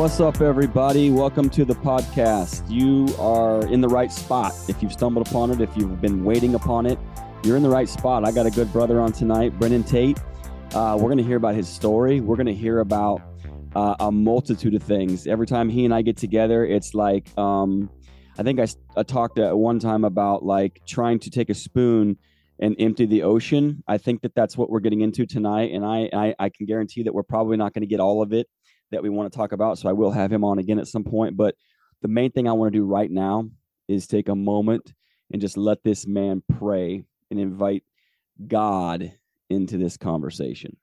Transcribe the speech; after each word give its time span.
What's 0.00 0.18
up, 0.18 0.40
everybody? 0.40 1.10
Welcome 1.10 1.50
to 1.50 1.66
the 1.66 1.74
podcast. 1.74 2.64
You 2.70 3.14
are 3.18 3.66
in 3.66 3.82
the 3.82 3.88
right 3.88 4.10
spot. 4.10 4.54
If 4.66 4.82
you've 4.82 4.94
stumbled 4.94 5.28
upon 5.28 5.50
it, 5.50 5.60
if 5.60 5.76
you've 5.76 6.00
been 6.00 6.24
waiting 6.24 6.54
upon 6.54 6.86
it, 6.86 6.98
you're 7.44 7.58
in 7.58 7.62
the 7.62 7.68
right 7.68 7.86
spot. 7.86 8.26
I 8.26 8.32
got 8.32 8.46
a 8.46 8.50
good 8.50 8.72
brother 8.72 8.98
on 8.98 9.12
tonight, 9.12 9.58
Brennen 9.58 9.84
Tate. 9.84 10.18
Uh, 10.72 10.96
we're 10.98 11.08
going 11.08 11.18
to 11.18 11.22
hear 11.22 11.36
about 11.36 11.54
his 11.54 11.68
story. 11.68 12.22
We're 12.22 12.36
going 12.36 12.46
to 12.46 12.54
hear 12.54 12.78
about 12.78 13.20
uh, 13.74 13.96
a 14.00 14.10
multitude 14.10 14.74
of 14.74 14.82
things. 14.82 15.26
Every 15.26 15.46
time 15.46 15.68
he 15.68 15.84
and 15.84 15.92
I 15.92 16.00
get 16.00 16.16
together, 16.16 16.64
it's 16.64 16.94
like, 16.94 17.28
um, 17.36 17.90
I 18.38 18.42
think 18.42 18.58
I, 18.58 18.68
I 18.96 19.02
talked 19.02 19.38
at 19.38 19.54
one 19.54 19.80
time 19.80 20.04
about 20.04 20.42
like 20.42 20.80
trying 20.86 21.18
to 21.18 21.30
take 21.30 21.50
a 21.50 21.54
spoon 21.54 22.16
and 22.58 22.74
empty 22.78 23.04
the 23.04 23.24
ocean. 23.24 23.84
I 23.86 23.98
think 23.98 24.22
that 24.22 24.34
that's 24.34 24.56
what 24.56 24.70
we're 24.70 24.80
getting 24.80 25.02
into 25.02 25.26
tonight. 25.26 25.72
And 25.74 25.84
I, 25.84 26.08
I, 26.10 26.34
I 26.38 26.48
can 26.48 26.64
guarantee 26.64 27.02
that 27.02 27.12
we're 27.12 27.22
probably 27.22 27.58
not 27.58 27.74
going 27.74 27.82
to 27.82 27.86
get 27.86 28.00
all 28.00 28.22
of 28.22 28.32
it 28.32 28.46
that 28.90 29.02
we 29.02 29.08
want 29.08 29.32
to 29.32 29.36
talk 29.36 29.52
about. 29.52 29.78
So 29.78 29.88
I 29.88 29.92
will 29.92 30.10
have 30.10 30.32
him 30.32 30.44
on 30.44 30.58
again 30.58 30.78
at 30.78 30.88
some 30.88 31.04
point. 31.04 31.36
But 31.36 31.54
the 32.02 32.08
main 32.08 32.30
thing 32.32 32.48
I 32.48 32.52
want 32.52 32.72
to 32.72 32.78
do 32.78 32.84
right 32.84 33.10
now 33.10 33.48
is 33.88 34.06
take 34.06 34.28
a 34.28 34.34
moment 34.34 34.92
and 35.32 35.40
just 35.40 35.56
let 35.56 35.82
this 35.82 36.06
man 36.06 36.42
pray 36.58 37.04
and 37.30 37.40
invite 37.40 37.84
God 38.46 39.12
into 39.48 39.76
this 39.78 39.96
conversation. 39.96 40.76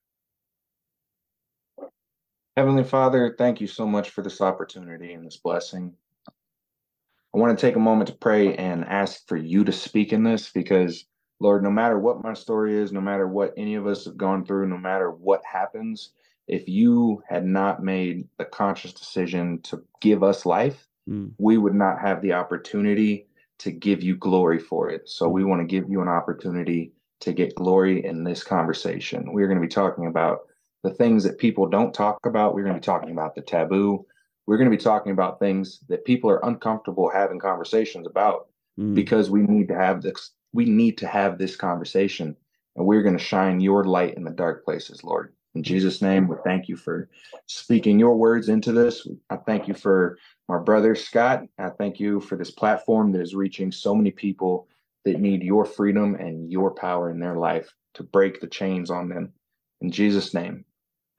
Heavenly 2.56 2.84
Father, 2.84 3.36
thank 3.38 3.62
you 3.62 3.68
so 3.68 3.86
much 3.86 4.10
for 4.10 4.24
this 4.24 4.42
opportunity 4.42 5.14
and 5.14 5.26
this 5.26 5.38
blessing. 5.38 5.94
I 6.28 7.40
want 7.40 7.58
to 7.58 7.66
take 7.66 7.76
a 7.76 7.80
moment 7.80 8.08
to 8.10 8.16
pray 8.16 8.56
and 8.56 8.84
ask 8.86 9.28
for 9.28 9.38
you 9.38 9.64
to 9.64 9.72
speak 9.72 10.12
in 10.12 10.24
this 10.24 10.50
because, 10.50 11.06
Lord, 11.40 11.64
no 11.64 11.70
matter 11.70 12.00
what 12.00 12.24
my 12.24 12.34
story 12.34 12.76
is, 12.76 12.92
no 12.92 13.02
matter 13.02 13.28
what 13.28 13.54
any 13.58 13.76
of 13.76 13.86
us 13.86 14.06
have 14.06 14.18
gone 14.18 14.44
through, 14.44 14.70
no 14.70 14.78
matter 14.78 15.12
what 15.12 15.42
happens, 15.46 16.14
if 16.48 16.68
you 16.68 17.22
had 17.28 17.46
not 17.46 17.84
made 17.84 18.28
the 18.38 18.46
conscious 18.46 18.94
decision 18.94 19.62
to 19.64 19.84
give 20.02 20.24
us 20.24 20.46
life, 20.46 20.88
mm. 21.10 21.32
we 21.38 21.58
would 21.58 21.76
not 21.76 22.00
have 22.00 22.22
the 22.22 22.34
opportunity 22.34 23.28
to 23.60 23.72
give 23.72 24.04
you 24.04 24.16
glory 24.16 24.60
for 24.60 24.90
it. 24.90 25.10
So 25.10 25.28
we 25.28 25.44
want 25.44 25.62
to 25.62 25.68
give 25.68 25.90
you 25.90 26.02
an 26.02 26.08
opportunity 26.08 26.94
to 27.20 27.34
get 27.34 27.56
glory 27.56 28.06
in 28.06 28.24
this 28.24 28.44
conversation. 28.44 29.34
We're 29.34 29.48
going 29.48 29.60
to 29.60 29.68
be 29.68 29.74
talking 29.74 30.08
about 30.08 30.42
the 30.84 30.92
things 30.92 31.24
that 31.24 31.40
people 31.40 31.68
don't 31.68 31.94
talk 31.94 32.26
about. 32.26 32.54
We're 32.54 32.64
going 32.64 32.76
to 32.76 32.80
be 32.80 32.86
talking 32.86 33.12
about 33.12 33.36
the 33.36 33.42
taboo. 33.42 34.06
We're 34.46 34.58
going 34.58 34.70
to 34.70 34.78
be 34.78 34.82
talking 34.82 35.12
about 35.12 35.40
things 35.40 35.80
that 35.90 36.06
people 36.06 36.30
are 36.30 36.46
uncomfortable 36.46 37.10
having 37.10 37.40
conversations 37.40 38.08
about 38.08 38.48
mm. 38.80 38.94
because 38.94 39.30
we 39.30 39.42
need 39.42 39.68
to 39.70 39.76
have 39.76 40.02
this 40.02 40.32
we 40.54 40.66
need 40.66 40.98
to 41.00 41.08
have 41.08 41.38
this 41.38 41.56
conversation 41.56 42.36
and 42.76 42.86
we're 42.86 43.02
going 43.02 43.18
to 43.18 43.24
shine 43.24 43.60
your 43.60 43.84
light 43.84 44.16
in 44.16 44.24
the 44.24 44.32
dark 44.32 44.64
places, 44.64 45.04
Lord. 45.04 45.34
In 45.58 45.64
Jesus' 45.64 46.04
name, 46.04 46.28
we 46.28 46.36
thank 46.44 46.70
you 46.70 46.78
for 46.78 47.10
speaking 47.48 47.98
your 47.98 48.16
words 48.16 48.48
into 48.48 48.72
this. 48.72 49.08
I 49.32 49.38
thank 49.38 49.68
you 49.68 49.74
for 49.74 50.20
my 50.48 50.60
brother 50.60 50.94
Scott. 50.94 51.46
I 51.58 51.70
thank 51.70 52.00
you 52.00 52.20
for 52.20 52.36
this 52.36 52.52
platform 52.52 53.12
that 53.14 53.22
is 53.22 53.34
reaching 53.34 53.72
so 53.72 53.96
many 53.96 54.12
people 54.12 54.68
that 55.04 55.20
need 55.20 55.42
your 55.42 55.66
freedom 55.66 56.14
and 56.14 56.52
your 56.52 56.70
power 56.76 57.10
in 57.10 57.20
their 57.20 57.38
life 57.38 57.74
to 57.96 58.04
break 58.04 58.40
the 58.40 58.46
chains 58.46 58.92
on 58.92 59.10
them. 59.10 59.34
In 59.82 59.90
Jesus' 59.90 60.32
name, 60.32 60.64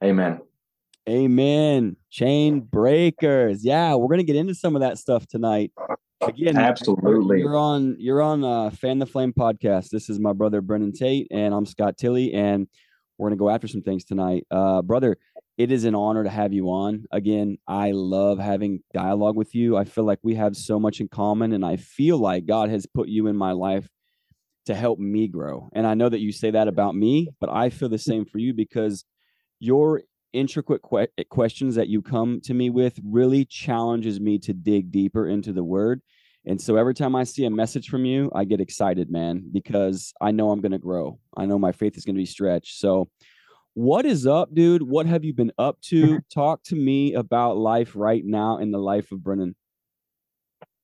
amen. 0.01 0.39
Amen. 1.09 1.97
Chain 2.09 2.61
breakers. 2.61 3.65
Yeah, 3.65 3.95
we're 3.95 4.07
gonna 4.07 4.23
get 4.23 4.37
into 4.37 4.55
some 4.55 4.73
of 4.73 4.79
that 4.83 4.99
stuff 4.99 5.27
tonight. 5.27 5.73
Again, 6.21 6.55
absolutely. 6.55 7.39
You're 7.39 7.57
on 7.57 7.97
you're 7.99 8.21
on 8.21 8.45
uh 8.45 8.69
Fan 8.69 8.99
the 8.99 9.05
Flame 9.05 9.33
podcast. 9.33 9.89
This 9.89 10.09
is 10.09 10.17
my 10.17 10.31
brother 10.31 10.61
Brennen 10.61 10.93
Tate, 10.93 11.27
and 11.29 11.53
I'm 11.53 11.65
Scott 11.65 11.97
Tilley, 11.97 12.33
and 12.33 12.69
we're 13.19 13.29
going 13.29 13.37
to 13.37 13.41
go 13.41 13.49
after 13.49 13.67
some 13.67 13.81
things 13.81 14.05
tonight. 14.05 14.47
Uh, 14.49 14.81
brother, 14.81 15.17
it 15.57 15.71
is 15.71 15.83
an 15.83 15.93
honor 15.93 16.23
to 16.23 16.29
have 16.29 16.53
you 16.53 16.69
on. 16.69 17.03
Again, 17.11 17.57
I 17.67 17.91
love 17.91 18.39
having 18.39 18.79
dialogue 18.93 19.35
with 19.35 19.53
you. 19.53 19.75
I 19.75 19.83
feel 19.83 20.05
like 20.05 20.19
we 20.23 20.35
have 20.35 20.55
so 20.55 20.79
much 20.79 21.01
in 21.01 21.09
common, 21.09 21.51
and 21.51 21.65
I 21.65 21.75
feel 21.75 22.17
like 22.17 22.45
God 22.45 22.69
has 22.69 22.85
put 22.85 23.09
you 23.09 23.27
in 23.27 23.35
my 23.35 23.51
life 23.51 23.89
to 24.67 24.73
help 24.73 24.99
me 24.99 25.27
grow. 25.27 25.69
And 25.73 25.85
I 25.85 25.95
know 25.95 26.07
that 26.07 26.21
you 26.21 26.31
say 26.31 26.51
that 26.51 26.69
about 26.69 26.95
me, 26.95 27.29
but 27.41 27.49
I 27.49 27.69
feel 27.69 27.89
the 27.89 27.97
same 27.97 28.23
for 28.23 28.37
you 28.37 28.53
because 28.53 29.03
your 29.59 30.03
intricate 30.31 30.81
que- 30.81 31.25
questions 31.29 31.75
that 31.75 31.89
you 31.89 32.01
come 32.01 32.39
to 32.45 32.53
me 32.53 32.69
with 32.69 32.97
really 33.03 33.43
challenges 33.43 34.19
me 34.19 34.39
to 34.39 34.53
dig 34.53 34.91
deeper 34.91 35.27
into 35.27 35.51
the 35.51 35.63
word 35.63 36.01
and 36.49 36.59
so 36.59 36.77
every 36.77 36.95
time 36.95 37.15
I 37.15 37.25
see 37.25 37.45
a 37.45 37.49
message 37.51 37.89
from 37.89 38.05
you, 38.05 38.31
I 38.33 38.43
get 38.43 38.59
excited, 38.59 39.11
man, 39.11 39.47
because 39.53 40.11
I 40.19 40.31
know 40.31 40.49
I'm 40.49 40.61
going 40.61 40.71
to 40.71 40.79
grow. 40.79 41.19
I 41.37 41.45
know 41.45 41.59
my 41.59 41.71
faith 41.71 41.95
is 41.95 42.05
going 42.05 42.15
to 42.15 42.19
be 42.19 42.25
stretched. 42.25 42.79
So, 42.79 43.07
what 43.75 44.03
is 44.03 44.25
up, 44.25 44.51
dude? 44.51 44.81
What 44.81 45.05
have 45.05 45.23
you 45.23 45.31
been 45.31 45.51
up 45.59 45.79
to? 45.81 46.19
Talk 46.33 46.63
to 46.63 46.75
me 46.75 47.13
about 47.13 47.57
life 47.57 47.91
right 47.95 48.25
now 48.25 48.57
in 48.57 48.71
the 48.71 48.79
life 48.79 49.11
of 49.11 49.19
Brennen. 49.19 49.53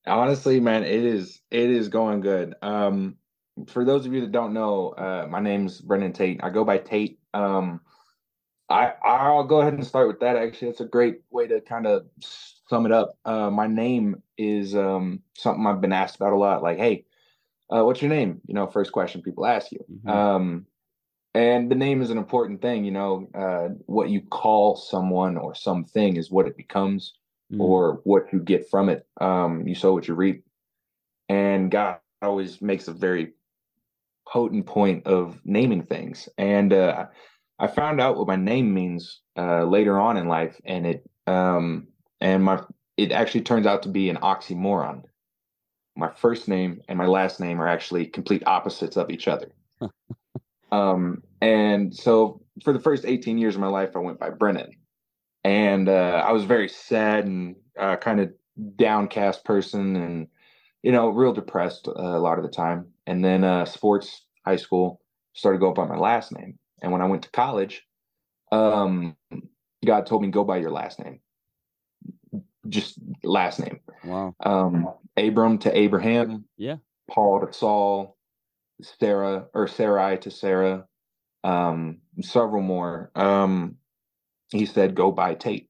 Honestly, 0.06 0.60
man, 0.60 0.84
it 0.84 1.04
is 1.04 1.42
it 1.50 1.72
is 1.72 1.88
going 1.88 2.22
good. 2.22 2.54
Um, 2.62 3.16
for 3.66 3.84
those 3.84 4.06
of 4.06 4.14
you 4.14 4.22
that 4.22 4.32
don't 4.32 4.54
know, 4.54 4.90
uh, 4.90 5.26
my 5.28 5.40
name's 5.40 5.82
Brennen 5.82 6.14
Tate. 6.14 6.42
I 6.44 6.52
go 6.52 6.64
by 6.64 6.78
Tate. 6.78 7.18
Um, 7.34 7.82
I 8.70 8.94
I'll 9.04 9.46
go 9.46 9.62
ahead 9.62 9.74
and 9.74 9.86
start 9.86 10.08
with 10.08 10.20
that. 10.20 10.38
Actually, 10.38 10.68
that's 10.68 10.82
a 10.82 10.86
great 10.86 11.22
way 11.32 11.48
to 11.48 11.60
kind 11.60 11.88
of 11.88 12.06
sum 12.68 12.86
it 12.86 12.92
up. 12.92 13.18
Uh, 13.26 13.50
my 13.50 13.68
name 13.68 14.22
is 14.38 14.76
um, 14.76 15.22
something 15.36 15.66
I've 15.66 15.82
been 15.82 15.94
asked 15.94 16.16
about 16.16 16.34
a 16.34 16.38
lot. 16.38 16.64
Like, 16.64 16.78
hey, 16.78 17.06
uh, 17.70 17.84
what's 17.84 18.02
your 18.02 18.10
name? 18.10 18.42
You 18.48 18.54
know, 18.54 18.68
first 18.68 18.92
question 18.92 19.22
people 19.22 19.46
ask 19.46 19.72
you. 19.72 19.84
Mm-hmm. 19.92 20.10
Um, 20.10 20.66
and 21.34 21.70
the 21.70 21.76
name 21.76 22.02
is 22.02 22.10
an 22.10 22.18
important 22.18 22.62
thing. 22.62 22.86
You 22.86 22.92
know, 22.92 23.30
uh, 23.34 23.70
what 23.86 24.10
you 24.10 24.22
call 24.22 24.76
someone 24.76 25.38
or 25.38 25.54
something 25.54 26.16
is 26.16 26.32
what 26.32 26.48
it 26.48 26.58
becomes, 26.58 27.14
mm-hmm. 27.52 27.62
or 27.62 28.02
what 28.04 28.32
you 28.32 28.40
get 28.40 28.70
from 28.70 28.90
it. 28.90 29.06
Um, 29.20 29.68
you 29.68 29.76
sow 29.76 29.94
what 29.94 30.08
you 30.08 30.16
reap, 30.16 30.46
and 31.30 31.70
God 31.70 31.98
always 32.22 32.62
makes 32.62 32.88
a 32.88 32.94
very 32.94 33.34
potent 34.28 34.66
point 34.66 35.06
of 35.06 35.40
naming 35.46 35.84
things. 35.84 36.30
And 36.38 36.74
uh, 36.74 37.06
I 37.60 37.68
found 37.68 38.02
out 38.02 38.18
what 38.18 38.28
my 38.28 38.36
name 38.36 38.74
means 38.74 39.22
uh, 39.38 39.66
later 39.66 40.00
on 40.00 40.18
in 40.18 40.28
life, 40.28 40.60
and 40.66 40.88
it 40.88 41.10
um, 41.28 41.88
and 42.22 42.44
my 42.44 42.62
it 42.98 43.12
actually 43.12 43.42
turns 43.42 43.68
out 43.68 43.84
to 43.84 43.90
be 43.90 44.10
an 44.10 44.18
oxymoron. 44.18 45.04
My 45.98 46.10
first 46.10 46.48
name 46.48 46.82
and 46.88 46.98
my 46.98 47.06
last 47.06 47.40
name 47.40 47.62
are 47.62 47.68
actually 47.68 48.06
complete 48.06 48.44
opposites 48.46 48.98
of 48.98 49.10
each 49.10 49.28
other. 49.28 49.52
um, 50.72 51.24
and 51.42 51.94
so 51.94 52.42
for 52.64 52.74
the 52.74 52.80
first 52.80 53.06
18 53.06 53.38
years 53.38 53.56
of 53.56 53.62
my 53.62 53.68
life, 53.68 53.92
I 53.96 54.00
went 54.00 54.20
by 54.20 54.30
Brennen, 54.30 54.72
and 55.44 55.90
uh, 55.90 56.24
I 56.26 56.32
was 56.32 56.44
very 56.44 56.70
sad 56.70 57.26
and 57.26 57.56
uh, 57.78 57.98
kind 57.98 58.20
of 58.20 58.32
downcast 58.78 59.44
person, 59.44 59.96
and 59.96 60.28
you 60.84 60.92
know, 60.92 61.10
real 61.10 61.34
depressed 61.34 61.88
uh, 61.88 61.92
a 61.96 62.20
lot 62.20 62.38
of 62.38 62.44
the 62.44 62.52
time. 62.52 62.88
And 63.08 63.24
then 63.24 63.44
uh, 63.44 63.66
sports, 63.66 64.26
high 64.46 64.56
school, 64.56 65.02
started 65.34 65.60
going 65.60 65.74
by 65.74 65.86
my 65.86 65.98
last 65.98 66.32
name, 66.32 66.58
and 66.82 66.92
when 66.92 67.02
I 67.02 67.06
went 67.06 67.24
to 67.24 67.32
college, 67.32 67.84
um, 68.52 69.16
God 69.86 70.06
told 70.06 70.22
me 70.22 70.30
go 70.30 70.44
by 70.44 70.58
your 70.58 70.72
last 70.72 71.00
name 71.00 71.20
just 72.70 73.00
last 73.24 73.60
name. 73.60 73.80
Wow. 74.04 74.36
Um, 74.44 74.90
Abram 75.18 75.58
to 75.60 75.78
Abraham. 75.78 76.46
Yeah. 76.58 76.78
Paul 77.10 77.46
to 77.46 77.54
Saul, 77.54 78.18
Sarah 78.82 79.46
or 79.54 79.68
Sarai 79.68 80.18
to 80.20 80.32
Sarah, 80.32 80.86
um, 81.44 82.00
several 82.22 82.64
more. 82.64 83.12
Um, 83.16 83.78
he 84.52 84.66
said, 84.66 84.96
go 84.96 85.12
by 85.12 85.36
Tate. 85.36 85.70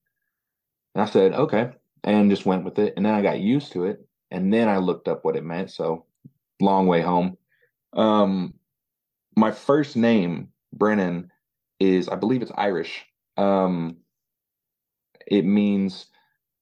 And 0.94 1.02
I 1.02 1.06
said, 1.06 1.34
okay. 1.34 1.72
And 2.04 2.30
just 2.30 2.46
went 2.46 2.64
with 2.64 2.80
it. 2.80 2.94
And 2.96 3.06
then 3.06 3.14
I 3.14 3.22
got 3.22 3.40
used 3.40 3.72
to 3.74 3.86
it. 3.86 4.06
And 4.32 4.54
then 4.54 4.70
I 4.70 4.78
looked 4.78 5.08
up 5.08 5.26
what 5.26 5.36
it 5.36 5.44
meant. 5.44 5.72
So 5.72 6.06
long 6.62 6.88
way 6.88 7.02
home. 7.02 7.38
Um, 7.94 8.54
my 9.36 9.52
first 9.52 9.96
name, 9.96 10.50
Brennen, 10.76 11.30
is 11.80 12.08
I 12.08 12.16
believe 12.16 12.42
it's 12.42 12.52
Irish. 12.56 13.06
Um, 13.38 13.98
it 15.28 15.44
means 15.44 16.08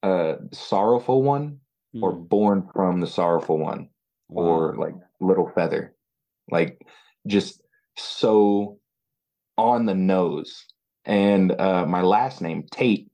uh 0.04 0.36
sorrowful 0.52 1.24
one 1.24 1.60
mm. 1.96 2.04
or 2.04 2.12
hmm. 2.12 2.24
born 2.26 2.70
from 2.74 3.00
the 3.00 3.08
sorrowful 3.08 3.58
one 3.58 3.90
wow. 4.30 4.44
or 4.44 4.76
like 4.76 4.94
little 5.20 5.50
feather 5.56 5.96
like 6.52 6.86
just 7.26 7.62
so 7.98 8.78
on 9.58 9.86
the 9.86 9.96
nose 9.96 10.66
and 11.06 11.52
uh 11.60 11.86
my 11.86 12.02
last 12.02 12.42
name 12.42 12.66
tate 12.72 13.10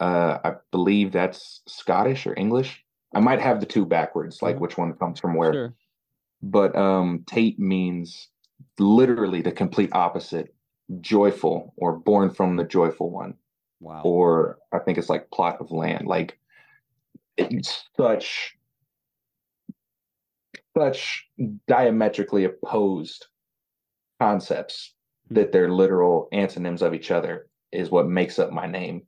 uh 0.00 0.38
i 0.44 0.52
believe 0.70 1.12
that's 1.12 1.62
scottish 1.66 2.26
or 2.26 2.34
english 2.38 2.84
i 3.14 3.20
might 3.20 3.40
have 3.40 3.60
the 3.60 3.66
two 3.66 3.84
backwards 3.84 4.42
like 4.42 4.60
which 4.60 4.78
one 4.78 4.92
comes 4.94 5.18
from 5.18 5.34
where 5.34 5.52
sure. 5.52 5.74
but 6.42 6.76
um 6.76 7.24
tate 7.26 7.58
means 7.58 8.28
literally 8.78 9.42
the 9.42 9.52
complete 9.52 9.90
opposite 9.92 10.54
joyful 11.00 11.74
or 11.76 11.96
born 11.96 12.30
from 12.30 12.56
the 12.56 12.64
joyful 12.64 13.10
one 13.10 13.34
Wow. 13.82 14.02
Or 14.04 14.58
I 14.72 14.78
think 14.78 14.96
it's 14.96 15.10
like 15.10 15.30
plot 15.30 15.56
of 15.60 15.70
land. 15.72 16.06
Like 16.06 16.38
it's 17.36 17.84
such 17.96 18.56
such 20.76 21.28
diametrically 21.66 22.44
opposed 22.44 23.26
concepts 24.20 24.94
hmm. 25.28 25.34
that 25.34 25.52
they're 25.52 25.70
literal 25.70 26.28
antonyms 26.32 26.80
of 26.82 26.94
each 26.94 27.10
other 27.10 27.48
is 27.72 27.90
what 27.90 28.06
makes 28.06 28.38
up 28.38 28.52
my 28.52 28.66
name. 28.66 29.02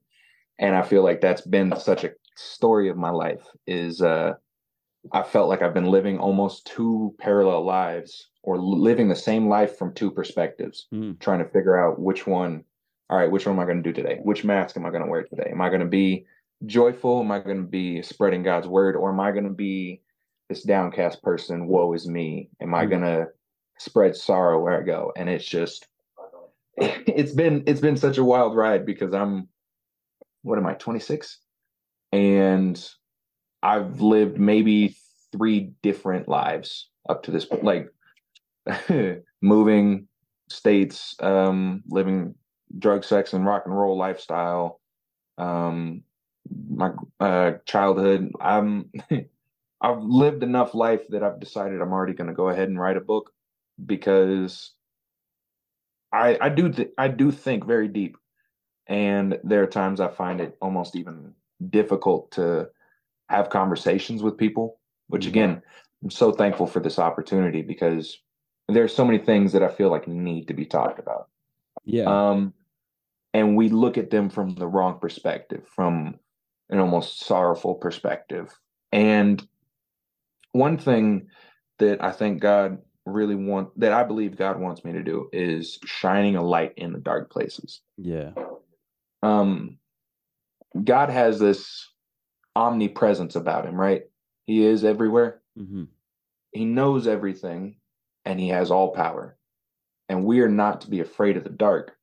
and 0.59 0.75
I 0.75 0.83
feel 0.83 1.03
like 1.03 1.21
that's 1.21 1.43
been 1.43 1.75
such 1.79 2.05
a 2.05 2.13
story 2.37 2.89
of 2.89 2.97
my 2.97 3.11
life. 3.11 3.45
Is 3.67 4.03
uh, 4.03 4.35
I 5.13 5.23
felt 5.23 5.49
like 5.49 5.63
I've 5.63 5.75
been 5.75 5.91
living 5.91 6.19
almost 6.19 6.67
two 6.67 7.15
parallel 7.19 7.65
lives, 7.65 8.29
or 8.43 8.59
living 8.59 9.09
the 9.09 9.17
same 9.17 9.49
life 9.49 9.77
from 9.79 9.93
two 9.95 10.11
perspectives, 10.11 10.87
Mm. 10.93 11.19
trying 11.21 11.41
to 11.45 11.51
figure 11.51 11.79
out 11.79 11.99
which 12.01 12.27
one. 12.27 12.65
All 13.11 13.19
right, 13.19 13.31
which 13.31 13.47
one 13.47 13.57
am 13.57 13.61
I 13.61 13.65
going 13.65 13.83
to 13.83 13.93
do 13.93 13.93
today? 13.93 14.19
Which 14.23 14.45
mask 14.45 14.77
am 14.77 14.87
I 14.87 14.91
going 14.91 15.03
to 15.03 15.11
wear 15.11 15.25
today? 15.25 15.51
Am 15.51 15.61
I 15.61 15.69
going 15.69 15.81
to 15.81 15.87
be 15.87 16.27
joyful? 16.67 17.21
Am 17.21 17.31
I 17.31 17.39
going 17.39 17.59
to 17.59 17.69
be 17.69 18.03
spreading 18.03 18.43
God's 18.43 18.67
word, 18.67 18.97
or 18.97 19.11
am 19.11 19.21
I 19.21 19.31
going 19.31 19.45
to 19.45 19.51
be 19.51 20.01
this 20.49 20.63
downcast 20.63 21.23
person? 21.23 21.67
Woe 21.67 21.93
is 21.93 22.09
me. 22.09 22.49
Am 22.63 22.75
I 22.75 22.87
Mm. 22.87 22.91
going 22.91 23.03
to 23.03 23.29
spread 23.79 24.17
sorrow 24.17 24.61
where 24.63 24.81
I 24.81 24.83
go? 24.85 25.13
And 25.17 25.29
it's 25.29 25.45
just, 25.45 25.87
it's 26.77 27.33
been 27.33 27.63
it's 27.67 27.81
been 27.81 27.97
such 27.97 28.19
a 28.19 28.25
wild 28.25 28.57
ride 28.57 28.87
because 28.87 29.13
I'm, 29.13 29.49
what 30.43 30.59
am 30.59 30.67
I, 30.67 30.75
26, 30.75 31.41
and 32.13 32.91
I've 33.63 34.01
lived 34.01 34.39
maybe 34.39 34.97
three 35.33 35.73
different 35.83 36.29
lives 36.29 36.89
up 37.09 37.25
to 37.25 37.31
this 37.31 37.45
point, 37.45 37.65
like 37.65 37.89
moving 39.43 40.09
states, 40.49 41.17
um, 41.21 41.83
living 41.89 42.35
drug, 42.79 43.05
sex, 43.05 43.33
and 43.33 43.47
rock 43.47 43.63
and 43.67 43.77
roll 43.77 43.97
lifestyle. 43.97 44.81
Um, 45.39 46.03
my 46.69 46.93
uh, 47.21 47.53
childhood. 47.67 48.33
I'm 48.41 48.91
I've 49.81 50.03
lived 50.03 50.43
enough 50.43 50.75
life 50.75 51.03
that 51.11 51.23
I've 51.23 51.41
decided 51.41 51.81
I'm 51.81 51.93
already 51.93 52.15
going 52.15 52.29
to 52.29 52.35
go 52.35 52.49
ahead 52.49 52.69
and 52.69 52.81
write 52.81 52.97
a 52.97 53.03
book 53.03 53.33
because 53.85 54.73
I 56.13 56.39
I 56.41 56.49
do 56.49 56.71
th- 56.73 56.93
I 56.99 57.09
do 57.09 57.31
think 57.31 57.67
very 57.67 57.89
deep, 57.89 58.17
and 58.87 59.39
there 59.45 59.63
are 59.63 59.67
times 59.67 60.01
I 60.01 60.09
find 60.09 60.41
it 60.41 60.57
almost 60.61 60.97
even 60.97 61.35
difficult 61.71 62.31
to 62.33 62.69
have 63.29 63.51
conversations 63.51 64.23
with 64.23 64.37
people. 64.39 64.79
Which 65.09 65.27
Mhm. 65.27 65.29
again, 65.29 65.63
I'm 66.03 66.11
so 66.11 66.33
thankful 66.33 66.67
for 66.67 66.81
this 66.81 66.99
opportunity 66.99 67.63
because 67.63 68.19
there's 68.69 68.95
so 68.95 69.05
many 69.05 69.19
things 69.19 69.53
that 69.53 69.63
I 69.63 69.69
feel 69.69 69.91
like 69.91 70.09
need 70.09 70.49
to 70.49 70.55
be 70.55 70.65
talked 70.65 70.99
about. 70.99 71.29
Yeah. 71.85 72.05
Um, 72.05 72.55
and 73.35 73.57
we 73.57 73.69
look 73.69 73.99
at 73.99 74.11
them 74.11 74.31
from 74.31 74.55
the 74.55 74.67
wrong 74.67 74.99
perspective, 75.01 75.67
from 75.75 76.19
an 76.71 76.79
almost 76.79 77.21
sorrowful 77.21 77.75
perspective. 77.75 78.57
And 78.93 79.47
one 80.53 80.79
thing 80.79 81.27
that 81.79 82.03
I 82.03 82.13
think 82.13 82.41
God 82.41 82.79
really 83.05 83.35
want 83.35 83.79
that 83.81 83.93
I 83.93 84.05
believe 84.05 84.37
God 84.37 84.59
wants 84.59 84.85
me 84.85 84.93
to 84.93 85.03
do 85.03 85.29
is 85.33 85.79
shining 85.85 86.37
a 86.37 86.43
light 86.43 86.73
in 86.77 86.93
the 86.93 87.01
dark 87.01 87.31
places. 87.31 87.83
yeah. 87.99 88.31
Um, 89.23 89.79
God 90.83 91.09
has 91.11 91.39
this 91.39 91.89
omnipresence 92.57 93.37
about 93.37 93.67
him, 93.67 93.75
right? 93.75 94.03
He 94.47 94.65
is 94.65 94.85
everywhere. 94.85 95.41
hmm 95.57 95.85
He 96.53 96.65
knows 96.65 97.07
everything 97.07 97.77
and 98.25 98.39
he 98.39 98.49
has 98.49 98.71
all 98.71 98.93
power. 98.93 99.37
And 100.09 100.25
we 100.25 100.41
are 100.41 100.49
not 100.49 100.83
to 100.83 100.91
be 100.91 101.01
afraid 101.01 101.37
of 101.37 101.45
the 101.45 101.51
dark. 101.51 101.94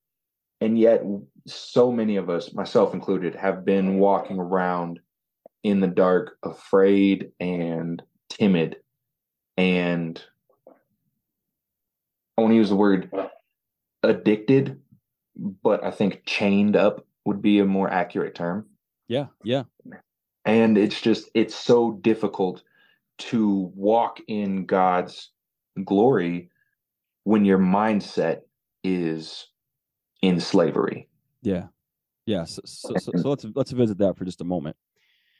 And 0.62 0.78
yet, 0.78 1.04
so 1.48 1.92
many 1.92 2.18
of 2.18 2.30
us, 2.30 2.54
myself 2.54 2.94
included, 2.94 3.36
have 3.36 3.66
been 3.66 3.98
walking 3.98 4.38
around 4.40 5.00
in 5.64 5.80
the 5.80 5.88
dark, 5.88 6.38
afraid 6.44 7.32
and 7.40 8.02
timid. 8.30 8.78
And 9.58 10.24
I 12.38 12.42
want 12.42 12.52
to 12.52 12.56
use 12.56 12.70
the 12.70 12.76
word 12.76 13.12
addicted, 14.04 14.80
but 15.36 15.84
I 15.84 15.92
think 15.92 16.24
chained 16.26 16.76
up 16.76 17.06
would 17.26 17.42
be 17.42 17.60
a 17.60 17.66
more 17.66 17.90
accurate 17.90 18.36
term 18.36 18.68
Yeah. 19.08 19.28
Yeah. 19.44 19.64
and 20.46 20.78
it's 20.78 21.00
just 21.02 21.30
it's 21.36 21.56
so 21.56 21.92
difficult 22.02 22.64
to 23.20 23.72
walk 23.76 24.20
in 24.28 24.66
god's 24.66 25.30
glory 25.86 26.50
when 27.24 27.46
your 27.46 27.60
mindset 27.60 28.40
is 28.84 29.48
in 30.22 30.40
slavery 30.40 31.08
Yeah. 31.42 31.68
Yeah. 32.26 32.44
So, 32.46 32.62
so, 32.66 32.96
so, 32.98 33.12
so 33.18 33.30
let's 33.30 33.46
let's 33.56 33.72
visit 33.72 33.98
that 34.00 34.16
for 34.18 34.26
just 34.26 34.42
a 34.42 34.44
moment. 34.46 34.76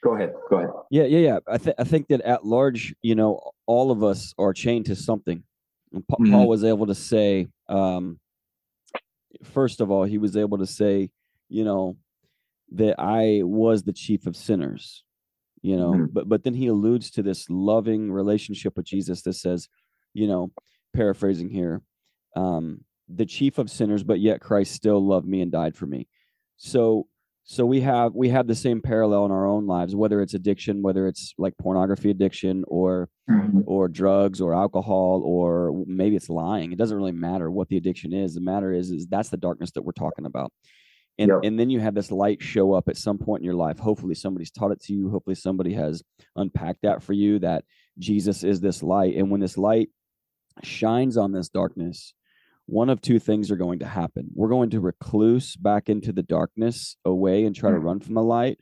go 0.02 0.14
ahead 0.16 0.32
go 0.50 0.56
ahead 0.58 0.70
Yeah, 0.90 1.04
yeah, 1.04 1.18
yeah. 1.18 1.38
I 1.46 1.58
think 1.58 1.76
I 1.78 1.84
think 1.84 2.08
that 2.08 2.20
at 2.22 2.44
large, 2.44 2.94
you 3.02 3.14
know, 3.14 3.40
all 3.66 3.90
of 3.92 4.02
us 4.02 4.34
are 4.38 4.52
chained 4.52 4.86
to 4.86 4.96
something. 4.96 5.42
And 5.92 6.06
Pa- 6.08 6.16
Mhm. 6.16 6.30
Paul 6.30 6.48
was 6.48 6.64
able 6.64 6.86
to 6.86 6.94
say, 6.94 7.48
um, 7.68 8.18
first 9.44 9.80
of 9.80 9.90
all, 9.90 10.04
he 10.04 10.18
was 10.18 10.36
able 10.36 10.58
to 10.58 10.66
say, 10.66 11.10
you 11.48 11.64
know, 11.64 11.96
that 12.72 12.96
I 12.98 13.42
was 13.44 13.82
the 13.82 13.92
chief 13.92 14.26
of 14.26 14.36
sinners. 14.36 15.04
You 15.62 15.76
know, 15.76 15.92
Mhm. 15.92 16.08
but 16.12 16.28
but 16.28 16.42
then 16.42 16.54
he 16.54 16.66
alludes 16.66 17.10
to 17.12 17.22
this 17.22 17.48
loving 17.48 18.10
relationship 18.10 18.76
with 18.76 18.86
Jesus 18.86 19.22
that 19.22 19.34
says, 19.34 19.68
you 20.14 20.26
know, 20.26 20.50
paraphrasing 20.92 21.48
here, 21.50 21.80
um, 22.34 22.84
the 23.08 23.26
chief 23.26 23.58
of 23.58 23.70
sinners, 23.70 24.02
but 24.02 24.20
yet 24.20 24.40
Christ 24.40 24.72
still 24.72 25.04
loved 25.04 25.26
me 25.26 25.40
and 25.40 25.52
died 25.52 25.76
for 25.76 25.86
me. 25.86 26.08
So 26.56 27.06
so 27.44 27.66
we 27.66 27.80
have 27.80 28.14
we 28.14 28.28
have 28.28 28.46
the 28.46 28.54
same 28.54 28.80
parallel 28.80 29.26
in 29.26 29.32
our 29.32 29.46
own 29.46 29.66
lives 29.66 29.96
whether 29.96 30.20
it's 30.20 30.34
addiction 30.34 30.80
whether 30.80 31.08
it's 31.08 31.34
like 31.38 31.58
pornography 31.58 32.10
addiction 32.10 32.64
or 32.68 33.08
mm-hmm. 33.28 33.60
or 33.66 33.88
drugs 33.88 34.40
or 34.40 34.54
alcohol 34.54 35.22
or 35.24 35.84
maybe 35.86 36.14
it's 36.14 36.28
lying. 36.28 36.72
It 36.72 36.78
doesn't 36.78 36.96
really 36.96 37.12
matter 37.12 37.50
what 37.50 37.68
the 37.68 37.76
addiction 37.76 38.12
is. 38.12 38.34
The 38.34 38.40
matter 38.40 38.72
is 38.72 38.90
is 38.90 39.06
that's 39.08 39.28
the 39.28 39.36
darkness 39.36 39.72
that 39.72 39.82
we're 39.82 39.92
talking 39.92 40.24
about. 40.24 40.52
And 41.18 41.28
Yep. 41.28 41.40
and 41.42 41.58
then 41.58 41.68
you 41.68 41.80
have 41.80 41.94
this 41.94 42.12
light 42.12 42.40
show 42.40 42.72
up 42.72 42.88
at 42.88 42.96
some 42.96 43.18
point 43.18 43.40
in 43.40 43.44
your 43.44 43.54
life. 43.54 43.78
Hopefully 43.78 44.14
somebody's 44.14 44.52
taught 44.52 44.70
it 44.70 44.80
to 44.84 44.92
you. 44.92 45.10
Hopefully 45.10 45.34
somebody 45.34 45.74
has 45.74 46.02
unpacked 46.36 46.82
that 46.82 47.02
for 47.02 47.12
you 47.12 47.40
that 47.40 47.64
jesus 47.98 48.44
is 48.44 48.60
this 48.60 48.82
light. 48.84 49.16
And 49.16 49.30
when 49.30 49.40
this 49.40 49.58
light 49.58 49.90
shines 50.62 51.16
on 51.16 51.32
this 51.32 51.48
darkness 51.48 52.14
one 52.66 52.88
of 52.90 53.00
two 53.00 53.18
things 53.18 53.50
are 53.50 53.56
going 53.56 53.80
to 53.80 53.86
happen. 53.86 54.30
We're 54.34 54.48
going 54.48 54.70
to 54.70 54.80
recluse 54.80 55.56
back 55.56 55.88
into 55.88 56.12
the 56.12 56.22
darkness 56.22 56.96
away 57.04 57.44
and 57.44 57.54
try 57.54 57.70
to 57.70 57.76
Mm. 57.78 57.84
run 57.84 58.00
from 58.00 58.14
the 58.14 58.22
light, 58.22 58.58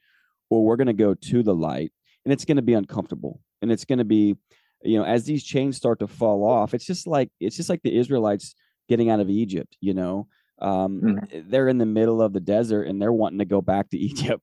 or 0.49 0.65
we're 0.65 0.77
going 0.77 0.87
to 0.87 0.93
go 0.93 1.15
to 1.15 1.43
the 1.43 1.55
light 1.55 1.93
and 2.25 2.33
it's 2.33 2.45
going 2.45 2.57
to 2.57 2.63
be 2.63 2.75
uncomfortable. 2.75 3.41
And 3.63 3.71
it's 3.71 3.85
going 3.85 3.99
to 3.99 4.05
be, 4.05 4.37
you 4.83 4.99
know, 4.99 5.05
as 5.05 5.25
these 5.25 5.45
chains 5.45 5.77
start 5.77 6.01
to 6.01 6.07
fall 6.07 6.45
off, 6.45 6.73
it's 6.75 6.87
just 6.87 7.07
like 7.07 7.31
it's 7.41 7.57
just 7.57 7.69
like 7.69 7.83
the 7.83 7.97
Israelites 7.97 8.55
getting 8.89 9.11
out 9.11 9.21
of 9.21 9.29
Egypt, 9.31 9.77
you 9.81 9.95
know. 9.95 10.27
Um, 10.61 11.01
Mhm. 11.03 11.51
they're 11.51 11.69
in 11.69 11.79
the 11.79 11.87
middle 11.87 12.21
of 12.21 12.33
the 12.33 12.41
desert 12.41 12.85
and 12.85 13.01
they're 13.01 13.13
wanting 13.13 13.39
to 13.39 13.45
go 13.45 13.61
back 13.63 13.91
to 13.91 13.99
Egypt 14.09 14.43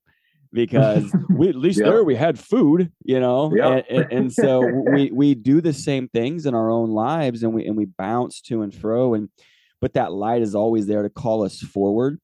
because 0.53 1.13
we 1.29 1.49
at 1.49 1.55
least 1.55 1.79
Yep. 1.79 1.87
there 1.87 2.03
we 2.03 2.15
had 2.15 2.39
food, 2.39 2.91
you 3.03 3.19
know, 3.19 3.53
Yep. 3.55 3.85
and, 3.89 3.97
and, 3.97 4.11
and 4.11 4.33
so 4.33 4.61
we 4.91 5.11
we 5.11 5.35
do 5.35 5.61
the 5.61 5.73
same 5.73 6.07
things 6.07 6.45
in 6.45 6.53
our 6.55 6.69
own 6.69 6.91
lives 6.91 7.43
and 7.43 7.53
we 7.53 7.65
and 7.65 7.75
we 7.77 7.85
bounce 7.85 8.41
to 8.41 8.61
and 8.61 8.73
fro 8.73 9.13
and 9.13 9.29
but 9.81 9.93
that 9.93 10.11
light 10.11 10.41
is 10.41 10.55
always 10.55 10.87
there 10.87 11.03
to 11.03 11.09
call 11.09 11.43
us 11.43 11.59
forward. 11.59 12.19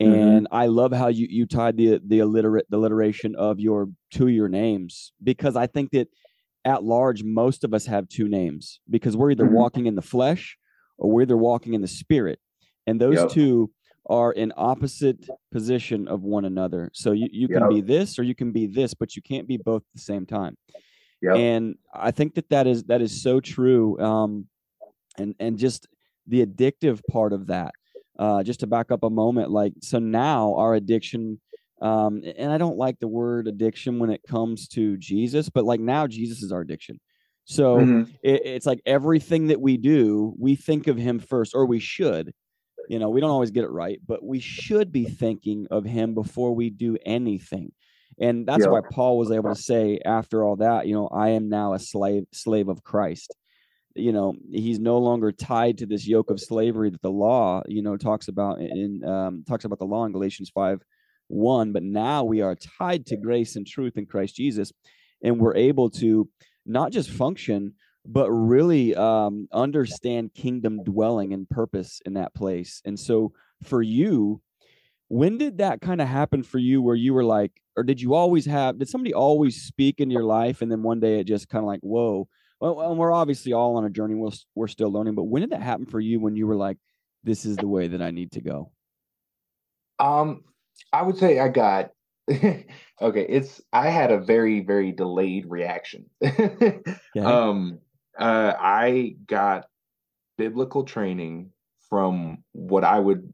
Mhm. 0.00 0.36
And 0.38 0.48
I 0.52 0.66
love 0.66 0.92
how 0.92 1.08
you 1.08 1.26
you 1.28 1.44
tied 1.46 1.76
the 1.76 2.00
the 2.06 2.20
alliterate 2.20 2.66
the 2.70 2.76
alliteration 2.76 3.34
of 3.34 3.58
your 3.60 3.88
to 4.12 4.28
your 4.28 4.48
names 4.48 5.12
because 5.22 5.56
I 5.56 5.66
think 5.66 5.90
that 5.90 6.08
at 6.64 6.82
large 6.84 7.22
most 7.24 7.64
of 7.64 7.74
us 7.74 7.86
have 7.86 8.08
two 8.08 8.28
names 8.28 8.80
because 8.88 9.16
we're 9.16 9.30
either 9.32 9.44
Mhm. 9.46 9.52
walking 9.52 9.86
in 9.86 9.94
the 9.96 10.02
flesh 10.02 10.56
or 10.98 11.10
we're 11.10 11.22
either 11.22 11.36
walking 11.36 11.74
in 11.74 11.80
the 11.80 11.88
spirit, 11.88 12.38
and 12.86 13.00
those 13.00 13.16
Yep. 13.16 13.30
two 13.30 13.70
are 14.08 14.32
in 14.32 14.52
opposite 14.56 15.30
position 15.52 16.08
of 16.08 16.22
one 16.22 16.44
another. 16.44 16.90
So 16.94 17.12
you 17.12 17.28
you 17.32 17.48
can 17.48 17.62
Yep. 17.62 17.68
be 17.68 17.80
this 17.80 18.18
or 18.18 18.22
you 18.22 18.34
can 18.34 18.52
be 18.52 18.66
this, 18.66 18.94
but 18.94 19.16
you 19.16 19.22
can't 19.22 19.48
be 19.48 19.56
both 19.56 19.82
at 19.82 19.94
the 19.94 20.00
same 20.00 20.26
time 20.26 20.56
Yep. 21.22 21.34
and 21.36 21.76
i 21.94 22.10
think 22.10 22.34
that 22.34 22.48
that 22.50 22.66
is 22.66 22.84
that 22.84 23.02
is 23.02 23.22
so 23.22 23.40
true 23.40 23.98
um 24.00 24.46
and 25.18 25.34
and 25.40 25.58
just 25.58 25.88
the 26.26 26.44
addictive 26.44 27.00
part 27.06 27.32
of 27.32 27.46
that 27.48 27.74
uh 28.18 28.42
just 28.42 28.60
to 28.60 28.66
back 28.66 28.90
up 28.92 29.02
a 29.04 29.10
moment 29.10 29.50
like 29.50 29.72
so 29.82 29.98
now 29.98 30.54
our 30.56 30.74
addiction 30.74 31.40
um 31.82 32.22
and 32.36 32.52
i 32.52 32.58
don't 32.58 32.78
like 32.78 32.98
the 33.00 33.08
word 33.08 33.48
addiction 33.48 33.98
when 33.98 34.10
it 34.10 34.22
comes 34.28 34.68
to 34.68 34.96
jesus 34.98 35.48
but 35.48 35.64
like 35.64 35.80
now 35.80 36.06
jesus 36.06 36.42
is 36.42 36.52
our 36.52 36.60
addiction 36.62 36.98
so 37.44 37.80
Mhm. 37.80 38.08
it, 38.22 38.46
it's 38.46 38.66
like 38.66 38.80
everything 38.86 39.48
that 39.48 39.60
we 39.60 39.76
do 39.76 40.34
we 40.38 40.56
think 40.56 40.86
of 40.86 40.96
him 40.96 41.18
first 41.18 41.54
or 41.54 41.66
we 41.66 41.80
should 41.80 42.32
you 42.88 42.98
know 42.98 43.10
we 43.10 43.20
don't 43.20 43.30
always 43.30 43.50
get 43.50 43.64
it 43.64 43.70
right 43.70 44.00
but 44.06 44.24
we 44.24 44.40
should 44.40 44.90
be 44.90 45.04
thinking 45.04 45.66
of 45.70 45.84
him 45.84 46.14
before 46.14 46.54
we 46.54 46.70
do 46.70 46.96
anything. 47.04 47.72
And 48.20 48.46
that's 48.46 48.64
Yeah. 48.64 48.70
why 48.72 48.80
paul 48.90 49.18
was 49.18 49.30
able 49.30 49.54
to 49.54 49.60
say 49.60 50.00
after 50.04 50.42
all 50.42 50.56
that 50.56 50.86
you 50.88 50.94
know 50.94 51.08
i 51.08 51.30
am 51.30 51.48
now 51.48 51.74
a 51.74 51.78
slave 51.78 52.24
slave 52.32 52.68
of 52.68 52.82
christ. 52.82 53.34
You 53.94 54.12
know 54.12 54.34
he's 54.50 54.78
no 54.78 54.98
longer 54.98 55.32
tied 55.32 55.78
to 55.78 55.86
this 55.86 56.06
yoke 56.06 56.30
of 56.30 56.40
slavery 56.40 56.90
that 56.90 57.02
the 57.02 57.10
law 57.10 57.62
you 57.66 57.82
know 57.82 57.96
talks 57.96 58.28
about 58.28 58.60
in 58.60 59.04
um, 59.04 59.44
talks 59.46 59.64
about 59.64 59.78
the 59.78 59.86
law 59.86 60.04
in 60.04 60.12
galatians 60.12 60.50
5 60.50 60.82
1 61.28 61.72
but 61.72 61.82
now 61.82 62.24
we 62.24 62.40
are 62.40 62.56
tied 62.78 63.06
to 63.06 63.16
grace 63.16 63.56
and 63.56 63.66
truth 63.66 63.96
in 63.96 64.06
christ 64.06 64.36
jesus 64.36 64.72
and 65.22 65.38
we're 65.40 65.56
able 65.56 65.90
to 65.90 66.28
not 66.64 66.92
just 66.92 67.10
function 67.10 67.74
but 68.10 68.30
really 68.30 68.94
um, 68.96 69.46
understand 69.52 70.32
kingdom 70.32 70.82
dwelling 70.82 71.34
and 71.34 71.48
purpose 71.48 72.00
in 72.06 72.14
that 72.14 72.34
place 72.34 72.80
and 72.84 72.98
so 72.98 73.32
for 73.62 73.82
you 73.82 74.40
when 75.08 75.38
did 75.38 75.58
that 75.58 75.80
kind 75.80 76.00
of 76.00 76.08
happen 76.08 76.42
for 76.42 76.58
you 76.58 76.80
where 76.80 76.96
you 76.96 77.12
were 77.12 77.24
like 77.24 77.52
or 77.76 77.82
did 77.82 78.00
you 78.00 78.14
always 78.14 78.46
have 78.46 78.78
did 78.78 78.88
somebody 78.88 79.12
always 79.12 79.62
speak 79.62 80.00
in 80.00 80.10
your 80.10 80.24
life 80.24 80.62
and 80.62 80.72
then 80.72 80.82
one 80.82 81.00
day 81.00 81.20
it 81.20 81.24
just 81.24 81.48
kind 81.48 81.62
of 81.62 81.66
like 81.66 81.80
whoa. 81.80 82.28
Well, 82.60 82.96
we're 82.96 83.12
obviously 83.12 83.52
all 83.52 83.76
on 83.76 83.84
a 83.84 83.90
journey 83.90 84.14
we're, 84.14 84.30
we're 84.54 84.68
still 84.68 84.90
learning 84.90 85.14
but 85.14 85.24
when 85.24 85.42
did 85.42 85.50
that 85.50 85.62
happen 85.62 85.86
for 85.86 86.00
you 86.00 86.18
when 86.18 86.34
you 86.34 86.46
were 86.46 86.56
like 86.56 86.78
this 87.24 87.44
is 87.44 87.56
the 87.56 87.68
way 87.68 87.88
that 87.88 88.02
i 88.02 88.10
need 88.10 88.32
to 88.32 88.40
go 88.40 88.70
um 89.98 90.42
i 90.92 91.02
would 91.02 91.18
say 91.18 91.38
i 91.38 91.48
got 91.48 91.90
okay 92.30 92.66
it's 93.28 93.60
i 93.72 93.88
had 93.88 94.10
a 94.10 94.18
very 94.18 94.60
very 94.60 94.92
delayed 94.92 95.46
reaction. 95.46 96.06
Okay. 96.22 96.80
um 97.16 97.78
uh 98.18 98.52
i 98.58 99.14
got 99.26 99.66
biblical 100.36 100.84
training 100.84 101.50
from 101.88 102.38
what 102.52 102.84
i 102.84 102.98
would 102.98 103.32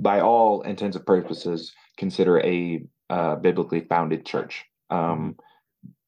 by 0.00 0.20
all 0.20 0.62
intents 0.62 0.96
and 0.96 1.04
purposes, 1.04 1.72
consider 1.96 2.40
a 2.40 2.82
uh, 3.10 3.36
biblically 3.36 3.80
founded 3.80 4.24
church. 4.24 4.64
Um, 4.88 5.36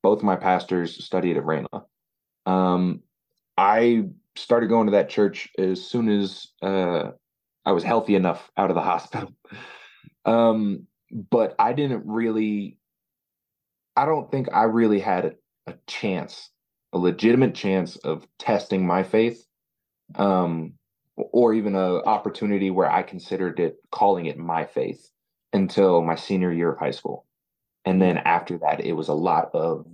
both 0.02 0.22
my 0.22 0.36
pastors 0.36 1.04
studied 1.04 1.36
at 1.36 1.44
Rhema. 1.44 1.84
Um, 2.46 3.02
I 3.56 4.04
started 4.34 4.68
going 4.68 4.86
to 4.86 4.92
that 4.92 5.10
church 5.10 5.50
as 5.58 5.84
soon 5.84 6.08
as 6.08 6.48
uh, 6.62 7.10
I 7.64 7.72
was 7.72 7.84
healthy 7.84 8.14
enough 8.14 8.50
out 8.56 8.70
of 8.70 8.74
the 8.76 8.82
hospital. 8.92 9.32
Um, 10.24 10.86
but 11.10 11.54
I 11.58 11.74
didn't 11.74 12.04
really, 12.06 12.78
I 13.94 14.06
don't 14.06 14.30
think 14.30 14.48
I 14.52 14.64
really 14.64 15.00
had 15.00 15.36
a 15.66 15.74
chance, 15.86 16.48
a 16.92 16.98
legitimate 16.98 17.54
chance 17.54 17.96
of 17.96 18.26
testing 18.38 18.86
my 18.86 19.02
faith 19.02 19.46
um, 20.16 20.74
or 21.16 21.54
even 21.54 21.74
an 21.74 22.02
opportunity 22.04 22.70
where 22.70 22.90
I 22.90 23.02
considered 23.02 23.60
it 23.60 23.76
calling 23.90 24.26
it 24.26 24.38
my 24.38 24.64
faith 24.64 25.10
until 25.52 26.02
my 26.02 26.14
senior 26.14 26.52
year 26.52 26.72
of 26.72 26.78
high 26.78 26.90
school. 26.90 27.26
And 27.84 28.00
then 28.00 28.18
after 28.18 28.58
that, 28.58 28.80
it 28.80 28.92
was 28.92 29.08
a 29.08 29.14
lot 29.14 29.50
of 29.54 29.86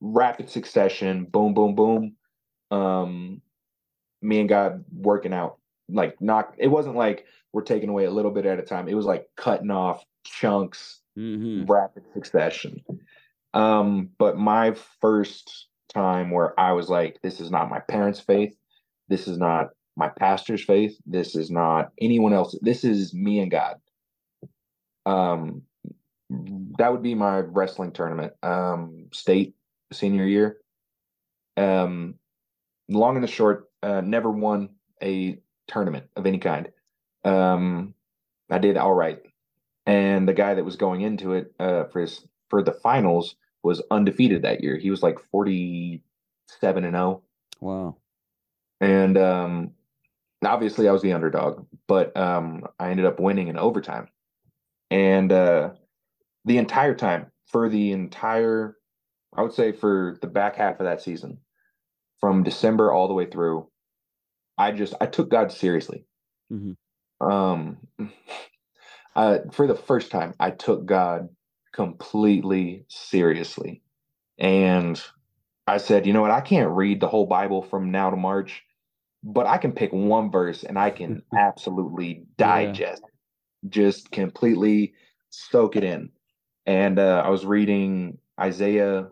rapid 0.00 0.48
succession, 0.48 1.24
boom, 1.24 1.54
boom, 1.54 1.74
boom. 1.74 2.16
Um, 2.70 3.42
me 4.22 4.40
and 4.40 4.48
God 4.48 4.84
working 4.92 5.32
out, 5.32 5.58
like 5.88 6.20
not, 6.20 6.54
it 6.58 6.68
wasn't 6.68 6.96
like 6.96 7.26
we're 7.52 7.62
taking 7.62 7.88
away 7.88 8.04
a 8.04 8.10
little 8.10 8.30
bit 8.30 8.46
at 8.46 8.58
a 8.58 8.62
time. 8.62 8.88
It 8.88 8.94
was 8.94 9.06
like 9.06 9.28
cutting 9.36 9.70
off 9.70 10.04
chunks, 10.24 11.00
mm-hmm. 11.18 11.70
rapid 11.70 12.04
succession. 12.14 12.82
Um, 13.54 14.10
but 14.18 14.36
my 14.36 14.74
first 15.00 15.67
time 15.92 16.30
where 16.30 16.58
I 16.58 16.72
was 16.72 16.88
like, 16.88 17.20
this 17.22 17.40
is 17.40 17.50
not 17.50 17.70
my 17.70 17.80
parents' 17.80 18.20
faith. 18.20 18.54
This 19.08 19.28
is 19.28 19.38
not 19.38 19.68
my 19.96 20.08
pastor's 20.08 20.64
faith. 20.64 20.96
This 21.06 21.34
is 21.34 21.50
not 21.50 21.90
anyone 22.00 22.32
else. 22.32 22.56
This 22.62 22.84
is 22.84 23.14
me 23.14 23.40
and 23.40 23.50
God. 23.50 23.76
Um, 25.06 25.62
that 26.78 26.92
would 26.92 27.02
be 27.02 27.14
my 27.14 27.38
wrestling 27.38 27.92
tournament. 27.92 28.32
Um, 28.42 29.08
state 29.12 29.54
senior 29.92 30.24
year. 30.24 30.58
Um, 31.56 32.14
long 32.88 33.16
and 33.16 33.24
the 33.24 33.28
short, 33.28 33.68
uh, 33.82 34.00
never 34.00 34.30
won 34.30 34.70
a 35.02 35.38
tournament 35.66 36.06
of 36.16 36.26
any 36.26 36.38
kind. 36.38 36.68
Um, 37.24 37.94
I 38.50 38.58
did 38.58 38.76
all 38.76 38.94
right, 38.94 39.20
and 39.86 40.28
the 40.28 40.34
guy 40.34 40.54
that 40.54 40.64
was 40.64 40.76
going 40.76 41.02
into 41.02 41.32
it 41.34 41.52
uh, 41.58 41.84
for 41.84 42.00
his 42.00 42.24
for 42.48 42.62
the 42.62 42.72
finals 42.72 43.36
was 43.62 43.82
undefeated 43.90 44.42
that 44.42 44.62
year. 44.62 44.76
He 44.76 44.90
was 44.90 45.02
like 45.02 45.18
forty 45.30 46.02
seven 46.60 46.84
and 46.84 46.94
zero. 46.94 47.22
Oh. 47.62 47.66
Wow. 47.66 47.96
And 48.80 49.18
um, 49.18 49.72
obviously 50.44 50.88
I 50.88 50.92
was 50.92 51.02
the 51.02 51.12
underdog, 51.12 51.66
but 51.86 52.16
um, 52.16 52.64
I 52.78 52.90
ended 52.90 53.06
up 53.06 53.20
winning 53.20 53.48
in 53.48 53.58
overtime. 53.58 54.08
And 54.90 55.32
uh, 55.32 55.70
the 56.44 56.58
entire 56.58 56.94
time, 56.94 57.26
for 57.46 57.68
the 57.68 57.92
entire, 57.92 58.76
I 59.36 59.42
would 59.42 59.52
say 59.52 59.72
for 59.72 60.16
the 60.20 60.26
back 60.26 60.56
half 60.56 60.80
of 60.80 60.84
that 60.84 61.02
season, 61.02 61.38
from 62.20 62.42
December 62.42 62.92
all 62.92 63.08
the 63.08 63.14
way 63.14 63.26
through, 63.26 63.68
I 64.56 64.72
just 64.72 64.94
I 65.00 65.06
took 65.06 65.28
God 65.28 65.52
seriously. 65.52 66.04
Mm-hmm. 66.52 67.26
Um, 67.26 67.78
uh, 69.16 69.38
for 69.52 69.66
the 69.66 69.74
first 69.74 70.10
time, 70.10 70.34
I 70.38 70.50
took 70.50 70.84
God 70.86 71.28
completely 71.72 72.84
seriously, 72.88 73.82
and 74.38 75.00
I 75.66 75.78
said, 75.78 76.06
you 76.06 76.12
know 76.12 76.22
what? 76.22 76.30
I 76.30 76.40
can't 76.40 76.70
read 76.70 77.00
the 77.00 77.08
whole 77.08 77.26
Bible 77.26 77.62
from 77.62 77.90
now 77.90 78.10
to 78.10 78.16
March 78.16 78.64
but 79.22 79.46
I 79.46 79.58
can 79.58 79.72
pick 79.72 79.92
one 79.92 80.30
verse 80.30 80.62
and 80.64 80.78
I 80.78 80.90
can 80.90 81.22
absolutely 81.36 82.24
digest, 82.36 83.02
yeah. 83.02 83.68
just 83.68 84.10
completely 84.10 84.94
soak 85.30 85.76
it 85.76 85.84
in. 85.84 86.10
And 86.66 86.98
uh, 86.98 87.22
I 87.24 87.30
was 87.30 87.44
reading 87.44 88.18
Isaiah, 88.40 89.08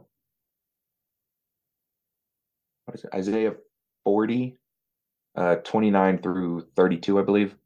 what 2.84 2.94
is 2.94 3.04
it? 3.04 3.10
Isaiah 3.14 3.54
40, 4.04 4.56
uh, 5.34 5.56
29 5.56 6.18
through 6.18 6.66
32, 6.76 7.18
I 7.18 7.22
believe. 7.22 7.56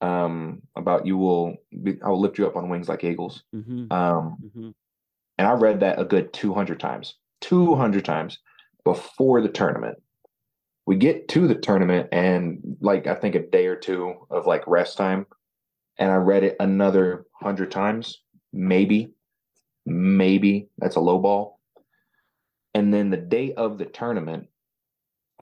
Um, 0.00 0.62
about 0.76 1.06
you 1.06 1.16
will 1.16 1.56
be, 1.82 1.98
I 2.04 2.08
will 2.08 2.20
lift 2.20 2.38
you 2.38 2.46
up 2.46 2.56
on 2.56 2.68
wings 2.68 2.88
like 2.88 3.02
eagles. 3.02 3.42
Mm-hmm. 3.54 3.92
Um, 3.92 4.36
mm-hmm. 4.44 4.70
and 5.38 5.48
I 5.48 5.52
read 5.52 5.80
that 5.80 5.98
a 5.98 6.04
good 6.04 6.32
200 6.32 6.78
times, 6.78 7.16
200 7.40 8.04
times 8.04 8.38
before 8.84 9.40
the 9.40 9.48
tournament 9.48 9.98
we 10.88 10.96
get 10.96 11.28
to 11.28 11.46
the 11.46 11.54
tournament 11.54 12.08
and 12.12 12.78
like 12.80 13.06
I 13.06 13.14
think 13.14 13.34
a 13.34 13.40
day 13.40 13.66
or 13.66 13.76
two 13.76 14.26
of 14.30 14.46
like 14.46 14.66
rest 14.66 14.96
time, 14.96 15.26
and 15.98 16.10
I 16.10 16.14
read 16.14 16.44
it 16.44 16.56
another 16.60 17.26
hundred 17.34 17.70
times, 17.70 18.22
maybe, 18.54 19.10
maybe 19.84 20.70
that's 20.78 20.96
a 20.96 21.00
low 21.00 21.18
ball. 21.18 21.60
And 22.72 22.94
then 22.94 23.10
the 23.10 23.18
day 23.18 23.52
of 23.52 23.76
the 23.76 23.84
tournament, 23.84 24.46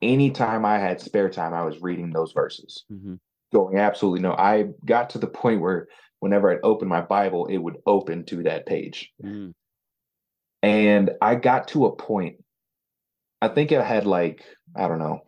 anytime 0.03 0.65
I 0.65 0.81
had 0.81 1.01
spare 1.01 1.31
time, 1.31 1.55
I 1.55 1.63
was 1.63 1.81
reading 1.81 2.11
those 2.11 2.33
verses. 2.33 2.85
Mm-hmm. 2.93 3.15
Going 3.53 3.79
absolutely 3.79 4.21
no. 4.21 4.33
I 4.33 4.67
got 4.85 5.11
to 5.11 5.19
the 5.19 5.27
point 5.27 5.61
where 5.61 5.89
whenever 6.21 6.51
I'd 6.51 6.61
open 6.63 6.89
my 6.89 7.01
Bible, 7.01 7.47
it 7.47 7.59
would 7.59 7.77
open 7.87 8.25
to 8.27 8.43
that 8.45 8.67
page. 8.67 9.13
Mm-hmm. 9.23 9.51
And 10.63 11.11
I 11.21 11.37
got 11.37 11.69
to 11.69 11.87
a 11.87 11.95
point, 11.95 12.43
I 13.41 13.49
think 13.49 13.73
I 13.73 13.85
had 13.85 14.07
like, 14.07 14.45
I 14.75 14.89
don't 14.89 14.99
know, 14.99 15.21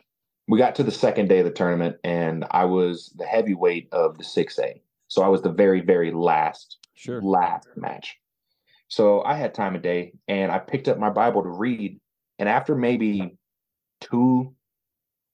we 0.48 0.58
got 0.58 0.75
to 0.76 0.82
the 0.82 0.90
second 0.90 1.28
day 1.28 1.40
of 1.40 1.44
the 1.44 1.52
tournament 1.52 1.96
and 2.02 2.44
I 2.50 2.64
was 2.64 3.12
the 3.16 3.26
heavyweight 3.26 3.88
of 3.92 4.16
the 4.16 4.25
6A. 4.25 4.80
So 5.06 5.22
I 5.22 5.28
was 5.28 5.42
the 5.42 5.52
very, 5.52 5.80
very 5.80 6.10
last, 6.10 6.78
sure. 6.94 7.22
last 7.22 7.68
match. 7.76 8.16
So 8.88 9.22
I 9.22 9.34
had 9.34 9.54
time 9.54 9.76
of 9.76 9.82
day 9.82 10.12
and 10.26 10.50
I 10.50 10.58
picked 10.58 10.88
up 10.88 10.98
my 10.98 11.10
Bible 11.10 11.42
to 11.42 11.50
read. 11.50 12.00
And 12.38 12.48
after 12.48 12.75
maybe 12.75 13.37
two, 14.00 14.54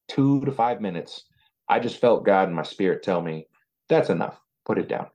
two 0.08 0.44
to 0.44 0.52
five 0.52 0.80
minutes, 0.80 1.24
I 1.68 1.80
just 1.80 2.00
felt 2.00 2.24
God 2.24 2.48
in 2.48 2.54
my 2.54 2.62
spirit 2.62 3.02
tell 3.02 3.20
me, 3.20 3.46
that's 3.88 4.10
enough, 4.10 4.38
put 4.64 4.78
it 4.78 4.88
down. 4.88 5.08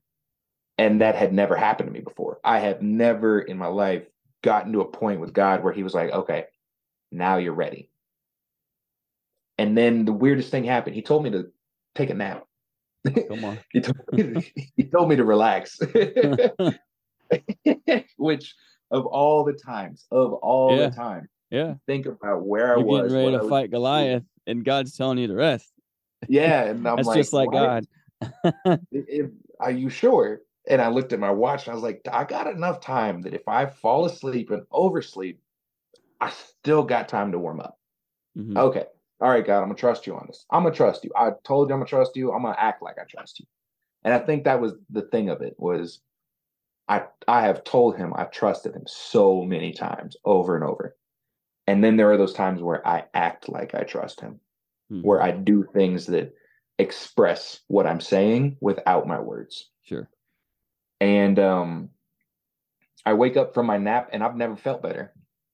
And 0.78 1.02
that 1.02 1.16
had 1.16 1.34
never 1.34 1.56
happened 1.56 1.88
to 1.88 1.94
me 1.94 2.00
before. 2.00 2.40
I 2.44 2.60
have 2.60 2.82
never 2.82 3.40
in 3.40 3.58
my 3.58 3.68
life 3.68 4.04
gotten 4.42 4.72
to 4.74 4.82
a 4.82 4.86
point 4.86 5.20
with 5.20 5.34
God 5.34 5.64
where 5.64 5.74
he 5.74 5.84
was 5.84 5.94
like, 5.94 6.12
okay, 6.12 6.46
now 7.12 7.38
you're 7.38 7.54
ready. 7.54 7.90
And 9.58 9.78
then 9.78 10.06
the 10.06 10.14
weirdest 10.14 10.52
thing 10.52 10.64
happened. 10.64 10.96
He 10.96 11.02
told 11.02 11.24
me 11.24 11.32
to 11.32 11.52
take 11.96 12.10
a 12.10 12.14
nap. 12.14 12.46
Come 13.28 13.44
on. 13.44 13.60
he, 13.74 13.82
told 13.82 13.98
me 14.14 14.24
to, 14.24 14.42
he 14.76 14.84
told 14.86 15.10
me 15.10 15.18
to 15.18 15.26
relax. 15.26 15.80
Which 18.18 18.56
of 18.92 19.06
all 19.06 19.44
the 19.44 19.54
times, 19.54 20.06
of 20.12 20.34
all 20.34 20.78
yeah. 20.78 20.90
the 20.90 20.96
time, 20.96 21.28
yeah. 21.50 21.76
Think 21.88 22.06
about 22.06 22.46
where 22.46 22.68
You're 22.68 22.80
I 22.80 22.84
was. 22.84 23.12
Getting 23.12 23.32
ready 23.32 23.44
to 23.44 23.50
fight 23.50 23.72
Goliath, 23.72 24.24
and 24.46 24.64
God's 24.64 24.96
telling 24.96 25.18
you 25.18 25.28
to 25.28 25.36
rest. 25.36 25.72
Yeah, 26.28 26.64
and 26.66 26.88
I'm 26.88 26.98
like, 26.98 27.18
just 27.18 27.34
like 27.34 27.52
what? 27.52 27.86
God. 28.22 28.82
are 29.60 29.72
you 29.72 29.90
sure? 29.90 30.42
And 30.68 30.82
I 30.82 30.90
looked 30.90 31.14
at 31.14 31.20
my 31.20 31.32
watch 31.32 31.66
and 31.66 31.72
I 31.72 31.76
was 31.76 31.84
like, 31.84 32.02
I 32.12 32.26
got 32.26 32.48
enough 32.48 32.82
time 32.82 33.22
that 33.22 33.34
if 33.34 33.48
I 33.48 33.66
fall 33.66 34.06
asleep 34.06 34.52
and 34.52 34.64
oversleep, 34.72 35.40
I 36.22 36.32
still 36.32 36.84
got 36.84 37.08
time 37.08 37.32
to 37.32 37.40
warm 37.40 37.60
up. 37.60 37.80
Mm-hmm. 38.38 38.58
Okay 38.58 38.86
all 39.22 39.30
right, 39.30 39.46
God, 39.46 39.58
I'm 39.58 39.66
gonna 39.66 39.76
trust 39.76 40.08
you 40.08 40.16
on 40.16 40.26
this. 40.28 40.46
I'm 40.50 40.64
gonna 40.64 40.76
trust 40.76 41.04
you. 41.04 41.12
I 41.16 41.32
told 41.44 41.70
you 41.70 41.74
I'm 41.74 41.82
gonna 41.82 41.90
trust 41.90 42.16
you. 42.16 42.32
I'm 42.32 42.44
gonna 42.44 42.56
act 42.58 42.82
like 42.82 42.98
I 43.00 43.04
trust 43.04 43.40
you. 43.40 43.46
And 44.04 44.14
I 44.14 44.20
think 44.20 44.46
that 44.46 44.62
was 44.62 44.74
the 44.90 45.02
thing 45.02 45.30
of 45.30 45.42
it 45.42 45.56
was 45.58 46.00
I 46.88 47.04
I 47.28 47.42
have 47.42 47.64
told 47.66 47.98
him 47.98 48.14
I've 48.16 48.32
trusted 48.32 48.76
him 48.76 48.86
so 48.88 49.44
many 49.44 49.74
times 49.74 50.16
over 50.24 50.56
and 50.56 50.64
over. 50.64 50.96
And 51.68 51.84
then 51.84 51.98
there 51.98 52.12
are 52.12 52.18
those 52.18 52.34
times 52.34 52.62
where 52.62 52.86
I 52.88 53.06
act 53.14 53.50
like 53.50 53.76
I 53.76 53.84
trust 53.84 54.22
him, 54.22 54.40
mm-hmm. 54.92 55.02
where 55.02 55.22
I 55.22 55.32
do 55.32 55.64
things 55.74 56.06
that 56.08 56.34
express 56.78 57.60
what 57.68 57.86
I'm 57.86 58.02
saying 58.02 58.58
without 58.62 59.08
my 59.08 59.20
words. 59.20 59.70
Sure. 59.84 60.10
And 61.00 61.38
um 61.40 61.90
I 63.06 63.14
wake 63.14 63.38
up 63.38 63.54
from 63.54 63.66
my 63.66 63.78
nap 63.78 64.10
and 64.14 64.24
I've 64.24 64.36
never 64.36 64.56
felt 64.56 64.82
better. 64.82 65.14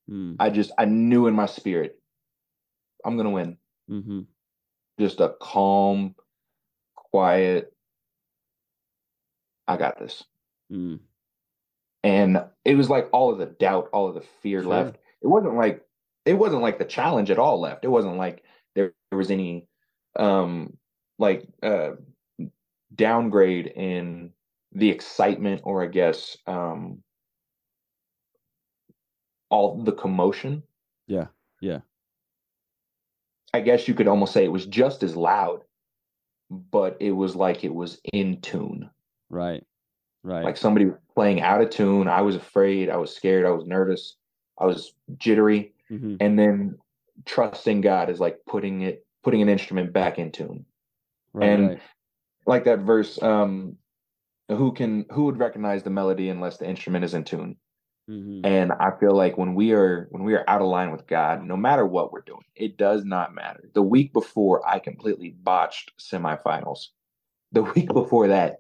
Mm. 0.10 0.36
I 0.39 0.50
just 0.50 0.72
I 0.77 0.86
knew 0.86 1.27
in 1.27 1.34
my 1.34 1.46
spirit 1.46 2.00
I'm 3.04 3.18
gonna 3.18 3.32
win. 3.32 3.58
Mm-hmm. 3.89 4.22
Just 5.00 5.20
a 5.20 5.36
calm, 5.42 6.15
quiet, 6.96 7.74
I 9.68 9.77
got 9.77 10.00
this. 10.00 10.24
Mm. 10.72 11.00
And 12.04 12.44
it 12.63 12.75
was 12.75 12.89
like 12.89 13.10
all 13.12 13.32
of 13.32 13.39
the 13.39 13.48
doubt, 13.48 13.89
all 13.92 14.08
of 14.08 14.15
the 14.15 14.25
fear 14.42 14.62
Sure. 14.62 14.70
left. 14.70 14.98
It 15.22 15.27
wasn't 15.27 15.56
like 15.56 15.82
it 16.25 16.34
wasn't 16.34 16.62
like 16.62 16.80
the 16.80 16.86
challenge 16.86 17.32
at 17.32 17.39
all 17.39 17.60
left. 17.60 17.84
It 17.84 17.89
wasn't 17.89 18.18
like 18.18 18.44
there, 18.75 18.94
there 19.10 19.17
was 19.17 19.32
any 19.32 19.67
um 20.17 20.77
like 21.17 21.48
uh 21.63 21.91
downgrade 22.94 23.67
in 23.67 24.32
the 24.72 24.89
excitement 24.89 25.62
or 25.63 25.84
I 25.84 25.88
guess 25.88 26.38
um 26.48 27.01
all 29.50 29.82
the 29.84 29.91
commotion. 29.91 30.63
Yeah, 31.08 31.27
yeah. 31.62 31.79
I 33.53 33.62
guess 33.62 33.88
you 33.88 33.94
could 33.94 34.08
almost 34.08 34.34
say 34.34 34.44
it 34.44 34.51
was 34.51 34.65
just 34.65 35.01
as 35.03 35.15
loud, 35.15 35.62
but 36.50 36.98
it 37.00 37.12
was 37.12 37.36
like 37.36 37.63
it 37.63 37.74
was 37.74 38.00
in 38.12 38.41
tune. 38.41 38.89
Right. 39.29 39.63
Right. 40.24 40.44
Like 40.44 40.58
somebody 40.58 40.88
was 40.88 40.98
playing 41.13 41.41
out 41.41 41.62
of 41.62 41.70
tune. 41.70 42.08
I 42.08 42.22
was 42.22 42.36
afraid, 42.36 42.89
I 42.89 42.98
was 42.98 43.15
scared, 43.15 43.46
I 43.46 43.51
was 43.51 43.65
nervous, 43.65 44.17
I 44.60 44.65
was 44.65 44.94
jittery. 45.17 45.74
Mhm. 45.89 46.17
And 46.20 46.38
then 46.38 46.77
trusting 47.25 47.81
God 47.81 48.10
is 48.10 48.19
like 48.19 48.39
putting 48.48 48.81
it 48.81 49.05
putting 49.24 49.41
an 49.41 49.50
instrument 49.50 49.93
back 49.93 50.19
in 50.19 50.31
tune. 50.31 50.65
Right. 51.34 51.50
and- 51.50 51.69
right. 51.69 51.79
Like 52.48 52.65
that 52.65 52.81
verse, 52.81 53.19
um, 53.24 53.77
who 54.50 54.72
can 54.72 55.05
who 55.10 55.25
would 55.25 55.39
recognize 55.39 55.81
the 55.81 55.89
melody 55.89 56.29
unless 56.29 56.57
the 56.57 56.69
instrument 56.69 57.03
is 57.03 57.15
in 57.15 57.24
tune? 57.24 57.57
Mhm. 58.07 58.45
And 58.45 58.72
I 58.72 58.91
feel 59.00 59.15
like 59.15 59.36
when 59.36 59.55
we 59.55 59.72
are 59.72 60.07
when 60.12 60.24
we 60.24 60.36
are 60.36 60.43
out 60.48 60.62
of 60.62 60.67
line 60.67 60.91
with 60.91 61.07
God, 61.07 61.43
no 61.43 61.57
matter 61.57 61.88
what 61.88 62.12
we're 62.12 62.22
doing, 62.22 62.43
it 62.55 62.77
does 62.77 63.03
not 63.03 63.34
matter. 63.34 63.67
The 63.74 63.81
week 63.81 64.13
before, 64.13 64.67
I 64.67 64.77
completely 64.77 65.31
botched 65.31 65.91
semifinals. 66.00 66.89
The 67.51 67.63
week 67.63 67.88
before 67.91 68.27
that, 68.27 68.57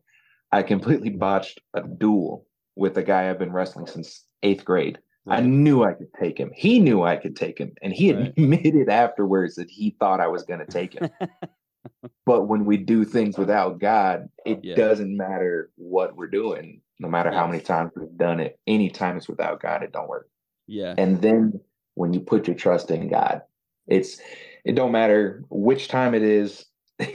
I 0.51 0.63
completely 0.63 1.11
botched 1.11 1.61
a 1.75 1.83
duel 1.83 2.47
with 2.75 2.97
a 2.97 3.03
guy 3.03 3.29
I've 3.29 3.37
been 3.39 3.51
wrestling 3.53 3.85
since 3.85 4.25
eighth 4.41 4.65
grade. 4.65 4.99
I 5.27 5.41
knew 5.41 5.83
I 5.83 5.93
could 5.93 6.13
take 6.19 6.37
him. 6.37 6.51
He 6.55 6.79
knew 6.79 7.01
I 7.03 7.15
could 7.17 7.35
take 7.35 7.57
him, 7.57 7.73
and 7.81 7.91
he 7.93 8.13
Right. 8.13 8.33
admitted 8.37 8.89
afterwards 8.89 9.55
that 9.55 9.69
he 9.69 9.95
thought 9.99 10.19
I 10.21 10.27
was 10.27 10.43
going 10.43 10.59
to 10.59 10.65
take 10.67 10.93
him. 10.93 11.09
but 12.25 12.43
when 12.47 12.65
we 12.65 12.77
do 12.77 13.03
things 13.05 13.37
without 13.37 13.79
God, 13.79 14.29
it 14.45 14.59
Yeah. 14.63 14.75
doesn't 14.75 15.15
matter 15.15 15.71
what 15.75 16.15
we're 16.15 16.27
doing. 16.27 16.81
No 16.99 17.09
matter 17.09 17.31
how 17.31 17.45
many 17.47 17.59
times 17.61 17.91
we've 17.95 18.17
done 18.17 18.39
it, 18.39 18.59
anytime 18.67 19.17
it's 19.17 19.27
without 19.27 19.59
God, 19.61 19.83
it 19.83 19.91
don't 19.91 20.07
work. 20.07 20.29
yeah. 20.67 20.93
And 20.97 21.21
then 21.21 21.59
when 21.95 22.13
you 22.13 22.19
put 22.21 22.47
your 22.47 22.55
trust 22.55 22.89
in 22.91 23.07
God, 23.09 23.41
it's 23.87 24.19
it 24.63 24.73
don't 24.75 24.91
matter 24.91 25.43
which 25.49 25.87
time 25.87 26.13
it 26.15 26.23
is. 26.23 26.65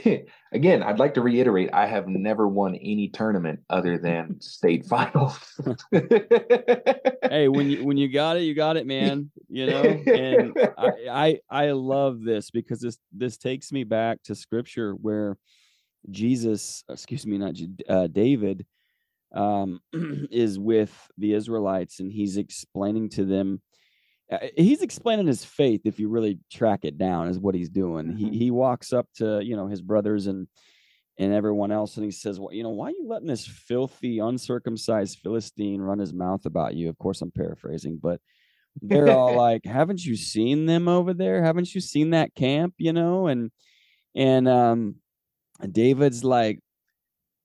Again, 0.52 0.82
I'd 0.82 0.98
like 0.98 1.14
to 1.14 1.20
reiterate, 1.20 1.70
I 1.72 1.86
have 1.86 2.08
never 2.08 2.48
won 2.48 2.74
any 2.74 3.08
tournament 3.08 3.60
other 3.70 3.98
than 4.02 4.40
state 4.40 4.86
finals. 4.86 5.38
hey, 5.92 7.48
when 7.48 7.70
you 7.70 7.84
when 7.84 7.96
you 7.96 8.08
got 8.08 8.36
it, 8.36 8.42
you 8.42 8.54
got 8.54 8.76
it, 8.76 8.86
man. 8.86 9.30
You 9.48 9.66
know, 9.66 10.02
and 10.06 10.52
I, 10.76 10.90
I 11.10 11.40
I 11.50 11.70
love 11.72 12.22
this 12.22 12.50
because 12.50 12.80
this 12.80 12.98
this 13.12 13.36
takes 13.36 13.72
me 13.72 13.84
back 13.84 14.22
to 14.24 14.34
scripture 14.34 14.92
where 14.92 15.36
Jesus, 16.10 16.82
excuse 16.88 17.26
me, 17.26 17.38
not 17.38 17.54
uh, 17.88 18.06
David, 18.06 18.66
um, 19.34 19.80
is 19.92 20.58
with 20.58 20.92
the 21.18 21.34
Israelites 21.34 22.00
and 22.00 22.10
he's 22.10 22.36
explaining 22.36 23.10
to 23.10 23.24
them. 23.24 23.60
Uh, 24.30 24.38
He's 24.56 24.82
explaining 24.82 25.26
his 25.26 25.44
faith. 25.44 25.82
If 25.84 25.98
you 25.98 26.08
really 26.08 26.38
track 26.50 26.84
it 26.84 26.98
down, 26.98 27.28
is 27.28 27.38
what 27.38 27.54
he's 27.54 27.68
doing. 27.68 28.08
Mhm. 28.08 28.16
He 28.16 28.38
he 28.38 28.50
walks 28.50 28.92
up 28.92 29.08
to 29.16 29.40
you 29.42 29.56
know 29.56 29.66
his 29.66 29.82
brothers 29.82 30.26
and 30.26 30.48
and 31.18 31.32
everyone 31.34 31.72
else, 31.72 31.96
and 31.96 32.04
he 32.04 32.10
says, 32.12 32.40
"Well, 32.40 32.52
you 32.54 32.62
know, 32.62 32.70
why 32.70 32.88
are 32.88 32.90
you 32.92 33.06
letting 33.06 33.28
this 33.28 33.46
filthy, 33.46 34.18
uncircumcised 34.20 35.18
Philistine 35.20 35.80
run 35.82 35.98
his 35.98 36.12
mouth 36.14 36.46
about 36.46 36.74
you?" 36.74 36.88
Of 36.88 36.98
course, 36.98 37.22
I'm 37.22 37.30
paraphrasing, 37.32 37.98
but 38.02 38.20
they're 38.82 39.10
all 39.16 39.34
like, 39.36 39.64
"Haven't 39.66 40.04
you 40.04 40.16
seen 40.16 40.66
them 40.66 40.88
over 40.88 41.14
there? 41.14 41.42
Haven't 41.44 41.74
you 41.74 41.80
seen 41.80 42.10
that 42.10 42.34
camp? 42.34 42.74
You 42.78 42.92
know?" 42.94 43.26
And 43.28 43.50
and 44.14 44.48
um, 44.48 44.96
David's 45.72 46.24
like, 46.24 46.60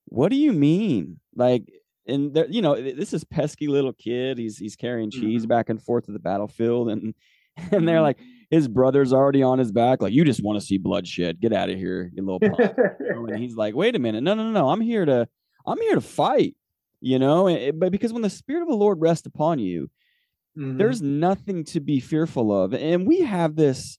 "What 0.05 0.29
do 0.29 0.35
you 0.37 0.53
mean?" 0.53 1.19
Like, 1.35 1.71
and 2.07 2.33
there, 2.33 2.47
you 2.49 2.61
know, 2.61 2.75
this 2.79 3.13
is 3.13 3.23
pesky 3.23 3.67
little 3.67 3.93
kid. 3.93 4.37
He's 4.37 4.57
he's 4.57 4.75
carrying 4.75 5.09
cheese 5.11 5.45
back 5.45 5.69
and 5.69 5.81
forth 5.81 6.05
to 6.05 6.11
the 6.11 6.19
battlefield, 6.19 6.89
and 6.89 7.13
and 7.71 7.87
they're 7.87 7.99
Mhm. 7.99 8.03
like, 8.03 8.19
his 8.49 8.67
brother's 8.67 9.13
already 9.13 9.41
on 9.43 9.59
his 9.59 9.71
back. 9.71 10.01
Like, 10.01 10.13
you 10.13 10.23
just 10.25 10.43
want 10.43 10.59
to 10.59 10.65
see 10.65 10.77
bloodshed. 10.77 11.39
Get 11.39 11.53
out 11.53 11.69
of 11.69 11.77
here, 11.77 12.11
you 12.13 12.21
little 12.23 12.39
punk 12.39 12.77
and 13.09 13.37
he's 13.39 13.55
like, 13.55 13.75
wait 13.75 13.95
a 13.95 13.99
minute, 13.99 14.21
no, 14.23 14.33
no, 14.35 14.43
no, 14.43 14.51
no, 14.51 14.69
I'm 14.69 14.81
here 14.81 15.05
to, 15.05 15.27
I'm 15.65 15.79
here 15.81 15.95
to 15.95 16.01
fight, 16.01 16.55
you 17.01 17.17
know, 17.17 17.47
it- 17.47 17.79
but 17.79 17.91
because 17.91 18.11
when 18.13 18.21
the 18.23 18.29
spirit 18.29 18.61
of 18.63 18.67
the 18.67 18.75
Lord 18.75 18.99
rests 19.01 19.25
upon 19.25 19.59
you, 19.59 19.89
Mhm. 20.57 20.77
there's 20.77 21.01
nothing 21.01 21.63
to 21.65 21.79
be 21.79 21.99
fearful 21.99 22.51
of, 22.53 22.73
and 22.73 23.07
we 23.07 23.21
have 23.21 23.55
this, 23.55 23.97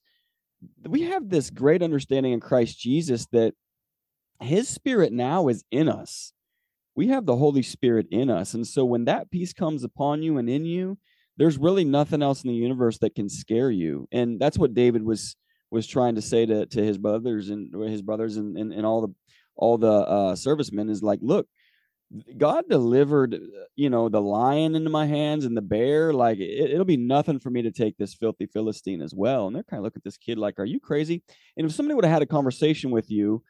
we 0.87 1.01
have 1.03 1.29
this 1.29 1.49
great 1.49 1.81
understanding 1.83 2.33
in 2.33 2.39
Christ 2.39 2.79
Jesus 2.79 3.25
that 3.31 3.53
His 4.39 4.67
Spirit 4.69 5.11
now 5.13 5.47
is 5.49 5.63
in 5.71 5.89
us. 5.89 6.31
We 6.97 7.07
have 7.07 7.25
the 7.25 7.37
Holy 7.37 7.61
Spirit 7.61 8.07
in 8.11 8.29
us, 8.29 8.53
and 8.53 8.67
so 8.67 8.83
when 8.83 9.05
that 9.05 9.31
peace 9.31 9.53
comes 9.53 9.83
upon 9.83 10.23
you 10.23 10.37
and 10.37 10.49
in 10.49 10.65
you, 10.65 10.97
there's 11.37 11.57
really 11.57 11.85
nothing 11.85 12.21
else 12.21 12.43
in 12.43 12.49
the 12.49 12.55
universe 12.55 12.97
that 12.99 13.15
can 13.15 13.29
scare 13.29 13.71
you, 13.71 14.07
and 14.11 14.39
that's 14.39 14.57
what 14.57 14.73
David 14.73 15.03
was 15.03 15.37
was 15.71 15.87
trying 15.87 16.15
to 16.15 16.21
say 16.21 16.45
to 16.45 16.65
to 16.65 16.83
his 16.83 16.97
brothers 16.97 17.49
and 17.49 17.73
his 17.89 18.01
brothers 18.01 18.37
and 18.37 18.57
and, 18.57 18.73
and 18.73 18.85
all 18.85 19.01
the 19.01 19.13
all 19.55 19.77
the 19.77 19.87
uh 19.87 20.35
servicemen 20.35 20.89
is 20.89 21.03
like 21.03 21.19
look 21.21 21.47
god 22.37 22.63
delivered 22.69 23.37
you 23.75 23.89
know 23.89 24.07
the 24.07 24.21
lion 24.21 24.75
into 24.75 24.89
my 24.89 25.05
hands 25.05 25.45
and 25.45 25.57
the 25.57 25.61
bear. 25.61 26.13
Like 26.13 26.39
it, 26.39 26.71
it'll 26.71 26.85
be 26.85 26.97
nothing 26.97 27.39
for 27.39 27.49
me 27.49 27.61
to 27.63 27.71
take 27.71 27.97
this 27.97 28.13
filthy 28.13 28.45
philistine 28.45 29.01
as 29.01 29.13
well. 29.13 29.47
And 29.47 29.55
they're 29.55 29.63
kind 29.63 29.79
of 29.79 29.83
looking 29.83 29.99
at 29.99 30.03
this 30.03 30.17
kid 30.17 30.37
like 30.37 30.59
are 30.59 30.65
you 30.65 30.79
crazy? 30.79 31.23
And 31.57 31.65
if 31.67 31.73
somebody 31.73 31.95
would 31.95 32.05
have 32.05 32.13
had 32.13 32.21
a 32.21 32.27
conversation 32.27 32.91
with 32.91 33.11
you 33.11 33.43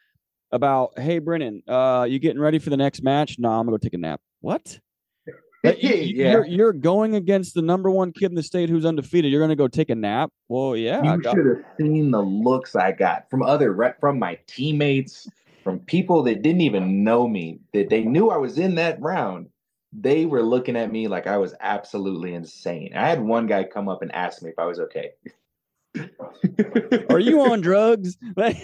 about 0.51 0.97
hey 0.97 1.19
brennen 1.19 1.61
uh 1.67 2.05
you 2.09 2.19
getting 2.19 2.41
ready 2.41 2.59
for 2.59 2.69
the 2.69 2.77
next 2.77 3.03
match 3.03 3.37
no 3.37 3.49
i'm 3.49 3.65
gonna 3.65 3.71
go 3.71 3.77
take 3.77 3.93
a 3.93 3.97
nap 3.97 4.21
what 4.41 4.79
you- 5.63 5.89
yeah. 5.89 6.31
you're, 6.31 6.45
you're 6.45 6.73
going 6.73 7.15
against 7.15 7.53
the 7.53 7.61
number 7.61 7.91
one 7.91 8.13
kid 8.13 8.31
in 8.31 8.35
the 8.35 8.43
state 8.43 8.69
who's 8.69 8.85
undefeated 8.85 9.31
you're 9.31 9.41
gonna 9.41 9.55
go 9.55 9.67
take 9.67 9.89
a 9.89 9.95
nap 9.95 10.31
well 10.47 10.75
yeah 10.77 11.01
I 11.01 11.15
you 11.15 11.21
should 11.23 11.45
have 11.45 11.65
seen 11.79 12.11
the 12.11 12.21
looks 12.21 12.75
I 12.75 12.91
got 12.93 13.29
from 13.29 13.43
other 13.43 13.73
rep 13.73 13.99
from 13.99 14.19
my 14.19 14.39
teammates, 14.47 15.27
from 15.63 15.79
people 15.79 16.23
that 16.23 16.41
didn't 16.43 16.61
even 16.61 17.03
know 17.03 17.27
me, 17.27 17.59
that 17.73 17.89
they 17.89 18.03
knew 18.03 18.29
I 18.29 18.37
was 18.37 18.57
in 18.57 18.75
that 18.75 19.01
round. 19.01 19.49
They 19.91 20.25
were 20.25 20.43
looking 20.43 20.77
at 20.77 20.91
me 20.91 21.07
like 21.07 21.27
I 21.27 21.37
was 21.37 21.55
absolutely 21.59 22.33
insane. 22.33 22.93
I 22.95 23.09
had 23.09 23.21
one 23.21 23.47
guy 23.47 23.63
come 23.65 23.89
up 23.89 24.01
and 24.01 24.11
ask 24.13 24.41
me 24.41 24.49
if 24.49 24.59
I 24.59 24.65
was 24.65 24.79
okay. 24.79 25.11
Are 27.09 27.19
you 27.19 27.41
on 27.41 27.61
drugs 27.61 28.17
like 28.37 28.57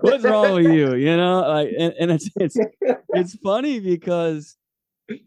what's 0.00 0.24
wrong 0.24 0.54
with 0.54 0.64
you 0.66 0.94
you 0.94 1.16
know 1.16 1.40
like 1.40 1.70
and, 1.78 1.94
and 1.98 2.10
it's 2.10 2.28
it's 2.36 2.58
it's 3.14 3.34
funny 3.36 3.80
because 3.80 4.56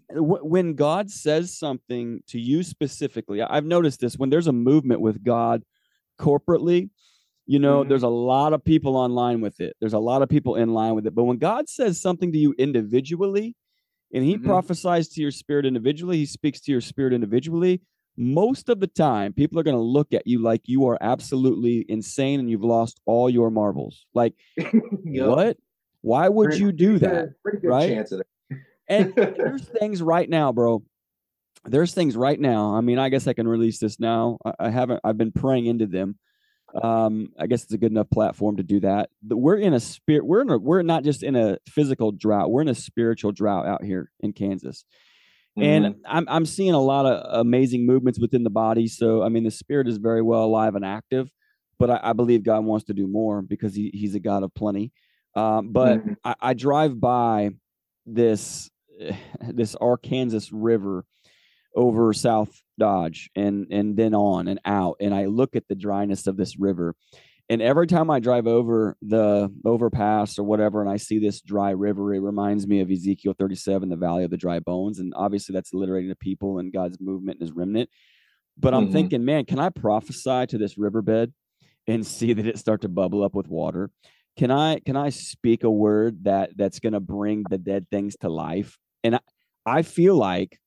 when 0.10 0.74
God 0.76 1.10
says 1.10 1.58
something 1.58 2.22
to 2.28 2.40
you 2.40 2.64
specifically, 2.64 3.42
I've 3.42 3.66
noticed 3.66 4.00
this 4.00 4.18
when 4.18 4.30
there's 4.30 4.48
a 4.48 4.54
movement 4.54 5.02
with 5.02 5.24
God 5.24 5.64
corporately, 6.20 6.90
you 7.46 7.60
know, 7.60 7.84
Mhm. 7.84 7.90
there's 7.90 8.04
a 8.04 8.08
lot 8.10 8.54
of 8.54 8.64
people 8.64 8.96
online 8.96 9.42
with 9.42 9.60
it. 9.60 9.76
There's 9.80 9.94
a 9.94 10.00
lot 10.00 10.22
of 10.22 10.30
people 10.30 10.56
in 10.56 10.74
line 10.74 10.96
with 10.96 11.06
it. 11.08 11.16
But 11.16 11.24
when 11.26 11.38
God 11.38 11.68
says 11.68 12.00
something 12.00 12.32
to 12.32 12.38
you 12.38 12.54
individually, 12.58 13.56
and 14.14 14.24
He 14.24 14.38
Mhm. 14.38 14.46
prophesies 14.46 15.10
to 15.10 15.22
your 15.22 15.32
spirit 15.32 15.66
individually, 15.66 16.18
He 16.18 16.26
speaks 16.26 16.62
to 16.62 16.72
your 16.72 16.82
spirit 16.82 17.12
individually. 17.14 17.82
Most 18.16 18.70
of 18.70 18.80
the 18.80 18.88
time, 18.88 19.34
people 19.34 19.60
are 19.60 19.64
going 19.64 19.76
to 19.76 19.82
look 19.82 20.14
at 20.14 20.28
you 20.28 20.40
like 20.40 20.62
you 20.66 20.86
are 20.88 20.98
absolutely 21.02 21.86
insane 21.90 22.40
and 22.40 22.50
you've 22.50 22.64
lost 22.64 23.00
all 23.06 23.30
your 23.30 23.50
marbles. 23.50 24.06
Like, 24.14 24.34
Yup. 25.04 25.28
what? 25.36 25.58
Why 26.02 26.30
would 26.30 26.50
Pretty- 26.50 26.64
you 26.64 26.72
do 26.72 27.00
pretty 27.00 27.06
that? 27.06 27.12
good- 27.26 27.34
Pretty 27.44 27.58
good 27.60 27.68
right? 27.68 27.90
chance 27.90 28.12
of 28.12 28.20
that. 28.20 28.58
And 28.88 29.16
there's 29.16 29.64
things 29.68 30.02
right 30.02 30.30
now, 30.30 30.52
bro. 30.52 30.84
There's 31.66 31.94
things 31.94 32.16
right 32.18 32.40
now. 32.40 32.76
I 32.76 32.82
mean, 32.82 33.00
I 33.00 33.08
guess 33.10 33.26
I 33.26 33.34
can 33.34 33.48
release 33.48 33.80
this 33.80 34.00
now. 34.00 34.38
I, 34.46 34.54
I 34.60 34.70
haven't. 34.70 35.00
I've 35.04 35.18
been 35.18 35.32
praying 35.32 35.66
into 35.68 35.86
them. 35.88 36.18
Um, 36.82 37.30
I 37.40 37.48
guess 37.48 37.64
it's 37.64 37.72
a 37.74 37.78
good 37.78 37.92
enough 37.92 38.10
platform 38.10 38.58
to 38.58 38.64
do 38.64 38.80
that. 38.82 39.10
But 39.22 39.38
we're 39.38 39.58
in 39.58 39.74
a 39.74 39.80
spirit. 39.80 40.26
We're 40.26 40.42
in 40.42 40.50
a, 40.50 40.58
We're 40.58 40.82
not 40.82 41.04
just 41.04 41.24
in 41.24 41.36
a 41.36 41.58
physical 41.70 42.12
drought. 42.12 42.52
We're 42.52 42.64
in 42.64 42.68
a 42.68 42.76
spiritual 42.76 43.32
drought 43.32 43.66
out 43.66 43.84
here 43.84 44.12
in 44.20 44.34
Kansas. 44.34 44.84
And 45.62 45.96
I'm 46.06 46.26
I'm 46.28 46.46
seeing 46.46 46.74
a 46.74 46.82
lot 46.82 47.06
of 47.06 47.42
amazing 47.42 47.86
movements 47.86 48.20
within 48.20 48.44
the 48.44 48.50
body. 48.50 48.88
So 48.88 49.22
I 49.24 49.30
mean, 49.30 49.44
the 49.44 49.52
spirit 49.52 49.88
is 49.88 49.98
very 49.98 50.22
well 50.22 50.44
alive 50.44 50.76
and 50.76 50.84
active. 50.86 51.30
But 51.80 51.90
I, 51.90 52.00
I 52.04 52.14
believe 52.14 52.44
God 52.44 52.64
wants 52.66 52.86
to 52.86 52.94
do 52.94 53.08
more 53.08 53.42
because 53.42 53.76
he, 53.76 53.92
He's 53.94 54.16
a 54.16 54.20
God 54.20 54.44
of 54.44 54.54
plenty. 54.54 54.92
Um, 55.36 55.72
but 55.72 56.00
Mhm. 56.00 56.16
I, 56.24 56.36
I 56.40 56.54
drive 56.54 57.00
by 57.00 57.52
this 58.06 58.70
this 59.42 59.76
Arkansas 59.76 60.48
River 60.52 61.06
over 61.76 62.14
South 62.14 62.62
Dodge 62.80 63.30
and 63.36 63.68
and 63.72 63.96
then 63.98 64.14
on 64.16 64.48
and 64.48 64.60
out, 64.66 64.98
and 65.00 65.14
I 65.14 65.26
look 65.26 65.56
at 65.56 65.68
the 65.68 65.76
dryness 65.76 66.28
of 66.28 66.38
this 66.38 66.58
river, 66.60 66.96
And 67.54 67.62
every 67.62 67.86
time 67.86 68.10
I 68.10 68.20
drive 68.20 68.48
over 68.48 68.98
the 69.04 69.54
overpass 69.64 70.40
or 70.40 70.44
whatever, 70.44 70.82
and 70.82 70.90
I 70.90 70.98
see 70.98 71.20
this 71.20 71.40
dry 71.40 71.70
river, 71.70 72.12
it 72.16 72.20
reminds 72.20 72.66
me 72.66 72.80
of 72.80 72.90
Ezekiel 72.90 73.36
37, 73.38 73.90
the 73.90 73.96
valley 73.96 74.24
of 74.24 74.32
the 74.32 74.38
dry 74.38 74.58
bones. 74.58 74.98
And 74.98 75.14
obviously, 75.16 75.54
that's 75.54 75.72
alliterating 75.72 76.10
to 76.10 76.16
people 76.16 76.58
and 76.58 76.74
God's 76.74 77.00
movement 77.00 77.38
and 77.40 77.48
his 77.48 77.56
remnant. 77.56 77.92
But 78.58 78.74
I'm 78.74 78.88
Mhm. 78.88 78.92
thinking, 78.92 79.24
man, 79.24 79.46
can 79.46 79.60
I 79.60 79.70
prophesy 79.70 80.48
to 80.48 80.58
this 80.58 80.78
riverbed 80.80 81.34
and 81.88 82.06
see 82.06 82.34
that 82.34 82.48
it 82.48 82.60
start 82.60 82.82
to 82.82 82.90
bubble 82.90 83.24
up 83.24 83.36
with 83.36 83.48
water? 83.48 83.92
Can 84.38 84.52
I 84.52 84.80
can 84.80 84.98
I 84.98 85.10
speak 85.10 85.64
a 85.64 85.72
word 85.72 86.24
that 86.26 86.58
that's 86.58 86.80
going 86.80 86.94
to 86.94 87.00
bring 87.02 87.46
the 87.50 87.60
dead 87.60 87.88
things 87.92 88.16
to 88.22 88.30
life? 88.30 88.78
And 89.04 89.16
I, 89.16 89.22
I 89.66 89.82
feel 89.84 90.16
like 90.16 90.60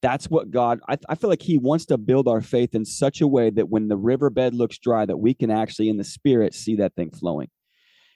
that's 0.00 0.26
what 0.30 0.50
God. 0.50 0.80
I, 0.88 0.96
I 1.08 1.14
feel 1.14 1.30
like 1.30 1.42
He 1.42 1.58
wants 1.58 1.86
to 1.86 1.98
build 1.98 2.28
our 2.28 2.40
faith 2.40 2.74
in 2.74 2.84
such 2.84 3.20
a 3.20 3.26
way 3.26 3.50
that 3.50 3.68
when 3.68 3.88
the 3.88 3.96
riverbed 3.96 4.54
looks 4.54 4.78
dry, 4.78 5.04
that 5.04 5.16
we 5.16 5.34
can 5.34 5.50
actually, 5.50 5.88
in 5.88 5.96
the 5.96 6.04
spirit, 6.04 6.54
see 6.54 6.76
that 6.76 6.94
thing 6.94 7.10
flowing. 7.10 7.48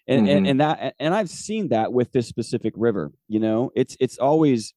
And 0.09 0.29
and, 0.29 0.47
Mhm. 0.47 0.51
and 0.51 0.61
that 0.61 0.95
and 0.99 1.15
I've 1.15 1.31
seen 1.31 1.69
that 1.69 1.93
with 1.93 2.13
this 2.13 2.27
specific 2.27 2.75
river. 2.77 3.13
You 3.29 3.41
know, 3.41 3.71
it's 3.75 3.97
it's 4.01 4.19
always 4.19 4.75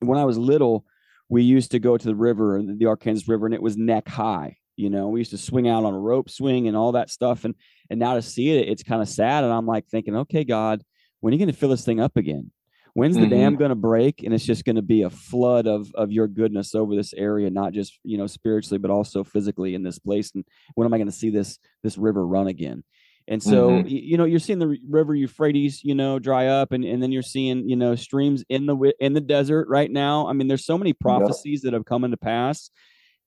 when 0.00 0.18
I 0.18 0.24
was 0.24 0.38
little, 0.38 0.84
we 1.28 1.42
used 1.42 1.72
to 1.72 1.78
go 1.78 1.96
to 1.96 2.06
the 2.06 2.14
river, 2.14 2.62
the 2.62 2.86
Arkansas 2.86 3.30
River, 3.30 3.46
and 3.46 3.54
it 3.54 3.62
was 3.62 3.76
neck 3.76 4.08
high. 4.08 4.56
You 4.76 4.90
know, 4.90 5.08
we 5.08 5.20
used 5.20 5.32
to 5.32 5.38
swing 5.38 5.68
out 5.68 5.84
on 5.84 5.92
a 5.92 5.98
rope 5.98 6.30
swing 6.30 6.68
and 6.68 6.76
all 6.76 6.92
that 6.92 7.10
stuff. 7.10 7.44
And 7.44 7.54
and 7.90 7.98
now 7.98 8.14
to 8.14 8.22
see 8.22 8.50
it, 8.50 8.68
it's 8.68 8.82
kind 8.82 9.02
of 9.02 9.08
sad. 9.08 9.42
And 9.44 9.52
I'm 9.52 9.66
like 9.66 9.86
thinking, 9.88 10.14
okay, 10.16 10.44
God, 10.44 10.82
when 11.20 11.32
are 11.32 11.34
you 11.34 11.38
going 11.38 11.52
to 11.52 11.58
fill 11.58 11.70
this 11.70 11.84
thing 11.84 12.00
up 12.00 12.16
again? 12.16 12.52
When's 12.98 13.16
the 13.18 13.26
Mhm. 13.26 13.30
dam 13.30 13.56
going 13.56 13.68
to 13.70 13.76
break? 13.76 14.22
And 14.24 14.34
it's 14.34 14.44
just 14.44 14.64
going 14.64 14.76
to 14.76 14.82
be 14.82 15.02
a 15.02 15.10
flood 15.10 15.66
of 15.68 15.94
of 15.94 16.10
your 16.10 16.26
goodness 16.28 16.74
over 16.74 16.96
this 16.96 17.14
area, 17.14 17.48
not 17.50 17.72
just 17.72 17.98
you 18.04 18.18
know 18.18 18.26
spiritually, 18.26 18.78
but 18.78 18.90
also 18.90 19.22
physically 19.24 19.74
in 19.74 19.84
this 19.84 19.98
place. 20.00 20.32
And 20.34 20.44
when 20.74 20.86
am 20.86 20.92
I 20.94 20.98
going 20.98 21.06
to 21.08 21.12
see 21.12 21.30
this 21.30 21.58
this 21.82 21.96
river 21.96 22.26
run 22.26 22.48
again? 22.48 22.82
And 23.28 23.42
so, 23.42 23.76
Mhm. 23.76 23.84
y- 23.84 23.90
you 23.90 24.16
know, 24.16 24.24
you're 24.24 24.40
seeing 24.40 24.58
the 24.58 24.78
river 24.88 25.14
Euphrates, 25.14 25.84
you 25.84 25.94
know, 25.94 26.18
dry 26.18 26.46
up, 26.46 26.72
and, 26.72 26.84
and 26.84 27.02
then 27.02 27.12
you're 27.12 27.22
seeing, 27.22 27.68
you 27.68 27.76
know, 27.76 27.94
streams 27.94 28.42
in 28.48 28.66
the 28.66 28.92
in 29.00 29.12
the 29.12 29.20
desert 29.20 29.68
right 29.68 29.90
now. 29.90 30.26
I 30.26 30.32
mean, 30.32 30.48
there's 30.48 30.64
so 30.64 30.78
many 30.78 30.92
prophecies 30.92 31.62
that 31.62 31.74
have 31.74 31.84
come 31.84 32.04
into 32.04 32.16
pass, 32.16 32.70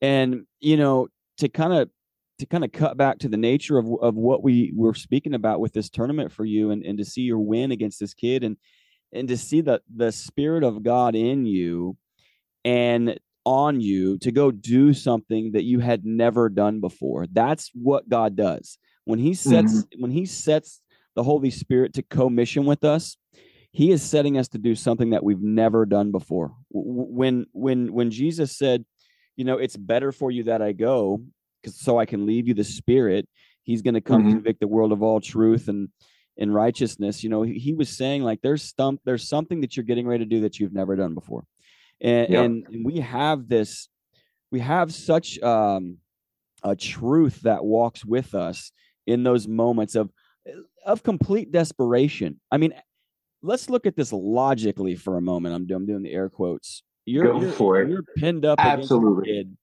and 0.01 0.45
you 0.59 0.77
know, 0.77 1.07
to 1.37 1.49
kind 1.49 1.73
of 1.73 1.89
to 2.39 2.45
kind 2.45 2.63
of 2.63 2.71
cut 2.71 2.97
back 2.97 3.19
to 3.19 3.29
the 3.29 3.37
nature 3.37 3.77
of 3.77 3.87
of 4.01 4.15
what 4.15 4.43
we 4.43 4.73
were 4.75 4.93
speaking 4.95 5.33
about 5.33 5.59
with 5.59 5.73
this 5.73 5.89
tournament 5.89 6.31
for 6.31 6.45
you, 6.45 6.71
and 6.71 6.83
and 6.85 6.97
to 6.97 7.05
see 7.05 7.21
your 7.21 7.39
win 7.39 7.71
against 7.71 7.99
this 7.99 8.13
kid, 8.13 8.43
and 8.43 8.57
and 9.13 9.27
to 9.27 9.37
see 9.37 9.61
the 9.61 9.81
the 9.93 10.11
spirit 10.11 10.63
of 10.63 10.83
God 10.83 11.15
in 11.15 11.45
you, 11.45 11.97
and 12.63 13.19
on 13.45 13.81
you 13.81 14.17
to 14.19 14.31
go 14.31 14.51
do 14.51 14.93
something 14.93 15.51
that 15.53 15.63
you 15.63 15.79
had 15.79 16.05
never 16.05 16.47
done 16.49 16.79
before. 16.79 17.25
That's 17.31 17.71
what 17.73 18.07
God 18.07 18.35
does. 18.35 18.77
When 19.05 19.19
he 19.19 19.33
sets 19.33 19.85
when 19.97 20.11
he 20.11 20.25
sets 20.25 20.81
the 21.15 21.23
Holy 21.23 21.49
Spirit 21.49 21.93
to 21.93 22.03
commission 22.03 22.65
with 22.65 22.83
us, 22.83 23.17
he 23.71 23.91
is 23.91 24.01
setting 24.03 24.37
us 24.37 24.47
to 24.49 24.57
do 24.57 24.75
something 24.75 25.09
that 25.09 25.23
we've 25.23 25.41
never 25.41 25.85
done 25.85 26.11
before. 26.11 26.53
When 26.69 27.45
when 27.51 27.91
when 27.93 28.11
Jesus 28.11 28.57
said, 28.57 28.85
you 29.35 29.43
know, 29.43 29.57
it's 29.57 29.75
better 29.77 30.11
for 30.11 30.29
you 30.29 30.43
that 30.43 30.61
I 30.61 30.71
go 30.73 31.21
cuz 31.63 31.79
so 31.79 31.97
I 31.97 32.05
can 32.05 32.25
leave 32.25 32.47
you 32.47 32.53
the 32.53 32.63
spirit, 32.63 33.27
he's 33.63 33.81
going 33.81 33.95
to 33.95 34.01
come 34.01 34.23
Mhm. 34.23 34.31
convict 34.31 34.59
the 34.59 34.67
world 34.67 34.91
of 34.91 35.01
all 35.01 35.19
truth 35.19 35.67
and 35.67 35.89
and 36.37 36.53
righteousness. 36.53 37.23
You 37.23 37.29
know, 37.29 37.41
he, 37.43 37.53
he 37.59 37.73
was 37.73 37.89
saying 37.89 38.23
like 38.23 38.41
there's 38.41 38.73
some 38.77 38.99
there's 39.05 39.27
something 39.27 39.61
that 39.61 39.75
you're 39.75 39.83
getting 39.83 40.07
ready 40.07 40.23
to 40.23 40.29
do 40.29 40.41
that 40.41 40.59
you've 40.59 40.73
never 40.73 40.95
done 40.95 41.13
before 41.13 41.43
and, 41.99 42.29
Yep. 42.29 42.45
and 42.45 42.85
we 42.85 42.99
have 42.99 43.47
this 43.47 43.87
we 44.51 44.59
have 44.59 44.93
such 44.93 45.39
um 45.41 45.97
a 46.63 46.75
truth 46.75 47.41
that 47.41 47.63
walks 47.63 48.03
with 48.05 48.33
us 48.35 48.71
in 49.07 49.23
those 49.23 49.47
moments 49.47 49.95
of 49.95 50.09
of 50.85 51.03
complete 51.03 51.51
desperation 51.51 52.39
i 52.51 52.57
mean 52.57 52.73
let's 53.43 53.69
look 53.69 53.85
at 53.85 53.95
this 53.95 54.11
logically 54.11 54.95
for 54.95 55.17
a 55.17 55.21
moment 55.21 55.53
i'm, 55.55 55.65
doing- 55.67 55.81
I'm 55.81 55.85
doing 55.85 56.03
the 56.03 56.11
air 56.13 56.29
quotes 56.29 56.83
you're, 57.05 57.25
Go 57.25 57.41
you're, 57.41 57.51
for 57.51 57.81
it. 57.81 57.89
you're 57.89 58.03
pinned 58.17 58.45
up 58.45 58.59
against 58.59 58.91
a 58.91 58.95
Absolutely. 58.95 59.25
kid 59.25 59.57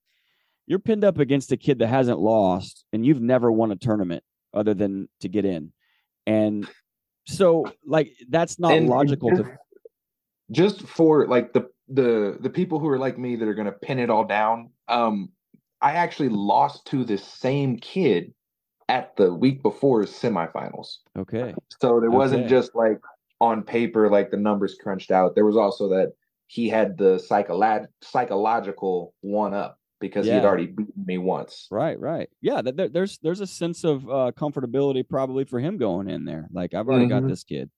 you're 0.66 0.78
pinned 0.78 1.04
up 1.04 1.18
against 1.18 1.50
a 1.52 1.56
kid 1.56 1.78
that 1.80 1.86
hasn't 1.88 2.18
lost 2.20 2.84
and 2.92 3.04
you've 3.06 3.22
never 3.22 3.50
won 3.50 3.70
a 3.72 3.76
tournament 3.76 4.22
other 4.54 4.74
than 4.74 5.08
to 5.20 5.28
get 5.28 5.44
in 5.44 5.72
and 6.28 6.68
so 7.26 7.64
like 7.86 8.10
that's 8.28 8.58
not 8.58 8.72
And- 8.72 8.88
logical 8.88 9.30
just, 9.30 9.42
to 9.42 9.56
just 10.52 10.82
for 10.82 11.26
like 11.26 11.52
the 11.52 11.68
the 11.88 12.36
the 12.40 12.50
people 12.50 12.78
who 12.78 12.88
are 12.88 12.98
like 12.98 13.18
me 13.18 13.36
that 13.36 13.48
are 13.48 13.54
gonna 13.54 13.72
pin 13.72 13.98
it 13.98 14.10
all 14.10 14.24
down. 14.24 14.70
Um, 14.88 15.30
I 15.80 15.92
actually 15.92 16.28
lost 16.28 16.86
to 16.88 17.04
this 17.04 17.24
same 17.24 17.78
kid 17.78 18.34
at 18.88 19.14
the 19.16 19.32
week 19.32 19.62
before 19.62 20.02
semifinals. 20.04 20.98
okay 21.16 21.54
So 21.80 22.00
there 22.00 22.10
wasn't 22.10 22.42
Okay. 22.42 22.50
just 22.50 22.74
like 22.74 22.98
on 23.40 23.62
paper, 23.62 24.10
like 24.10 24.30
the 24.30 24.36
numbers 24.36 24.76
crunched 24.82 25.10
out. 25.10 25.34
There 25.34 25.44
was 25.46 25.56
also 25.56 25.88
that 25.90 26.12
he 26.46 26.68
had 26.68 26.96
the 26.98 27.16
psycholo- 27.30 27.86
psychological 28.02 29.14
one 29.20 29.54
up 29.54 29.77
because 30.00 30.26
he 30.26 30.32
had 30.32 30.44
already 30.44 30.66
beaten 30.66 31.04
me 31.04 31.18
once. 31.18 31.66
Right, 31.70 31.98
right. 31.98 32.28
Yeah, 32.40 32.62
there, 32.62 32.88
there's 32.88 33.18
there's 33.18 33.40
a 33.40 33.46
sense 33.46 33.84
of 33.84 34.08
uh, 34.08 34.32
comfortability 34.36 35.08
probably 35.08 35.44
for 35.44 35.60
him 35.60 35.76
going 35.78 36.08
in 36.08 36.24
there. 36.24 36.48
Like 36.52 36.74
I've 36.74 36.88
already 36.88 37.06
got 37.08 37.22
Mhm. 37.22 37.28
this 37.28 37.44
kid. 37.44 37.70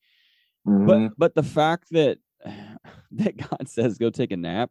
Mhm. 0.66 0.87
But 0.87 1.12
but 1.18 1.35
the 1.35 1.42
fact 1.42 1.88
that 1.90 2.18
that 3.12 3.37
God 3.37 3.68
says 3.68 3.98
go 3.98 4.11
take 4.11 4.33
a 4.33 4.37
nap, 4.37 4.70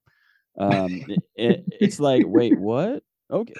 um, 0.57 1.01
it, 1.07 1.23
it, 1.35 1.65
it's 1.71 1.99
like 1.99 2.23
wait 2.25 2.57
what? 2.57 3.03
Okay, 3.31 3.53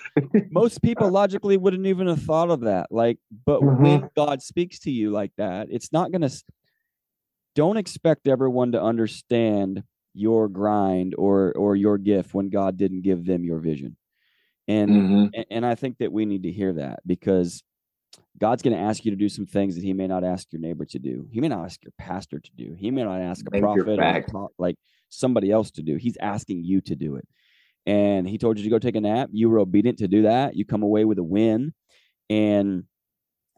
most 0.52 0.82
people 0.82 1.10
logically 1.10 1.58
wouldn't 1.58 1.86
even 1.86 2.08
have 2.08 2.22
thought 2.22 2.50
of 2.50 2.62
that. 2.62 2.92
Like, 2.92 3.20
but 3.46 3.62
Mhm. 3.62 3.82
when 3.82 4.10
God 4.16 4.42
speaks 4.42 4.80
to 4.80 4.92
you 4.92 5.12
like 5.12 5.32
that, 5.38 5.68
it's 5.70 5.92
not 5.92 6.12
gonna. 6.12 6.30
Don't 7.56 7.78
expect 7.78 8.28
everyone 8.28 8.72
to 8.74 8.82
understand 8.82 9.84
your 10.14 10.48
grind 10.48 11.16
or 11.18 11.54
or 11.54 11.76
your 11.76 11.98
gift 11.98 12.34
when 12.34 12.50
God 12.50 12.78
didn't 12.78 13.02
give 13.02 13.26
them 13.26 13.44
your 13.44 13.60
vision. 13.60 13.96
And 14.68 14.92
Mhm. 14.92 15.46
and, 15.50 15.66
I 15.66 15.76
think 15.76 15.98
that 15.98 16.12
we 16.12 16.26
need 16.26 16.44
to 16.44 16.52
hear 16.52 16.74
that 16.74 17.00
because 17.06 17.64
God's 18.38 18.62
going 18.62 18.76
to 18.76 18.82
ask 18.82 19.06
you 19.06 19.12
to 19.12 19.18
do 19.18 19.30
some 19.30 19.46
things 19.46 19.76
that 19.76 19.84
He 19.84 19.94
may 19.94 20.08
not 20.08 20.24
ask 20.24 20.52
your 20.52 20.62
neighbor 20.62 20.86
to 20.86 21.00
do. 21.00 21.28
He 21.32 21.42
may 21.42 21.48
not 21.50 21.66
ask 21.66 21.84
your 21.84 21.94
pastor 21.98 22.40
to 22.40 22.52
do. 22.56 22.74
He 22.74 22.92
may 22.92 23.04
not 23.04 23.22
ask 23.22 23.46
a 23.48 23.52
prophet 23.62 24.00
or 24.00 24.04
pro- 24.28 24.52
like 24.58 24.76
somebody 25.10 25.52
else 25.52 25.72
to 25.72 25.84
do. 25.84 25.96
He's 25.98 26.18
asking 26.18 26.64
you 26.64 26.82
to 26.82 26.96
do 26.96 27.16
it. 27.16 27.28
And 27.86 28.28
He 28.28 28.38
told 28.38 28.58
you 28.58 28.64
to 28.64 28.70
go 28.70 28.80
take 28.80 28.96
a 28.96 29.02
nap. 29.02 29.30
You 29.32 29.50
were 29.50 29.60
obedient 29.60 30.00
to 30.00 30.08
do 30.08 30.24
that. 30.24 30.56
You 30.56 30.66
come 30.66 30.84
away 30.84 31.06
with 31.06 31.18
a 31.20 31.24
win, 31.24 31.74
and 32.30 32.84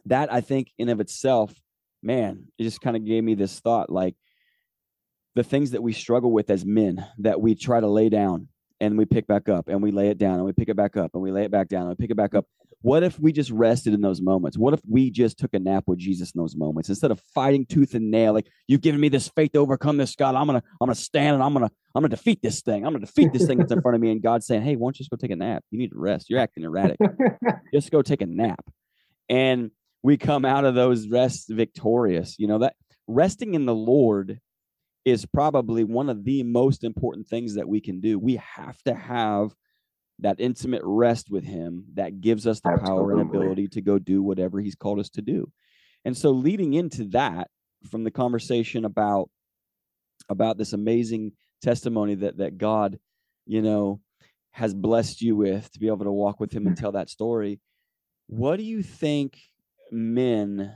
that 0.05 0.31
I 0.31 0.41
think 0.41 0.71
in 0.77 0.89
of 0.89 0.99
itself, 0.99 1.53
man, 2.01 2.47
it 2.57 2.63
just 2.63 2.81
kind 2.81 2.95
of 2.95 3.05
gave 3.05 3.23
me 3.23 3.35
this 3.35 3.59
thought 3.59 3.89
like 3.89 4.15
the 5.35 5.43
things 5.43 5.71
that 5.71 5.83
we 5.83 5.93
struggle 5.93 6.31
with 6.31 6.49
as 6.49 6.65
men 6.65 7.05
that 7.19 7.39
we 7.41 7.55
try 7.55 7.79
to 7.79 7.87
lay 7.87 8.09
down 8.09 8.47
and 8.79 8.97
we 8.97 9.05
pick 9.05 9.27
back 9.27 9.47
up 9.47 9.67
and 9.67 9.81
we 9.81 9.91
lay 9.91 10.09
it 10.09 10.17
down 10.17 10.35
and 10.35 10.43
we 10.43 10.51
pick 10.51 10.67
it 10.67 10.75
back 10.75 10.97
up 10.97 11.11
and 11.13 11.21
we 11.21 11.31
lay 11.31 11.45
it 11.45 11.51
back 11.51 11.69
down 11.69 11.81
and 11.81 11.89
we 11.89 11.95
pick 11.95 12.11
it 12.11 12.17
back 12.17 12.33
up. 12.33 12.45
What 12.81 13.03
if 13.03 13.19
we 13.19 13.31
just 13.31 13.51
rested 13.51 13.93
in 13.93 14.01
those 14.01 14.21
moments? 14.21 14.57
What 14.57 14.73
if 14.73 14.81
we 14.89 15.11
just 15.11 15.37
took 15.37 15.53
a 15.53 15.59
nap 15.59 15.83
with 15.85 15.99
Jesus 15.99 16.31
in 16.31 16.41
those 16.41 16.55
moments 16.55 16.89
instead 16.89 17.11
of 17.11 17.21
fighting 17.35 17.67
tooth 17.67 17.93
and 17.93 18.09
nail? 18.09 18.33
Like 18.33 18.47
you've 18.67 18.81
given 18.81 18.99
me 18.99 19.07
this 19.07 19.27
faith 19.27 19.51
to 19.51 19.59
overcome 19.59 19.97
this, 19.97 20.15
God. 20.15 20.33
I'm 20.33 20.47
gonna, 20.47 20.63
I'm 20.81 20.87
gonna 20.87 20.95
stand 20.95 21.35
and 21.35 21.43
I'm 21.43 21.53
gonna, 21.53 21.69
I'm 21.93 22.01
gonna 22.01 22.09
defeat 22.09 22.41
this 22.41 22.61
thing. 22.61 22.83
I'm 22.83 22.93
gonna 22.93 23.05
defeat 23.05 23.31
this 23.31 23.45
thing 23.45 23.59
that's 23.59 23.71
in 23.71 23.81
front 23.81 23.93
of 23.93 24.01
me. 24.01 24.11
And 24.11 24.21
God's 24.21 24.47
saying, 24.47 24.63
Hey, 24.63 24.75
why 24.75 24.87
don't 24.87 24.97
you 24.97 25.03
just 25.03 25.11
go 25.11 25.17
take 25.17 25.29
a 25.29 25.35
nap? 25.35 25.63
You 25.69 25.77
need 25.77 25.91
to 25.91 25.99
rest. 25.99 26.31
You're 26.31 26.39
acting 26.39 26.63
erratic. 26.63 26.99
just 27.73 27.91
go 27.91 28.01
take 28.01 28.23
a 28.23 28.25
nap. 28.25 28.65
And 29.29 29.69
we 30.01 30.17
come 30.17 30.43
out 30.43 30.65
of 30.65 30.73
those 30.73 31.07
rests 31.07 31.45
victorious. 31.47 32.35
You 32.39 32.47
know, 32.47 32.57
that 32.59 32.73
resting 33.07 33.53
in 33.53 33.67
the 33.67 33.75
Lord 33.75 34.39
is 35.05 35.25
probably 35.25 35.83
one 35.83 36.09
of 36.09 36.23
the 36.23 36.43
most 36.43 36.83
important 36.83 37.27
things 37.27 37.55
that 37.55 37.67
we 37.67 37.81
can 37.81 37.99
do. 37.99 38.19
We 38.19 38.35
have 38.35 38.81
to 38.83 38.93
have 38.93 39.53
that 40.19 40.39
intimate 40.39 40.81
rest 40.83 41.31
with 41.31 41.43
him 41.43 41.85
that 41.95 42.21
gives 42.21 42.45
us 42.45 42.59
the 42.59 42.79
power 42.83 43.11
and 43.11 43.21
ability 43.21 43.67
to 43.69 43.81
go 43.81 43.97
do 43.97 44.21
whatever 44.21 44.59
he's 44.59 44.75
called 44.75 44.99
us 44.99 45.09
to 45.09 45.21
do. 45.21 45.51
And 46.05 46.15
so 46.15 46.31
leading 46.31 46.73
into 46.73 47.05
that 47.05 47.49
from 47.89 48.03
the 48.03 48.11
conversation 48.11 48.85
about 48.85 49.29
about 50.29 50.57
this 50.57 50.73
amazing 50.73 51.31
testimony 51.63 52.15
that 52.15 52.37
that 52.37 52.59
God, 52.59 52.99
you 53.47 53.61
know, 53.61 53.99
has 54.51 54.73
blessed 54.73 55.21
you 55.21 55.35
with 55.35 55.71
to 55.71 55.79
be 55.79 55.87
able 55.87 56.05
to 56.05 56.11
walk 56.11 56.39
with 56.39 56.51
him 56.51 56.67
and 56.67 56.75
mm-hmm. 56.75 56.83
tell 56.83 56.91
that 56.91 57.09
story. 57.09 57.59
What 58.27 58.57
do 58.57 58.63
you 58.63 58.83
think 58.83 59.37
men 59.91 60.73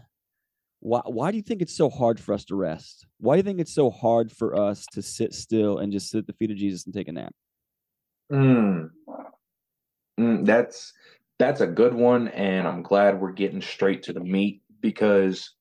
why 0.86 1.02
why 1.06 1.32
do 1.32 1.38
you 1.38 1.44
think 1.44 1.64
it's 1.64 1.76
so 1.76 1.90
hard 1.90 2.20
for 2.20 2.32
us 2.32 2.46
to 2.46 2.56
rest? 2.56 3.08
Why 3.20 3.34
do 3.34 3.38
you 3.38 3.44
think 3.44 3.60
it's 3.60 3.74
so 3.74 3.90
hard 3.90 4.32
for 4.32 4.56
us 4.56 4.86
to 4.94 5.02
sit 5.02 5.34
still 5.34 5.80
and 5.80 5.92
just 5.92 6.12
sit 6.12 6.20
at 6.20 6.28
the 6.28 6.34
feet 6.34 6.52
of 6.52 6.58
Jesus 6.58 6.86
and 6.86 6.94
take 6.94 7.08
a 7.08 7.12
nap? 7.12 7.34
Mm. 8.32 8.92
Mm, 10.20 10.46
that's 10.46 10.94
that's 11.40 11.62
a 11.62 11.68
good 11.68 11.96
one, 11.96 12.28
and 12.28 12.68
I'm 12.68 12.84
glad 12.84 13.20
we're 13.20 13.32
getting 13.32 13.64
straight 13.64 14.04
to 14.04 14.14
the 14.14 14.20
meat 14.20 14.62
because 14.80 15.56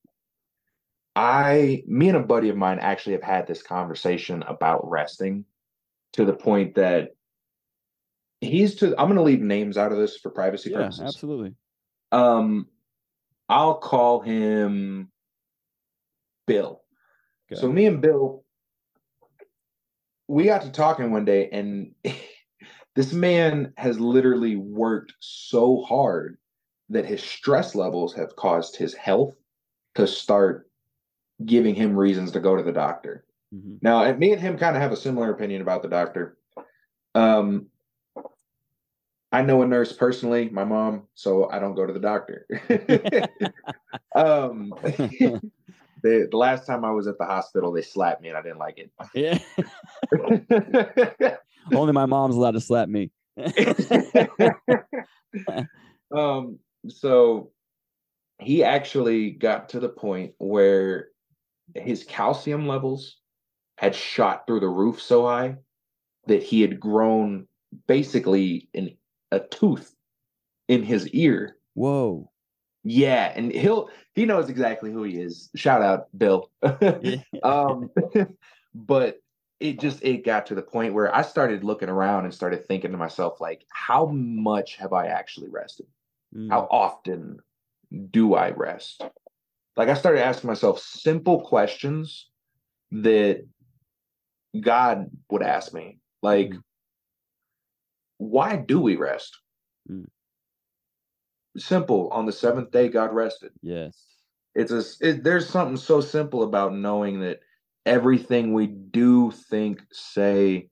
I, 1.16 1.82
me 1.86 2.08
and 2.08 2.18
a 2.18 2.22
buddy 2.22 2.50
of 2.50 2.56
mine 2.56 2.78
actually 2.78 3.12
have 3.12 3.22
had 3.22 3.46
this 3.46 3.62
conversation 3.62 4.42
about 4.42 4.90
resting 4.90 5.46
to 6.12 6.26
the 6.26 6.34
point 6.34 6.74
that 6.74 7.12
he's 8.42 8.74
to. 8.76 8.88
I'm 9.00 9.06
going 9.08 9.16
to 9.16 9.22
leave 9.22 9.40
names 9.40 9.78
out 9.78 9.90
of 9.90 9.96
this 9.96 10.18
for 10.18 10.30
privacy 10.30 10.70
Yeah, 10.70 10.82
purposes. 10.82 11.00
absolutely. 11.00 11.54
Um, 12.12 12.66
I'll 13.48 13.78
call 13.78 14.20
him 14.20 15.10
Bill. 16.46 16.82
So 17.54 17.70
me 17.70 17.86
and 17.86 18.00
Bill, 18.00 18.44
we 20.26 20.44
got 20.44 20.62
to 20.62 20.72
talking 20.72 21.12
one 21.12 21.24
day, 21.24 21.48
and 21.50 21.94
this 22.96 23.12
man 23.12 23.72
has 23.76 24.00
literally 24.00 24.56
worked 24.56 25.12
so 25.20 25.82
hard 25.82 26.38
that 26.88 27.06
his 27.06 27.22
stress 27.22 27.74
levels 27.74 28.14
have 28.14 28.36
caused 28.36 28.76
his 28.76 28.94
health 28.94 29.36
to 29.94 30.06
start 30.06 30.68
giving 31.44 31.74
him 31.74 31.96
reasons 31.96 32.32
to 32.32 32.40
go 32.40 32.56
to 32.56 32.62
the 32.62 32.72
doctor. 32.72 33.24
Mhm. 33.54 33.78
Now, 33.82 34.12
me 34.14 34.32
and 34.32 34.40
him 34.40 34.58
kind 34.58 34.76
of 34.76 34.82
have 34.82 34.92
a 34.92 34.96
similar 34.96 35.30
opinion 35.30 35.62
about 35.62 35.82
the 35.82 35.88
doctor. 35.88 36.38
Um, 37.14 37.66
I 39.30 39.42
know 39.42 39.62
a 39.62 39.66
nurse 39.66 39.92
personally, 39.92 40.48
my 40.48 40.64
mom, 40.64 41.08
so 41.14 41.50
I 41.50 41.58
don't 41.58 41.74
go 41.74 41.86
to 41.86 41.92
the 41.92 42.00
doctor. 42.00 42.46
um, 44.14 44.72
the, 46.04 46.28
the 46.30 46.36
last 46.36 46.66
time 46.66 46.84
I 46.84 46.90
was 46.92 47.06
at 47.06 47.16
the 47.18 47.24
hospital, 47.24 47.72
they 47.72 47.80
slapped 47.80 48.20
me 48.22 48.28
and 48.28 48.36
I 48.36 48.42
didn't 48.42 48.58
like 48.58 48.78
it. 48.78 48.90
Yeah. 49.14 49.38
Only 51.74 51.94
my 51.94 52.04
mom's 52.04 52.36
allowed 52.36 52.52
to 52.52 52.60
slap 52.60 52.90
me. 52.90 53.10
um, 56.14 56.58
so 56.88 57.50
he 58.38 58.62
actually 58.62 59.30
got 59.30 59.70
to 59.70 59.80
the 59.80 59.88
point 59.88 60.34
where 60.36 61.08
his 61.74 62.04
calcium 62.04 62.68
levels 62.68 63.16
had 63.78 63.94
shot 63.94 64.46
through 64.46 64.60
the 64.60 64.68
roof 64.68 65.00
so 65.00 65.26
high 65.26 65.56
that 66.26 66.42
he 66.42 66.60
had 66.60 66.78
grown 66.78 67.48
basically 67.86 68.68
an, 68.74 68.94
a 69.32 69.40
tooth 69.40 69.94
in 70.68 70.82
his 70.82 71.08
ear. 71.08 71.56
Whoa. 71.72 72.30
Yeah, 72.84 73.32
and 73.34 73.50
he'll 73.50 73.88
he 74.14 74.26
knows 74.26 74.50
exactly 74.50 74.92
who 74.92 75.02
he 75.04 75.18
is. 75.18 75.50
Shout 75.56 75.82
out 75.82 76.06
Bill. 76.16 76.50
Um 77.42 77.90
but 78.74 79.18
it 79.60 79.80
just 79.80 80.02
it 80.02 80.24
got 80.24 80.46
to 80.46 80.54
the 80.54 80.62
point 80.62 80.94
where 80.94 81.14
I 81.14 81.22
started 81.22 81.64
looking 81.64 81.88
around 81.88 82.24
and 82.24 82.34
started 82.34 82.66
thinking 82.66 82.92
to 82.92 82.96
myself 82.98 83.40
like 83.40 83.64
how 83.70 84.06
much 84.06 84.76
have 84.76 84.92
I 84.92 85.06
actually 85.06 85.48
rested? 85.48 85.86
Mm. 86.34 86.50
How 86.50 86.68
often 86.70 87.38
do 88.10 88.34
I 88.34 88.50
rest? 88.50 89.02
Like 89.76 89.88
I 89.88 89.94
started 89.94 90.22
asking 90.22 90.48
myself 90.48 90.78
simple 90.80 91.40
questions 91.40 92.28
that 92.92 93.46
God 94.60 95.10
would 95.30 95.42
ask 95.42 95.72
me. 95.72 95.98
Like 96.22 96.50
Mm. 96.50 96.62
why 98.18 98.56
do 98.56 98.80
we 98.80 98.96
rest? 98.96 99.38
Mm. 99.90 100.06
Simple. 101.56 102.08
On 102.10 102.26
the 102.26 102.32
seventh 102.32 102.70
day, 102.70 102.88
God 102.88 103.12
rested 103.14 103.52
Yes. 103.62 103.96
it's 104.54 104.72
a 104.72 104.82
it, 105.00 105.22
there's 105.24 105.48
something 105.48 105.76
so 105.76 106.00
simple 106.00 106.42
about 106.42 106.74
knowing 106.74 107.20
that 107.20 107.40
everything 107.86 108.52
we 108.52 108.66
do 108.66 109.30
think 109.30 109.82
say 109.92 110.68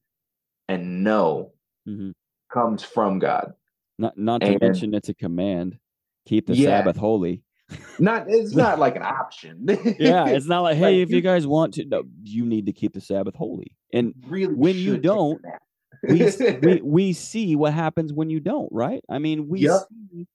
and 0.68 1.04
know 1.04 1.52
hmm 1.84 2.10
comes 2.52 2.82
from 2.82 3.18
god 3.18 3.52
Not 3.98 4.16
not 4.18 4.40
to 4.42 4.48
And- 4.52 4.60
mention 4.60 4.94
it's 4.94 5.08
a 5.08 5.14
command. 5.14 5.78
Keep 6.26 6.46
the 6.46 6.54
Yeah. 6.54 6.66
Sabbath 6.78 6.96
holy. 6.96 7.42
not 7.98 8.24
it's 8.28 8.54
not 8.64 8.78
like 8.78 8.96
an 8.96 9.02
option 9.02 9.66
Yeah, 9.98 10.26
it's 10.28 10.46
not 10.46 10.62
like, 10.62 10.76
hey, 10.84 10.94
Like, 10.98 11.02
if 11.02 11.10
you 11.10 11.16
you- 11.16 11.22
guys 11.22 11.46
want 11.46 11.74
to, 11.74 11.84
no, 11.84 12.02
you 12.24 12.44
need 12.44 12.66
to 12.66 12.72
keep 12.72 12.92
the 12.94 13.00
Sabbath 13.00 13.34
holy. 13.34 13.76
And 13.92 14.14
really 14.26 14.54
when 14.54 14.76
you 14.76 14.98
don't, 14.98 15.40
we 16.08 16.28
we 16.62 16.80
we 16.82 17.12
see 17.12 17.56
what 17.56 17.72
happens 17.74 18.12
when 18.12 18.30
you 18.30 18.40
don't, 18.40 18.68
right? 18.72 19.02
I 19.08 19.18
mean, 19.18 19.48
we 19.48 19.60
Yep. 19.62 19.80
see 19.88 20.26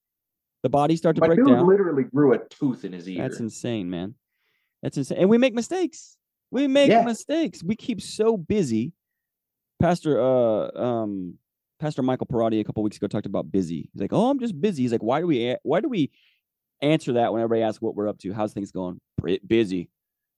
the 0.62 0.68
body 0.68 0.96
start 0.96 1.14
to 1.16 1.20
my 1.20 1.28
break 1.28 1.38
dude 1.38 1.48
down. 1.48 1.66
literally 1.66 2.04
grew 2.04 2.32
a 2.34 2.38
tooth 2.48 2.84
in 2.84 2.92
his 2.92 3.08
ear 3.08 3.22
That's 3.22 3.40
insane, 3.40 3.88
man. 3.90 4.14
That's 4.82 4.96
insane. 4.96 5.18
And 5.18 5.30
we 5.30 5.38
make 5.38 5.54
mistakes. 5.54 6.16
We 6.50 6.66
make 6.66 6.88
Yeah. 6.90 7.02
mistakes. 7.04 7.62
We 7.62 7.76
keep 7.76 8.00
so 8.00 8.36
busy. 8.36 8.92
Pastor 9.80 10.20
uh 10.20 10.70
um 10.76 11.34
Pastor 11.78 12.02
Michael 12.02 12.26
Parati 12.26 12.58
a 12.58 12.64
couple 12.64 12.82
weeks 12.82 12.96
ago 12.96 13.06
talked 13.06 13.26
about 13.26 13.52
busy. 13.52 13.88
He's 13.92 14.00
like, 14.00 14.12
"Oh, 14.12 14.30
I'm 14.30 14.40
just 14.40 14.60
busy." 14.60 14.82
He's 14.82 14.90
like, 14.90 15.02
"Why 15.02 15.20
do 15.20 15.26
we 15.28 15.54
why 15.62 15.80
do 15.80 15.88
we 15.88 16.10
answer 16.82 17.12
that 17.14 17.32
when 17.32 17.40
everybody 17.40 17.62
asks 17.62 17.80
what 17.80 17.94
we're 17.94 18.08
up 18.08 18.18
to? 18.18 18.32
How's 18.32 18.52
things 18.52 18.72
going? 18.72 19.00
"Bri- 19.20 19.40
Busy." 19.46 19.88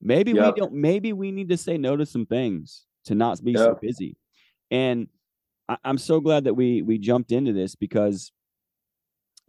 Maybe 0.02 0.32
Yep. 0.32 0.54
we 0.54 0.60
don't 0.60 0.72
maybe 0.74 1.12
we 1.14 1.32
need 1.32 1.48
to 1.48 1.56
say 1.56 1.78
no 1.78 1.96
to 1.96 2.04
some 2.04 2.26
things 2.26 2.84
to 3.04 3.14
not 3.14 3.42
be 3.42 3.54
so 3.54 3.74
busy. 3.80 4.16
And 4.70 5.08
I, 5.68 5.78
I'm 5.84 5.98
so 5.98 6.20
glad 6.20 6.44
that 6.44 6.54
we 6.54 6.82
we 6.82 6.98
jumped 6.98 7.32
into 7.32 7.52
this 7.54 7.74
because 7.74 8.32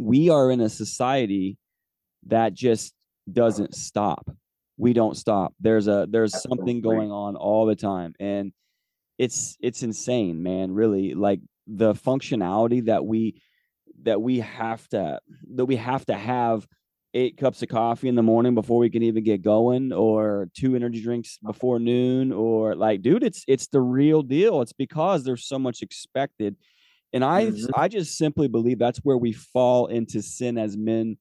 we 0.01 0.29
are 0.29 0.49
in 0.49 0.61
a 0.61 0.69
society 0.69 1.57
that 2.27 2.53
just 2.53 2.93
doesn't 3.31 3.75
stop. 3.75 4.29
We 4.77 4.93
don't 4.93 5.15
stop. 5.15 5.53
There's 5.59 5.87
a 5.87 6.07
there's 6.09 6.41
something 6.41 6.81
going 6.81 7.11
on 7.11 7.35
all 7.35 7.67
the 7.67 7.75
time 7.75 8.15
and 8.19 8.51
it's 9.19 9.55
it's 9.61 9.83
insane, 9.83 10.41
man, 10.41 10.71
really. 10.71 11.13
Like 11.13 11.39
the 11.67 11.93
functionality 11.93 12.85
that 12.85 13.05
we 13.05 13.39
that 14.03 14.19
we 14.19 14.39
have 14.39 14.87
to 14.89 15.19
that 15.53 15.65
we 15.65 15.75
have 15.75 16.03
to 16.07 16.15
have 16.15 16.67
eight 17.13 17.37
cups 17.37 17.61
of 17.61 17.69
coffee 17.69 18.07
in 18.07 18.15
the 18.15 18.23
morning 18.23 18.55
before 18.55 18.79
we 18.79 18.89
can 18.89 19.03
even 19.03 19.23
get 19.23 19.43
going 19.43 19.93
or 19.93 20.49
two 20.55 20.75
energy 20.75 21.03
drinks 21.03 21.37
before 21.45 21.77
noon 21.77 22.31
or 22.31 22.73
like 22.73 23.01
dude 23.01 23.21
it's 23.21 23.43
it's 23.49 23.67
the 23.67 23.81
real 23.81 24.21
deal 24.21 24.61
it's 24.61 24.71
because 24.71 25.25
there's 25.25 25.45
so 25.45 25.59
much 25.59 25.81
expected 25.81 26.55
and 27.13 27.23
i 27.23 27.45
Mhm. 27.47 27.69
i 27.75 27.87
just 27.87 28.17
simply 28.17 28.47
believe 28.47 28.79
that's 28.79 28.99
where 28.99 29.17
we 29.17 29.31
fall 29.33 29.87
into 29.87 30.21
sin 30.21 30.57
as 30.57 30.77
men 30.77 31.17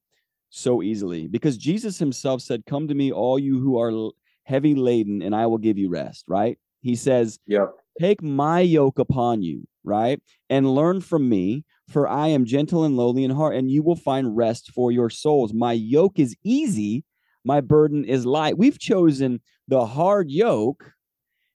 so 0.49 0.81
easily 0.81 1.27
because 1.27 1.57
jesus 1.57 1.97
himself 1.99 2.41
said 2.41 2.65
come 2.65 2.87
to 2.87 2.93
me 2.93 3.11
all 3.11 3.39
you 3.39 3.59
who 3.59 3.77
are 3.79 4.11
heavy 4.43 4.75
laden 4.75 5.21
and 5.21 5.35
i 5.35 5.45
will 5.47 5.57
give 5.57 5.77
you 5.77 5.89
rest 5.89 6.25
right 6.27 6.57
he 6.81 6.95
says 6.95 7.39
yep 7.47 7.71
Take 7.99 8.23
my 8.23 8.61
yoke 8.61 8.99
upon 8.99 9.41
you, 9.43 9.67
right? 9.83 10.19
And 10.49 10.73
learn 10.73 11.01
from 11.01 11.27
me, 11.27 11.65
for 11.89 12.07
I 12.07 12.29
am 12.29 12.45
gentle 12.45 12.85
and 12.85 12.95
lowly 12.95 13.25
in 13.25 13.31
heart, 13.31 13.53
and 13.53 13.69
you 13.69 13.83
will 13.83 13.97
find 13.97 14.35
rest 14.35 14.71
for 14.71 14.93
your 14.93 15.09
souls. 15.09 15.53
My 15.53 15.73
yoke 15.73 16.17
is 16.17 16.33
easy, 16.41 17.03
my 17.43 17.59
burden 17.59 18.05
is 18.05 18.25
light. 18.25 18.57
We've 18.57 18.79
chosen 18.79 19.41
the 19.67 19.85
hard 19.85 20.31
yoke 20.31 20.93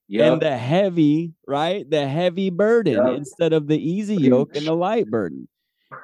yep 0.09 0.33
and 0.35 0.43
the 0.43 0.57
heavy, 0.57 1.33
right? 1.47 1.89
The 1.89 2.07
heavy 2.09 2.51
burden 2.51 2.95
Yep. 2.95 3.17
instead 3.19 3.53
of 3.53 3.67
the 3.67 3.79
easy 3.79 4.17
yoke 4.17 4.57
and 4.57 4.67
the 4.67 4.75
light 4.75 5.09
burden. 5.11 5.49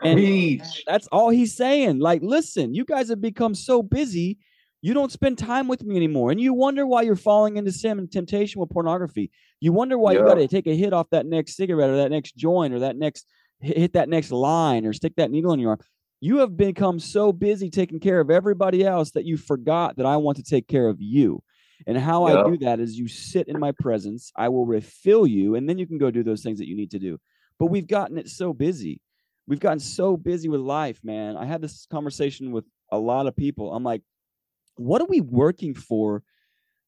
and- 0.04 0.16
Preach. 0.16 0.84
That's 0.86 1.08
all 1.08 1.30
he's 1.30 1.54
saying. 1.56 1.98
Like, 1.98 2.22
listen, 2.22 2.72
you 2.74 2.84
guys 2.84 3.08
have 3.08 3.20
become 3.20 3.54
so 3.54 3.82
busy, 3.82 4.38
you 4.80 4.94
don't 4.94 5.10
spend 5.12 5.38
time 5.38 5.66
with 5.68 5.84
me 5.84 5.96
anymore. 5.96 6.30
And 6.30 6.40
you 6.40 6.54
wonder 6.54 6.86
why 6.86 7.02
you're 7.02 7.16
falling 7.16 7.56
into 7.56 7.72
sin 7.72 7.98
and 7.98 8.10
temptation 8.10 8.60
with 8.60 8.70
pornography. 8.70 9.30
You 9.60 9.72
wonder 9.72 9.98
why 9.98 10.12
you 10.12 10.18
got 10.20 10.34
to 10.34 10.48
take 10.48 10.66
a 10.66 10.74
hit 10.76 10.92
off 10.92 11.10
that 11.10 11.26
next 11.26 11.56
cigarette 11.56 11.90
or 11.90 11.96
that 11.96 12.10
next 12.10 12.36
joint 12.36 12.72
or 12.74 12.80
that 12.80 12.96
next 12.96 13.26
hit 13.60 13.76
hit 13.76 13.92
that 13.94 14.08
next 14.08 14.30
line 14.32 14.84
or 14.86 14.92
stick 14.92 15.14
that 15.16 15.30
needle 15.30 15.52
in 15.52 15.60
your 15.60 15.70
arm. 15.70 15.78
You 16.20 16.38
have 16.38 16.56
become 16.56 16.98
so 17.00 17.32
busy 17.32 17.68
taking 17.70 17.98
care 18.00 18.20
of 18.20 18.30
everybody 18.30 18.84
else 18.84 19.10
that 19.12 19.24
you 19.24 19.36
forgot 19.36 19.96
that 19.96 20.06
I 20.06 20.16
want 20.16 20.36
to 20.38 20.42
take 20.44 20.68
care 20.68 20.88
of 20.88 21.00
you. 21.00 21.42
And 21.86 21.98
how 21.98 22.24
I 22.24 22.42
do 22.44 22.56
that 22.58 22.80
is 22.80 22.98
you 22.98 23.08
sit 23.08 23.48
in 23.48 23.58
my 23.58 23.72
presence, 23.72 24.30
I 24.36 24.48
will 24.48 24.66
refill 24.66 25.26
you, 25.26 25.54
and 25.54 25.68
then 25.68 25.78
you 25.78 25.86
can 25.86 25.98
go 25.98 26.10
do 26.10 26.22
those 26.22 26.42
things 26.42 26.58
that 26.58 26.68
you 26.68 26.76
need 26.76 26.90
to 26.92 26.98
do. 26.98 27.18
But 27.58 27.66
we've 27.66 27.86
gotten 27.86 28.18
it 28.18 28.28
so 28.28 28.52
busy. 28.52 29.00
We've 29.46 29.60
gotten 29.60 29.80
so 29.80 30.16
busy 30.16 30.48
with 30.48 30.60
life, 30.60 31.00
man. 31.02 31.36
I 31.36 31.44
had 31.44 31.60
this 31.60 31.86
conversation 31.90 32.52
with 32.52 32.64
a 32.90 32.98
lot 32.98 33.26
of 33.26 33.36
people. 33.36 33.74
I'm 33.74 33.82
like, 33.84 34.02
what 34.76 35.02
are 35.02 35.06
we 35.08 35.20
working 35.20 35.74
for 35.74 36.22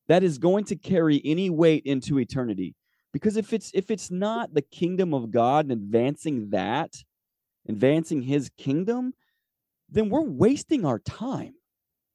that 0.08 0.22
is 0.22 0.38
going 0.38 0.64
to 0.66 0.76
carry 0.76 1.20
any 1.24 1.50
weight 1.50 1.84
into 1.84 2.18
eternity? 2.18 2.74
Because 3.12 3.36
if 3.36 3.52
it's 3.52 3.70
if 3.74 3.90
it's 3.90 4.10
not 4.10 4.54
the 4.54 4.62
kingdom 4.62 5.14
of 5.14 5.30
God 5.30 5.66
and 5.66 5.72
advancing 5.72 6.50
that, 6.50 6.92
advancing 7.68 8.22
his 8.22 8.50
kingdom, 8.58 9.14
then 9.88 10.08
we're 10.08 10.22
wasting 10.22 10.84
our 10.84 10.98
time. 10.98 11.54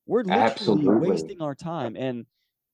We're 0.05 0.23
literally 0.23 0.51
Absolutely. 0.51 1.09
wasting 1.09 1.41
our 1.41 1.55
time 1.55 1.95
and 1.95 2.25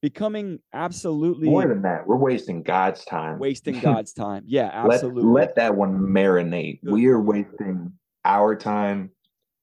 becoming 0.05 0.59
absolutely 0.71 1.47
more 1.47 1.65
than 1.65 1.81
that 1.81 2.05
we're 2.05 2.15
wasting 2.15 2.61
god's 2.61 3.03
time 3.05 3.39
wasting 3.39 3.79
God's 3.81 4.13
time. 4.13 4.43
Yeah, 4.45 4.69
absolutely. 4.71 5.23
let 5.23 5.33
let 5.47 5.55
that 5.55 5.75
one 5.75 5.97
marinate 5.97 6.79
Good 6.83 6.93
we 6.93 7.07
are 7.07 7.19
wasting 7.19 7.91
our 8.23 8.55
time 8.55 9.09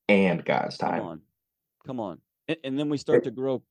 and 0.08 0.44
god's 0.44 0.78
time. 0.78 0.98
Come 0.98 1.06
on, 1.06 1.20
come 1.86 2.00
on, 2.00 2.18
and, 2.48 2.56
and 2.64 2.76
then 2.76 2.88
we 2.88 2.98
start 2.98 3.22
to 3.22 3.30
grow 3.30 3.62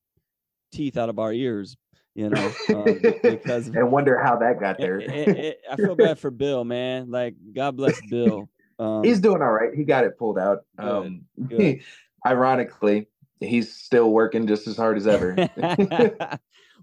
teeth 0.72 0.96
out 0.96 1.10
of 1.10 1.18
our 1.18 1.30
ears, 1.30 1.76
you 2.14 2.30
know, 2.34 2.54
um, 2.72 2.98
because 3.22 3.66
and 3.68 3.92
wonder 3.92 4.18
how 4.18 4.38
that 4.38 4.58
got 4.58 4.80
it- 4.80 4.82
there 4.82 4.98
it- 4.98 5.28
it- 5.28 5.60
I 5.70 5.76
feel 5.76 5.94
bad 5.94 6.18
for 6.18 6.30
Bill, 6.30 6.64
man. 6.64 7.10
Like, 7.10 7.34
God 7.52 7.76
bless 7.76 8.00
Bill. 8.00 8.48
Um, 8.78 9.04
he's 9.04 9.20
doing 9.20 9.42
all 9.42 9.52
right 9.52 9.74
he 9.74 9.84
got 9.84 10.04
it 10.04 10.16
pulled 10.18 10.38
out 10.38 10.64
Good, 10.78 10.88
um 10.88 11.22
good. 11.46 11.80
ironically 12.26 13.08
he's 13.40 13.74
still 13.74 14.10
working 14.10 14.46
just 14.46 14.66
as 14.68 14.76
hard 14.76 14.96
as 14.96 15.06
ever 15.06 15.36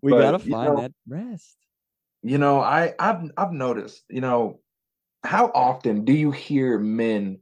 we 0.01 0.11
But, 0.11 0.21
gotta 0.21 0.45
you 0.45 0.51
find 0.51 0.69
know, 0.69 0.81
that 0.81 0.91
rest. 1.07 1.57
you 2.23 2.37
know 2.37 2.59
i 2.59 2.93
i've 2.99 3.31
i've 3.37 3.51
noticed 3.51 4.03
you 4.09 4.21
know 4.21 4.59
how 5.23 5.47
often 5.53 6.05
do 6.05 6.13
you 6.13 6.31
hear 6.31 6.77
men 6.79 7.39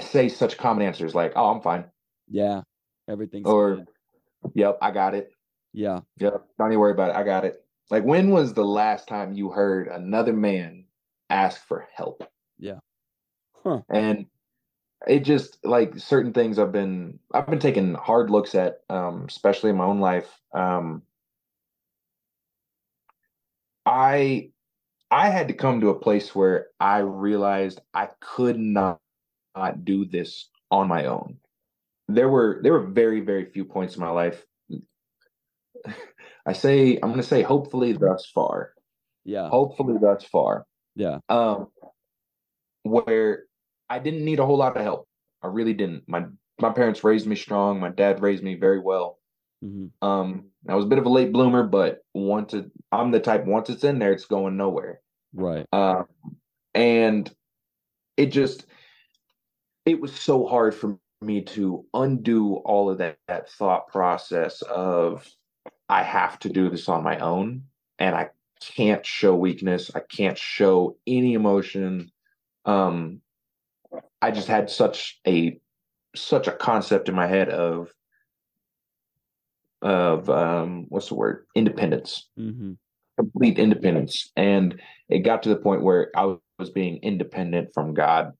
say 0.00 0.28
such 0.28 0.56
common 0.58 0.86
answers 0.86 1.14
like 1.14 1.32
oh 1.36 1.50
i'm 1.50 1.60
fine 1.60 1.84
Yeah, 2.28 2.62
Everything's 3.08 3.46
or 3.46 3.76
good. 3.76 3.88
yep, 4.54 4.78
I 4.80 4.90
got 4.92 5.14
it. 5.14 5.32
Yeah. 5.72 6.00
Yep, 6.18 6.46
don't 6.58 6.68
even 6.68 6.78
worry 6.80 6.92
about 6.92 7.10
it. 7.10 7.16
I 7.16 7.24
got 7.24 7.44
it. 7.44 7.64
Like 7.90 8.04
when 8.04 8.30
was 8.30 8.54
the 8.54 8.64
last 8.64 9.08
time 9.08 9.32
you 9.32 9.50
heard 9.50 9.88
another 9.88 10.32
man 10.32 10.84
ask 11.28 11.66
for 11.66 11.88
help? 11.94 12.22
Yeah. 12.58 12.78
Huh. 13.64 13.82
And 13.88 14.26
it 15.08 15.20
just 15.20 15.58
like 15.64 15.98
certain 15.98 16.32
things 16.32 16.58
I've 16.58 16.72
been 16.72 17.18
I've 17.32 17.46
been 17.46 17.58
taking 17.58 17.94
hard 17.94 18.30
looks 18.30 18.54
at, 18.54 18.80
um, 18.88 19.24
especially 19.28 19.70
in 19.70 19.76
my 19.76 19.84
own 19.84 20.00
life. 20.00 20.40
Um, 20.54 21.02
I 23.90 24.50
I 25.10 25.30
had 25.30 25.48
to 25.48 25.54
come 25.54 25.80
to 25.80 25.88
a 25.88 25.98
place 25.98 26.32
where 26.32 26.68
I 26.78 26.98
realized 26.98 27.80
I 27.92 28.08
could 28.20 28.58
not, 28.58 29.00
not 29.56 29.84
do 29.84 30.04
this 30.04 30.48
on 30.70 30.86
my 30.86 31.06
own. 31.06 31.38
There 32.06 32.28
were 32.28 32.60
there 32.62 32.72
were 32.72 32.86
very 32.86 33.20
very 33.20 33.44
few 33.46 33.64
points 33.64 33.96
in 33.96 34.00
my 34.00 34.10
life. 34.10 34.44
I 36.46 36.52
say 36.52 36.94
I'm 36.94 37.10
going 37.10 37.16
to 37.16 37.26
say 37.26 37.42
hopefully 37.42 37.92
thus 37.92 38.30
far. 38.32 38.74
Yeah. 39.24 39.48
Hopefully 39.48 39.98
thus 40.00 40.24
far. 40.24 40.66
Yeah. 40.94 41.18
Um 41.28 41.66
where 42.84 43.44
I 43.88 43.98
didn't 43.98 44.24
need 44.24 44.38
a 44.38 44.46
whole 44.46 44.56
lot 44.56 44.76
of 44.76 44.82
help. 44.82 45.08
I 45.42 45.48
really 45.48 45.74
didn't. 45.74 46.04
My 46.06 46.26
my 46.60 46.70
parents 46.70 47.02
raised 47.02 47.26
me 47.26 47.34
strong. 47.34 47.80
My 47.80 47.90
dad 47.90 48.22
raised 48.22 48.44
me 48.44 48.54
very 48.54 48.78
well. 48.78 49.19
Hmm 49.62 49.86
Um, 50.02 50.46
I 50.68 50.74
was 50.74 50.84
a 50.84 50.88
bit 50.88 50.98
of 50.98 51.06
a 51.06 51.10
late 51.10 51.32
bloomer, 51.32 51.62
but 51.62 52.04
once 52.14 52.54
it, 52.54 52.70
I'm 52.92 53.10
the 53.10 53.20
type 53.20 53.44
once 53.44 53.70
it's 53.70 53.84
in 53.84 53.98
there, 53.98 54.12
it's 54.12 54.26
going 54.26 54.56
nowhere. 54.56 55.00
Right. 55.34 55.66
Um, 55.72 56.06
and 56.74 57.30
it 58.16 58.26
just 58.26 58.66
it 59.86 60.00
was 60.00 60.14
so 60.14 60.46
hard 60.46 60.74
for 60.74 60.98
me 61.22 61.42
to 61.42 61.84
undo 61.94 62.56
all 62.64 62.90
of 62.90 62.98
that, 62.98 63.18
that 63.28 63.50
thought 63.50 63.88
process 63.88 64.62
of 64.62 65.28
I 65.88 66.02
have 66.02 66.38
to 66.40 66.48
do 66.48 66.70
this 66.70 66.88
on 66.88 67.02
my 67.02 67.18
own, 67.18 67.64
and 67.98 68.14
I 68.14 68.30
can't 68.60 69.04
show 69.04 69.34
weakness. 69.34 69.90
I 69.94 70.00
can't 70.00 70.38
show 70.38 70.96
any 71.06 71.34
emotion. 71.34 72.10
Um, 72.64 73.20
I 74.22 74.30
just 74.30 74.48
had 74.48 74.70
such 74.70 75.20
a 75.26 75.58
such 76.14 76.46
a 76.46 76.52
concept 76.52 77.08
in 77.08 77.14
my 77.14 77.26
head 77.26 77.48
of 77.48 77.92
of 79.82 80.28
um 80.30 80.86
what's 80.88 81.08
the 81.08 81.14
word? 81.14 81.46
Independence. 81.54 82.28
Hmm 82.36 82.72
complete 83.20 83.58
independence. 83.58 84.32
And 84.36 84.80
it 85.10 85.18
got 85.18 85.42
to 85.42 85.50
the 85.50 85.56
point 85.56 85.82
where 85.82 86.10
i 86.16 86.36
was 86.58 86.70
being 86.70 86.98
independent 87.02 87.72
from 87.74 87.94
god 87.94 88.32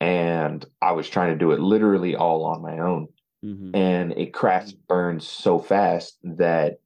and 0.00 0.64
i 0.80 0.92
was 0.92 1.08
trying 1.08 1.32
to 1.32 1.38
do 1.38 1.52
it 1.52 1.60
literally 1.60 2.16
all 2.16 2.44
on 2.44 2.62
my 2.62 2.78
own. 2.78 3.08
Hmm 3.42 3.70
and 3.74 4.12
it 4.12 4.32
crashed 4.32 4.76
burned 4.88 5.22
so 5.22 5.58
fast 5.58 6.18
that 6.24 6.78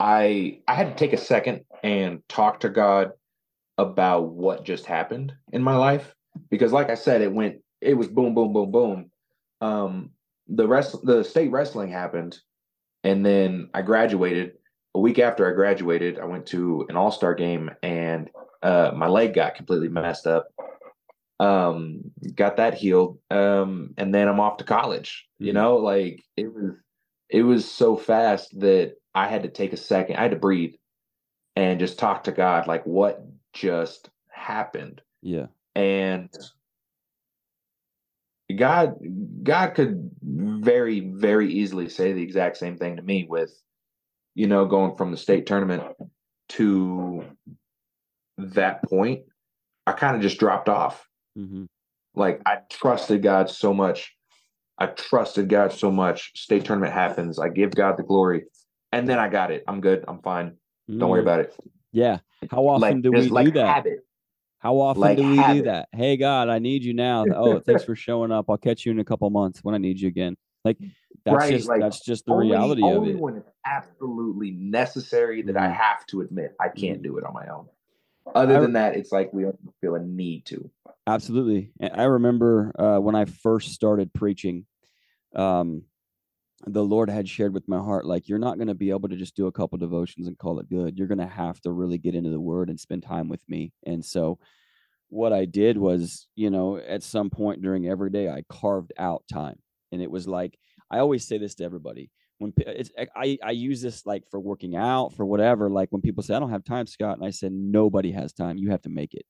i 0.00 0.58
i 0.66 0.74
had 0.74 0.88
to 0.88 0.94
take 0.94 1.12
a 1.12 1.24
second 1.32 1.64
and 1.82 2.20
talk 2.28 2.60
to 2.60 2.68
god 2.68 3.12
about 3.76 4.28
what 4.30 4.64
just 4.64 4.86
happened 4.86 5.32
in 5.52 5.62
my 5.62 5.76
life 5.76 6.14
because 6.50 6.72
like 6.72 6.90
i 6.90 6.94
said 6.94 7.20
it 7.20 7.32
went 7.32 7.56
it 7.80 7.94
was 7.94 8.08
boom 8.08 8.34
boom 8.34 8.52
boom 8.52 8.70
boom. 8.72 9.10
Um 9.60 10.10
the 10.48 10.66
rest 10.66 10.96
the 11.04 11.22
state 11.22 11.50
wrestling 11.50 11.90
happened 11.90 12.38
and 13.08 13.24
then 13.24 13.70
i 13.74 13.82
graduated. 13.82 14.52
A 14.94 15.00
week 15.00 15.18
after 15.18 15.48
i 15.48 15.52
graduated 15.54 16.18
i 16.18 16.24
went 16.24 16.46
to 16.46 16.86
an 16.88 16.96
all-star 16.96 17.34
game 17.34 17.70
and 17.82 18.30
uh 18.62 18.90
my 18.96 19.06
leg 19.06 19.34
got 19.34 19.54
completely 19.54 19.88
messed 19.88 20.26
up. 20.26 20.48
Um 21.40 22.10
got 22.34 22.56
that 22.56 22.74
healed. 22.74 23.18
Um 23.30 23.94
and 23.96 24.14
then 24.14 24.28
i'm 24.28 24.40
off 24.40 24.56
to 24.58 24.64
college 24.64 25.26
you 25.38 25.52
Mhm. 25.52 25.54
know? 25.54 25.76
Like 25.76 26.22
it 26.36 26.52
was 26.52 26.72
it 27.28 27.42
was 27.42 27.70
so 27.70 27.96
fast 27.96 28.58
that 28.60 28.94
i 29.14 29.26
had 29.28 29.42
to 29.44 29.48
take 29.50 29.72
a 29.72 29.76
second 29.76 30.16
i 30.16 30.22
had 30.22 30.30
to 30.32 30.38
breathe 30.38 30.74
and 31.54 31.78
just 31.78 31.98
talk 31.98 32.24
to 32.24 32.32
god 32.32 32.66
like 32.66 32.84
what 32.86 33.22
just 33.52 34.10
happened? 34.30 35.02
Yeah. 35.22 35.46
and 35.74 36.30
God 38.56 38.94
God 39.42 39.74
could 39.74 40.10
very 40.22 41.00
very 41.00 41.52
easily 41.52 41.88
say 41.88 42.12
the 42.12 42.22
exact 42.22 42.56
same 42.56 42.76
thing 42.76 42.96
to 42.96 43.02
me 43.02 43.26
with 43.28 43.52
you 44.34 44.46
know 44.46 44.66
going 44.66 44.96
from 44.96 45.10
the 45.10 45.16
state 45.16 45.46
tournament 45.46 45.82
to 46.50 47.24
that 48.38 48.82
point 48.88 49.24
I 49.86 49.92
kind 49.92 50.16
of 50.16 50.22
just 50.22 50.38
dropped 50.38 50.68
off. 50.68 51.06
Hmm 51.34 51.64
like 52.18 52.42
I 52.44 52.58
trusted 52.68 53.22
God 53.22 53.48
so 53.48 53.72
much. 53.72 54.14
I 54.76 54.86
trusted 54.86 55.48
God 55.48 55.72
so 55.72 55.90
much. 55.90 56.32
State 56.36 56.64
tournament 56.64 56.92
happens. 56.92 57.38
I 57.38 57.48
give 57.48 57.74
God 57.74 57.96
the 57.96 58.02
glory 58.02 58.44
and 58.92 59.08
then 59.08 59.18
I 59.18 59.28
got 59.28 59.50
it. 59.50 59.64
I'm 59.66 59.80
good. 59.80 60.04
I'm 60.06 60.20
fine. 60.20 60.56
Don't 60.88 61.10
worry 61.10 61.20
about 61.20 61.40
it. 61.40 61.52
Mm-hmm. 61.52 61.68
Yeah. 61.92 62.18
How 62.50 62.66
often 62.66 62.80
like 62.80 63.02
do 63.02 63.12
we 63.12 63.28
do 63.28 63.34
like 63.34 63.54
that? 63.54 63.66
habit 63.66 64.00
How 64.58 64.78
often 64.80 65.00
like 65.00 65.16
do 65.16 65.28
we 65.28 65.36
do 65.46 65.62
that? 65.62 65.88
Hey 65.92 66.16
God, 66.16 66.48
I 66.48 66.58
need 66.58 66.82
you 66.84 66.94
now. 66.94 67.24
Oh, 67.34 67.60
thanks 67.60 67.84
for 67.84 67.94
showing 67.94 68.32
up. 68.32 68.46
I'll 68.48 68.56
catch 68.58 68.84
you 68.84 68.92
in 68.92 68.98
a 68.98 69.04
couple 69.04 69.28
months 69.30 69.60
when 69.62 69.74
I 69.74 69.78
need 69.78 70.00
you 70.00 70.08
again. 70.08 70.36
Like 70.64 70.78
that's 71.24 71.36
Right, 71.36 71.50
just 71.50 71.68
like, 71.68 71.80
that's 71.80 72.04
just 72.04 72.26
the 72.26 72.32
only, 72.32 72.48
reality 72.50 72.82
of 72.82 72.88
it. 72.88 72.96
only 72.96 73.14
when 73.14 73.36
it's 73.36 73.50
absolutely 73.64 74.50
necessary 74.52 75.42
that 75.42 75.56
I 75.56 75.68
Mhm. 75.68 75.74
have 75.76 76.06
to 76.06 76.20
admit 76.22 76.54
I 76.60 76.68
can't 76.68 77.00
Mhm. 77.00 77.04
do 77.04 77.18
it 77.18 77.24
on 77.24 77.34
my 77.34 77.46
own. 77.48 77.68
Other 78.34 78.56
I- 78.56 78.60
than 78.60 78.72
that, 78.74 78.96
it's 78.96 79.12
like 79.12 79.32
we 79.32 79.42
don't 79.44 79.58
feel 79.80 79.94
a 79.94 80.00
need 80.00 80.44
to. 80.46 80.70
Absolutely. 81.06 81.72
I 81.80 82.04
remember 82.04 82.72
uh, 82.78 82.98
when 82.98 83.14
I 83.14 83.24
first 83.24 83.72
started 83.72 84.12
preaching, 84.12 84.66
um, 85.34 85.84
the 86.66 86.84
Lord 86.84 87.08
had 87.08 87.28
shared 87.28 87.54
with 87.54 87.68
my 87.68 87.78
heart, 87.78 88.04
like, 88.04 88.28
you're 88.28 88.38
not 88.38 88.56
going 88.56 88.68
to 88.68 88.74
be 88.74 88.90
able 88.90 89.08
to 89.08 89.16
just 89.16 89.36
do 89.36 89.46
a 89.46 89.52
couple 89.52 89.78
devotions 89.78 90.26
and 90.26 90.38
call 90.38 90.58
it 90.58 90.68
good. 90.68 90.98
You're 90.98 91.06
going 91.06 91.18
to 91.18 91.26
have 91.26 91.60
to 91.62 91.72
really 91.72 91.98
get 91.98 92.14
into 92.14 92.30
the 92.30 92.40
word 92.40 92.68
and 92.68 92.78
spend 92.78 93.02
time 93.04 93.28
with 93.28 93.42
me. 93.48 93.72
And 93.86 94.04
so, 94.04 94.38
what 95.10 95.32
I 95.32 95.44
did 95.46 95.78
was, 95.78 96.26
you 96.34 96.50
know, 96.50 96.76
at 96.76 97.02
some 97.02 97.30
point 97.30 97.62
during 97.62 97.86
every 97.86 98.10
day, 98.10 98.28
I 98.28 98.42
carved 98.48 98.92
out 98.98 99.22
time. 99.32 99.58
And 99.90 100.02
it 100.02 100.10
was 100.10 100.28
like, 100.28 100.58
I 100.90 100.98
always 100.98 101.26
say 101.26 101.38
this 101.38 101.54
to 101.56 101.64
everybody. 101.64 102.10
When 102.38 102.52
it's, 102.58 102.90
I, 103.16 103.38
I 103.42 103.50
use 103.52 103.80
this 103.80 104.04
like 104.04 104.24
for 104.30 104.38
working 104.38 104.76
out, 104.76 105.14
for 105.14 105.24
whatever. 105.24 105.70
Like 105.70 105.90
when 105.90 106.02
people 106.02 106.22
say, 106.22 106.34
I 106.34 106.38
don't 106.38 106.50
have 106.50 106.64
time, 106.64 106.86
Scott. 106.86 107.16
And 107.16 107.26
I 107.26 107.30
said, 107.30 107.52
nobody 107.52 108.12
has 108.12 108.32
time. 108.32 108.58
You 108.58 108.70
have 108.70 108.82
to 108.82 108.90
make 108.90 109.14
it. 109.14 109.24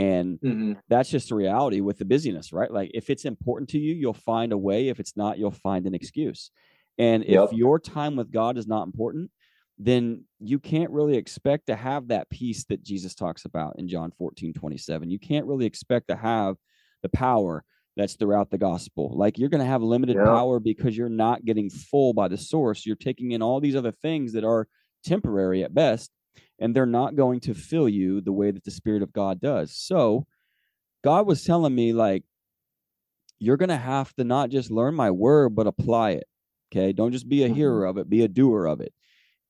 And 0.00 0.40
mm-hmm. 0.40 0.72
that's 0.88 1.10
just 1.10 1.28
the 1.28 1.34
reality 1.34 1.82
with 1.82 1.98
the 1.98 2.06
busyness, 2.06 2.54
right? 2.54 2.70
Like 2.70 2.90
if 2.94 3.10
it's 3.10 3.26
important 3.26 3.68
to 3.70 3.78
you, 3.78 3.92
you'll 3.92 4.14
find 4.14 4.50
a 4.52 4.56
way. 4.56 4.88
If 4.88 4.98
it's 4.98 5.14
not, 5.14 5.38
you'll 5.38 5.50
find 5.50 5.86
an 5.86 5.94
excuse. 5.94 6.50
And 6.96 7.22
Yep. 7.22 7.44
if 7.44 7.52
your 7.52 7.78
time 7.78 8.16
with 8.16 8.32
God 8.32 8.56
is 8.56 8.66
not 8.66 8.86
important, 8.86 9.30
then 9.76 10.24
you 10.38 10.58
can't 10.58 10.90
really 10.90 11.16
expect 11.16 11.66
to 11.66 11.76
have 11.76 12.08
that 12.08 12.30
peace 12.30 12.64
that 12.64 12.82
Jesus 12.82 13.14
talks 13.14 13.44
about 13.44 13.78
in 13.78 13.88
John 13.88 14.10
14, 14.16 14.54
27. 14.54 15.10
You 15.10 15.18
can't 15.18 15.46
really 15.46 15.66
expect 15.66 16.08
to 16.08 16.16
have 16.16 16.56
the 17.02 17.10
power 17.10 17.62
that's 17.94 18.14
throughout 18.14 18.50
the 18.50 18.58
gospel. 18.58 19.14
Like 19.14 19.38
you're 19.38 19.50
going 19.50 19.62
to 19.62 19.66
have 19.66 19.82
limited 19.82 20.16
power 20.16 20.60
because 20.60 20.96
you're 20.96 21.10
not 21.10 21.44
getting 21.44 21.68
full 21.68 22.14
by 22.14 22.28
the 22.28 22.38
source. 22.38 22.86
You're 22.86 22.96
taking 22.96 23.32
in 23.32 23.42
all 23.42 23.60
these 23.60 23.76
other 23.76 23.92
things 23.92 24.32
that 24.32 24.44
are 24.44 24.66
temporary 25.04 25.62
at 25.62 25.74
best, 25.74 26.10
and 26.60 26.74
they're 26.76 26.86
not 26.86 27.16
going 27.16 27.40
to 27.40 27.54
fill 27.54 27.88
you 27.88 28.20
the 28.20 28.32
way 28.32 28.50
that 28.50 28.64
the 28.64 28.70
Spirit 28.70 29.02
of 29.02 29.12
God 29.12 29.40
does. 29.40 29.74
So, 29.74 30.26
God 31.02 31.26
was 31.26 31.42
telling 31.44 31.74
me, 31.74 31.92
like, 31.92 32.24
you're 33.38 33.56
going 33.56 33.70
to 33.70 33.76
have 33.76 34.14
to 34.16 34.24
not 34.24 34.50
just 34.50 34.70
learn 34.70 34.94
my 34.94 35.10
word, 35.10 35.54
but 35.54 35.66
apply 35.66 36.10
it. 36.10 36.24
Okay. 36.72 36.92
Don't 36.92 37.12
just 37.12 37.28
be 37.28 37.42
a 37.42 37.48
Mhm. 37.48 37.54
hearer 37.54 37.84
of 37.86 37.96
it, 37.96 38.08
be 38.10 38.22
a 38.22 38.28
doer 38.28 38.66
of 38.66 38.80
it. 38.80 38.92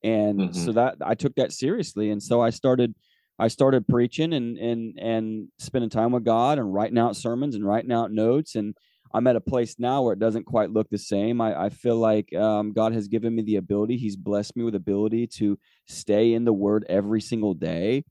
And 0.03 0.51
Mhm. 0.51 0.55
so 0.55 0.73
that 0.73 0.97
I 1.05 1.15
took 1.15 1.35
that 1.35 1.53
seriously. 1.53 2.11
And 2.11 2.23
so 2.23 2.41
I 2.41 2.51
started, 2.51 2.95
I 3.39 3.49
started 3.49 3.89
preaching 3.89 4.33
and, 4.33 4.57
and, 4.59 4.99
and 4.99 5.49
spending 5.59 5.91
time 5.91 6.13
with 6.13 6.25
God 6.25 6.59
and 6.59 6.73
writing 6.73 6.99
out 6.99 7.17
sermons 7.17 7.55
and 7.55 7.67
writing 7.67 7.93
out 7.93 8.13
notes. 8.13 8.55
And 8.55 8.77
I'm 9.13 9.27
at 9.27 9.37
a 9.37 9.41
place 9.41 9.77
now 9.79 10.03
where 10.03 10.13
it 10.13 10.19
doesn't 10.21 10.45
quite 10.45 10.71
look 10.71 10.89
the 10.89 10.99
same. 10.99 11.41
I, 11.41 11.65
I 11.65 11.69
feel 11.69 11.97
like 11.97 12.33
um, 12.35 12.73
God 12.73 12.93
has 12.93 13.09
given 13.09 13.35
me 13.35 13.43
the 13.43 13.57
ability, 13.57 13.97
He's 13.97 14.17
blessed 14.17 14.57
me 14.57 14.65
with 14.65 14.75
ability 14.75 15.27
to 15.39 15.59
stay 15.87 16.33
in 16.35 16.45
the 16.45 16.53
word 16.53 16.87
every 16.89 17.21
single 17.21 17.55
day. 17.55 18.05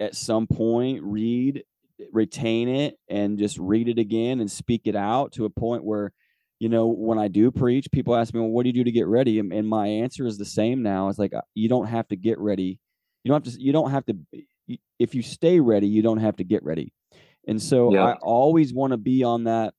At 0.00 0.16
some 0.16 0.46
point, 0.46 1.02
read, 1.02 1.62
retain 2.12 2.68
it, 2.68 2.96
and 3.08 3.38
just 3.38 3.58
read 3.58 3.88
it 3.88 3.98
again 3.98 4.40
and 4.40 4.50
speak 4.50 4.82
it 4.86 4.96
out 4.96 5.32
to 5.32 5.44
a 5.44 5.50
point 5.50 5.84
where, 5.84 6.12
you 6.58 6.68
know, 6.68 6.88
when 6.88 7.18
I 7.18 7.28
do 7.28 7.50
preach, 7.52 7.86
people 7.92 8.16
ask 8.16 8.34
me, 8.34 8.40
well, 8.40 8.50
what 8.50 8.64
do 8.64 8.70
you 8.70 8.72
do 8.72 8.84
to 8.84 8.90
get 8.90 9.06
ready? 9.06 9.38
And, 9.38 9.52
and 9.52 9.68
my 9.68 9.86
answer 9.86 10.26
is 10.26 10.38
the 10.38 10.44
same 10.44 10.82
now. 10.82 11.08
It's 11.08 11.18
like, 11.18 11.34
uh, 11.34 11.42
you 11.54 11.68
don't 11.68 11.86
have 11.86 12.08
to 12.08 12.16
get 12.16 12.38
ready. 12.38 12.80
You 13.22 13.30
don't 13.30 13.44
have 13.44 13.54
to, 13.54 13.60
you 13.60 13.72
don't 13.72 13.90
have 13.90 14.06
to, 14.06 14.16
if 14.98 15.14
you 15.14 15.22
stay 15.22 15.60
ready, 15.60 15.86
you 15.86 16.02
don't 16.02 16.18
have 16.18 16.36
to 16.36 16.44
get 16.44 16.64
ready. 16.64 16.92
And 17.46 17.60
so 17.60 17.92
Yeah. 17.92 18.04
I 18.04 18.12
always 18.14 18.72
want 18.72 18.92
to 18.92 18.96
be 18.96 19.22
on 19.22 19.44
that 19.44 19.74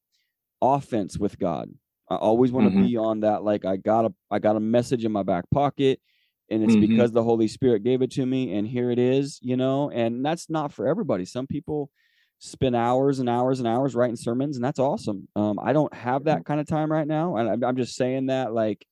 offense 0.63 1.17
with 1.19 1.37
God. 1.39 1.69
I 2.09 2.15
always 2.15 2.51
want 2.51 2.65
to 2.65 2.71
Mhm. 2.71 2.79
be 2.87 2.97
on 2.97 3.21
that 3.21 3.43
like 3.43 3.65
I 3.65 3.77
got 3.77 4.05
a 4.05 4.13
I 4.31 4.39
got 4.39 4.55
a 4.55 4.59
message 4.59 5.05
in 5.05 5.11
my 5.11 5.23
back 5.23 5.49
pocket 5.51 5.99
and 6.49 6.63
it's 6.63 6.75
Mhm. 6.75 6.81
because 6.81 7.11
the 7.11 7.23
Holy 7.23 7.47
Spirit 7.47 7.83
gave 7.83 8.01
it 8.01 8.11
to 8.11 8.25
me 8.25 8.53
and 8.55 8.67
here 8.67 8.91
it 8.91 8.99
is, 8.99 9.39
you 9.41 9.57
know, 9.57 9.89
and 9.91 10.25
that's 10.25 10.49
not 10.49 10.71
for 10.73 10.87
everybody. 10.87 11.25
Some 11.25 11.47
people 11.47 11.89
spend 12.39 12.75
hours 12.75 13.19
and 13.19 13.29
hours 13.29 13.59
and 13.59 13.67
hours 13.67 13.95
writing 13.95 14.17
sermons, 14.17 14.57
and 14.57 14.63
that's 14.65 14.79
awesome. 14.79 15.27
Um, 15.35 15.57
I 15.61 15.73
don't 15.73 15.93
have 15.93 16.25
that 16.25 16.45
kind 16.45 16.59
of 16.59 16.67
time 16.67 16.91
right 16.91 17.07
now, 17.07 17.37
and 17.37 17.49
I'm, 17.49 17.63
I'm 17.63 17.77
just 17.77 17.95
saying 17.95 18.27
that 18.27 18.53
like 18.53 18.85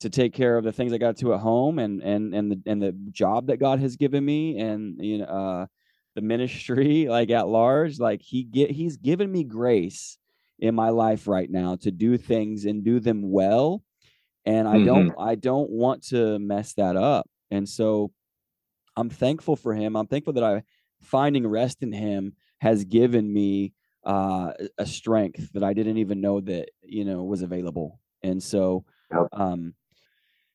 to 0.00 0.10
take 0.10 0.32
care 0.34 0.56
of 0.58 0.64
the 0.64 0.72
things 0.72 0.92
I 0.92 0.98
got 0.98 1.16
to 1.18 1.34
at 1.34 1.40
home 1.40 1.78
and 1.78 2.02
and 2.02 2.34
and 2.34 2.50
the 2.50 2.62
and 2.66 2.82
the 2.82 2.92
job 3.12 3.46
that 3.48 3.58
God 3.58 3.78
has 3.80 3.96
given 3.96 4.24
me 4.24 4.58
and 4.58 4.96
you 5.04 5.18
know 5.18 5.24
uh 5.24 5.66
the 6.16 6.22
ministry 6.22 7.06
like 7.10 7.30
at 7.30 7.48
large 7.48 7.98
like 8.00 8.20
he 8.22 8.42
get 8.42 8.70
he's 8.70 8.96
given 8.96 9.30
me 9.30 9.44
grace 9.44 10.18
in 10.62 10.76
my 10.76 10.90
life 10.90 11.26
right 11.26 11.50
now 11.50 11.74
to 11.74 11.90
do 11.90 12.16
things 12.16 12.64
and 12.64 12.84
do 12.84 13.00
them 13.00 13.30
well 13.32 13.82
and 14.46 14.68
I 14.68 14.76
mm-hmm. 14.76 14.86
don't 14.86 15.14
I 15.18 15.34
don't 15.34 15.68
want 15.68 16.04
to 16.08 16.38
mess 16.38 16.72
that 16.74 16.96
up 16.96 17.28
and 17.50 17.68
so 17.68 18.12
I'm 18.96 19.10
thankful 19.10 19.56
for 19.56 19.74
him 19.74 19.96
I'm 19.96 20.06
thankful 20.06 20.34
that 20.34 20.44
I 20.44 20.62
finding 21.02 21.46
rest 21.46 21.82
in 21.82 21.92
him 21.92 22.34
has 22.60 22.84
given 22.84 23.30
me 23.30 23.74
uh 24.06 24.52
a 24.78 24.86
strength 24.86 25.52
that 25.52 25.64
I 25.64 25.72
didn't 25.72 25.98
even 25.98 26.20
know 26.20 26.40
that 26.40 26.68
you 26.82 27.04
know 27.04 27.24
was 27.24 27.42
available 27.42 27.98
and 28.22 28.40
so 28.40 28.84
um 29.32 29.74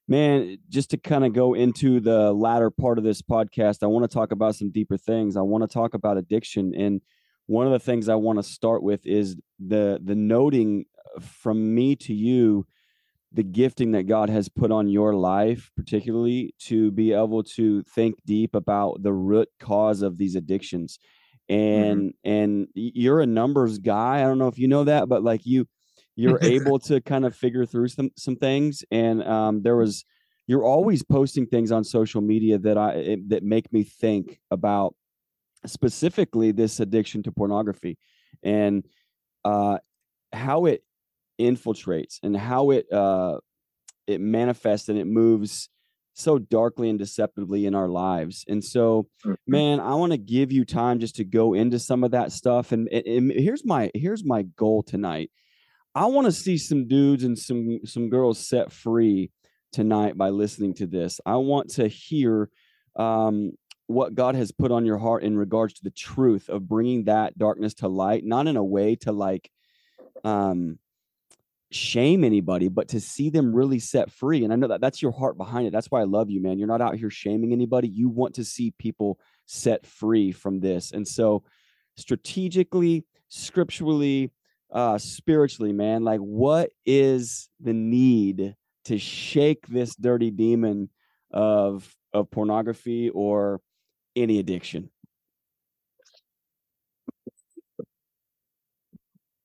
man, 0.07 0.57
just 0.69 0.91
to 0.91 0.97
kind 0.97 1.25
of 1.25 1.33
go 1.33 1.53
into 1.53 1.99
the 1.99 2.31
latter 2.31 2.69
part 2.69 2.97
of 2.97 3.03
this 3.03 3.21
podcast, 3.21 3.83
I 3.83 3.87
want 3.87 4.09
to 4.09 4.13
talk 4.13 4.31
about 4.31 4.55
some 4.55 4.71
deeper 4.71 4.97
things. 4.97 5.35
I 5.35 5.41
want 5.41 5.63
to 5.63 5.67
talk 5.67 5.93
about 5.93 6.17
addiction. 6.17 6.73
And 6.73 7.01
one 7.47 7.65
of 7.65 7.73
the 7.73 7.79
things 7.79 8.07
I 8.07 8.15
want 8.15 8.39
to 8.39 8.43
start 8.43 8.83
with 8.83 9.05
is 9.05 9.35
the 9.59 9.99
the 10.03 10.15
noting 10.15 10.85
from 11.19 11.73
me 11.73 11.95
to 11.95 12.13
you 12.13 12.65
the 13.33 13.43
gifting 13.43 13.91
that 13.91 14.03
God 14.03 14.29
has 14.29 14.47
put 14.47 14.71
on 14.71 14.87
your 14.87 15.13
life, 15.13 15.69
particularly 15.75 16.55
to 16.59 16.91
be 16.91 17.11
able 17.11 17.43
to 17.43 17.83
think 17.83 18.15
deep 18.25 18.55
about 18.55 19.03
the 19.03 19.11
root 19.11 19.49
cause 19.59 20.01
of 20.01 20.17
these 20.17 20.35
addictions. 20.35 20.97
And 21.49 22.13
mm-hmm. 22.25 22.29
and 22.29 22.67
you're 22.73 23.21
a 23.21 23.25
numbers 23.25 23.79
guy. 23.79 24.19
I 24.19 24.23
don't 24.23 24.37
know 24.37 24.47
if 24.47 24.59
you 24.59 24.67
know 24.67 24.83
that, 24.85 25.09
but 25.09 25.23
like 25.23 25.45
you 25.45 25.67
you're 26.17 26.39
able 26.41 26.79
to 26.79 26.99
kind 26.99 27.25
of 27.25 27.35
figure 27.35 27.65
through 27.65 27.87
some 27.87 28.09
some 28.17 28.35
things 28.35 28.83
and 28.91 29.23
um, 29.23 29.61
there 29.61 29.77
was 29.77 30.03
you're 30.47 30.63
always 30.63 31.03
posting 31.03 31.45
things 31.45 31.71
on 31.71 31.83
social 31.83 32.21
media 32.21 32.57
that 32.57 32.77
i 32.77 32.91
it, 32.93 33.29
that 33.29 33.43
make 33.43 33.71
me 33.71 33.83
think 33.83 34.39
about 34.51 34.95
specifically 35.67 36.51
this 36.51 36.79
addiction 36.79 37.23
to 37.23 37.31
pornography 37.31 37.97
and 38.43 38.85
uh, 39.45 39.77
how 40.33 40.65
it 40.65 40.83
infiltrates 41.39 42.19
and 42.23 42.35
how 42.35 42.71
it 42.71 42.91
uh, 42.91 43.37
it 44.07 44.21
manifests 44.21 44.89
and 44.89 44.97
it 44.97 45.05
moves 45.05 45.69
so 46.13 46.39
darkly 46.39 46.89
and 46.89 46.97
deceptively 46.97 47.67
in 47.67 47.75
our 47.75 47.87
lives. 47.87 48.43
And 48.47 48.63
so, 48.63 49.07
mm-hmm. 49.23 49.33
man, 49.45 49.79
I 49.79 49.93
want 49.93 50.13
to 50.13 50.17
give 50.17 50.51
you 50.51 50.65
time 50.65 50.99
just 50.99 51.15
to 51.17 51.23
go 51.23 51.53
into 51.53 51.77
some 51.77 52.03
of 52.03 52.11
that 52.11 52.31
stuff. 52.31 52.71
And, 52.71 52.87
and, 52.89 53.05
and, 53.05 53.31
here's 53.31 53.63
my 53.63 53.91
here's 53.93 54.25
my 54.25 54.41
goal 54.41 54.81
tonight 54.81 55.29
I 55.97 56.05
want 56.05 56.25
to 56.25 56.31
see 56.31 56.59
some 56.59 56.87
dudes 56.87 57.23
and 57.23 57.37
some 57.37 57.79
some 57.85 58.09
girls 58.09 58.37
set 58.47 58.71
free 58.71 59.31
tonight 59.71 60.15
by 60.15 60.29
listening 60.29 60.75
to 60.75 60.85
this. 60.85 61.19
I 61.25 61.37
want 61.37 61.71
to 61.71 61.87
hear 61.87 62.49
um, 62.95 63.53
what 63.87 64.15
God 64.15 64.35
has 64.35 64.51
put 64.51 64.71
on 64.71 64.85
your 64.85 64.97
heart 64.97 65.23
in 65.23 65.37
regards 65.37 65.73
to 65.75 65.83
the 65.83 65.91
truth 65.91 66.49
of 66.49 66.67
bringing 66.67 67.05
that 67.05 67.37
darkness 67.37 67.73
to 67.75 67.87
light, 67.87 68.25
not 68.25 68.47
in 68.47 68.57
a 68.57 68.63
way 68.63 68.95
to 68.97 69.11
like 69.11 69.49
um, 70.23 70.77
shame 71.71 72.23
anybody, 72.23 72.67
but 72.67 72.89
to 72.89 72.99
see 72.99 73.29
them 73.29 73.55
really 73.55 73.79
set 73.79 74.11
free. 74.11 74.43
And 74.43 74.51
I 74.51 74.57
know 74.57 74.67
that 74.67 74.81
that's 74.81 75.01
your 75.01 75.11
heart 75.11 75.37
behind 75.37 75.67
it. 75.67 75.71
That's 75.71 75.89
why 75.89 76.01
I 76.01 76.05
love 76.05 76.29
you, 76.29 76.41
man. 76.41 76.59
You're 76.59 76.67
not 76.67 76.81
out 76.81 76.95
here 76.95 77.09
shaming 77.09 77.53
anybody. 77.53 77.87
You 77.87 78.09
want 78.09 78.35
to 78.35 78.43
see 78.43 78.71
people 78.77 79.19
set 79.45 79.85
free 79.85 80.31
from 80.31 80.59
this. 80.59 80.91
And 80.91 81.07
so, 81.07 81.43
strategically, 81.95 83.05
scripturally, 83.29 84.31
uh 84.69 84.97
spiritually 84.97 85.71
man 85.71 86.03
like 86.03 86.19
what 86.19 86.71
is 86.85 87.47
the 87.61 87.71
need 87.71 88.53
to 88.83 88.97
shake 88.97 89.65
this 89.67 89.95
dirty 89.95 90.29
demon 90.29 90.89
of 91.31 91.95
of 92.13 92.29
pornography 92.31 93.09
or 93.09 93.61
any 94.17 94.39
addiction 94.39 94.89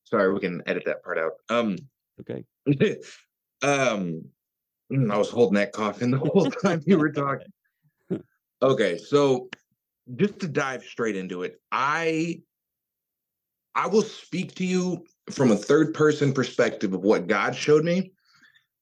sorry 0.04 0.32
we 0.32 0.40
can 0.40 0.62
edit 0.66 0.84
that 0.86 1.02
part 1.02 1.18
out 1.18 1.32
um 1.48 1.76
okay 2.20 2.44
um 3.62 4.24
i 5.10 5.16
was 5.16 5.30
holding 5.30 5.54
that 5.54 5.72
coffin 5.72 6.10
the 6.10 6.18
whole 6.18 6.50
time 6.62 6.82
you 6.86 6.98
were 6.98 7.12
talking 7.12 7.52
okay 8.62 8.98
so 8.98 9.48
just 10.16 10.40
to 10.40 10.48
dive 10.48 10.82
straight 10.82 11.16
into 11.16 11.42
it 11.42 11.60
i 11.70 12.40
I 13.74 13.86
will 13.86 14.02
speak 14.02 14.54
to 14.56 14.64
you 14.64 15.04
from 15.30 15.50
a 15.50 15.56
third 15.56 15.94
person 15.94 16.32
perspective 16.32 16.92
of 16.92 17.02
what 17.02 17.26
God 17.26 17.56
showed 17.56 17.84
me. 17.84 18.12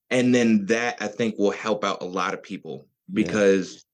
And 0.09 0.35
then 0.35 0.65
that 0.65 0.97
I 0.99 1.07
think 1.07 1.35
will 1.37 1.51
help 1.51 1.85
out 1.85 2.01
a 2.01 2.05
lot 2.05 2.33
of 2.33 2.43
people 2.43 2.87
because. 3.11 3.85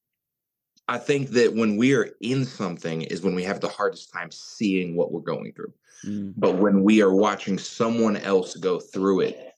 I 0.87 0.97
think 0.97 1.29
that 1.31 1.53
when 1.53 1.75
we 1.77 1.93
are 1.95 2.09
in 2.21 2.45
something 2.45 3.01
is 3.01 3.21
when 3.21 3.35
we 3.35 3.43
have 3.43 3.59
the 3.59 3.67
hardest 3.67 4.11
time 4.11 4.31
seeing 4.31 4.95
what 4.95 5.11
we're 5.11 5.19
going 5.21 5.51
through. 5.53 5.73
Mm. 6.05 6.33
But 6.37 6.55
when 6.55 6.83
we 6.83 7.01
are 7.01 7.13
watching 7.13 7.57
someone 7.57 8.17
else 8.17 8.55
go 8.55 8.79
through 8.79 9.21
it, 9.21 9.53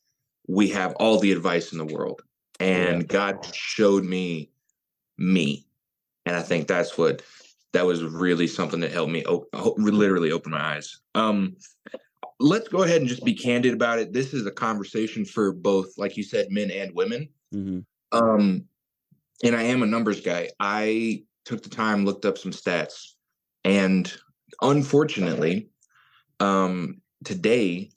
we 0.48 0.70
have 0.70 0.94
all 0.96 1.20
the 1.20 1.32
advice 1.32 1.72
in 1.72 1.78
the 1.78 1.86
world. 1.86 2.22
And 2.60 3.02
yeah. 3.02 3.08
God 3.08 3.56
showed 3.56 4.04
me 4.04 4.52
me. 5.18 5.66
And 6.26 6.36
I 6.36 6.42
think 6.42 6.68
that's 6.68 6.98
what 6.98 7.22
that 7.74 7.86
was 7.86 8.04
really 8.04 8.48
something 8.48 8.80
that 8.80 8.92
helped 8.92 9.12
me 9.12 9.24
op- 9.26 9.78
literally 9.78 10.32
open 10.32 10.52
my 10.52 10.76
eyes. 10.76 11.00
Um, 11.14 11.56
let's 12.40 12.68
go 12.68 12.84
ahead 12.84 13.02
and 13.02 13.10
just 13.10 13.24
be 13.24 13.34
candid 13.34 13.74
about 13.74 14.00
it. 14.00 14.14
This 14.14 14.34
is 14.34 14.46
a 14.46 14.52
conversation 14.52 15.26
for 15.26 15.52
both, 15.52 15.98
like 15.98 16.18
you 16.18 16.24
said, 16.24 16.48
men 16.50 16.72
and 16.72 16.94
women. 16.96 17.30
Mm-hmm. 17.54 17.80
Um, 18.12 18.66
and 19.44 19.56
I 19.56 19.64
am 19.64 19.84
a 19.84 19.88
numbers 19.88 20.22
guy. 20.22 20.50
I 20.60 21.24
took 21.46 21.64
the 21.64 21.70
time, 21.70 22.06
looked 22.06 22.26
up 22.26 22.38
some 22.38 22.52
stats, 22.52 23.14
and 23.64 24.12
unfortunately, 24.62 25.70
um, 26.40 27.02
today, 27.24 27.92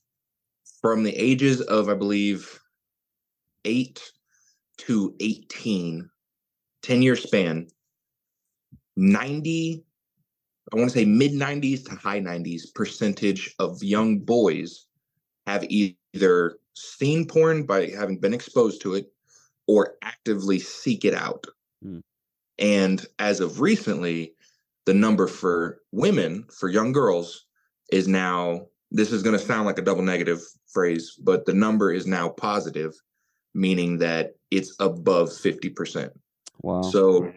from 0.80 1.04
the 1.04 1.16
ages 1.16 1.60
of 1.60 1.88
I 1.88 1.94
believe 1.94 2.60
eight 3.64 4.02
to 4.78 5.14
18, 5.20 6.08
10 6.82 7.02
year 7.02 7.16
span, 7.16 7.68
90 8.96 9.84
I 10.72 10.76
want 10.76 10.90
to 10.90 10.98
say 10.98 11.04
mid 11.04 11.32
90s 11.32 11.84
to 11.86 11.96
high 11.96 12.20
90s 12.20 12.74
percentage 12.74 13.54
of 13.58 13.82
young 13.82 14.18
boys 14.20 14.86
have 15.46 15.64
either 15.64 16.56
seen 16.74 17.26
porn 17.26 17.64
by 17.64 17.88
having 17.88 18.18
been 18.18 18.32
exposed 18.32 18.80
to 18.82 18.94
it 18.94 19.11
or 19.66 19.96
actively 20.02 20.58
seek 20.58 21.04
it 21.04 21.14
out. 21.14 21.46
Mm. 21.84 22.02
And 22.58 23.06
as 23.18 23.40
of 23.40 23.60
recently, 23.60 24.34
the 24.84 24.94
number 24.94 25.26
for 25.26 25.80
women, 25.92 26.46
for 26.58 26.68
young 26.68 26.92
girls, 26.92 27.46
is 27.90 28.08
now 28.08 28.66
this 28.90 29.12
is 29.12 29.22
going 29.22 29.38
to 29.38 29.44
sound 29.44 29.66
like 29.66 29.78
a 29.78 29.82
double 29.82 30.02
negative 30.02 30.42
phrase, 30.72 31.16
but 31.22 31.46
the 31.46 31.54
number 31.54 31.92
is 31.92 32.06
now 32.06 32.28
positive, 32.28 32.94
meaning 33.54 33.98
that 33.98 34.34
it's 34.50 34.74
above 34.80 35.30
50%. 35.30 36.10
Wow. 36.62 36.82
So 36.82 37.32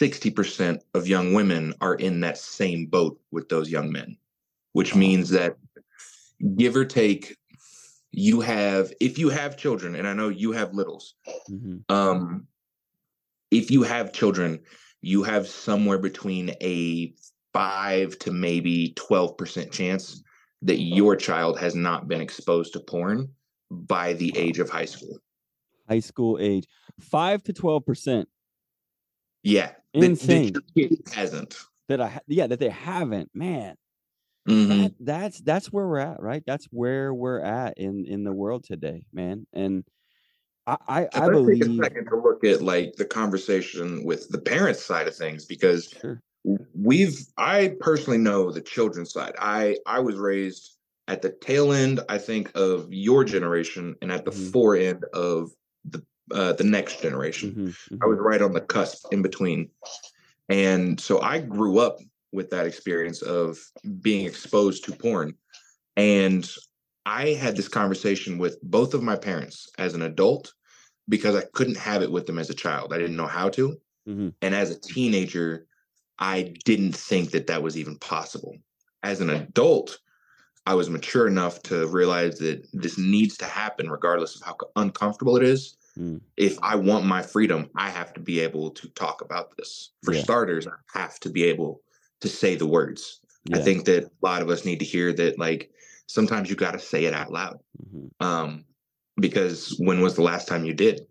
60% 0.00 0.80
of 0.94 1.08
young 1.08 1.32
women 1.32 1.74
are 1.80 1.94
in 1.94 2.20
that 2.20 2.38
same 2.38 2.86
boat 2.86 3.20
with 3.30 3.48
those 3.48 3.70
young 3.70 3.92
men, 3.92 4.16
which 4.72 4.94
means 4.94 5.30
that 5.30 5.56
give 6.56 6.76
or 6.76 6.84
take, 6.84 7.36
you 8.12 8.40
have, 8.40 8.92
if 9.00 9.18
you 9.18 9.28
have 9.28 9.56
children, 9.56 9.94
and 9.94 10.06
I 10.06 10.12
know 10.12 10.28
you 10.28 10.52
have 10.52 10.74
littles, 10.74 11.14
mm-hmm. 11.48 11.94
um, 11.94 12.46
if 13.50 13.70
you 13.70 13.82
have 13.82 14.12
children, 14.12 14.60
you 15.00 15.22
have 15.22 15.46
somewhere 15.46 15.98
between 15.98 16.50
a 16.60 17.14
five 17.52 18.18
to 18.20 18.32
maybe 18.32 18.94
12% 18.94 19.70
chance 19.72 20.22
that 20.62 20.80
your 20.80 21.16
child 21.16 21.58
has 21.58 21.74
not 21.74 22.06
been 22.08 22.20
exposed 22.20 22.72
to 22.74 22.80
porn 22.80 23.28
by 23.70 24.12
the 24.14 24.36
age 24.36 24.58
of 24.58 24.68
high 24.68 24.84
school. 24.84 25.18
High 25.88 26.00
school 26.00 26.38
age, 26.40 26.66
five 27.00 27.42
to 27.44 27.52
12%. 27.52 28.26
Yeah, 29.42 29.72
insane. 29.94 30.52
That, 30.52 31.12
hasn't. 31.12 31.56
That 31.88 32.00
I 32.00 32.20
yeah 32.28 32.46
that 32.46 32.60
they 32.60 32.68
haven't. 32.68 33.30
Man, 33.34 33.74
mm-hmm. 34.48 34.82
that, 34.82 34.94
that's 35.00 35.40
that's 35.40 35.66
where 35.72 35.86
we're 35.86 35.98
at, 35.98 36.22
right? 36.22 36.42
That's 36.46 36.66
where 36.66 37.12
we're 37.12 37.40
at 37.40 37.78
in 37.78 38.04
in 38.06 38.24
the 38.24 38.32
world 38.32 38.64
today, 38.64 39.04
man. 39.12 39.46
And 39.52 39.84
I 40.66 40.76
I, 40.88 41.08
I 41.14 41.28
believe 41.28 41.62
take 41.62 41.70
a 41.70 41.82
second 41.82 42.06
to 42.06 42.16
look 42.16 42.44
at 42.44 42.62
like 42.62 42.94
the 42.96 43.04
conversation 43.04 44.04
with 44.04 44.28
the 44.28 44.38
parents 44.38 44.84
side 44.84 45.08
of 45.08 45.16
things 45.16 45.44
because 45.44 45.94
sure. 46.00 46.20
we've 46.74 47.18
I 47.36 47.74
personally 47.80 48.18
know 48.18 48.50
the 48.50 48.60
children's 48.60 49.12
side. 49.12 49.34
I 49.38 49.76
I 49.86 50.00
was 50.00 50.16
raised 50.16 50.76
at 51.08 51.22
the 51.22 51.30
tail 51.30 51.72
end, 51.72 52.00
I 52.08 52.18
think, 52.18 52.52
of 52.54 52.86
your 52.92 53.24
generation 53.24 53.96
and 54.00 54.12
at 54.12 54.24
the 54.24 54.30
mm-hmm. 54.30 54.50
fore 54.50 54.76
end 54.76 55.04
of 55.12 55.50
the 55.84 56.02
uh, 56.32 56.52
the 56.52 56.64
next 56.64 57.02
generation. 57.02 57.50
Mm-hmm, 57.50 57.66
mm-hmm. 57.66 57.96
I 58.02 58.06
was 58.06 58.18
right 58.20 58.40
on 58.40 58.52
the 58.52 58.60
cusp 58.60 59.06
in 59.12 59.22
between. 59.22 59.68
And 60.48 61.00
so 61.00 61.20
I 61.20 61.40
grew 61.40 61.78
up 61.78 61.98
with 62.32 62.50
that 62.50 62.66
experience 62.66 63.22
of 63.22 63.58
being 64.00 64.26
exposed 64.26 64.84
to 64.84 64.92
porn. 64.92 65.34
And 65.96 66.48
I 67.06 67.30
had 67.30 67.56
this 67.56 67.68
conversation 67.68 68.38
with 68.38 68.60
both 68.62 68.94
of 68.94 69.02
my 69.02 69.16
parents 69.16 69.68
as 69.78 69.94
an 69.94 70.02
adult 70.02 70.52
because 71.08 71.34
I 71.34 71.42
couldn't 71.54 71.78
have 71.78 72.02
it 72.02 72.12
with 72.12 72.26
them 72.26 72.38
as 72.38 72.50
a 72.50 72.54
child. 72.54 72.92
I 72.92 72.98
didn't 72.98 73.16
know 73.16 73.26
how 73.26 73.48
to. 73.50 73.76
Mm-hmm. 74.08 74.28
And 74.42 74.54
as 74.54 74.70
a 74.70 74.80
teenager, 74.80 75.66
I 76.18 76.54
didn't 76.64 76.94
think 76.94 77.30
that 77.32 77.46
that 77.48 77.62
was 77.62 77.76
even 77.76 77.98
possible. 77.98 78.56
As 79.02 79.20
an 79.20 79.30
adult, 79.30 79.98
I 80.66 80.74
was 80.74 80.90
mature 80.90 81.26
enough 81.26 81.62
to 81.64 81.86
realize 81.88 82.38
that 82.38 82.66
this 82.72 82.98
needs 82.98 83.36
to 83.38 83.46
happen 83.46 83.90
regardless 83.90 84.36
of 84.36 84.42
how 84.42 84.56
uncomfortable 84.76 85.36
it 85.36 85.42
is. 85.42 85.76
Mm. 85.98 86.20
If 86.36 86.58
I 86.62 86.76
want 86.76 87.06
my 87.06 87.22
freedom, 87.22 87.70
I 87.74 87.90
have 87.90 88.12
to 88.14 88.20
be 88.20 88.40
able 88.40 88.70
to 88.70 88.88
talk 88.90 89.22
about 89.22 89.56
this. 89.56 89.90
For 90.04 90.12
Yeah. 90.12 90.22
starters, 90.22 90.66
I 90.66 90.72
have 90.98 91.18
to 91.20 91.30
be 91.30 91.44
able 91.44 91.80
to 92.20 92.28
say 92.28 92.56
the 92.56 92.66
words. 92.66 93.20
I 93.52 93.58
think 93.58 93.86
that 93.86 94.04
a 94.04 94.10
lot 94.22 94.42
of 94.42 94.50
us 94.50 94.64
need 94.64 94.80
to 94.80 94.84
hear 94.84 95.12
that, 95.14 95.38
like, 95.38 95.70
sometimes 96.06 96.50
you 96.50 96.56
got 96.56 96.72
to 96.72 96.78
say 96.78 97.06
it 97.06 97.14
out 97.14 97.32
loud. 97.32 97.58
Mhm. 97.82 98.10
Um, 98.20 98.64
because 99.16 99.76
when 99.78 100.00
was 100.00 100.14
the 100.14 100.22
last 100.22 100.46
time 100.46 100.64
you 100.64 100.74
did? 100.74 101.06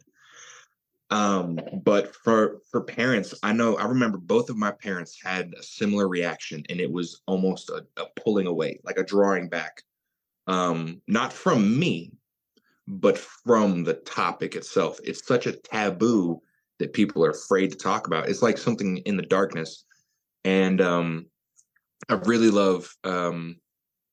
Um, 1.11 1.59
but 1.83 2.15
for 2.15 2.61
for 2.69 2.81
parents, 2.81 3.33
I 3.41 3.51
know 3.51 3.77
I 3.77 3.85
remember 3.85 4.19
both 4.19 4.49
of 4.49 4.57
my 4.57 4.71
parents 4.71 5.19
had 5.21 5.53
a 5.57 5.63
similar 5.63 6.07
reaction, 6.07 6.63
and 6.69 6.79
it 6.79 6.91
was 6.91 7.21
almost 7.25 7.69
a, 7.69 7.83
a 7.97 8.05
pulling 8.23 8.45
away, 8.45 8.79
like 8.83 8.99
a 8.99 9.03
drawing 9.03 9.49
back. 9.49 9.81
Um, 10.45 11.01
not 11.07 11.33
from 11.33 11.79
me, 11.79 12.11
but 12.87 13.17
from 13.17 13.83
the 13.83 13.95
topic 13.95 14.55
itself. 14.55 14.99
It's 15.03 15.25
such 15.25 15.47
a 15.47 15.53
taboo 15.53 16.41
that 16.77 16.93
people 16.93 17.25
are 17.25 17.31
afraid 17.31 17.71
to 17.71 17.77
talk 17.77 18.07
about. 18.07 18.29
It's 18.29 18.41
like 18.41 18.57
something 18.57 18.97
in 18.97 19.17
the 19.17 19.23
darkness. 19.23 19.85
And 20.43 20.81
um 20.81 21.27
I 22.07 22.13
really 22.15 22.49
love 22.49 22.95
um 23.03 23.57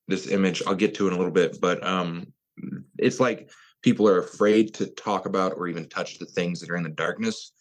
this 0.08 0.28
image. 0.28 0.62
I'll 0.66 0.74
get 0.74 0.94
to 0.96 1.08
in 1.08 1.14
a 1.14 1.16
little 1.16 1.32
bit, 1.32 1.60
but 1.60 1.84
um 1.86 2.32
it's 2.98 3.20
like 3.20 3.50
people 3.82 4.08
are 4.08 4.18
afraid 4.18 4.74
to 4.74 4.86
talk 4.86 5.26
about 5.26 5.52
or 5.56 5.68
even 5.68 5.88
touch 5.88 6.18
the 6.18 6.26
things 6.26 6.60
that 6.60 6.70
are 6.70 6.76
in 6.76 6.82
the 6.82 6.88
darkness. 6.88 7.52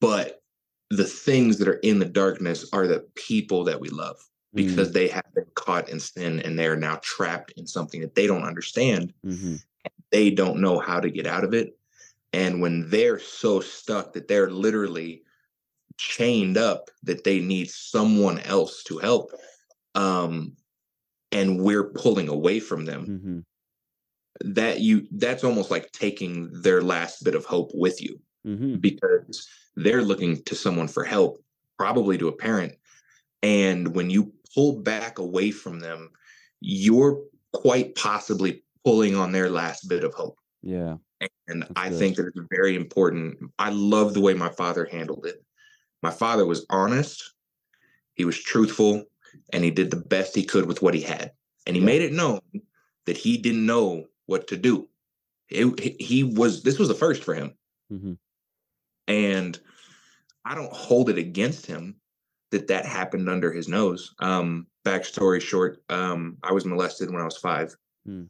But 0.00 0.42
the 0.90 1.04
things 1.04 1.58
that 1.58 1.68
are 1.68 1.80
in 1.82 1.98
the 1.98 2.04
darkness 2.04 2.66
are 2.72 2.86
the 2.86 3.06
people 3.14 3.64
that 3.64 3.80
we 3.80 3.88
love 3.88 4.16
because 4.54 4.92
they 4.92 5.08
have 5.08 5.24
been 5.34 5.46
caught 5.54 5.88
in 5.88 5.98
sin 5.98 6.38
and 6.40 6.56
they 6.56 6.66
are 6.66 6.76
now 6.76 7.00
trapped 7.02 7.52
in 7.56 7.66
something 7.66 8.00
that 8.02 8.14
they 8.14 8.26
don't 8.26 8.44
understand 8.44 9.12
Mhm. 9.24 9.60
they 10.12 10.30
don't 10.30 10.60
know 10.60 10.78
how 10.78 11.00
to 11.00 11.10
get 11.10 11.26
out 11.26 11.42
of 11.42 11.52
it. 11.54 11.76
And 12.32 12.60
when 12.60 12.88
they're 12.88 13.18
so 13.18 13.60
stuck 13.60 14.12
that 14.12 14.28
they're 14.28 14.50
literally 14.50 15.24
chained 15.98 16.56
up 16.56 16.90
that 17.02 17.24
they 17.24 17.40
need 17.40 17.70
someone 17.70 18.40
else 18.40 18.82
to 18.84 18.98
help, 18.98 19.30
um, 19.94 20.56
and 21.32 21.62
we're 21.62 21.90
pulling 21.90 22.28
away 22.28 22.60
from 22.60 22.84
them, 22.84 23.06
Mhm. 23.06 23.44
that 24.40 24.80
you 24.80 25.06
that's 25.12 25.44
almost 25.44 25.70
like 25.70 25.92
taking 25.92 26.50
their 26.62 26.82
last 26.82 27.22
bit 27.24 27.34
of 27.34 27.44
hope 27.44 27.70
with 27.74 28.00
you 28.02 28.20
Mhm. 28.46 28.80
because 28.80 29.48
they're 29.76 30.02
looking 30.02 30.42
to 30.44 30.54
someone 30.54 30.88
for 30.88 31.04
help, 31.04 31.42
probably 31.78 32.18
to 32.18 32.28
a 32.28 32.32
parent. 32.36 32.74
And 33.42 33.94
when 33.94 34.10
you 34.10 34.32
pull 34.54 34.80
back 34.80 35.18
away 35.18 35.50
from 35.50 35.80
them, 35.80 36.10
you're 36.60 37.22
quite 37.52 37.94
possibly 37.94 38.64
pulling 38.84 39.14
on 39.14 39.32
their 39.32 39.50
last 39.50 39.88
bit 39.88 40.04
of 40.04 40.14
hope. 40.14 40.38
Yeah. 40.62 40.96
And 41.48 41.62
That's 41.62 41.72
I 41.76 41.88
good. 41.90 41.98
think 41.98 42.16
that 42.16 42.26
it's 42.26 42.46
very 42.50 42.74
important. 42.74 43.38
I 43.58 43.70
love 43.70 44.14
the 44.14 44.20
way 44.20 44.34
my 44.34 44.50
father 44.50 44.84
handled 44.84 45.26
it. 45.26 45.44
My 46.04 46.10
father 46.10 46.44
was 46.44 46.66
honest, 46.68 47.32
he 48.12 48.26
was 48.26 48.38
truthful, 48.38 49.06
and 49.54 49.64
he 49.64 49.70
did 49.70 49.90
the 49.90 49.96
best 49.96 50.34
he 50.34 50.44
could 50.44 50.66
with 50.66 50.82
what 50.82 50.92
he 50.92 51.00
had. 51.00 51.32
And 51.66 51.74
he 51.74 51.80
Yeah. 51.80 51.86
made 51.86 52.02
it 52.02 52.12
known 52.12 52.40
that 53.06 53.16
he 53.16 53.38
didn't 53.38 53.64
know 53.64 54.04
what 54.26 54.46
to 54.48 54.58
do. 54.58 54.86
It- 55.48 55.80
he- 55.98 56.22
was 56.22 56.62
this 56.62 56.78
was 56.78 56.88
the 56.88 56.94
first 56.94 57.24
for 57.24 57.32
him. 57.32 57.54
Mm-hmm. 57.90 58.12
And 59.08 59.58
I 60.44 60.54
don't 60.54 60.72
hold 60.74 61.08
it 61.08 61.16
against 61.16 61.64
him 61.64 61.96
that 62.50 62.66
that 62.66 62.84
happened 62.84 63.30
under 63.30 63.50
his 63.50 63.66
nose. 63.66 64.14
Um, 64.18 64.66
backstory 64.84 65.40
short, 65.40 65.82
um, 65.88 66.36
I 66.42 66.52
was 66.52 66.66
molested 66.66 67.10
when 67.10 67.22
I 67.22 67.24
was 67.24 67.38
five. 67.38 67.74
Hmm. 68.04 68.24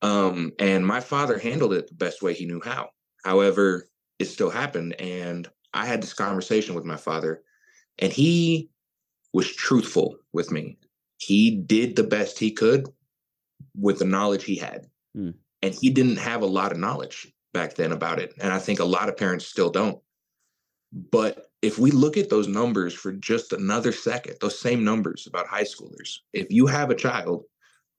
Um, 0.00 0.52
and 0.58 0.86
my 0.86 1.00
father 1.00 1.38
handled 1.38 1.74
it 1.74 1.88
the 1.88 1.94
best 1.94 2.22
way 2.22 2.32
he 2.32 2.46
knew 2.46 2.62
how. 2.64 2.88
However, 3.24 3.88
it 4.18 4.26
still 4.26 4.50
happened. 4.50 4.98
And 4.98 5.50
I 5.74 5.86
had 5.86 6.02
this 6.02 6.14
conversation 6.14 6.74
with 6.74 6.84
my 6.84 6.96
father, 6.96 7.42
and 7.98 8.12
he 8.12 8.70
was 9.32 9.54
truthful 9.54 10.16
with 10.32 10.50
me. 10.50 10.78
He 11.18 11.50
did 11.50 11.96
the 11.96 12.04
best 12.04 12.38
he 12.38 12.52
could 12.52 12.88
with 13.76 13.98
the 13.98 14.04
knowledge 14.04 14.44
he 14.44 14.56
had. 14.56 14.86
Hmm. 15.14 15.30
And 15.62 15.74
he 15.74 15.90
didn't 15.90 16.16
have 16.16 16.42
a 16.42 16.46
lot 16.46 16.72
of 16.72 16.78
knowledge 16.78 17.32
back 17.52 17.74
then 17.74 17.92
about 17.92 18.18
it. 18.18 18.32
And 18.40 18.52
I 18.52 18.58
think 18.58 18.80
a 18.80 18.84
lot 18.84 19.08
of 19.08 19.16
parents 19.16 19.46
still 19.46 19.70
don't. 19.70 20.00
But 20.92 21.50
if 21.62 21.78
we 21.78 21.90
look 21.90 22.16
at 22.16 22.28
those 22.28 22.46
numbers 22.46 22.92
for 22.94 23.12
just 23.12 23.52
another 23.52 23.90
second, 23.90 24.36
those 24.40 24.58
same 24.58 24.84
numbers 24.84 25.26
about 25.26 25.46
high 25.46 25.64
schoolers, 25.64 26.18
if 26.32 26.46
you 26.50 26.66
have 26.66 26.90
a 26.90 26.94
child, 26.94 27.44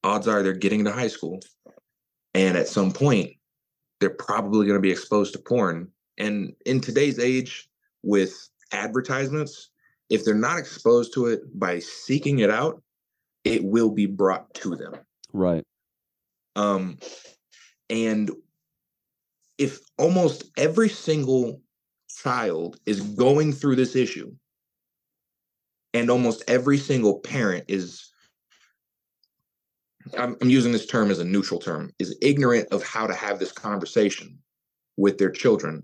odds 0.03 0.27
are 0.27 0.43
they're 0.43 0.53
getting 0.53 0.85
to 0.85 0.91
high 0.91 1.07
school. 1.07 1.39
And 2.33 2.57
at 2.57 2.67
some 2.67 2.91
point, 2.91 3.31
they're 3.99 4.11
probably 4.11 4.67
going 4.67 4.77
to 4.77 4.81
be 4.81 4.91
exposed 4.91 5.33
to 5.33 5.39
porn. 5.39 5.89
And 6.17 6.53
in 6.65 6.79
today's 6.81 7.19
age, 7.19 7.69
with 8.03 8.49
advertisements, 8.71 9.69
if 10.09 10.23
they're 10.23 10.35
not 10.35 10.59
exposed 10.59 11.13
to 11.15 11.27
it 11.27 11.41
by 11.57 11.79
seeking 11.79 12.39
it 12.39 12.49
out, 12.49 12.81
it 13.43 13.63
will 13.63 13.89
be 13.89 14.05
brought 14.05 14.53
to 14.55 14.75
them. 14.75 14.93
Right. 15.33 15.63
Um, 16.55 16.97
and 17.89 18.31
if 19.57 19.79
almost 19.97 20.45
every 20.57 20.89
single 20.89 21.61
child 22.09 22.79
is 22.85 23.01
going 23.01 23.53
through 23.53 23.75
this 23.75 23.95
issue, 23.95 24.33
and 25.93 26.09
almost 26.09 26.43
every 26.47 26.77
single 26.77 27.19
parent 27.19 27.65
is, 27.67 28.11
I'm, 30.17 30.35
I'm 30.41 30.49
using 30.49 30.71
this 30.71 30.85
term 30.85 31.09
as 31.09 31.19
a 31.19 31.25
neutral 31.25 31.59
term, 31.59 31.91
is 31.99 32.17
ignorant 32.21 32.67
of 32.71 32.83
how 32.83 33.07
to 33.07 33.13
have 33.13 33.39
this 33.39 33.51
conversation 33.51 34.37
with 34.97 35.17
their 35.17 35.31
children, 35.31 35.83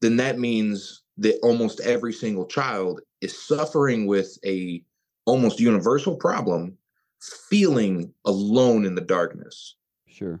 then 0.00 0.16
that 0.16 0.38
means 0.38 1.02
that 1.18 1.38
almost 1.42 1.80
every 1.80 2.12
single 2.12 2.46
child 2.46 3.00
is 3.20 3.36
suffering 3.36 4.06
with 4.06 4.38
a 4.44 4.82
almost 5.26 5.60
universal 5.60 6.16
problem 6.16 6.76
feeling 7.50 8.12
alone 8.24 8.84
in 8.84 8.94
the 8.94 9.00
darkness 9.00 9.74
Sure. 10.06 10.40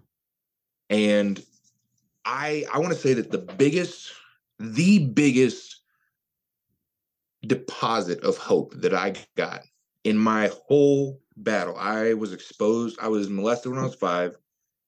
and 0.90 1.42
i 2.24 2.64
i 2.72 2.78
want 2.78 2.92
to 2.92 2.98
say 2.98 3.14
that 3.14 3.30
the 3.30 3.38
biggest 3.38 4.12
the 4.58 5.06
biggest 5.06 5.80
deposit 7.46 8.22
of 8.24 8.36
hope 8.36 8.72
that 8.76 8.94
i 8.94 9.14
got 9.36 9.62
in 10.04 10.16
my 10.16 10.50
whole 10.66 11.20
battle 11.36 11.76
i 11.76 12.14
was 12.14 12.32
exposed 12.32 12.98
i 13.00 13.08
was 13.08 13.28
molested 13.28 13.70
when 13.72 13.80
i 13.80 13.84
was 13.84 13.94
five 13.94 14.36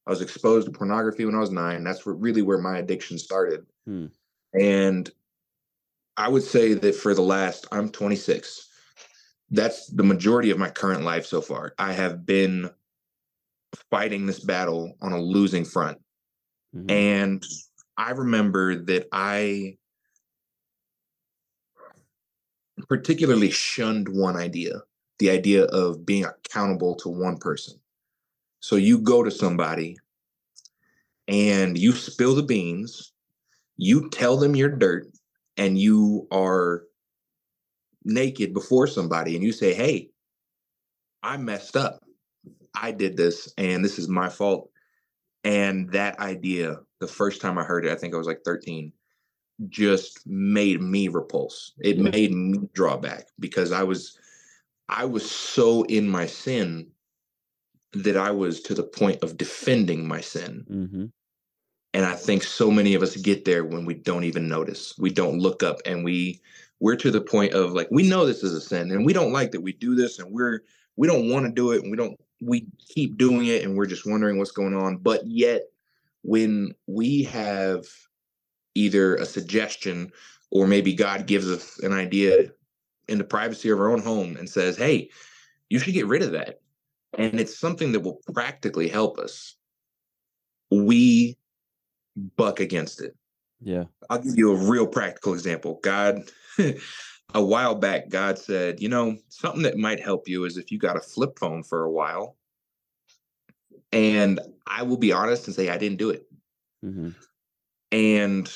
i 0.06 0.10
was 0.10 0.20
exposed 0.22 0.66
to 0.66 0.72
pornography 0.72 1.24
when 1.24 1.34
i 1.34 1.38
was 1.40 1.50
nine 1.50 1.84
that's 1.84 2.04
where, 2.04 2.14
really 2.14 2.42
where 2.42 2.58
my 2.58 2.78
addiction 2.78 3.18
started 3.18 3.66
Hmm. 3.86 4.06
And 4.58 5.10
i 6.16 6.28
would 6.28 6.42
say 6.42 6.74
that 6.74 6.94
for 6.94 7.14
the 7.14 7.22
last 7.22 7.66
i'm 7.72 7.88
26 7.88 8.68
that's 9.50 9.86
the 9.88 10.02
majority 10.02 10.50
of 10.50 10.58
my 10.58 10.70
current 10.70 11.02
life 11.02 11.26
so 11.26 11.40
far 11.40 11.74
i 11.78 11.92
have 11.92 12.24
been 12.24 12.70
fighting 13.90 14.26
this 14.26 14.40
battle 14.40 14.96
on 15.00 15.12
a 15.12 15.20
losing 15.20 15.64
front 15.64 15.98
Mhm. 16.74 16.90
and 16.90 17.44
I 17.96 18.12
remember 18.12 18.76
that 18.76 19.08
I 19.12 19.76
particularly 22.88 23.50
shunned 23.50 24.08
one 24.08 24.36
idea 24.36 24.82
the 25.18 25.28
idea 25.28 25.64
of 25.64 26.06
being 26.06 26.24
accountable 26.24 26.94
to 26.94 27.10
one 27.10 27.36
person. 27.36 27.78
So 28.60 28.76
you 28.76 28.98
go 28.98 29.22
to 29.22 29.30
somebody 29.30 29.98
and 31.28 31.76
you 31.76 31.92
spill 31.92 32.34
the 32.34 32.42
beans, 32.42 33.09
you 33.80 34.10
tell 34.10 34.36
them 34.36 34.54
you're 34.54 34.76
dirt, 34.76 35.08
and 35.56 35.78
you 35.78 36.28
are 36.30 36.82
naked 38.04 38.52
before 38.52 38.86
somebody, 38.86 39.34
and 39.34 39.42
you 39.42 39.52
say, 39.52 39.72
Hey, 39.72 40.10
I 41.22 41.38
messed 41.38 41.76
up. 41.76 42.04
I 42.74 42.92
did 42.92 43.16
this, 43.16 43.52
and 43.56 43.84
this 43.84 43.98
is 43.98 44.08
my 44.08 44.28
fault. 44.28 44.70
And 45.44 45.90
that 45.92 46.18
idea, 46.18 46.76
the 47.00 47.06
first 47.06 47.40
time 47.40 47.56
I 47.56 47.64
heard 47.64 47.86
it, 47.86 47.92
I 47.92 47.96
think 47.96 48.14
I 48.14 48.18
was 48.18 48.26
like 48.26 48.42
13, 48.44 48.92
just 49.68 50.26
made 50.26 50.82
me 50.82 51.08
repulse. 51.08 51.72
It 51.80 51.98
made 51.98 52.32
me 52.32 52.60
draw 52.74 52.98
back 52.98 53.28
because 53.38 53.72
I 53.72 53.82
was 53.82 54.18
I 54.88 55.04
was 55.04 55.30
so 55.30 55.84
in 55.84 56.08
my 56.08 56.26
sin 56.26 56.88
that 57.92 58.16
I 58.16 58.30
was 58.30 58.60
to 58.62 58.74
the 58.74 58.82
point 58.82 59.22
of 59.22 59.36
defending 59.36 60.06
my 60.06 60.20
sin. 60.20 60.66
Mhm. 60.70 61.12
And 61.92 62.04
I 62.04 62.14
think 62.14 62.44
so 62.44 62.70
many 62.70 62.94
of 62.94 63.02
us 63.02 63.16
get 63.16 63.44
there 63.44 63.64
when 63.64 63.84
we 63.84 63.94
don't 63.94 64.24
even 64.24 64.48
notice. 64.48 64.94
We 64.98 65.10
don't 65.10 65.38
look 65.38 65.62
up 65.62 65.78
and 65.86 66.04
we 66.04 66.40
we're 66.78 66.96
to 66.96 67.10
the 67.10 67.20
point 67.20 67.52
of 67.52 67.72
like 67.72 67.88
we 67.90 68.08
know 68.08 68.24
this 68.24 68.42
is 68.42 68.54
a 68.54 68.60
sin 68.60 68.90
and 68.90 69.04
we 69.04 69.12
don't 69.12 69.32
like 69.32 69.50
that 69.52 69.60
we 69.60 69.72
do 69.72 69.94
this 69.94 70.18
and 70.18 70.32
we're 70.32 70.62
we 70.96 71.06
don't 71.06 71.28
want 71.28 71.44
to 71.46 71.52
do 71.52 71.72
it 71.72 71.82
and 71.82 71.90
we 71.90 71.96
don't 71.96 72.18
we 72.40 72.66
keep 72.94 73.18
doing 73.18 73.46
it 73.46 73.64
and 73.64 73.76
we're 73.76 73.86
just 73.86 74.06
wondering 74.06 74.38
what's 74.38 74.50
going 74.50 74.74
on. 74.74 74.96
But 74.96 75.26
yet 75.26 75.62
when 76.22 76.74
we 76.86 77.24
have 77.24 77.84
either 78.74 79.16
a 79.16 79.26
suggestion 79.26 80.12
or 80.50 80.66
maybe 80.66 80.94
god 80.94 81.26
gives 81.26 81.50
us 81.50 81.78
an 81.80 81.92
idea 81.92 82.50
in 83.08 83.18
the 83.18 83.24
privacy 83.24 83.68
of 83.68 83.80
our 83.80 83.90
own 83.90 84.00
home 84.00 84.36
and 84.36 84.48
says 84.48 84.76
hey 84.76 85.10
you 85.70 85.78
should 85.78 85.94
get 85.94 86.06
rid 86.06 86.22
of 86.22 86.32
that. 86.32 86.60
And 87.16 87.40
it's 87.40 87.58
something 87.58 87.92
that 87.92 88.00
will 88.00 88.20
practically 88.34 88.88
help 88.88 89.18
us. 89.18 89.54
We 90.70 91.38
buck 92.36 92.60
against 92.60 93.00
it 93.00 93.14
Yeah. 93.60 93.84
I'll 94.08 94.18
give 94.22 94.36
you 94.36 94.52
a 94.52 94.56
real 94.56 94.86
practical 94.86 95.34
example. 95.34 95.78
God, 95.82 96.30
a 97.34 97.44
while 97.44 97.74
back, 97.74 98.08
God 98.08 98.38
said, 98.38 98.80
you 98.80 98.88
know, 98.88 99.16
something 99.28 99.62
that 99.62 99.76
might 99.76 100.00
help 100.00 100.28
you 100.28 100.44
is 100.44 100.56
if 100.56 100.72
you 100.72 100.78
got 100.78 100.96
a 100.96 101.00
flip 101.00 101.38
phone 101.38 101.62
for 101.62 101.84
a 101.84 101.90
while. 101.90 102.36
And 103.92 104.40
I 104.66 104.82
will 104.82 104.96
be 104.96 105.12
honest 105.12 105.46
and 105.46 105.54
say 105.54 105.68
I 105.68 105.78
didn't 105.78 105.98
do 105.98 106.10
it. 106.10 106.26
hmm 106.82 107.10
And 107.92 108.50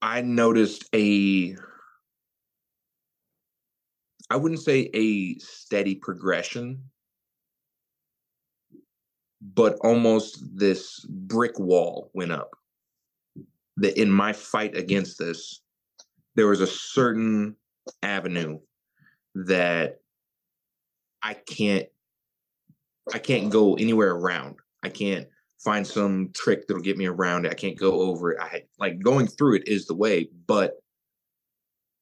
I 0.00 0.22
noticed 0.22 0.88
a, 0.94 1.56
I 4.30 4.36
wouldn't 4.36 4.60
say 4.60 4.90
a 4.94 5.34
steady 5.38 5.94
progression, 5.94 6.90
but 9.42 9.76
almost 9.82 10.42
this 10.56 11.04
brick 11.08 11.58
wall 11.58 12.10
went 12.14 12.32
up. 12.32 12.50
That 13.78 14.00
in 14.00 14.10
my 14.10 14.32
fight 14.32 14.76
against 14.76 15.18
this, 15.18 15.62
there 16.34 16.46
was 16.46 16.60
a 16.60 16.66
certain 16.66 17.56
avenue 18.02 18.58
that 19.34 19.98
I 21.22 21.34
can't 21.34 21.86
I 23.12 23.18
can't 23.18 23.50
go 23.50 23.74
anywhere 23.74 24.12
around. 24.12 24.56
I 24.82 24.88
can't 24.88 25.26
find 25.58 25.86
some 25.86 26.30
trick 26.34 26.66
that'll 26.66 26.82
get 26.82 26.96
me 26.96 27.06
around 27.06 27.46
it. 27.46 27.52
I 27.52 27.54
can't 27.54 27.78
go 27.78 28.00
over 28.02 28.32
it. 28.32 28.38
I 28.40 28.62
like 28.78 29.00
going 29.00 29.26
through 29.26 29.56
it 29.56 29.68
is 29.68 29.86
the 29.86 29.94
way, 29.94 30.28
but 30.46 30.74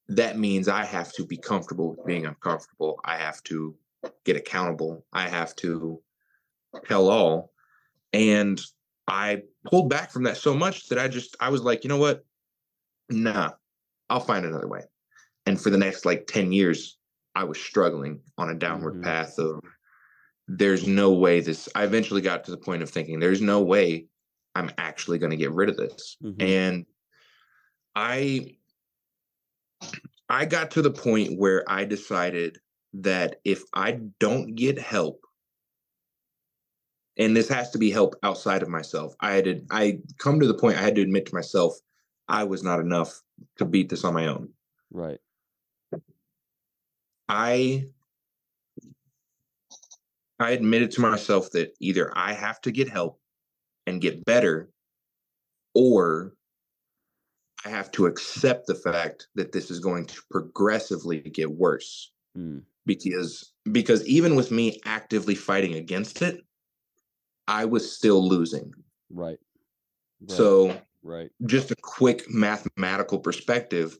that 0.08 0.38
means 0.38 0.68
I 0.68 0.84
have 0.84 1.12
to 1.14 1.24
be 1.24 1.36
comfortable 1.36 1.90
with 1.90 2.04
being 2.04 2.26
uncomfortable. 2.26 3.00
I 3.04 3.16
have 3.16 3.42
to 3.44 3.74
get 4.24 4.36
accountable. 4.36 5.04
I 5.12 5.28
have 5.28 5.54
to 5.56 6.02
all. 6.90 7.52
And 8.12 8.60
I 9.08 9.42
pulled 9.64 9.88
back 9.90 10.10
from 10.10 10.24
that 10.24 10.36
so 10.36 10.54
much 10.54 10.88
that 10.88 10.98
I 10.98 11.08
just 11.08 11.36
I 11.40 11.48
was 11.50 11.62
like, 11.62 11.84
you 11.84 11.88
know 11.88 11.96
what? 11.96 12.24
Nah, 13.08 13.52
I'll 14.08 14.20
find 14.20 14.44
another 14.44 14.68
way. 14.68 14.82
And 15.46 15.60
for 15.60 15.70
the 15.70 15.78
next 15.78 16.04
like 16.04 16.26
10 16.26 16.52
years, 16.52 16.98
I 17.34 17.44
was 17.44 17.60
struggling 17.60 18.20
on 18.38 18.50
a 18.50 18.54
downward 18.54 18.94
Mhm. 18.96 19.04
path 19.04 19.38
of 19.38 19.60
there's 20.48 20.86
no 20.86 21.12
way 21.12 21.40
this 21.40 21.68
I 21.74 21.84
eventually 21.84 22.20
got 22.20 22.44
to 22.44 22.50
the 22.50 22.56
point 22.56 22.82
of 22.82 22.90
thinking 22.90 23.20
there's 23.20 23.40
no 23.40 23.62
way 23.62 24.06
I'm 24.56 24.70
actually 24.78 25.18
going 25.18 25.30
to 25.30 25.36
get 25.36 25.52
rid 25.52 25.68
of 25.68 25.76
this. 25.76 26.16
Mhm. 26.22 26.42
And 26.42 26.86
I 27.94 28.56
I 30.28 30.44
got 30.46 30.70
to 30.72 30.82
the 30.82 30.90
point 30.90 31.38
where 31.38 31.64
I 31.68 31.84
decided 31.84 32.58
that 32.94 33.40
if 33.44 33.62
I 33.74 33.92
don't 34.18 34.54
get 34.54 34.78
help 34.78 35.24
and 37.16 37.36
this 37.36 37.48
has 37.48 37.70
to 37.70 37.78
be 37.78 37.90
help 37.90 38.14
outside 38.22 38.62
of 38.62 38.68
myself. 38.68 39.14
I 39.20 39.32
had 39.32 39.44
to 39.44 39.62
I 39.70 40.00
come 40.18 40.40
to 40.40 40.46
the 40.46 40.54
point 40.54 40.78
I 40.78 40.82
had 40.82 40.94
to 40.96 41.02
admit 41.02 41.26
to 41.26 41.34
myself 41.34 41.74
I 42.28 42.44
was 42.44 42.62
not 42.62 42.80
enough 42.80 43.20
to 43.58 43.64
beat 43.64 43.88
this 43.88 44.04
on 44.04 44.14
my 44.14 44.28
own. 44.28 44.50
Right. 44.90 45.18
I 47.28 47.86
I 50.38 50.50
admitted 50.52 50.90
to 50.92 51.00
myself 51.02 51.50
that 51.52 51.74
either 51.80 52.12
I 52.16 52.32
have 52.32 52.60
to 52.62 52.70
get 52.72 52.88
help 52.88 53.20
and 53.86 54.00
get 54.00 54.24
better 54.24 54.70
or 55.74 56.34
I 57.64 57.68
have 57.68 57.90
to 57.92 58.06
accept 58.06 58.66
the 58.66 58.74
fact 58.74 59.28
that 59.34 59.52
this 59.52 59.70
is 59.70 59.80
going 59.80 60.06
to 60.06 60.22
progressively 60.30 61.20
get 61.20 61.50
worse 61.50 62.12
Mm. 62.38 62.62
because 62.86 63.54
because 63.72 64.06
even 64.06 64.36
with 64.36 64.52
me 64.52 64.80
actively 64.84 65.34
fighting 65.34 65.74
against 65.74 66.22
it 66.22 66.44
I 67.50 67.64
was 67.64 67.92
still 67.92 68.26
losing. 68.26 68.72
Right. 69.10 69.38
Right. 70.20 70.36
So 70.36 70.80
Right. 71.02 71.30
just 71.46 71.70
a 71.70 71.76
quick 71.76 72.30
mathematical 72.30 73.18
perspective 73.18 73.98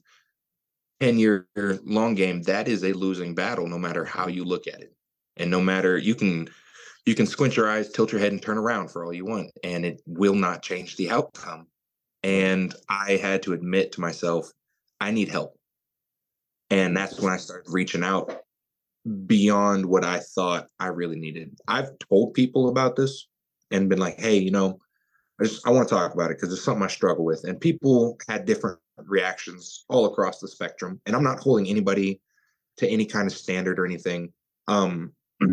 10 0.99 1.17
year 1.17 1.47
long 1.83 2.13
game 2.13 2.43
that 2.43 2.67
is 2.67 2.83
a 2.83 2.93
losing 2.93 3.33
battle 3.33 3.67
no 3.67 3.79
matter 3.79 4.05
how 4.05 4.27
you 4.27 4.45
look 4.45 4.67
at 4.67 4.81
it 4.81 4.93
and 5.37 5.49
no 5.49 5.59
matter 5.59 5.97
you 5.97 6.13
can 6.13 6.47
you 7.07 7.15
can 7.15 7.25
squint 7.25 7.57
your 7.57 7.67
eyes 7.67 7.89
tilt 7.89 8.11
your 8.11 8.21
head 8.21 8.31
and 8.31 8.41
turn 8.43 8.59
around 8.59 8.89
for 8.89 9.03
all 9.03 9.11
you 9.11 9.25
want 9.25 9.49
and 9.63 9.83
it 9.83 9.99
will 10.05 10.35
not 10.35 10.61
change 10.61 10.95
the 10.95 11.09
outcome 11.09 11.65
and 12.21 12.75
i 12.87 13.13
had 13.13 13.41
to 13.41 13.53
admit 13.53 13.91
to 13.91 13.99
myself 13.99 14.51
i 14.99 15.09
need 15.09 15.27
help 15.27 15.57
and 16.69 16.95
that's 16.95 17.19
when 17.19 17.33
i 17.33 17.37
started 17.37 17.67
reaching 17.71 18.03
out 18.03 18.43
beyond 19.25 19.83
what 19.83 20.05
i 20.05 20.19
thought 20.19 20.67
i 20.79 20.85
really 20.85 21.17
needed 21.17 21.57
i've 21.67 21.97
told 21.97 22.35
people 22.35 22.69
about 22.69 22.95
this 22.95 23.25
and 23.71 23.89
been 23.89 23.99
like 23.99 24.19
hey 24.19 24.37
you 24.37 24.51
know 24.51 24.79
I 25.39 25.45
just 25.45 25.65
I 25.67 25.71
want 25.71 25.89
to 25.89 25.95
talk 25.95 26.13
about 26.13 26.31
it 26.31 26.37
because 26.37 26.53
it's 26.53 26.63
something 26.63 26.83
I 26.83 26.87
struggle 26.87 27.25
with, 27.25 27.43
and 27.45 27.59
people 27.59 28.17
had 28.27 28.45
different 28.45 28.79
reactions 28.97 29.85
all 29.89 30.05
across 30.05 30.39
the 30.39 30.47
spectrum. 30.47 31.01
And 31.07 31.15
I'm 31.15 31.23
not 31.23 31.39
holding 31.39 31.67
anybody 31.67 32.21
to 32.77 32.87
any 32.87 33.05
kind 33.05 33.27
of 33.27 33.35
standard 33.35 33.79
or 33.79 33.85
anything. 33.85 34.31
Um, 34.67 35.13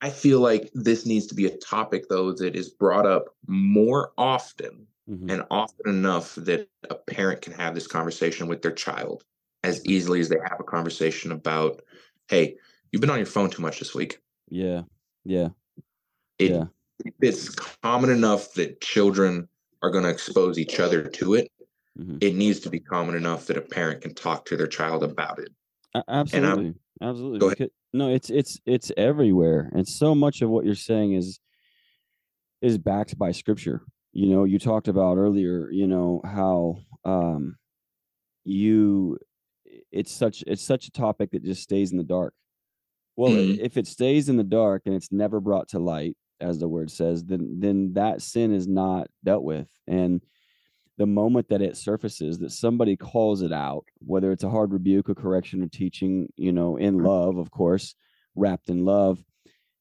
I 0.00 0.10
feel 0.10 0.40
like 0.40 0.70
this 0.74 1.06
needs 1.06 1.26
to 1.28 1.34
be 1.34 1.46
a 1.46 1.56
topic 1.56 2.08
though 2.08 2.32
that 2.32 2.54
is 2.54 2.68
brought 2.70 3.06
up 3.06 3.34
more 3.46 4.12
often 4.18 4.86
Mhm. 5.08 5.30
and 5.32 5.44
often 5.50 5.88
enough 5.88 6.34
that 6.36 6.68
a 6.90 6.94
parent 6.96 7.40
can 7.40 7.52
have 7.54 7.74
this 7.74 7.86
conversation 7.86 8.48
with 8.48 8.60
their 8.62 8.72
child 8.72 9.24
as 9.62 9.84
easily 9.86 10.20
as 10.20 10.28
they 10.28 10.38
have 10.48 10.58
a 10.60 10.64
conversation 10.64 11.30
about, 11.32 11.80
hey, 12.28 12.56
you've 12.92 13.00
been 13.00 13.10
on 13.10 13.18
your 13.18 13.26
phone 13.26 13.50
too 13.50 13.62
much 13.62 13.78
this 13.78 13.94
week. 13.94 14.18
Yeah. 14.48 14.82
Yeah. 15.24 15.48
It, 16.38 16.50
Yeah. 16.52 16.64
it's 17.20 17.50
common 17.82 18.10
enough 18.10 18.52
that 18.54 18.80
children 18.80 19.48
are 19.82 19.90
going 19.90 20.04
to 20.04 20.10
expose 20.10 20.58
each 20.58 20.80
other 20.80 21.02
to 21.08 21.34
it. 21.34 21.50
Mhm. 21.98 22.22
It 22.22 22.34
needs 22.34 22.60
to 22.60 22.70
be 22.70 22.80
common 22.80 23.14
enough 23.14 23.46
that 23.46 23.56
a 23.56 23.62
parent 23.62 24.02
can 24.02 24.14
talk 24.14 24.44
to 24.46 24.56
their 24.56 24.66
child 24.66 25.02
about 25.02 25.38
it. 25.38 25.48
Absolutely. 26.08 26.74
Absolutely. 27.00 27.38
Go 27.38 27.46
ahead. 27.46 27.58
Becau- 27.58 27.70
no, 27.94 28.08
it's 28.10 28.28
it's 28.28 28.60
it's 28.66 28.92
everywhere. 28.98 29.70
And 29.74 29.88
so 29.88 30.14
much 30.14 30.42
of 30.42 30.50
what 30.50 30.66
you're 30.66 30.74
saying 30.74 31.14
is 31.14 31.38
is 32.60 32.76
backed 32.76 33.16
by 33.18 33.32
scripture. 33.32 33.82
You 34.12 34.28
know, 34.28 34.44
you 34.44 34.58
talked 34.58 34.88
about 34.88 35.16
earlier, 35.16 35.70
you 35.70 35.86
know, 35.86 36.20
how 36.24 36.78
um 37.04 37.56
you 38.44 39.18
it's 39.90 40.12
such 40.12 40.42
it's 40.46 40.62
such 40.62 40.86
a 40.88 40.90
topic 40.90 41.30
that 41.30 41.44
just 41.44 41.62
stays 41.62 41.92
in 41.92 41.96
the 41.98 42.04
dark. 42.04 42.34
Well, 43.16 43.34
Mhm. 43.34 43.58
if 43.58 43.76
it 43.76 43.86
stays 43.86 44.28
in 44.28 44.36
the 44.36 44.44
dark 44.44 44.82
and 44.86 44.94
it's 44.94 45.10
never 45.12 45.40
brought 45.40 45.68
to 45.70 45.78
light, 45.78 46.16
as 46.40 46.58
the 46.58 46.68
word 46.68 46.90
says, 46.90 47.24
then 47.24 47.60
then 47.60 47.94
that 47.94 48.20
sin 48.20 48.52
is 48.52 48.68
not 48.68 49.08
dealt 49.24 49.42
with. 49.42 49.70
And 49.86 50.22
the 50.98 51.06
moment 51.06 51.48
that 51.48 51.62
it 51.62 51.76
surfaces, 51.76 52.38
that 52.40 52.50
somebody 52.52 52.96
calls 52.96 53.42
it 53.42 53.52
out, 53.52 53.86
whether 54.00 54.32
it's 54.32 54.44
a 54.44 54.50
hard 54.50 54.72
rebuke, 54.72 55.08
a 55.08 55.14
correction, 55.14 55.62
or 55.62 55.68
teaching, 55.68 56.28
you 56.36 56.52
know, 56.52 56.76
in 56.76 57.00
love, 57.02 57.38
of 57.38 57.50
course, 57.52 57.94
wrapped 58.36 58.70
in 58.70 58.84
love, 58.84 59.24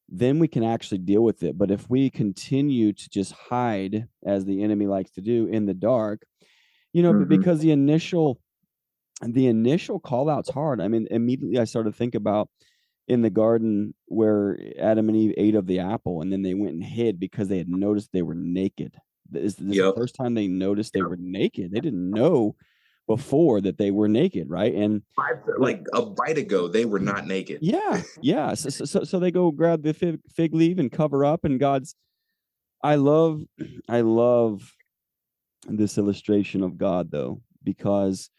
then 0.10 0.40
we 0.40 0.48
can 0.48 0.64
actually 0.64 1.00
deal 1.00 1.24
with 1.24 1.44
it. 1.44 1.58
But 1.58 1.72
if 1.72 1.90
we 1.90 2.10
continue 2.10 2.94
to 2.94 3.10
just 3.10 3.34
hide, 3.34 4.08
as 4.26 4.46
the 4.46 4.64
enemy 4.64 4.88
likes 4.88 5.12
to 5.14 5.22
do, 5.22 5.48
in 5.48 5.66
the 5.68 5.74
dark, 5.76 6.26
you 6.94 7.04
know, 7.04 7.14
Mhm. 7.14 7.26
because 7.26 7.60
the 7.62 7.72
initial 7.72 8.40
the 9.24 9.48
initial 9.48 10.00
call 10.00 10.30
out's 10.30 10.50
hard. 10.50 10.82
I 10.82 10.88
mean, 10.90 11.08
immediately 11.12 11.60
I 11.60 11.66
started 11.66 11.92
to 11.92 11.98
think 11.98 12.16
about 12.16 12.50
in 13.08 13.22
the 13.22 13.30
garden 13.30 13.94
where 14.08 14.58
Adam 14.80 15.10
and 15.10 15.18
Eve 15.18 15.34
ate 15.38 15.56
of 15.56 15.68
the 15.68 15.80
apple 15.80 16.22
and 16.22 16.32
then 16.32 16.42
they 16.42 16.54
went 16.54 16.74
and 16.74 16.84
hid 16.84 17.20
because 17.20 17.48
they 17.48 17.58
had 17.58 17.70
noticed 17.70 18.10
they 18.12 18.22
were 18.24 18.36
naked. 18.36 18.96
This, 19.30 19.56
this 19.56 19.78
is 19.78 19.84
the 19.84 19.94
first 19.96 20.16
time 20.16 20.34
they 20.34 20.48
noticed 20.48 20.94
they 20.94 21.00
Yep. 21.00 21.10
were 21.10 21.18
naked. 21.18 21.72
They 21.72 21.80
didn't 21.80 22.10
know 22.10 22.56
before 23.08 23.62
that 23.62 23.78
they 23.78 23.92
were 23.92 24.08
naked, 24.08 24.50
right? 24.50 24.74
And 24.74 25.04
Five, 25.16 25.38
like 25.58 25.86
a 25.94 26.02
bite 26.04 26.38
ago, 26.40 26.68
they 26.68 26.86
were 26.86 27.00
not 27.00 27.28
naked. 27.28 27.60
yeah, 27.62 28.02
yeah. 28.22 28.54
So, 28.56 28.70
so, 28.70 29.04
so, 29.04 29.20
they 29.20 29.30
go 29.32 29.52
grab 29.52 29.84
the 29.84 29.94
fig, 29.94 30.20
fig 30.34 30.54
leaf 30.56 30.80
and 30.80 30.92
cover 30.92 31.24
up, 31.24 31.46
and 31.46 31.60
God's. 31.60 31.96
I 32.82 32.96
love, 32.96 33.44
I 33.90 34.02
love 34.02 34.72
this 35.68 35.98
illustration 35.98 36.64
of 36.64 36.78
God 36.78 37.12
though, 37.12 37.42
because 37.64 38.30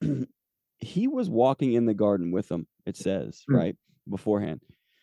he 0.78 1.08
was 1.08 1.28
walking 1.28 1.72
in 1.74 1.86
the 1.86 1.94
garden 1.94 2.30
with 2.30 2.48
them. 2.48 2.66
It 2.86 2.96
says 2.96 3.44
Mm. 3.50 3.56
right 3.56 3.76
beforehand, 4.10 4.60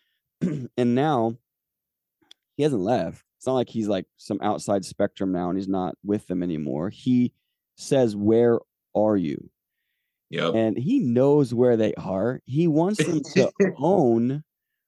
and 0.42 0.96
now 0.96 1.38
he 2.56 2.64
hasn't 2.64 2.82
left. 2.82 3.24
it's 3.38 3.48
not 3.48 3.54
like 3.54 3.70
he's 3.70 3.88
like 3.88 4.06
some 4.18 4.40
outside 4.42 4.86
spectrum 4.86 5.32
now 5.32 5.50
and 5.50 5.58
he's 5.58 5.68
not 5.68 5.96
with 6.04 6.28
them 6.28 6.42
anymore. 6.42 6.90
He 6.90 7.34
says, 7.76 8.16
Where 8.16 8.60
are 8.96 9.18
you? 9.18 9.50
Yep. 10.30 10.56
And 10.56 10.78
he 10.78 11.00
knows 11.00 11.54
where 11.54 11.78
they 11.78 11.94
are. 11.96 12.42
He 12.46 12.68
wants 12.68 13.04
them 13.04 13.22
to 13.34 13.52
own 13.78 14.44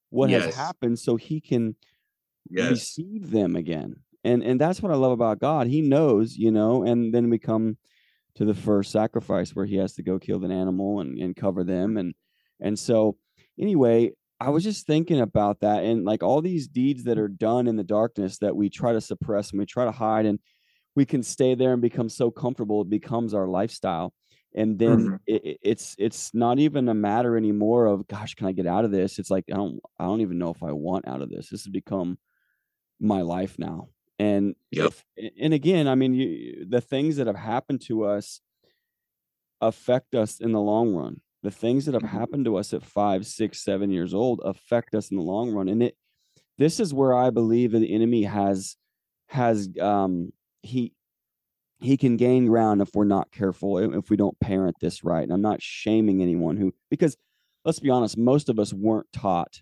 what 0.09 0.29
has 0.29 0.55
happened 0.55 0.97
so 0.99 1.15
he 1.15 1.41
can 1.41 1.75
yes. 2.49 2.71
receive 2.71 3.31
them 3.31 3.55
again. 3.55 3.97
And 4.23 4.43
and 4.43 4.59
that's 4.59 4.81
what 4.81 4.91
I 4.91 4.95
love 4.95 5.11
about 5.11 5.39
God. 5.39 5.67
He 5.67 5.81
knows, 5.81 6.35
you 6.35 6.51
know, 6.51 6.83
and 6.83 7.13
then 7.13 7.29
we 7.29 7.37
come 7.37 7.77
to 8.35 8.45
the 8.45 8.53
first 8.53 8.91
sacrifice 8.91 9.55
where 9.55 9.65
he 9.65 9.77
has 9.77 9.93
to 9.95 10.03
go 10.03 10.19
kill 10.19 10.43
an 10.43 10.51
animal 10.51 10.99
and, 10.99 11.17
and 11.17 11.35
cover 11.35 11.63
them 11.63 11.97
and 11.97 12.13
and 12.59 12.77
so 12.77 13.17
anyway, 13.59 14.11
I 14.39 14.49
was 14.49 14.63
just 14.63 14.85
thinking 14.85 15.19
about 15.21 15.61
that 15.61 15.83
and 15.83 16.05
like 16.05 16.23
all 16.23 16.41
these 16.41 16.67
deeds 16.67 17.03
that 17.05 17.17
are 17.17 17.27
done 17.27 17.67
in 17.67 17.75
the 17.75 17.83
darkness 17.83 18.37
that 18.39 18.55
we 18.55 18.69
try 18.69 18.93
to 18.93 19.01
suppress 19.01 19.51
and 19.51 19.59
we 19.59 19.65
try 19.65 19.85
to 19.85 19.91
hide 19.91 20.25
and 20.27 20.39
we 20.95 21.05
can 21.05 21.23
stay 21.23 21.55
there 21.55 21.73
and 21.73 21.81
become 21.81 22.09
so 22.09 22.31
comfortable 22.31 22.81
it 22.81 22.89
becomes 22.89 23.33
our 23.33 23.47
lifestyle. 23.47 24.13
And 24.55 24.79
then 24.79 25.11
Mhm. 25.11 25.17
it, 25.27 25.45
it- 25.45 25.59
it's 25.63 25.95
it's 25.99 26.33
not 26.33 26.59
even 26.59 26.89
a 26.89 26.93
matter 26.95 27.37
anymore 27.37 27.85
of 27.87 28.07
gosh 28.07 28.35
can 28.35 28.47
i 28.47 28.51
get 28.53 28.67
out 28.67 28.85
of 28.85 28.91
this? 28.91 29.19
It's 29.19 29.31
like 29.31 29.45
i 29.51 29.55
don't 29.57 29.79
i 29.99 30.05
don't 30.05 30.21
even 30.21 30.39
know 30.39 30.51
if 30.51 30.63
i 30.63 30.71
want 30.73 31.07
out 31.07 31.21
of 31.21 31.29
this. 31.29 31.49
This 31.49 31.63
has 31.65 31.71
become 31.71 32.17
my 32.99 33.21
life 33.21 33.59
now. 33.59 33.89
And 34.19 34.55
Yep. 34.71 34.93
if, 34.93 35.05
and 35.39 35.53
again 35.53 35.87
i 35.87 35.95
mean 35.95 36.13
you, 36.13 36.65
the 36.69 36.81
things 36.81 37.17
that 37.17 37.27
have 37.27 37.35
happened 37.37 37.81
to 37.83 38.03
us 38.05 38.41
affect 39.61 40.13
us 40.15 40.39
in 40.39 40.51
the 40.51 40.61
long 40.61 40.93
run 40.93 41.21
the 41.43 41.51
things 41.51 41.85
that 41.85 41.93
have 41.93 42.03
Mhm. 42.03 42.07
happened 42.09 42.45
to 42.45 42.57
us 42.57 42.73
at 42.73 42.83
five 42.83 43.25
six 43.25 43.63
seven 43.63 43.89
years 43.91 44.13
old 44.13 44.41
affect 44.43 44.95
us 44.95 45.11
in 45.11 45.17
the 45.17 45.23
long 45.23 45.51
run 45.51 45.67
and 45.67 45.83
it 45.83 45.95
this 46.57 46.79
is 46.79 46.93
where 46.93 47.13
i 47.13 47.29
believe 47.29 47.71
the 47.71 47.93
enemy 47.93 48.23
has 48.23 48.75
has 49.27 49.69
um 49.79 50.31
he 50.63 50.93
he 51.79 51.95
can 51.95 52.17
gain 52.17 52.47
ground 52.47 52.81
if 52.81 52.89
we're 52.95 53.05
not 53.05 53.31
careful 53.31 53.77
if 53.77 53.93
if 53.93 54.09
we 54.09 54.17
don't 54.17 54.39
parent 54.39 54.75
this 54.81 55.03
right 55.03 55.23
and 55.23 55.31
i'm 55.33 55.41
not 55.41 55.61
shaming 55.61 56.21
anyone 56.21 56.57
who 56.57 56.73
because 56.89 57.15
let's 57.65 57.79
be 57.79 57.89
honest 57.89 58.17
most 58.17 58.49
of 58.49 58.59
us 58.59 58.73
weren't 58.73 59.11
taught 59.13 59.61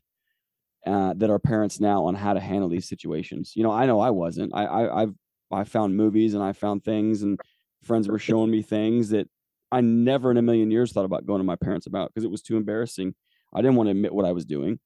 uh, 0.86 1.16
that 1.18 1.32
our 1.32 1.40
parents 1.40 1.80
now 1.80 2.06
on 2.06 2.14
how 2.14 2.32
to 2.34 2.40
handle 2.40 2.70
these 2.70 2.88
situations 2.88 3.54
you 3.56 3.64
know 3.64 3.72
i 3.72 3.86
know 3.86 4.00
i 4.00 4.10
wasn't 4.12 4.52
i, 4.54 4.66
I 4.66 5.02
i've 5.02 5.14
i 5.52 5.64
found 5.64 5.98
movies 5.98 6.36
and 6.36 6.44
i 6.44 6.54
found 6.54 6.84
things 6.84 7.24
and 7.24 7.40
friends 7.84 8.08
were 8.08 8.20
showing 8.20 8.52
me 8.52 8.62
things 8.62 9.10
that 9.10 9.28
i 9.72 9.82
never 9.82 10.32
in 10.32 10.38
a 10.38 10.42
million 10.42 10.72
years 10.72 10.92
thought 10.92 11.06
about 11.06 11.26
going 11.26 11.40
to 11.40 11.46
my 11.46 11.56
parents 11.56 11.88
about 11.88 12.10
because 12.10 12.24
it 12.24 12.32
was 12.32 12.42
too 12.42 12.58
embarrassing. 12.58 13.14
I 13.54 13.62
didn't 13.62 13.76
want 13.76 13.88
to 13.88 13.92
admit 13.92 14.14
what 14.14 14.26
i 14.26 14.32
was 14.32 14.46
doing. 14.46 14.80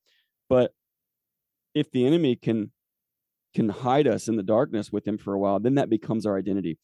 But 0.47 0.71
if 1.73 1.91
the 1.91 2.05
enemy 2.05 2.35
can 2.35 2.71
can 3.55 3.69
hide 3.69 4.07
us 4.07 4.27
in 4.27 4.35
the 4.35 4.43
darkness 4.43 4.91
with 4.91 5.07
him 5.07 5.17
for 5.17 5.33
a 5.33 5.39
while 5.39 5.59
then 5.59 5.75
that 5.75 5.89
becomes 5.89 6.25
our 6.25 6.37
identity. 6.37 6.77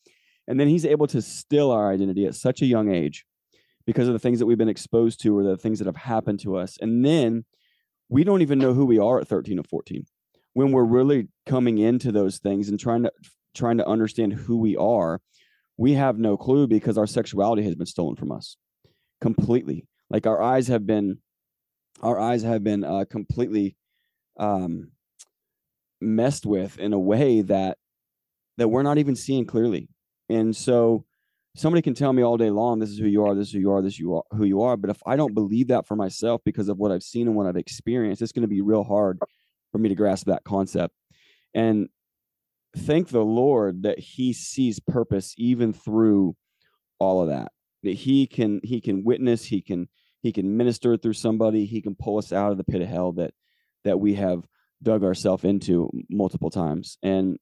And 0.48 0.60
then 0.60 0.68
he's 0.68 0.86
able 0.86 1.08
to 1.08 1.22
still 1.22 1.72
our 1.72 1.92
identity 1.92 2.26
at 2.26 2.36
such 2.36 2.62
a 2.62 2.68
young 2.68 2.92
age 2.92 3.26
because 3.86 4.08
of 4.08 4.14
the 4.14 4.20
things 4.20 4.40
that 4.40 4.46
we've 4.46 4.58
been 4.58 4.70
exposed 4.70 5.22
to 5.22 5.38
or 5.38 5.44
the 5.44 5.58
things 5.58 5.80
that 5.80 5.86
have 5.86 5.96
happened 5.96 6.40
to 6.42 6.56
us. 6.56 6.78
And 6.82 7.06
then 7.06 7.46
we 8.10 8.24
don't 8.24 8.42
even 8.42 8.60
know 8.60 8.74
who 8.74 8.86
we 8.86 9.00
are 9.00 9.20
at 9.20 9.28
13 9.28 9.60
or 9.60 9.64
14 9.64 10.06
when 10.54 10.72
we're 10.72 10.84
really 10.84 11.28
coming 11.46 11.78
into 11.78 12.12
those 12.12 12.40
things 12.40 12.70
and 12.70 12.80
trying 12.80 13.04
to 13.04 13.12
trying 13.54 13.78
to 13.78 13.88
understand 13.88 14.34
who 14.34 14.58
we 14.58 14.76
are 14.76 15.22
we 15.78 15.94
have 15.94 16.18
no 16.18 16.38
clue 16.38 16.68
because 16.68 16.98
our 16.98 17.08
sexuality 17.08 17.64
has 17.64 17.76
been 17.76 17.86
stolen 17.86 18.16
from 18.16 18.32
us 18.32 18.58
completely. 19.22 19.88
Like 20.10 20.28
our 20.28 20.42
eyes 20.42 20.68
have 20.68 20.86
been 20.86 21.20
our 22.02 22.20
eyes 22.20 22.44
have 22.44 22.64
been 22.64 22.84
uh, 22.84 23.06
completely 23.10 23.78
um, 24.38 24.92
messed 26.02 26.46
with 26.46 26.78
in 26.80 26.94
a 26.94 27.00
way 27.00 27.42
that 27.42 27.78
that 28.58 28.68
we're 28.68 28.84
not 28.84 28.98
even 28.98 29.16
seeing 29.16 29.46
clearly. 29.46 29.90
And 30.30 30.56
so 30.56 31.06
somebody 31.56 31.82
can 31.82 31.94
tell 31.94 32.12
me 32.12 32.22
all 32.22 32.38
day 32.38 32.50
long 32.50 32.80
this 32.80 32.90
is 32.90 33.00
who 33.00 33.08
you 33.08 33.26
are 33.26 33.34
this 33.34 33.48
is 33.48 33.54
who 33.54 33.60
you 33.60 33.72
are 33.72 33.82
this 33.82 33.94
is 33.94 34.00
you 34.00 34.16
are 34.16 34.24
who 34.32 34.44
you 34.44 34.62
are 34.62 34.76
but 34.76 34.90
if 34.90 35.02
i 35.06 35.16
don't 35.16 35.34
believe 35.34 35.70
that 35.70 35.88
for 35.88 35.96
myself 35.96 36.42
because 36.44 36.68
of 36.68 36.78
what 36.78 36.92
i've 36.92 37.02
seen 37.02 37.28
and 37.28 37.36
what 37.38 37.46
i've 37.48 37.56
experienced 37.56 38.22
it's 38.22 38.34
going 38.34 38.42
to 38.42 38.48
be 38.48 38.60
real 38.60 38.84
hard 38.84 39.18
for 39.76 39.80
me 39.80 39.90
to 39.90 39.96
grasp 39.96 40.28
that 40.28 40.46
concept. 40.46 40.94
And 41.54 41.90
thank 42.76 43.10
the 43.10 43.24
lord 43.24 43.84
that 43.84 44.00
he 44.00 44.34
sees 44.34 44.80
purpose 44.80 45.34
even 45.38 45.74
through 45.74 46.36
all 47.00 47.22
of 47.22 47.30
that 47.30 47.52
that 47.84 47.94
he 47.94 48.28
can 48.28 48.60
he 48.64 48.82
can 48.82 49.04
witness 49.04 49.46
he 49.46 49.62
can 49.62 49.88
he 50.22 50.32
can 50.32 50.58
minister 50.58 50.98
through 50.98 51.14
somebody 51.14 51.66
he 51.66 51.82
can 51.82 51.96
pull 51.96 52.18
us 52.18 52.34
out 52.34 52.52
of 52.52 52.58
the 52.58 52.64
pit 52.64 52.82
of 52.82 52.88
hell 52.88 53.12
that 53.12 53.34
that 53.84 54.00
we 54.00 54.16
have 54.16 54.44
dug 54.82 55.04
ourselves 55.04 55.44
into 55.44 55.90
multiple 56.10 56.50
times. 56.50 56.98
And 57.04 57.38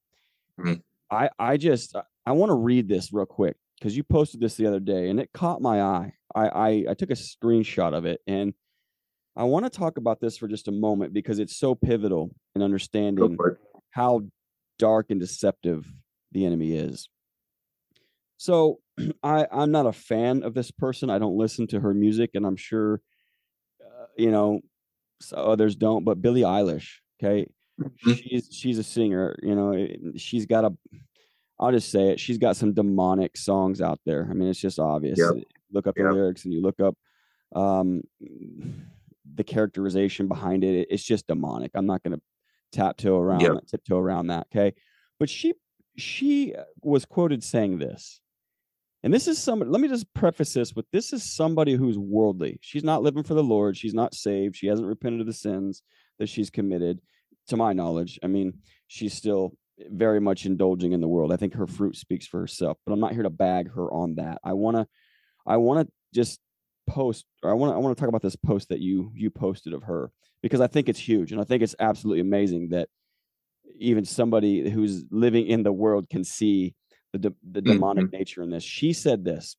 i 1.09 1.29
i 1.39 1.57
just 1.57 1.95
i 2.27 2.31
want 2.31 2.49
to 2.51 2.55
read 2.55 2.87
this 2.87 3.11
real 3.11 3.25
quick 3.25 3.55
because 3.79 3.97
you 3.97 4.03
posted 4.03 4.39
this 4.39 4.55
the 4.55 4.67
other 4.67 4.79
day 4.79 5.09
and 5.09 5.19
it 5.19 5.31
caught 5.33 5.61
my 5.61 5.81
eye. 5.81 6.13
I, 6.35 6.47
I 6.47 6.67
i 6.89 6.93
took 6.93 7.09
a 7.09 7.15
screenshot 7.15 7.95
of 7.95 8.05
it 8.05 8.21
and 8.27 8.53
i 9.35 9.43
want 9.43 9.65
to 9.65 9.69
talk 9.69 9.97
about 9.97 10.21
this 10.21 10.37
for 10.37 10.47
just 10.47 10.67
a 10.67 10.71
moment 10.71 11.11
because 11.11 11.39
it's 11.39 11.57
so 11.57 11.73
pivotal 11.73 12.35
in 12.55 12.61
understanding 12.61 13.37
how 13.89 14.21
dark 14.79 15.07
and 15.09 15.19
deceptive 15.19 15.85
the 16.31 16.45
enemy 16.45 16.73
is. 16.75 17.09
So 18.37 18.79
I 19.23 19.47
I'm 19.51 19.71
not 19.71 19.85
a 19.85 19.93
fan 19.93 20.43
of 20.43 20.53
this 20.53 20.71
person. 20.71 21.09
I 21.09 21.19
don't 21.19 21.37
listen 21.37 21.67
to 21.67 21.79
her 21.79 21.93
music, 21.93 22.31
and 22.33 22.45
I'm 22.45 22.55
sure 22.55 23.01
uh, 23.81 24.05
you 24.17 24.31
know 24.31 24.61
so 25.21 25.37
others 25.37 25.75
don't. 25.75 26.03
But 26.03 26.21
Billie 26.21 26.41
Eilish, 26.41 26.97
okay, 27.21 27.47
Mhm. 27.81 28.15
she's 28.15 28.49
she's 28.51 28.77
a 28.79 28.83
singer. 28.83 29.35
You 29.41 29.55
know, 29.55 29.87
she's 30.17 30.45
got 30.45 30.65
a. 30.65 30.77
I'll 31.59 31.71
just 31.71 31.91
say 31.91 32.09
it. 32.09 32.19
She's 32.19 32.37
got 32.37 32.55
some 32.57 32.73
demonic 32.73 33.37
songs 33.37 33.79
out 33.81 33.99
there. 34.05 34.27
I 34.29 34.33
mean, 34.33 34.49
it's 34.49 34.59
just 34.59 34.79
obvious. 34.79 35.19
Yep. 35.19 35.43
Look 35.71 35.87
up 35.87 35.95
the 35.95 36.03
Yep. 36.03 36.13
lyrics, 36.13 36.45
and 36.45 36.53
you 36.53 36.61
look 36.61 36.79
up 36.79 36.95
um, 37.55 38.01
the 39.35 39.43
characterization 39.43 40.27
behind 40.27 40.63
it. 40.63 40.87
It's 40.89 41.03
just 41.03 41.27
demonic. 41.27 41.71
I'm 41.75 41.85
not 41.85 42.03
going 42.03 42.17
to 42.17 42.21
tiptoe 42.73 43.17
around 43.17 43.41
Yep. 43.41 43.53
that, 43.53 43.67
tiptoe 43.67 43.97
around 43.97 44.27
that. 44.27 44.47
Okay, 44.53 44.75
but 45.19 45.29
she 45.29 45.53
she 45.97 46.55
uh, 46.55 46.63
was 46.81 47.05
quoted 47.05 47.43
saying 47.43 47.77
this, 47.79 48.19
and 49.03 49.13
this 49.13 49.27
is 49.27 49.37
somebody. 49.41 49.71
Let 49.71 49.81
me 49.81 49.87
just 49.87 50.11
preface 50.13 50.53
this 50.53 50.73
with 50.73 50.85
this 50.91 51.13
is 51.13 51.35
somebody 51.35 51.75
who's 51.75 51.97
worldly. 51.97 52.57
She's 52.61 52.83
not 52.83 53.03
living 53.03 53.23
for 53.23 53.33
the 53.35 53.43
Lord. 53.43 53.77
She's 53.77 53.93
not 53.93 54.13
saved. 54.13 54.55
She 54.55 54.67
hasn't 54.67 54.87
repented 54.87 55.21
of 55.21 55.27
the 55.27 55.33
sins 55.33 55.81
that 56.19 56.29
she's 56.29 56.49
committed, 56.49 56.99
to 57.47 57.57
my 57.57 57.73
knowledge. 57.73 58.19
I 58.23 58.27
mean, 58.27 58.59
she's 58.87 59.13
still 59.13 59.53
very 59.89 60.19
much 60.21 60.45
indulging 60.45 60.93
in 60.93 61.01
the 61.01 61.07
world. 61.07 61.33
I 61.33 61.37
think 61.37 61.55
her 61.55 61.67
fruit 61.67 61.95
speaks 61.95 62.27
for 62.27 62.39
herself. 62.39 62.77
But 62.85 62.93
I'm 62.93 62.99
not 62.99 63.13
here 63.13 63.23
to 63.23 63.29
bag 63.29 63.71
her 63.73 63.91
on 63.91 64.15
that. 64.15 64.39
I 64.43 64.53
want 64.53 64.77
to, 64.77 64.87
I 65.45 65.57
want 65.57 65.87
to 65.87 65.93
just 66.13 66.39
post, 66.87 67.25
or 67.43 67.51
I 67.51 67.53
want 67.53 67.71
to, 67.71 67.75
I 67.75 67.79
want 67.79 67.95
to 67.95 67.99
talk 67.99 68.09
about 68.09 68.21
this 68.21 68.35
post 68.35 68.69
that 68.69 68.79
you 68.79 69.11
you 69.15 69.29
posted 69.29 69.73
of 69.73 69.83
her 69.83 70.11
because 70.41 70.61
I 70.61 70.67
think 70.67 70.89
it's 70.89 70.99
huge, 70.99 71.31
and 71.31 71.39
I 71.41 71.43
think 71.43 71.63
it's 71.63 71.75
absolutely 71.79 72.21
amazing 72.21 72.69
that 72.69 72.89
even 73.77 74.05
somebody 74.05 74.69
who's 74.69 75.03
living 75.11 75.47
in 75.47 75.63
the 75.63 75.73
world 75.73 76.09
can 76.09 76.23
see 76.23 76.75
the 77.11 77.19
de- 77.19 77.35
the 77.51 77.61
demonic 77.61 78.05
mm-hmm. 78.05 78.17
nature 78.17 78.43
in 78.43 78.49
this. 78.49 78.63
She 78.63 78.93
said 78.93 79.23
this. 79.23 79.55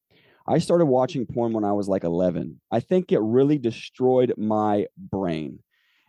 I 0.46 0.58
started 0.58 0.86
watching 0.86 1.26
porn 1.26 1.54
when 1.54 1.64
I 1.64 1.72
was 1.72 1.88
like 1.88 2.04
11. 2.04 2.60
I 2.70 2.80
think 2.80 3.12
it 3.12 3.20
really 3.20 3.56
destroyed 3.56 4.34
my 4.36 4.86
brain. 4.98 5.60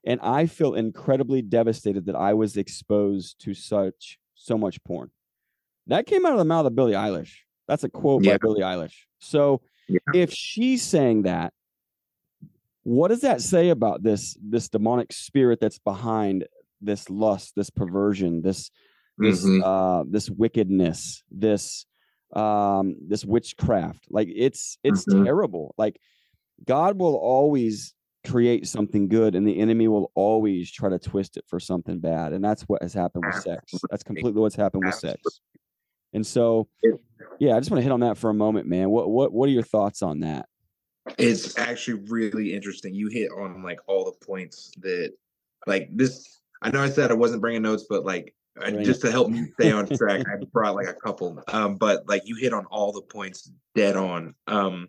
And 0.06 0.20
I 0.22 0.46
feel 0.46 0.76
incredibly 0.76 1.42
devastated 1.42 2.08
that 2.08 2.16
I 2.16 2.34
was 2.34 2.58
exposed 2.58 3.40
to 3.46 3.54
such 3.54 4.20
so 4.36 4.58
much 4.58 4.84
porn. 4.84 5.10
That 5.88 6.06
came 6.06 6.26
out 6.26 6.34
of 6.34 6.38
the 6.38 6.46
mouth 6.46 6.66
of 6.66 6.76
Billie 6.76 6.94
Eilish. 6.94 7.38
That's 7.68 7.84
a 7.84 7.90
quote 7.90 8.24
Yeah. 8.24 8.34
by 8.34 8.38
Billie 8.40 8.62
Eilish. 8.62 8.96
So 9.20 9.62
Yeah. 9.88 10.00
if 10.14 10.32
she's 10.32 10.82
saying 10.84 11.24
that, 11.24 11.54
what 12.84 13.08
does 13.08 13.22
that 13.22 13.42
say 13.42 13.70
about 13.70 14.04
this 14.04 14.38
this 14.42 14.70
demonic 14.70 15.12
spirit 15.12 15.60
that's 15.60 15.80
behind 15.80 16.48
this 16.82 17.10
lust, 17.10 17.54
this 17.56 17.70
perversion, 17.70 18.42
this 18.42 18.70
this 19.18 19.44
Mhm. 19.44 19.62
uh 19.64 20.04
this 20.08 20.30
wickedness, 20.30 21.24
this 21.32 21.86
um 22.34 22.96
this 23.08 23.26
witchcraft? 23.26 24.06
Like 24.10 24.30
it's 24.34 24.78
it's 24.84 25.06
Mhm. 25.06 25.26
terrible. 25.26 25.74
Like 25.78 26.00
God 26.66 27.00
will 27.00 27.16
always 27.16 27.94
create 28.26 28.68
something 28.68 29.08
good 29.08 29.36
and 29.36 29.48
the 29.48 29.60
enemy 29.60 29.88
will 29.88 30.12
always 30.16 30.72
try 30.72 30.90
to 30.90 30.98
twist 31.00 31.38
it 31.38 31.46
for 31.48 31.60
something 31.60 32.00
bad. 32.00 32.34
And 32.34 32.44
that's 32.44 32.64
what 32.64 32.82
has 32.82 32.94
happened 32.94 33.26
with 33.26 33.36
sex. 33.36 33.74
That's 33.90 34.04
completely 34.04 34.42
what's 34.42 34.56
happened 34.56 34.84
with 34.86 34.96
sex. 34.96 35.42
And 36.14 36.26
so 36.26 36.68
yeah, 37.40 37.56
I 37.56 37.60
just 37.60 37.72
want 37.72 37.80
to 37.80 37.84
hit 37.84 37.92
on 37.92 38.02
that 38.02 38.18
for 38.18 38.30
a 38.30 38.34
moment, 38.34 38.68
man. 38.68 38.90
What 38.90 39.10
what 39.10 39.32
what 39.32 39.50
are 39.50 39.52
your 39.52 39.64
thoughts 39.64 40.02
on 40.02 40.22
that? 40.22 40.48
It's 41.18 41.58
actually 41.58 42.02
really 42.10 42.54
interesting. 42.54 42.96
You 42.96 43.08
hit 43.08 43.32
on 43.32 43.62
like 43.62 43.80
all 43.88 44.06
the 44.06 44.26
points 44.26 44.72
that, 44.80 45.14
like 45.68 45.90
this. 45.92 46.42
I 46.62 46.72
know 46.72 46.82
I 46.82 46.90
said 46.90 47.12
I 47.12 47.16
wasn't 47.16 47.42
bringing 47.42 47.62
notes, 47.62 47.86
but 47.90 48.06
like 48.06 48.34
just 48.84 49.02
to 49.02 49.12
help 49.12 49.30
me 49.30 49.48
stay 49.60 49.72
on 49.72 49.88
track, 49.88 50.26
I 50.28 50.44
brought 50.54 50.76
like 50.76 50.88
a 50.88 50.94
couple. 50.94 51.42
Um, 51.50 51.76
but 51.76 52.08
like 52.08 52.24
you 52.26 52.36
hit 52.36 52.54
on 52.54 52.66
all 52.68 52.92
the 52.92 53.02
points 53.02 53.52
dead 53.76 53.96
on. 53.96 54.34
Um, 54.48 54.88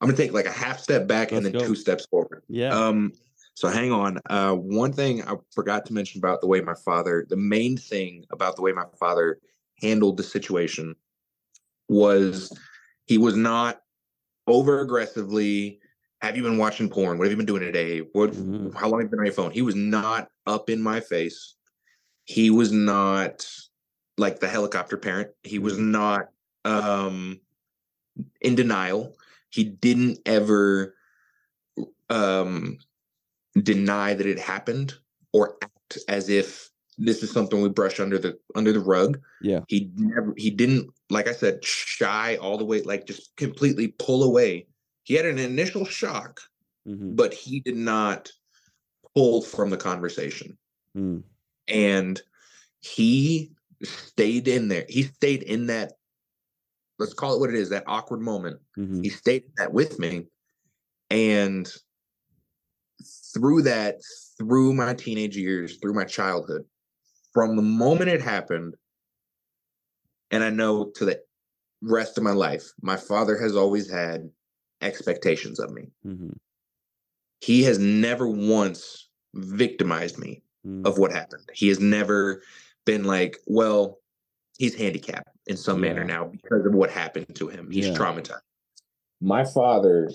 I'm 0.00 0.08
gonna 0.08 0.16
take 0.16 0.32
like 0.32 0.46
a 0.46 0.52
half 0.52 0.80
step 0.80 1.06
back 1.06 1.32
and 1.32 1.44
Let's 1.44 1.52
then 1.52 1.60
go. 1.62 1.66
two 1.68 1.74
steps 1.74 2.06
forward. 2.06 2.42
Yeah. 2.48 2.70
Um, 2.70 3.12
So 3.54 3.68
hang 3.68 3.92
on. 3.92 4.18
Uh, 4.30 4.54
one 4.54 4.92
thing 4.92 5.22
I 5.22 5.34
forgot 5.54 5.84
to 5.86 5.92
mention 5.92 6.18
about 6.18 6.40
the 6.40 6.46
way 6.46 6.60
my 6.60 6.74
father, 6.74 7.26
the 7.28 7.36
main 7.36 7.76
thing 7.76 8.24
about 8.30 8.56
the 8.56 8.62
way 8.62 8.72
my 8.72 8.86
father 8.98 9.38
handled 9.80 10.16
the 10.16 10.22
situation 10.22 10.96
was 11.92 12.52
he 13.06 13.18
was 13.18 13.36
not 13.36 13.80
over 14.46 14.80
aggressively. 14.80 15.78
Have 16.20 16.36
you 16.36 16.42
been 16.42 16.58
watching 16.58 16.88
porn? 16.88 17.18
What 17.18 17.24
have 17.24 17.32
you 17.32 17.36
been 17.36 17.46
doing 17.46 17.62
today? 17.62 18.00
What? 18.12 18.32
Mhm. 18.32 18.74
How 18.74 18.88
long 18.88 19.00
have 19.00 19.06
you 19.06 19.10
been 19.10 19.18
on 19.18 19.26
your 19.26 19.34
phone? 19.34 19.50
He 19.50 19.62
was 19.62 19.74
not 19.74 20.28
up 20.46 20.70
in 20.70 20.82
my 20.82 21.00
face. 21.00 21.56
He 22.24 22.50
was 22.50 22.72
not 22.72 23.46
like 24.18 24.40
the 24.40 24.48
helicopter 24.48 24.96
parent. 24.96 25.30
He 25.42 25.58
was 25.58 25.78
not 25.78 26.28
um 26.64 27.40
in 28.40 28.54
denial. 28.54 29.16
He 29.50 29.64
didn't 29.64 30.20
ever 30.26 30.94
um 32.08 32.78
deny 33.60 34.14
that 34.14 34.26
it 34.26 34.38
happened 34.38 34.94
or 35.32 35.56
act 35.62 35.98
as 36.08 36.28
if 36.28 36.70
this 36.98 37.22
is 37.22 37.30
something 37.30 37.60
we 37.60 37.68
brush 37.68 38.00
under 38.00 38.18
the 38.18 38.38
under 38.54 38.72
the 38.72 38.80
rug. 38.80 39.18
Yeah. 39.40 39.60
He 39.68 39.90
never 39.96 40.34
he 40.36 40.50
didn't 40.50 40.90
like 41.12 41.28
I 41.28 41.32
said 41.32 41.64
shy 41.64 42.36
all 42.36 42.56
the 42.58 42.64
way 42.64 42.80
like 42.82 43.06
just 43.06 43.36
completely 43.36 43.88
pull 43.98 44.24
away. 44.24 44.66
He 45.04 45.14
had 45.14 45.26
an 45.26 45.38
initial 45.38 45.84
shock, 45.84 46.40
Mhm. 46.86 47.16
but 47.16 47.34
he 47.34 47.60
did 47.60 47.76
not 47.76 48.32
pull 49.14 49.42
from 49.42 49.70
the 49.70 49.76
conversation. 49.76 50.56
Mm. 50.96 51.22
And 51.68 52.22
he 52.80 53.52
stayed 53.82 54.48
in 54.48 54.68
there. 54.68 54.86
He 54.88 55.02
stayed 55.04 55.42
in 55.42 55.66
that 55.66 55.92
let's 56.98 57.14
call 57.14 57.34
it 57.34 57.40
what 57.40 57.50
it 57.50 57.56
is, 57.56 57.70
that 57.70 57.84
awkward 57.86 58.20
moment 58.20 58.60
Mhm. 58.78 59.02
he 59.02 59.10
stayed 59.10 59.42
in 59.44 59.52
that 59.56 59.72
with 59.72 59.98
me 59.98 60.28
and 61.10 61.72
through 63.34 63.62
that 63.62 63.96
through 64.38 64.72
my 64.72 64.94
teenage 64.94 65.36
years 65.36 65.78
through 65.78 65.94
my 65.94 66.04
childhood 66.04 66.64
from 67.32 67.56
the 67.56 67.62
moment 67.62 68.08
it 68.10 68.20
happened 68.20 68.76
and 70.32 70.42
i 70.42 70.50
know 70.50 70.90
to 70.96 71.04
the 71.04 71.20
rest 71.82 72.18
of 72.18 72.24
my 72.24 72.32
life 72.32 72.64
my 72.82 72.96
father 72.96 73.38
has 73.38 73.54
always 73.56 73.90
had 73.90 74.28
expectations 74.80 75.60
of 75.60 75.70
me 75.72 75.90
Mhm. 76.04 76.36
he 77.40 77.62
has 77.64 77.78
never 77.78 78.26
once 78.28 79.08
victimized 79.34 80.18
me 80.18 80.42
Mm. 80.66 80.86
of 80.86 80.96
what 80.98 81.10
happened 81.12 81.48
he 81.52 81.68
has 81.68 81.80
never 81.80 82.42
been 82.84 83.04
like 83.04 83.36
well 83.46 83.98
he's 84.58 84.74
handicapped 84.76 85.28
in 85.46 85.56
some 85.56 85.80
manner 85.80 86.04
now 86.04 86.26
because 86.26 86.64
of 86.66 86.72
what 86.74 86.90
happened 86.90 87.34
to 87.34 87.48
him 87.48 87.70
he's 87.70 87.86
Yeah. 87.88 87.94
traumatized 87.98 88.42
my 89.20 89.44
father 89.44 90.10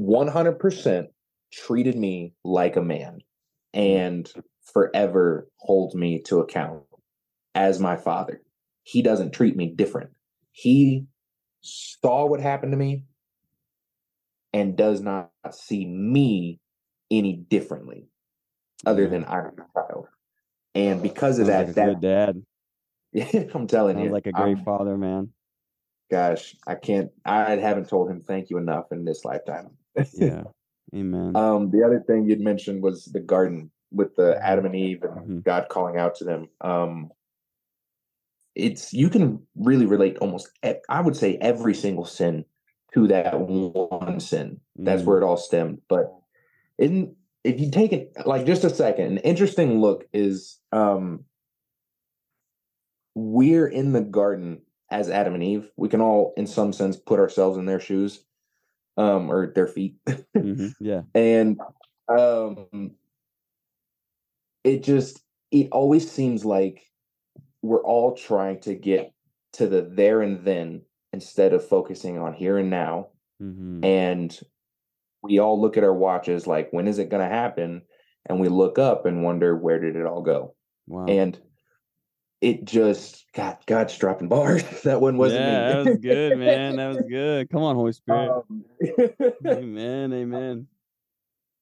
100% 0.00 1.08
treated 1.52 1.96
me 1.96 2.32
like 2.44 2.76
a 2.76 2.82
man 2.82 3.20
and 3.74 4.30
forever 4.62 5.48
holds 5.58 5.94
me 5.94 6.20
to 6.20 6.40
account 6.40 6.84
as 7.54 7.80
my 7.80 7.96
father. 7.96 8.40
He 8.88 9.02
doesn't 9.02 9.32
treat 9.32 9.54
me 9.54 9.66
different. 9.68 10.12
He 10.50 11.04
saw 11.60 12.24
what 12.24 12.40
happened 12.40 12.72
to 12.72 12.78
me 12.78 13.04
and 14.54 14.76
does 14.78 15.02
not 15.02 15.30
see 15.50 15.84
me 15.84 16.58
any 17.10 17.34
differently 17.34 18.08
other 18.86 19.02
Yeah. 19.02 19.08
than 19.10 19.24
I'm 19.26 19.46
a 19.46 19.52
child. 19.74 20.06
And 20.74 21.02
because 21.02 21.38
of 21.38 21.48
Sounds 21.48 21.66
like 21.66 21.74
that, 21.74 22.00
good 22.00 22.00
dad. 22.00 22.42
I'm 23.54 23.66
telling 23.66 23.96
Sounds 23.96 24.06
you, 24.06 24.10
like 24.12 24.26
a 24.26 24.32
great 24.32 24.56
I'm- 24.56 24.64
father, 24.64 24.96
man. 24.96 25.34
gosh, 26.10 26.56
I 26.66 26.74
can't, 26.74 27.10
I 27.26 27.56
haven't 27.56 27.90
told 27.90 28.10
him 28.10 28.22
thank 28.22 28.48
you 28.48 28.56
enough 28.56 28.86
in 28.90 29.04
this 29.04 29.22
lifetime. 29.22 29.68
Yeah. 30.14 30.44
Amen. 30.94 31.36
Um, 31.36 31.70
the 31.70 31.82
other 31.84 32.00
thing 32.06 32.24
you'd 32.24 32.40
mentioned 32.40 32.82
was 32.82 33.04
the 33.04 33.20
garden 33.20 33.70
with 33.92 34.16
the 34.16 34.42
Adam 34.42 34.64
and 34.64 34.74
Eve 34.74 35.02
and 35.02 35.42
Mhm. 35.42 35.44
God 35.44 35.68
calling 35.68 35.98
out 35.98 36.14
to 36.16 36.24
them. 36.24 36.48
Um, 36.62 37.10
it's 38.58 38.92
you 38.92 39.08
can 39.08 39.40
really 39.56 39.86
relate 39.86 40.18
almost, 40.18 40.50
i 40.88 41.00
would 41.00 41.16
say, 41.16 41.38
every 41.40 41.74
single 41.74 42.04
sin 42.04 42.44
to 42.94 43.06
that 43.06 43.38
one 43.40 44.18
sin. 44.20 44.60
That's 44.76 45.02
Mm. 45.02 45.06
where 45.06 45.18
it 45.18 45.24
all 45.24 45.36
stemmed. 45.36 45.80
But 45.88 46.12
in 46.78 47.14
if 47.44 47.60
you 47.60 47.70
take 47.70 47.92
it 47.92 48.12
like 48.26 48.44
just 48.46 48.64
a 48.64 48.70
second, 48.70 49.06
an 49.06 49.18
interesting 49.18 49.80
look 49.80 50.06
is 50.12 50.58
um, 50.72 51.24
we're 53.14 53.68
in 53.68 53.92
the 53.92 54.00
garden 54.00 54.62
as 54.90 55.08
Adam 55.08 55.34
and 55.34 55.42
Eve. 55.42 55.70
We 55.76 55.88
can 55.88 56.00
all, 56.00 56.32
in 56.36 56.46
some 56.46 56.72
sense, 56.72 56.96
put 56.96 57.20
ourselves 57.20 57.56
in 57.58 57.66
their 57.66 57.80
shoes 57.80 58.24
um, 58.96 59.30
or 59.30 59.52
their 59.54 59.68
feet. 59.68 59.96
Mhm. 60.36 60.74
Yeah. 60.80 61.02
and 61.14 61.60
um 62.08 62.92
it 64.64 64.82
just 64.82 65.22
it 65.50 65.68
always 65.72 66.10
seems 66.10 66.44
like 66.44 66.87
we're 67.68 67.82
all 67.84 68.14
trying 68.14 68.58
to 68.60 68.74
get 68.74 69.12
to 69.52 69.66
the 69.66 69.82
there 69.82 70.22
and 70.22 70.44
then 70.44 70.82
instead 71.12 71.52
of 71.52 71.66
focusing 71.66 72.18
on 72.18 72.32
here 72.32 72.58
and 72.58 72.70
now 72.70 73.08
Mhm. 73.40 73.84
and 73.84 74.40
we 75.22 75.38
all 75.38 75.60
look 75.60 75.76
at 75.76 75.84
our 75.84 75.94
watches 75.94 76.46
like 76.46 76.72
when 76.72 76.88
is 76.88 76.98
it 76.98 77.10
going 77.10 77.22
to 77.22 77.34
happen 77.34 77.82
and 78.26 78.40
we 78.40 78.48
look 78.48 78.78
up 78.78 79.06
and 79.06 79.22
wonder 79.22 79.56
where 79.56 79.78
did 79.80 79.96
it 79.96 80.06
all 80.06 80.22
go 80.22 80.54
Wow. 80.86 81.06
and 81.06 81.38
it 82.40 82.64
just 82.64 83.26
god 83.34 83.58
god's 83.66 83.96
dropping 83.98 84.28
bars 84.28 84.62
that 84.82 85.00
one 85.00 85.16
wasn't 85.18 85.44
yeah, 85.44 85.60
me 85.68 85.72
that 85.72 85.86
was 85.90 85.98
good, 85.98 86.38
man. 86.38 86.76
That 86.76 86.88
was 86.88 87.02
good. 87.08 87.50
Come 87.50 87.62
on, 87.62 87.74
Holy 87.76 87.92
Spirit. 87.92 88.30
Um, 88.30 88.64
amen. 89.46 90.12
Amen. 90.12 90.66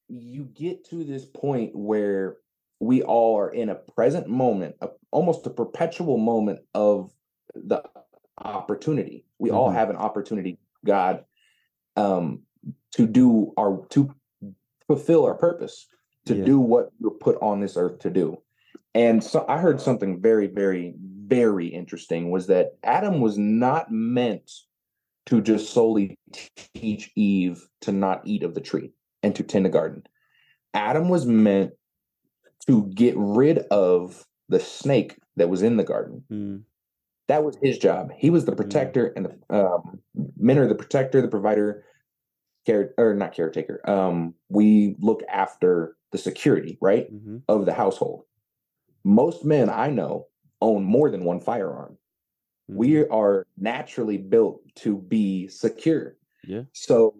you 0.08 0.44
get 0.44 0.84
to 0.90 1.02
this 1.04 1.24
point 1.24 1.74
where 1.74 2.36
we 2.80 3.02
all 3.02 3.38
are 3.38 3.50
in 3.50 3.68
a 3.68 3.74
present 3.74 4.28
moment, 4.28 4.76
a, 4.80 4.88
almost 5.10 5.46
a 5.46 5.50
perpetual 5.50 6.18
moment 6.18 6.60
of 6.74 7.12
the 7.54 7.82
opportunity. 8.38 9.24
We 9.38 9.50
all 9.50 9.70
Mhm. 9.70 9.74
have 9.74 9.90
an 9.90 9.96
opportunity, 9.96 10.58
God, 10.84 11.24
um, 11.96 12.42
to 12.92 13.06
do 13.06 13.52
our 13.56 13.86
to 13.90 14.14
fulfill 14.86 15.24
our 15.24 15.34
purpose, 15.34 15.88
to 16.26 16.36
Yeah. 16.36 16.44
do 16.44 16.60
what 16.60 16.92
we're 17.00 17.10
put 17.10 17.40
on 17.40 17.60
this 17.60 17.76
earth 17.76 17.98
to 18.00 18.10
do. 18.10 18.42
And 18.94 19.22
so 19.22 19.44
I 19.48 19.58
heard 19.58 19.80
something 19.80 20.20
very, 20.20 20.46
very, 20.46 20.94
very 20.98 21.66
interesting 21.66 22.30
was 22.30 22.46
that 22.46 22.76
Adam 22.82 23.20
was 23.20 23.36
not 23.38 23.90
meant 23.90 24.50
to 25.26 25.40
just 25.40 25.72
solely 25.72 26.18
teach 26.74 27.10
Eve 27.16 27.68
to 27.80 27.92
not 27.92 28.22
eat 28.24 28.42
of 28.42 28.54
the 28.54 28.60
tree 28.60 28.92
and 29.22 29.34
to 29.34 29.42
tend 29.42 29.64
the 29.64 29.70
garden. 29.70 30.04
Adam 30.72 31.08
was 31.08 31.26
meant 31.26 31.72
to 32.66 32.86
get 32.94 33.14
rid 33.16 33.58
of 33.70 34.24
the 34.48 34.60
snake 34.60 35.16
that 35.36 35.48
was 35.48 35.62
in 35.62 35.76
the 35.76 35.84
garden. 35.84 36.24
Mm. 36.30 36.62
That 37.28 37.44
was 37.44 37.56
his 37.62 37.78
job. 37.78 38.10
He 38.16 38.30
was 38.30 38.44
the 38.44 38.54
protector 38.54 39.12
and 39.16 39.26
the 39.26 39.56
um, 39.56 40.00
men 40.36 40.58
are 40.58 40.68
the 40.68 40.74
protector, 40.76 41.20
the 41.20 41.28
provider, 41.28 41.84
care 42.66 42.94
or 42.98 43.14
not 43.14 43.34
caretaker. 43.34 43.80
Um, 43.88 44.34
we 44.48 44.96
look 45.00 45.22
after 45.28 45.96
the 46.12 46.18
security, 46.18 46.78
right, 46.80 47.12
Mhm. 47.12 47.42
of 47.48 47.66
the 47.66 47.72
household. 47.74 48.24
Most 49.04 49.44
men 49.44 49.70
I 49.70 49.90
know 49.90 50.28
own 50.62 50.84
more 50.84 51.10
than 51.10 51.24
one 51.24 51.40
firearm. 51.40 51.98
Mhm. 52.70 52.76
We 52.76 53.06
are 53.08 53.46
naturally 53.56 54.18
built 54.18 54.62
to 54.76 54.98
be 54.98 55.48
secure. 55.48 56.16
Yeah. 56.44 56.62
So 56.72 57.14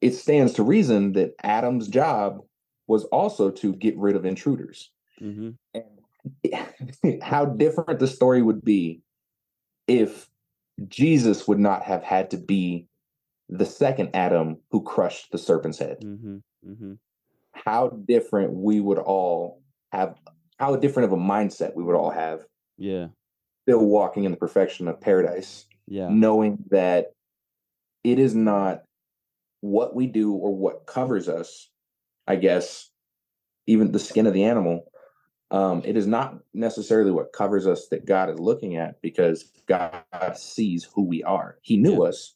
it 0.00 0.12
stands 0.12 0.52
to 0.54 0.62
reason 0.62 1.12
that 1.12 1.34
Adam's 1.42 1.88
job 1.88 2.42
was 2.86 3.04
also 3.06 3.50
to 3.50 3.72
get 3.74 3.96
rid 3.96 4.16
of 4.16 4.24
intruders. 4.24 4.90
Mhm. 5.20 5.56
And 5.74 5.84
how 7.22 7.44
different 7.44 7.98
the 7.98 8.06
story 8.06 8.42
would 8.42 8.64
be 8.64 9.02
if 9.88 10.28
Jesus 10.88 11.46
would 11.48 11.58
not 11.58 11.82
have 11.82 12.02
had 12.02 12.30
to 12.30 12.36
be 12.36 12.86
the 13.48 13.66
second 13.66 14.10
Adam 14.14 14.58
who 14.70 14.82
crushed 14.82 15.30
the 15.32 15.38
serpent's 15.38 15.78
head. 15.78 15.98
Mm-hmm. 16.00 16.36
Mm-hmm. 16.66 16.92
How 17.52 17.88
different 17.88 18.52
we 18.52 18.80
would 18.80 18.98
all 18.98 19.60
have, 19.92 20.16
how 20.58 20.76
different 20.76 21.12
of 21.12 21.18
a 21.18 21.20
mindset 21.22 21.74
we 21.74 21.82
would 21.84 21.96
all 21.96 22.10
have, 22.10 22.46
Yeah. 22.78 23.08
still 23.68 23.84
walking 23.84 24.24
in 24.24 24.30
the 24.30 24.36
perfection 24.38 24.88
of 24.88 25.00
paradise. 25.00 25.66
Yeah. 25.88 26.08
knowing 26.10 26.64
that 26.70 27.12
it 28.04 28.18
is 28.20 28.34
not 28.36 28.84
what 29.62 29.94
we 29.96 30.06
do 30.06 30.32
or 30.32 30.54
what 30.54 30.86
covers 30.86 31.28
us, 31.28 31.68
I 32.26 32.36
guess, 32.36 32.90
even 33.66 33.92
the 33.92 33.98
skin 33.98 34.26
of 34.26 34.34
the 34.34 34.44
animal. 34.44 34.84
Um, 35.50 35.82
it 35.84 35.96
is 35.98 36.06
not 36.06 36.38
necessarily 36.54 37.10
what 37.10 37.32
covers 37.32 37.66
us 37.66 37.88
that 37.88 38.06
God 38.06 38.30
is 38.30 38.38
looking 38.38 38.76
at 38.76 39.02
because 39.02 39.44
God 39.66 40.02
sees 40.34 40.84
who 40.94 41.04
we 41.04 41.22
are. 41.24 41.58
He 41.62 41.76
knew 41.76 42.02
Yeah. 42.02 42.08
us 42.08 42.34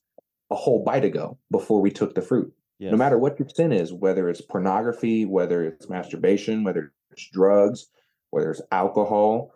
a 0.50 0.54
whole 0.54 0.84
bite 0.84 1.04
ago 1.04 1.38
before 1.50 1.80
we 1.80 1.90
took 1.90 2.14
the 2.14 2.20
fruit. 2.20 2.52
Yes. 2.78 2.90
No 2.92 2.98
matter 2.98 3.18
what 3.18 3.38
your 3.38 3.48
sin 3.48 3.72
is, 3.72 3.92
whether 3.92 4.28
it's 4.28 4.42
pornography, 4.42 5.24
whether 5.24 5.64
it's 5.64 5.88
masturbation, 5.88 6.62
whether 6.62 6.92
it's 7.10 7.28
drugs, 7.30 7.88
whether 8.30 8.50
it's 8.50 8.60
alcohol, 8.70 9.54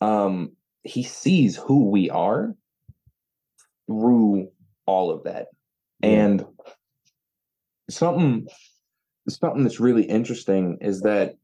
um, 0.00 0.56
he 0.82 1.04
sees 1.04 1.56
who 1.56 1.88
we 1.88 2.10
are 2.10 2.56
through 3.86 4.50
all 4.86 5.10
of 5.12 5.22
that. 5.24 5.48
Yeah. 6.00 6.08
And 6.08 6.46
something 7.88 8.48
something 9.28 9.62
that's 9.62 9.80
really 9.80 10.04
interesting 10.04 10.78
is 10.80 11.02
that 11.02 11.36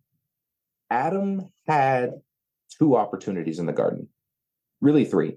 Adam 0.90 1.48
had 1.66 2.10
two 2.78 2.96
opportunities 2.96 3.58
in 3.58 3.66
the 3.66 3.72
garden, 3.72 4.08
really 4.80 5.04
three. 5.04 5.36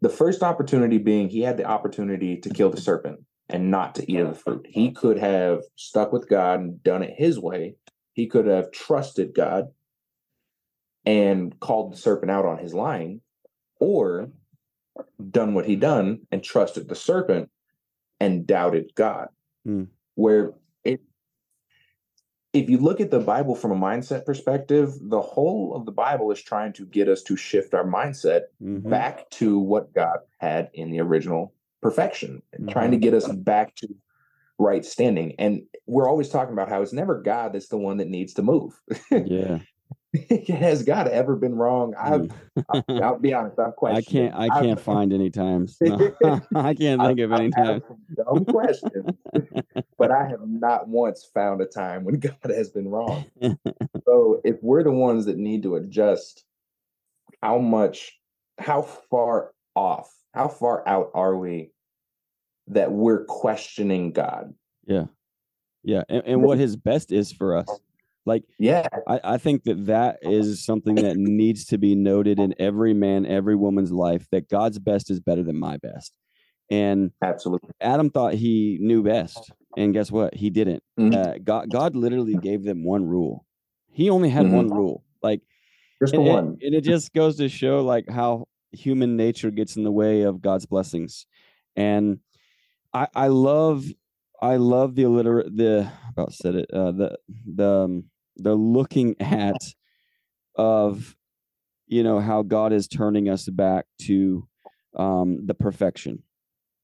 The 0.00 0.08
first 0.08 0.42
opportunity 0.42 0.98
being 0.98 1.28
he 1.28 1.40
had 1.40 1.56
the 1.56 1.64
opportunity 1.64 2.36
to 2.38 2.50
kill 2.50 2.70
the 2.70 2.80
serpent 2.80 3.20
and 3.48 3.70
not 3.70 3.94
to 3.96 4.10
eat 4.10 4.20
of 4.20 4.28
the 4.28 4.34
fruit. 4.34 4.66
He 4.68 4.92
could 4.92 5.18
have 5.18 5.62
stuck 5.76 6.12
with 6.12 6.28
God 6.28 6.60
and 6.60 6.82
done 6.82 7.02
it 7.02 7.14
his 7.16 7.38
way. 7.38 7.74
He 8.12 8.26
could 8.26 8.46
have 8.46 8.70
trusted 8.70 9.34
God 9.34 9.68
and 11.04 11.58
called 11.60 11.92
the 11.92 11.96
serpent 11.96 12.30
out 12.30 12.44
on 12.44 12.58
his 12.58 12.74
lying, 12.74 13.20
or 13.78 14.30
done 15.30 15.54
what 15.54 15.66
he 15.66 15.76
done 15.76 16.20
and 16.30 16.42
trusted 16.42 16.88
the 16.88 16.94
serpent 16.94 17.50
and 18.20 18.46
doubted 18.46 18.92
God. 18.94 19.28
Hmm. 19.64 19.84
Where 20.14 20.52
if 22.52 22.68
you 22.68 22.78
look 22.78 23.00
at 23.00 23.10
the 23.10 23.20
Bible 23.20 23.54
from 23.54 23.70
a 23.70 23.76
mindset 23.76 24.24
perspective, 24.24 24.94
the 25.00 25.20
whole 25.20 25.74
of 25.74 25.86
the 25.86 25.92
Bible 25.92 26.30
is 26.30 26.42
trying 26.42 26.72
to 26.74 26.86
get 26.86 27.08
us 27.08 27.22
to 27.24 27.36
shift 27.36 27.74
our 27.74 27.84
mindset 27.84 28.42
Mhm. 28.62 28.88
back 28.88 29.30
to 29.30 29.58
what 29.58 29.92
God 29.94 30.18
had 30.38 30.70
in 30.74 30.90
the 30.90 31.00
original 31.00 31.52
perfection, 31.80 32.42
and 32.52 32.68
trying 32.68 32.90
to 32.90 32.96
Mm-hmm. 32.96 33.02
get 33.02 33.14
us 33.14 33.28
back 33.28 33.74
to 33.76 33.88
right 34.58 34.84
standing. 34.84 35.34
And 35.38 35.62
we're 35.86 36.08
always 36.08 36.28
talking 36.28 36.52
about 36.52 36.68
how 36.68 36.82
it's 36.82 36.92
never 36.92 37.22
God 37.22 37.52
that's 37.52 37.68
the 37.68 37.78
one 37.78 37.96
that 37.98 38.08
needs 38.08 38.34
to 38.34 38.42
move. 38.42 38.78
Yeah. 39.10 39.60
Has 40.48 40.82
God 40.82 41.06
ever 41.08 41.36
been 41.36 41.54
wrong? 41.54 41.94
I've, 41.98 42.22
Mm. 42.22 42.32
I'll, 42.68 43.02
I'll 43.02 43.18
be 43.18 43.32
honest, 43.32 43.58
I've 43.58 43.72
I 43.84 44.02
can't. 44.02 44.34
I 44.34 44.48
I've- 44.50 44.66
can't 44.66 44.80
find 44.80 45.12
any 45.12 45.30
times. 45.30 45.76
No, 45.80 45.96
I 46.54 46.74
can't 46.74 47.00
think 47.00 47.20
of 47.20 47.32
I've- 47.32 47.44
any 47.44 47.52
I've 47.54 47.54
had 47.54 47.64
time. 47.66 47.82
some 47.88 48.24
Dumb 48.26 48.44
questions, 48.44 49.16
but 49.96 50.10
I 50.10 50.28
have 50.28 50.40
not 50.46 50.88
once 50.88 51.28
found 51.32 51.60
a 51.60 51.66
time 51.66 52.04
when 52.04 52.18
God 52.18 52.36
has 52.44 52.70
been 52.70 52.88
wrong. 52.88 53.24
so 54.04 54.40
if 54.44 54.56
we're 54.62 54.82
the 54.82 54.90
ones 54.92 55.26
that 55.26 55.36
need 55.38 55.62
to 55.62 55.76
adjust, 55.76 56.44
how 57.40 57.58
much, 57.58 58.18
how 58.58 58.82
far 58.82 59.52
off, 59.76 60.12
how 60.34 60.48
far 60.48 60.86
out 60.88 61.10
are 61.14 61.36
we 61.36 61.70
that 62.66 62.90
we're 62.92 63.24
questioning 63.26 64.12
God? 64.12 64.52
Yeah, 64.86 65.04
yeah, 65.84 66.02
and, 66.08 66.22
and 66.26 66.42
what 66.42 66.58
His 66.58 66.74
best 66.76 67.12
is 67.12 67.30
for 67.32 67.56
us. 67.56 67.68
Like 68.26 68.44
Yeah, 68.58 68.86
I, 69.06 69.20
I 69.24 69.38
think 69.38 69.64
that 69.64 69.86
that 69.86 70.18
is 70.22 70.64
something 70.64 71.00
that 71.00 71.16
needs 71.16 71.64
to 71.66 71.78
be 71.78 71.94
noted 71.94 72.38
in 72.40 72.54
every 72.58 72.94
man, 72.94 73.26
every 73.26 73.56
woman's 73.56 73.92
life. 73.92 74.26
That 74.30 74.48
God's 74.48 74.78
best 74.78 75.10
is 75.10 75.20
better 75.20 75.42
than 75.42 75.56
my 75.58 75.78
best. 75.78 76.12
And 76.70 77.12
absolutely. 77.22 77.70
Adam 77.80 78.10
thought 78.10 78.34
he 78.34 78.78
knew 78.80 79.02
best, 79.02 79.52
and 79.76 79.92
guess 79.94 80.10
what? 80.10 80.34
He 80.34 80.50
didn't. 80.50 80.82
Mhm. 80.98 81.14
Uh, 81.14 81.38
God, 81.42 81.70
God 81.70 81.96
literally 81.96 82.36
gave 82.36 82.64
them 82.64 82.84
one 82.84 83.06
rule. 83.06 83.46
He 83.90 84.10
only 84.10 84.28
had 84.30 84.46
Mhm. 84.46 84.54
one 84.54 84.70
rule. 84.70 85.04
Like 85.22 85.42
Just 86.00 86.14
the 86.14 86.20
and, 86.20 86.28
one. 86.28 86.58
and 86.62 86.74
it 86.74 86.82
just 86.82 87.12
goes 87.12 87.36
to 87.38 87.48
show 87.48 87.84
like 87.84 88.08
how 88.08 88.48
human 88.72 89.16
nature 89.16 89.50
gets 89.50 89.76
in 89.76 89.84
the 89.84 89.92
way 89.92 90.22
of 90.22 90.40
God's 90.40 90.66
blessings. 90.66 91.26
And 91.76 92.20
I 92.94 93.08
I 93.14 93.28
love 93.28 93.86
I 94.42 94.56
love 94.56 94.94
the 94.94 95.02
illiterate 95.02 95.56
the 95.56 95.90
about 96.08 96.32
said 96.32 96.54
it 96.54 96.70
uh, 96.72 96.92
the 96.92 97.18
the 97.46 97.68
um, 97.68 98.04
the 98.36 98.54
looking 98.54 99.16
at 99.20 99.56
of 100.56 101.16
you 101.86 102.02
know 102.02 102.20
how 102.20 102.42
God 102.42 102.72
is 102.72 102.88
turning 102.88 103.28
us 103.28 103.48
back 103.48 103.86
to 104.02 104.46
um, 104.96 105.46
the 105.46 105.54
perfection 105.54 106.22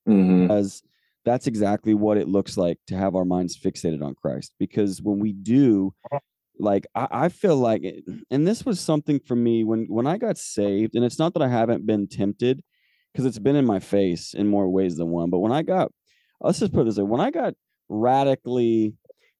Mhm. 0.09 0.43
because 0.43 0.83
that's 1.25 1.47
exactly 1.49 1.95
what 1.95 2.17
it 2.19 2.29
looks 2.29 2.57
like 2.57 2.79
to 2.87 2.97
have 2.97 3.17
our 3.17 3.25
minds 3.25 3.59
fixated 3.59 4.03
on 4.05 4.15
Christ. 4.15 4.55
Because 4.61 5.03
when 5.03 5.19
we 5.19 5.33
do, 5.33 5.93
like 6.59 6.87
I, 6.95 7.09
I 7.11 7.29
feel 7.29 7.57
like, 7.57 7.83
it, 7.85 8.05
and 8.31 8.47
this 8.47 8.65
was 8.65 8.81
something 8.81 9.21
for 9.21 9.37
me 9.37 9.65
when 9.65 9.87
when 9.89 10.07
I 10.07 10.19
got 10.19 10.39
saved, 10.39 10.95
and 10.97 11.05
it's 11.05 11.19
not 11.19 11.35
that 11.35 11.43
I 11.43 11.49
haven't 11.49 11.87
been 11.87 12.07
tempted, 12.09 12.63
because 13.13 13.27
it's 13.27 13.39
been 13.41 13.57
in 13.57 13.67
my 13.67 13.81
face 13.81 14.35
in 14.35 14.47
more 14.49 14.69
ways 14.69 14.97
than 14.97 15.09
one. 15.11 15.31
But 15.31 15.41
when 15.41 15.53
I 15.53 15.63
got, 15.63 15.93
let's 16.41 16.59
just 16.61 16.73
put 16.73 16.83
it 16.83 16.85
this 16.87 16.97
way: 16.99 17.05
when 17.05 17.21
I 17.21 17.31
got 17.31 17.55
radically 17.89 18.95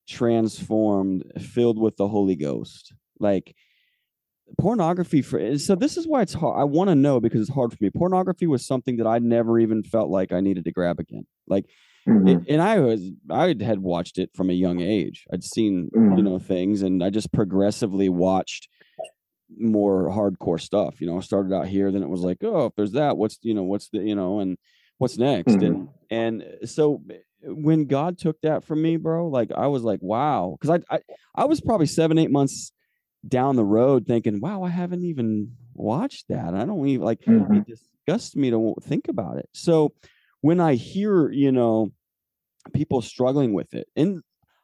transformed, 0.07 1.23
filled 1.39 1.79
with 1.79 1.97
the 1.97 2.07
Holy 2.07 2.35
Ghost, 2.35 2.93
like 3.19 3.55
pornography 4.57 5.21
for 5.21 5.57
so 5.57 5.75
this 5.75 5.97
is 5.97 6.07
why 6.07 6.21
it's 6.21 6.33
hard 6.33 6.57
i 6.57 6.63
want 6.63 6.89
to 6.89 6.95
know 6.95 7.19
because 7.19 7.41
it's 7.41 7.49
hard 7.53 7.69
for 7.69 7.77
me. 7.81 7.89
Pornography 7.89 8.47
was 8.47 8.65
something 8.65 8.95
that 8.95 9.05
i 9.05 9.19
never 9.19 9.59
even 9.59 9.83
felt 9.83 10.09
like 10.09 10.31
i 10.31 10.39
needed 10.39 10.63
to 10.63 10.71
grab 10.71 10.99
again. 11.01 11.27
Like 11.47 11.65
Mhm. 12.07 12.29
it, 12.29 12.39
and 12.47 12.61
i 12.61 12.79
was 12.79 13.11
i 13.29 13.47
had 13.61 13.79
watched 13.79 14.17
it 14.17 14.29
from 14.33 14.49
a 14.49 14.53
young 14.53 14.79
age. 14.79 15.25
I'd 15.33 15.43
seen 15.43 15.89
you 15.93 15.99
Mhm. 15.99 16.23
know 16.23 16.39
things 16.39 16.81
and 16.81 17.03
i 17.03 17.09
just 17.09 17.33
progressively 17.33 18.07
watched 18.07 18.69
more 19.59 20.09
hardcore 20.09 20.61
stuff 20.61 21.01
you 21.01 21.07
know? 21.07 21.17
I 21.17 21.21
started 21.21 21.53
out 21.53 21.67
here 21.67 21.91
then 21.91 22.01
it 22.03 22.09
was 22.09 22.21
like 22.21 22.37
oh 22.43 22.67
if 22.67 22.75
there's 22.75 22.93
that 22.93 23.17
what's 23.17 23.37
you 23.41 23.53
know 23.53 23.63
what's 23.63 23.89
the 23.89 23.99
you 23.99 24.15
know? 24.15 24.39
And 24.39 24.57
what's 24.97 25.17
next 25.17 25.61
and 25.61 25.89
and 26.09 26.43
so 26.65 27.01
when 27.43 27.85
god 27.85 28.17
took 28.17 28.39
that 28.41 28.63
from 28.63 28.81
me 28.81 28.97
bro 28.97 29.27
like 29.27 29.51
i 29.51 29.67
was 29.67 29.83
like 29.83 29.99
wow 30.01 30.57
because 30.59 30.81
I, 30.89 30.95
I 30.95 30.99
i 31.35 31.45
was 31.45 31.61
probably 31.61 31.85
seven 31.85 32.17
eight 32.17 32.31
months 32.31 32.71
down 33.27 33.55
the 33.55 33.65
road 33.65 34.05
thinking, 34.05 34.39
wow, 34.39 34.63
I 34.63 34.69
haven't 34.69 35.03
even 35.03 35.53
watched 35.73 36.27
that. 36.29 36.53
I 36.53 36.65
don't 36.65 36.87
even 36.87 37.05
like 37.05 37.21
Mhm. 37.25 37.57
it 37.57 37.65
disgusts 37.65 38.35
me 38.35 38.49
to 38.51 38.75
think 38.81 39.07
about 39.07 39.37
it. 39.37 39.49
So 39.53 39.93
when 40.41 40.59
I 40.59 40.75
hear, 40.75 41.29
you 41.31 41.51
know, 41.51 41.91
people 42.73 43.01
struggling 43.01 43.53
with 43.53 43.73
it, 43.73 43.87
and 43.95 44.21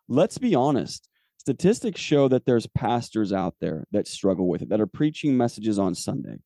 let's 0.08 0.38
be 0.38 0.56
honest, 0.56 1.10
statistics 1.38 2.00
show 2.00 2.28
that 2.30 2.46
there's 2.46 2.68
pastors 2.68 3.34
out 3.34 3.56
there 3.60 3.86
that 3.92 4.08
struggle 4.08 4.48
with 4.48 4.62
it, 4.62 4.70
that 4.70 4.82
are 4.82 4.88
preaching 4.88 5.36
messages 5.36 5.80
on 5.80 5.96
Sunday, 5.96 6.38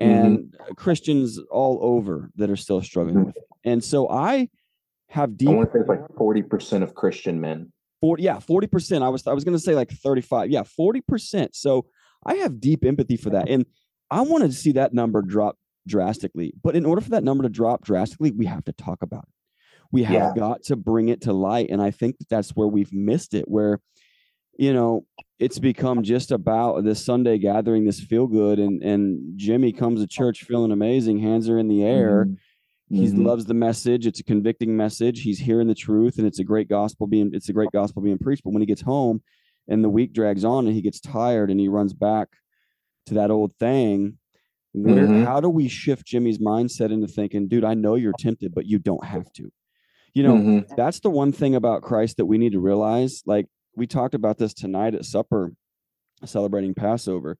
and 0.00 0.54
Christians 0.76 1.38
all 1.50 1.78
over 1.82 2.30
that 2.36 2.50
are 2.50 2.56
still 2.56 2.82
struggling 2.82 3.16
Mhm. 3.16 3.26
with 3.26 3.36
it. 3.36 3.44
And 3.64 3.82
so 3.82 4.08
I 4.08 4.48
have 5.08 5.36
deep. 5.36 5.48
I 5.50 5.54
want 5.54 5.68
to 5.72 5.78
say 5.78 5.80
it's 5.80 5.88
like 5.88 6.08
40% 6.16 6.82
of 6.82 6.94
Christian 6.94 7.40
men. 7.40 7.72
40 8.00 8.22
yeah 8.22 8.36
40% 8.36 9.02
i 9.02 9.08
was 9.08 9.26
i 9.26 9.32
was 9.32 9.44
going 9.44 9.56
to 9.56 9.62
say 9.62 9.74
like 9.74 9.90
35 9.90 10.50
yeah 10.50 10.62
40% 10.62 11.54
so 11.54 11.86
i 12.26 12.34
have 12.34 12.60
deep 12.60 12.84
empathy 12.84 13.16
for 13.16 13.30
that 13.30 13.48
and 13.48 13.64
i 14.10 14.20
wanted 14.20 14.48
to 14.48 14.52
see 14.56 14.72
that 14.72 14.92
number 14.92 15.22
drop 15.22 15.56
drastically 15.86 16.52
but 16.62 16.76
in 16.76 16.84
order 16.84 17.00
for 17.00 17.08
that 17.10 17.24
number 17.24 17.42
to 17.44 17.48
drop 17.48 17.82
drastically 17.82 18.30
we 18.30 18.44
have 18.44 18.62
to 18.64 18.72
talk 18.72 19.00
about 19.00 19.22
it 19.22 19.34
we 19.90 20.02
have 20.02 20.14
Yeah. 20.14 20.32
got 20.36 20.62
to 20.64 20.76
bring 20.76 21.08
it 21.08 21.22
to 21.22 21.32
light 21.32 21.70
and 21.70 21.80
i 21.80 21.90
think 21.90 22.18
that 22.18 22.28
that's 22.28 22.50
where 22.50 22.68
we've 22.68 22.92
missed 22.92 23.32
it 23.32 23.46
where 23.48 23.80
you 24.58 24.72
know 24.72 25.04
it's 25.38 25.58
become 25.58 26.02
just 26.02 26.30
about 26.30 26.84
this 26.84 27.04
sunday 27.04 27.38
gathering 27.38 27.84
this 27.84 28.00
feel 28.00 28.26
good 28.26 28.58
and 28.58 28.82
and 28.82 29.32
jimmy 29.36 29.72
comes 29.72 30.00
to 30.00 30.06
church 30.06 30.44
feeling 30.44 30.70
amazing 30.72 31.18
hands 31.18 31.48
are 31.48 31.58
in 31.58 31.68
the 31.68 31.82
air 31.82 32.26
Mhm. 32.26 32.36
he 32.90 33.06
Mhm. 33.08 33.24
loves 33.24 33.44
the 33.46 33.54
message 33.54 34.06
it's 34.06 34.20
a 34.20 34.24
convicting 34.24 34.76
message 34.76 35.22
he's 35.22 35.38
hearing 35.40 35.66
the 35.68 35.74
truth 35.74 36.18
and 36.18 36.26
it's 36.26 36.38
a 36.38 36.44
great 36.44 36.68
gospel 36.68 37.06
being 37.06 37.30
it's 37.32 37.48
a 37.48 37.52
great 37.52 37.72
gospel 37.72 38.02
being 38.02 38.18
preached 38.18 38.44
but 38.44 38.52
when 38.52 38.62
he 38.62 38.66
gets 38.66 38.82
home 38.82 39.22
and 39.68 39.82
the 39.82 39.88
week 39.90 40.12
drags 40.12 40.44
on 40.44 40.66
and 40.66 40.74
he 40.74 40.82
gets 40.82 41.00
tired 41.00 41.50
and 41.50 41.58
he 41.58 41.68
runs 41.68 41.92
back 41.92 42.28
to 43.06 43.14
that 43.14 43.30
old 43.30 43.52
thing 43.58 44.18
where 44.72 45.06
Mhm. 45.06 45.24
how 45.24 45.40
do 45.40 45.48
we 45.48 45.68
shift 45.68 46.06
jimmy's 46.06 46.38
mindset 46.38 46.92
into 46.92 47.06
thinking 47.08 47.48
dude 47.48 47.64
i 47.64 47.74
know 47.74 47.94
you're 47.96 48.12
tempted 48.18 48.54
but 48.54 48.66
you 48.66 48.78
don't 48.78 49.04
have 49.04 49.32
to 49.32 49.50
you 50.14 50.22
know 50.22 50.36
Mhm. 50.36 50.76
that's 50.76 51.00
the 51.00 51.10
one 51.10 51.32
thing 51.32 51.54
about 51.56 51.82
christ 51.82 52.16
that 52.18 52.26
we 52.26 52.38
need 52.38 52.52
to 52.52 52.60
realize 52.60 53.22
like 53.26 53.46
we 53.76 53.86
talked 53.86 54.14
about 54.14 54.38
this 54.38 54.54
tonight 54.54 54.94
at 54.94 55.04
supper 55.04 55.52
celebrating 56.24 56.74
passover 56.74 57.36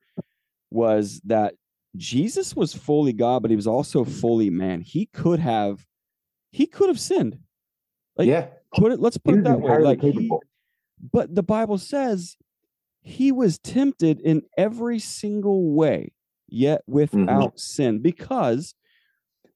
was 0.70 1.20
that 1.24 1.54
jesus 1.96 2.56
was 2.56 2.74
fully 2.74 3.12
god 3.12 3.40
but 3.42 3.50
he 3.50 3.56
was 3.56 3.66
also 3.66 4.04
fully 4.04 4.50
man. 4.50 4.80
He 4.80 5.06
could 5.06 5.40
have 5.40 5.86
he 6.50 6.66
could 6.66 6.88
have 6.88 7.00
sinned. 7.00 7.38
Like, 8.16 8.28
yeah. 8.28 8.46
put 8.74 8.92
it 8.92 9.00
let's 9.00 9.18
put 9.18 9.34
it 9.34 9.44
that 9.44 9.60
way 9.60 9.78
like 9.78 10.00
he, 10.00 10.30
but 11.12 11.34
the 11.34 11.42
bible 11.42 11.78
says 11.78 12.36
he 13.02 13.32
was 13.32 13.58
tempted 13.58 14.20
in 14.20 14.42
every 14.56 14.98
single 14.98 15.72
way 15.74 16.12
yet 16.48 16.82
without 16.86 17.58
sin 17.58 18.00
because 18.00 18.74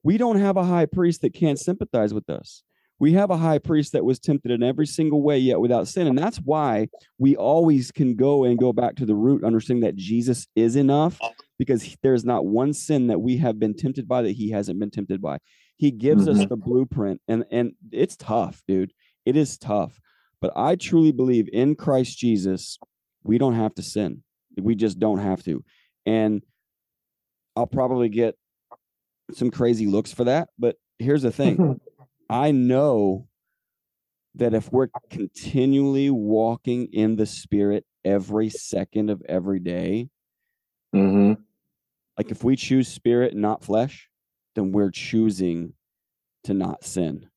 we 0.03 0.19
don't 0.19 0.41
have 0.41 0.57
a 0.57 0.65
high 0.65 0.87
priest 0.87 1.23
that 1.23 1.35
can't 1.35 1.59
sympathize 1.59 2.13
with 2.13 2.29
us 2.29 2.63
we 3.01 3.13
have 3.13 3.31
a 3.31 3.37
high 3.37 3.59
priest 3.59 3.93
that 3.93 4.05
was 4.05 4.19
tempted 4.19 4.51
in 4.51 4.63
every 4.63 4.87
single 4.87 5.23
way 5.23 5.39
yet 5.39 5.61
without 5.61 5.87
sin. 5.89 6.07
And 6.09 6.19
that's 6.19 6.39
why 6.39 6.89
we 7.19 7.37
always 7.37 7.91
can 7.93 8.17
go 8.17 8.45
and 8.45 8.59
go 8.59 8.73
back 8.73 8.97
to 8.97 9.07
the 9.07 9.15
root 9.15 9.45
understanding 9.45 9.83
that 9.85 9.97
jesus 9.97 10.47
is 10.57 10.75
enough 10.77 11.19
because 11.59 11.97
there's 12.03 12.25
not 12.25 12.47
one 12.47 12.73
sin 12.73 13.07
that 13.09 13.21
we 13.21 13.37
have 13.37 13.59
been 13.59 13.75
tempted 13.75 14.07
by 14.09 14.23
that 14.23 14.33
he 14.33 14.51
hasn't 14.51 14.79
been 14.81 14.91
tempted 14.91 15.21
by. 15.23 15.39
He 15.77 15.91
gives 15.93 16.29
us 16.29 16.39
Mhm. 16.39 16.49
the 16.49 16.57
blueprint 16.57 17.21
and 17.29 17.45
and 17.51 17.73
it's 17.93 18.17
tough 18.17 18.63
dude. 18.67 18.93
It 19.25 19.37
is 19.37 19.59
tough. 19.59 20.01
But 20.41 20.53
i 20.57 20.75
truly 20.77 21.11
believe 21.13 21.49
in 21.53 21.75
christ 21.75 22.17
jesus 22.19 22.79
we 23.25 23.39
don't 23.39 23.55
have 23.55 23.75
to 23.75 23.83
sin. 23.83 24.23
We 24.61 24.75
just 24.75 24.99
don't 24.99 25.19
have 25.19 25.43
to. 25.45 25.63
And 26.07 26.43
i'll 27.57 27.67
probably 27.67 28.09
get 28.09 28.37
some 29.33 29.51
crazy 29.51 29.87
looks 29.87 30.13
for 30.13 30.25
that 30.25 30.49
but 30.59 30.77
here's 30.99 31.23
the 31.23 31.31
thing 31.33 31.81
I 32.29 32.51
know 32.51 33.29
that 34.35 34.55
if 34.55 34.71
we're 34.71 34.89
continually 35.11 36.11
walking 36.11 36.87
in 36.93 37.17
the 37.17 37.27
spirit 37.27 37.85
every 38.05 38.51
second 38.51 39.11
of 39.11 39.23
every 39.29 39.59
day, 39.59 40.11
hmm 40.93 41.33
like 42.17 42.31
if 42.31 42.43
we 42.43 42.57
choose 42.57 42.89
spirit 42.89 43.33
and 43.33 43.43
not 43.43 43.63
flesh, 43.63 44.09
then 44.55 44.73
we're 44.73 44.91
choosing 44.91 45.73
to 46.45 46.53
not 46.55 46.85
sin. 46.85 47.29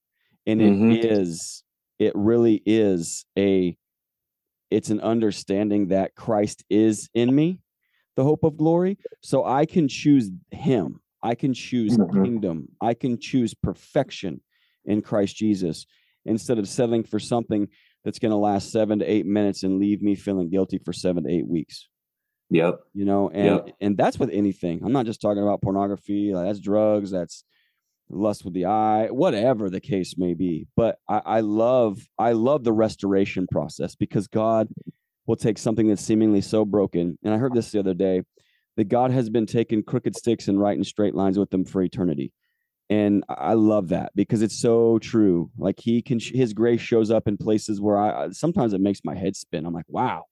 And 0.48 0.62
it 0.62 0.74
Mhm. 0.74 1.04
is, 1.04 1.64
it 2.00 2.14
really 2.16 2.62
is 2.66 3.26
a, 3.38 3.78
it's 4.72 4.90
an 4.90 5.02
understanding 5.02 5.90
that 5.90 6.16
Christ 6.16 6.64
is 6.70 7.10
in 7.14 7.34
me, 7.34 7.60
the 8.16 8.24
hope 8.24 8.44
of 8.44 8.58
glory. 8.58 8.98
So 9.22 9.46
I 9.46 9.66
can 9.66 9.88
choose 9.88 10.32
him. 10.50 11.00
I 11.22 11.36
can 11.36 11.54
choose 11.54 11.96
Mhm. 11.96 12.24
kingdom. 12.24 12.70
I 12.82 12.96
can 12.96 13.20
choose 13.20 13.54
perfection 13.54 14.42
in 14.86 15.02
Christ 15.02 15.36
Jesus 15.36 15.86
instead 16.26 16.58
of 16.60 16.68
settling 16.68 17.04
for 17.04 17.20
something 17.20 17.68
that's 18.04 18.20
going 18.20 18.32
to 18.32 18.38
last 18.38 18.72
seven 18.72 19.00
to 19.00 19.06
eight 19.06 19.26
minutes 19.26 19.64
and 19.64 19.80
leave 19.80 20.02
me 20.02 20.16
feeling 20.16 20.50
guilty 20.50 20.78
for 20.78 20.94
seven 20.94 21.24
to 21.24 21.30
eight 21.30 21.48
weeks. 21.48 21.88
Yep. 22.50 22.82
you 22.94 23.06
know 23.06 23.30
and 23.30 23.46
Yep. 23.46 23.76
and 23.80 23.98
that's 23.98 24.20
with 24.20 24.30
anything. 24.32 24.82
I'm 24.84 24.92
not 24.92 25.06
just 25.06 25.22
talking 25.22 25.42
about 25.42 25.62
pornography 25.62 26.34
like 26.34 26.48
that's 26.48 26.60
drugs 26.60 27.10
that's 27.12 27.46
lust 28.10 28.44
with 28.44 28.54
the 28.54 28.66
eye 28.66 29.08
whatever 29.10 29.70
the 29.70 29.80
case 29.80 30.16
may 30.18 30.34
be. 30.34 30.68
But 30.76 30.98
i 31.08 31.22
i 31.26 31.40
love 31.40 32.06
i 32.20 32.34
love 32.34 32.66
the 32.66 32.74
restoration 32.74 33.48
process 33.50 33.96
because 33.96 34.28
god 34.28 34.68
will 35.28 35.38
take 35.38 35.58
something 35.58 35.88
that's 35.88 36.02
seemingly 36.04 36.42
so 36.42 36.66
broken. 36.66 37.18
And 37.24 37.34
i 37.34 37.38
heard 37.38 37.54
this 37.54 37.72
the 37.72 37.80
other 37.80 37.94
day 37.94 38.24
that 38.76 38.90
god 38.90 39.12
has 39.12 39.30
been 39.30 39.46
taking 39.46 39.82
crooked 39.82 40.18
sticks 40.18 40.50
and 40.50 40.60
writing 40.60 40.84
straight 40.84 41.16
lines 41.16 41.40
with 41.40 41.52
them 41.52 41.64
for 41.64 41.82
eternity 41.82 42.34
and 42.92 43.24
I 43.30 43.54
love 43.54 43.88
that 43.90 44.12
because 44.16 44.42
it's 44.42 44.60
so 44.60 45.00
true. 45.00 45.50
Like 45.58 45.80
he 45.80 46.02
can, 46.02 46.20
his 46.20 46.54
grace 46.54 46.82
shows 46.82 47.10
up 47.10 47.28
in 47.28 47.38
places 47.38 47.80
where 47.82 47.98
I 47.98 48.30
sometimes 48.32 48.74
it 48.74 48.82
makes 48.82 49.00
my 49.04 49.16
head 49.16 49.36
spin. 49.36 49.66
I'm 49.66 49.74
like, 49.74 49.86
wow, 49.88 50.26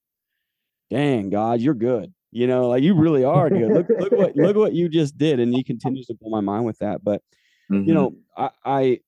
dang 0.89 1.30
God, 1.30 1.62
you're 1.62 1.74
good. 1.74 2.14
You 2.32 2.45
know, 2.47 2.68
like 2.70 2.84
you 2.84 2.93
really 2.95 3.24
are 3.24 3.49
good. 3.49 3.72
Look, 3.72 3.88
look 3.89 4.12
what 4.12 4.36
look 4.36 4.55
what 4.55 4.74
you 4.74 4.89
just 4.89 5.18
did, 5.18 5.39
and 5.39 5.53
he 5.53 5.64
continues 5.64 6.05
to 6.07 6.14
blow 6.14 6.30
my 6.30 6.41
mind 6.41 6.66
with 6.66 6.78
that. 6.80 7.03
But 7.03 7.22
Mm-hmm. 7.72 7.88
you 7.88 7.93
know, 7.93 8.16
I, 8.36 8.49
I, 8.66 8.99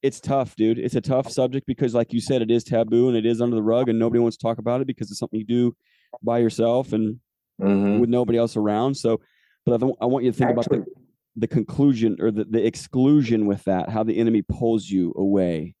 it's 0.00 0.18
tough, 0.18 0.56
dude. 0.56 0.78
It's 0.78 0.94
a 0.94 1.00
tough 1.02 1.30
subject 1.30 1.66
because, 1.66 1.92
like 1.92 2.10
you 2.10 2.22
said, 2.22 2.40
it 2.40 2.50
is 2.50 2.64
taboo 2.64 3.08
and 3.08 3.16
it 3.18 3.26
is 3.26 3.42
under 3.42 3.54
the 3.54 3.62
rug, 3.62 3.90
and 3.90 3.98
nobody 3.98 4.18
wants 4.18 4.38
to 4.38 4.42
talk 4.42 4.56
about 4.56 4.80
it 4.80 4.86
because 4.86 5.10
it's 5.10 5.20
something 5.20 5.38
you 5.38 5.44
do 5.44 5.76
by 6.22 6.38
yourself 6.38 6.94
and 6.94 7.20
Mhm. 7.60 8.00
with 8.00 8.08
nobody 8.08 8.38
else 8.38 8.56
around. 8.56 8.94
So, 8.96 9.20
but 9.66 9.74
I, 9.74 9.76
don't- 9.76 9.96
I 10.00 10.06
want 10.06 10.24
you 10.24 10.32
to 10.32 10.36
think 10.38 10.50
about 10.52 10.66
the, 10.70 10.76
Actually- 10.78 10.92
the 11.36 11.46
conclusion 11.46 12.16
or 12.20 12.30
the, 12.30 12.44
the 12.44 12.66
exclusion 12.66 13.46
with 13.46 13.62
that, 13.64 13.90
how 13.90 14.02
the 14.02 14.16
enemy 14.16 14.42
pulls 14.42 14.88
you 14.88 15.12
away. 15.16 15.74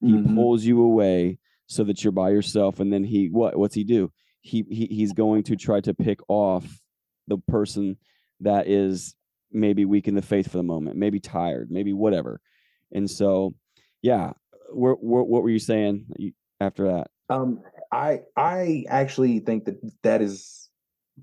He 0.00 0.12
Mhm. 0.12 0.34
pulls 0.34 0.64
you 0.64 0.82
away 0.82 1.38
so 1.66 1.84
that 1.84 2.02
you're 2.02 2.12
by 2.12 2.30
yourself, 2.30 2.80
and 2.80 2.92
then 2.92 3.04
he 3.04 3.28
what? 3.28 3.56
What's 3.56 3.74
he 3.74 3.84
do? 3.84 4.10
He, 4.40 4.64
he 4.68 4.86
he's 4.86 5.12
going 5.12 5.44
to 5.44 5.56
try 5.56 5.80
to 5.80 5.94
pick 5.94 6.18
off 6.28 6.82
the 7.28 7.38
person 7.38 7.96
that 8.40 8.66
is 8.66 9.14
maybe 9.52 9.84
weak 9.84 10.08
in 10.08 10.14
the 10.14 10.22
faith 10.22 10.50
for 10.50 10.56
the 10.56 10.62
moment, 10.62 10.96
maybe 10.96 11.20
tired, 11.20 11.70
maybe 11.70 11.92
whatever. 11.92 12.40
And 12.90 13.08
so, 13.08 13.54
yeah, 14.00 14.32
where, 14.72 14.94
where, 14.94 15.22
what 15.22 15.42
were 15.42 15.50
you 15.50 15.58
saying 15.60 16.34
after 16.60 16.88
that? 16.88 17.10
Um, 17.28 17.60
I 17.92 18.22
I 18.36 18.84
actually 18.88 19.38
think 19.40 19.66
that 19.66 19.76
that 20.02 20.20
is 20.20 20.68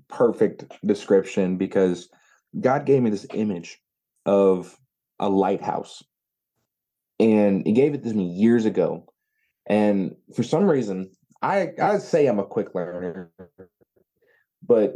perfect 0.08 0.64
description 0.86 1.56
because 1.58 2.08
God 2.58 2.86
gave 2.86 3.02
me 3.02 3.10
this 3.10 3.26
image 3.32 3.80
of 4.26 4.76
a 5.18 5.28
lighthouse, 5.28 6.02
and 7.18 7.66
He 7.66 7.72
gave 7.72 7.94
it 7.94 8.02
to 8.04 8.14
me 8.14 8.24
years 8.24 8.64
ago. 8.64 9.06
And 9.66 10.16
for 10.34 10.42
some 10.42 10.64
reason, 10.64 11.10
I 11.42 11.70
I 11.80 11.98
say 11.98 12.26
I'm 12.26 12.38
a 12.38 12.44
quick 12.44 12.74
learner, 12.74 13.30
but 14.66 14.94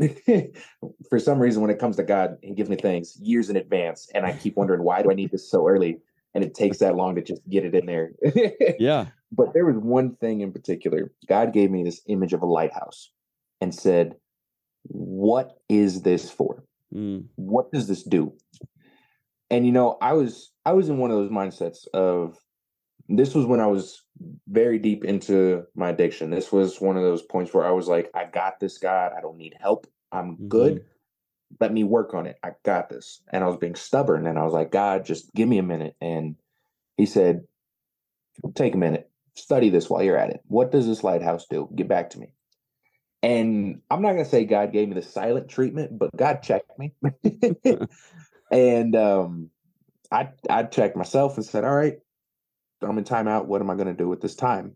for 1.09 1.19
some 1.19 1.39
reason, 1.39 1.63
when 1.63 1.71
it 1.71 1.79
comes 1.79 1.97
to 1.97 2.03
God, 2.03 2.39
He 2.43 2.55
gives 2.55 2.71
me 2.71 2.77
things 2.77 3.17
years 3.21 3.51
in 3.51 3.57
advance, 3.57 4.11
and 4.15 4.27
I 4.27 4.33
keep 4.33 4.57
wondering 4.57 4.83
why 4.83 5.03
do 5.03 5.11
I 5.11 5.15
need 5.15 5.31
this 5.31 5.51
so 5.51 5.69
early, 5.69 6.01
and 6.35 6.43
it 6.43 6.55
takes 6.55 6.79
that 6.79 6.97
long 6.97 7.15
to 7.15 7.23
just 7.23 7.49
get 7.49 7.65
it 7.65 7.75
in 7.75 7.87
there. 7.87 8.13
Yeah. 8.79 9.07
But 9.37 9.53
there 9.53 9.67
was 9.67 9.77
one 9.77 10.15
thing 10.17 10.43
in 10.43 10.53
particular. 10.53 11.11
God 11.27 11.53
gave 11.53 11.71
me 11.71 11.83
this 11.83 12.03
image 12.07 12.33
of 12.33 12.43
a 12.43 12.47
lighthouse 12.47 13.11
and 13.61 13.75
said, 13.75 14.15
What 14.85 15.59
is 15.69 16.03
this 16.03 16.31
for? 16.31 16.63
Mm, 16.95 17.27
What 17.37 17.73
does 17.73 17.89
this 17.89 18.03
do? 18.03 18.33
And 19.51 19.67
you 19.67 19.73
know, 19.73 19.99
I 20.01 20.13
was 20.15 20.53
I 20.65 20.73
was 20.73 20.89
in 20.89 20.99
one 20.99 21.11
of 21.11 21.17
those 21.17 21.31
mindsets 21.31 21.87
of 21.93 22.39
this 23.09 23.35
was 23.35 23.45
when 23.45 23.61
I 23.61 23.67
was 23.67 24.03
very 24.49 24.79
deep 24.79 25.05
into 25.05 25.65
my 25.75 25.91
addiction. 25.91 26.31
This 26.31 26.51
was 26.51 26.81
one 26.81 26.97
of 26.97 27.03
those 27.03 27.23
points 27.23 27.53
where 27.53 27.67
I 27.67 27.71
was 27.71 27.87
like, 27.87 28.11
I 28.15 28.25
got 28.25 28.61
this, 28.61 28.79
God. 28.79 29.13
I 29.17 29.21
don't 29.21 29.37
need 29.37 29.55
help. 29.61 29.87
I'm 30.11 30.37
good. 30.49 30.85
Let 31.61 31.73
me 31.73 31.85
work 31.85 32.15
on 32.15 32.27
it. 32.27 32.39
I 32.43 32.53
got 32.65 32.89
this. 32.89 33.21
And 33.31 33.45
I 33.45 33.47
was 33.47 33.59
being 33.59 33.75
stubborn. 33.75 34.27
And 34.27 34.39
I 34.39 34.45
was 34.45 34.55
like, 34.55 34.71
God, 34.71 35.05
just 35.05 35.33
give 35.35 35.49
me 35.49 35.59
a 35.59 35.63
minute. 35.63 35.97
And 36.01 36.37
he 36.97 37.05
said, 37.07 37.43
Take 38.55 38.75
a 38.75 38.79
minute 38.79 39.11
study 39.35 39.71
this 39.71 39.91
while 39.91 40.03
you're 40.03 40.17
at 40.17 40.31
it. 40.31 40.41
What 40.47 40.71
does 40.71 40.87
this 40.87 41.05
lighthouse 41.05 41.47
do? 41.49 41.69
Get 41.75 41.89
back 41.89 42.11
to 42.11 42.19
me. 42.19 42.33
And 43.25 43.81
I'm 43.91 44.03
not 44.03 44.13
going 44.13 44.25
to 44.25 44.31
say 44.31 44.45
God 44.45 44.71
gave 44.71 44.87
me 44.87 44.95
the 44.95 45.03
silent 45.03 45.49
treatment, 45.49 45.99
but 45.99 46.15
God 46.15 46.43
checked 46.43 46.79
me. 46.79 46.93
and 48.51 48.95
um, 48.95 49.51
I 50.13 50.29
I 50.51 50.65
checked 50.65 50.95
myself 50.95 51.37
and 51.39 51.47
said, 51.47 51.65
"All 51.65 51.75
right, 51.75 51.99
I'm 52.83 52.99
in 52.99 53.05
timeout. 53.05 53.47
What 53.47 53.63
am 53.63 53.71
I 53.71 53.77
going 53.77 53.87
to 53.87 53.95
do 53.95 54.09
with 54.09 54.21
this 54.21 54.35
time? 54.35 54.75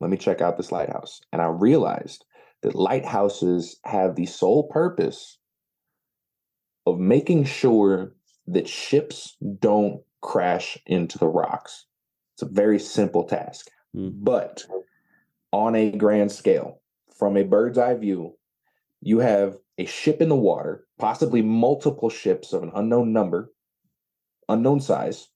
Let 0.00 0.10
me 0.10 0.16
check 0.16 0.40
out 0.40 0.56
this 0.56 0.72
lighthouse." 0.72 1.20
And 1.32 1.40
I 1.40 1.46
realized 1.46 2.24
that 2.62 2.74
lighthouses 2.74 3.78
have 3.84 4.16
the 4.16 4.26
sole 4.26 4.64
purpose 4.64 5.38
of 6.84 6.98
making 6.98 7.44
sure 7.44 8.16
that 8.48 8.66
ships 8.66 9.36
don't 9.60 10.02
crash 10.20 10.76
into 10.86 11.16
the 11.16 11.28
rocks. 11.28 11.86
It's 12.34 12.42
a 12.42 12.46
very 12.46 12.80
simple 12.80 13.22
task. 13.22 13.70
Mm. 13.94 14.14
But 14.16 14.64
on 15.52 15.76
a 15.76 15.92
grand 15.92 16.32
scale, 16.32 16.80
from 17.18 17.36
a 17.36 17.42
bird's 17.42 17.78
eye 17.78 17.94
view, 17.94 18.36
you 19.00 19.18
have 19.18 19.56
a 19.78 19.84
ship 19.84 20.20
in 20.20 20.28
the 20.28 20.36
water, 20.36 20.86
possibly 20.98 21.42
multiple 21.42 22.10
ships 22.10 22.52
of 22.52 22.62
an 22.62 22.72
unknown 22.74 23.12
number, 23.12 23.52
unknown 24.48 24.80
size, 24.80 25.28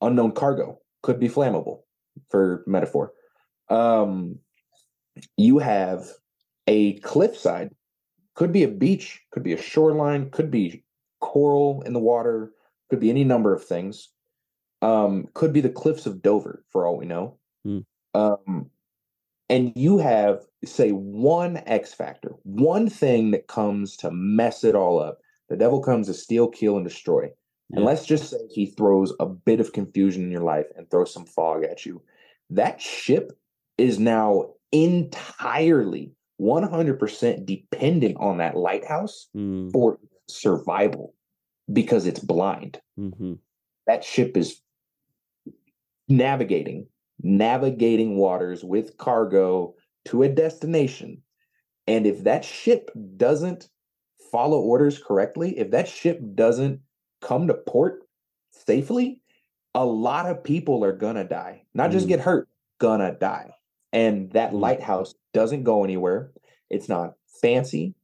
unknown 0.00 0.32
cargo, 0.32 0.78
could 1.02 1.18
be 1.18 1.28
flammable 1.28 1.80
for 2.28 2.62
metaphor. 2.66 3.12
Um, 3.68 4.38
you 5.36 5.58
have 5.58 6.06
a 6.66 6.94
cliffside, 7.00 7.70
could 8.34 8.52
be 8.52 8.62
a 8.62 8.68
beach, 8.68 9.20
could 9.30 9.42
be 9.42 9.52
a 9.52 9.62
shoreline, 9.62 10.30
could 10.30 10.50
be 10.50 10.84
coral 11.20 11.82
in 11.82 11.92
the 11.92 11.98
water, 11.98 12.52
could 12.88 13.00
be 13.00 13.10
any 13.10 13.24
number 13.24 13.54
of 13.54 13.64
things. 13.64 14.08
Um, 14.82 15.28
could 15.34 15.52
be 15.52 15.60
the 15.60 15.68
cliffs 15.68 16.06
of 16.06 16.22
Dover, 16.22 16.64
for 16.70 16.86
all 16.86 16.96
we 16.96 17.04
know. 17.04 17.38
Hmm. 17.64 17.80
Um, 18.14 18.70
and 19.50 19.72
you 19.76 19.98
have, 19.98 20.46
say, 20.64 20.90
one 20.92 21.62
X 21.66 21.92
factor, 21.92 22.32
one 22.44 22.88
thing 22.88 23.32
that 23.32 23.48
comes 23.48 23.96
to 23.98 24.10
mess 24.10 24.64
it 24.64 24.74
all 24.74 24.98
up. 25.00 25.18
The 25.48 25.56
devil 25.56 25.82
comes 25.82 26.06
to 26.06 26.14
steal, 26.14 26.48
kill, 26.48 26.76
and 26.76 26.84
destroy. 26.86 27.28
And 27.72 27.84
let's 27.84 28.06
just 28.06 28.30
say 28.30 28.38
he 28.50 28.66
throws 28.66 29.12
a 29.20 29.26
bit 29.26 29.60
of 29.60 29.72
confusion 29.72 30.24
in 30.24 30.30
your 30.30 30.42
life 30.42 30.66
and 30.76 30.90
throws 30.90 31.12
some 31.12 31.24
fog 31.26 31.64
at 31.64 31.84
you. 31.84 32.02
That 32.50 32.80
ship 32.80 33.32
is 33.78 33.98
now 33.98 34.54
entirely 34.72 36.12
100% 36.40 37.46
dependent 37.46 38.16
on 38.18 38.38
that 38.38 38.56
lighthouse 38.56 39.28
Mm, 39.36 39.70
for 39.72 39.98
survival 40.28 41.14
because 41.72 42.06
it's 42.06 42.20
blind. 42.20 42.80
mhm. 42.98 43.38
That 43.86 44.04
ship 44.04 44.36
is 44.36 44.60
navigating, 46.08 46.86
navigating 47.22 48.16
waters 48.16 48.64
with 48.64 48.96
cargo 48.98 49.74
to 50.06 50.22
a 50.22 50.28
destination. 50.28 51.22
And 51.86 52.06
if 52.06 52.24
that 52.24 52.44
ship 52.44 52.90
doesn't 53.16 53.68
follow 54.30 54.60
orders 54.60 55.02
correctly, 55.02 55.58
if 55.58 55.70
that 55.72 55.88
ship 55.88 56.20
doesn't 56.34 56.80
come 57.20 57.46
to 57.48 57.54
port 57.54 58.02
safely, 58.52 59.20
a 59.74 59.84
lot 59.84 60.26
of 60.26 60.42
people 60.44 60.84
are 60.84 60.92
gonna 60.92 61.24
die. 61.24 61.64
Not 61.74 61.90
just 61.90 62.06
Mm. 62.06 62.10
get 62.10 62.20
hurt, 62.20 62.48
gonna 62.78 63.14
die. 63.20 63.54
And 63.92 64.30
that 64.32 64.52
Mm. 64.52 64.60
lighthouse 64.60 65.14
doesn't 65.32 65.64
go 65.64 65.84
anywhere. 65.84 66.32
It's 66.70 66.88
not 66.88 67.14
fancy. 67.26 67.94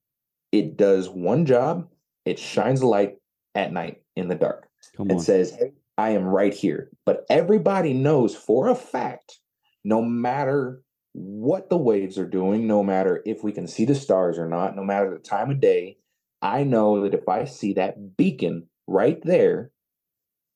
It 0.52 0.76
does 0.76 1.08
one 1.08 1.44
job. 1.46 1.88
It 2.24 2.38
shines 2.38 2.80
a 2.82 2.86
light 2.86 3.18
at 3.54 3.72
night 3.72 4.02
in 4.16 4.28
the 4.28 4.34
dark 4.34 4.68
Come 4.96 5.10
on. 5.12 5.18
says, 5.20 5.52
Hey, 5.52 5.72
I 5.98 6.10
am 6.10 6.24
right 6.24 6.52
here. 6.52 6.90
But 7.04 7.24
everybody 7.30 7.92
knows 7.92 8.34
for 8.34 8.68
a 8.68 8.74
fact, 8.74 9.38
no 9.84 10.02
matter 10.02 10.82
what 11.12 11.70
the 11.70 11.78
waves 11.78 12.18
are 12.18 12.28
doing, 12.28 12.66
no 12.66 12.82
matter 12.82 13.22
if 13.24 13.42
we 13.42 13.52
can 13.52 13.66
see 13.66 13.84
the 13.84 13.94
stars 13.94 14.38
or 14.38 14.48
not, 14.48 14.76
no 14.76 14.84
matter 14.84 15.10
the 15.10 15.18
time 15.18 15.50
of 15.50 15.60
day, 15.60 15.96
I 16.42 16.64
know 16.64 17.02
that 17.02 17.14
if 17.14 17.28
I 17.28 17.44
see 17.46 17.72
that 17.74 18.16
beacon 18.16 18.68
right 18.86 19.22
there, 19.22 19.70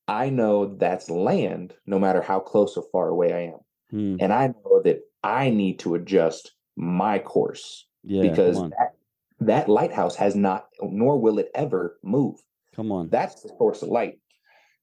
I 0.06 0.28
know 0.28 0.76
that's 0.76 1.08
land, 1.08 1.74
no 1.86 1.98
matter 1.98 2.20
how 2.20 2.40
close 2.40 2.76
or 2.76 2.84
far 2.92 3.08
away 3.08 3.32
I 3.32 3.40
am. 3.52 3.60
Hmm. 3.90 4.16
And 4.20 4.32
I 4.32 4.48
know 4.48 4.82
that 4.84 5.00
I 5.22 5.50
need 5.50 5.78
to 5.80 5.94
adjust 5.94 6.52
my 6.76 7.18
course 7.18 7.86
Yeah. 8.02 8.22
because 8.22 8.60
that, 8.60 8.94
that 9.40 9.68
lighthouse 9.68 10.16
has 10.16 10.34
not, 10.34 10.66
nor 10.82 11.18
will 11.18 11.38
it 11.38 11.50
ever 11.54 11.98
move. 12.02 12.36
Come 12.74 12.92
on. 12.92 13.08
That's 13.08 13.42
the 13.42 13.50
source 13.56 13.82
of 13.82 13.88
light. 13.88 14.18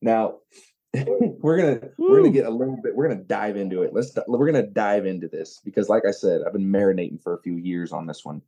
Now, 0.01 0.35
we're 0.93 1.57
gonna 1.57 1.89
we're 1.97 2.17
gonna 2.17 2.31
get 2.31 2.45
a 2.45 2.49
little 2.49 2.77
bit. 2.81 2.95
We're 2.95 3.07
gonna 3.09 3.23
dive 3.23 3.57
into 3.57 3.81
it. 3.83 3.93
Let's 3.93 4.17
we're 4.27 4.45
gonna 4.45 4.67
dive 4.67 5.05
into 5.05 5.27
this 5.27 5.59
because, 5.63 5.89
like 5.89 6.03
I 6.07 6.11
said, 6.11 6.41
I've 6.45 6.53
been 6.53 6.71
marinating 6.71 7.21
for 7.21 7.35
a 7.35 7.41
few 7.41 7.55
years 7.57 7.91
on 7.91 8.07
this 8.07 8.23
one. 8.23 8.41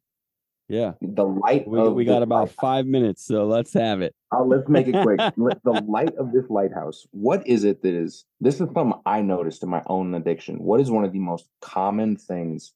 yeah. 0.68 0.94
The 1.02 1.26
light. 1.26 1.68
We, 1.68 1.88
we 1.90 2.06
got 2.06 2.24
about 2.24 2.42
lighthouse- 2.50 2.56
five 2.62 2.86
minutes, 2.86 3.26
so 3.26 3.46
let's 3.46 3.74
have 3.74 4.02
it. 4.02 4.16
Uh, 4.32 4.44
let's 4.44 4.68
make 4.70 4.88
it 4.88 5.02
quick. 5.04 5.20
The 5.64 5.84
light 5.88 6.16
of 6.16 6.32
this 6.32 6.46
lighthouse. 6.50 7.06
What 7.12 7.46
is 7.48 7.64
it 7.64 7.82
that 7.84 7.94
is? 7.94 8.26
This 8.40 8.56
is 8.56 8.60
something 8.74 8.94
I 9.06 9.22
noticed 9.22 9.64
in 9.64 9.70
my 9.70 9.84
own 9.88 10.14
addiction. 10.16 10.58
What 10.60 10.80
is 10.80 10.90
one 10.90 11.04
of 11.04 11.12
the 11.12 11.20
most 11.20 11.50
common 11.62 12.16
things, 12.16 12.74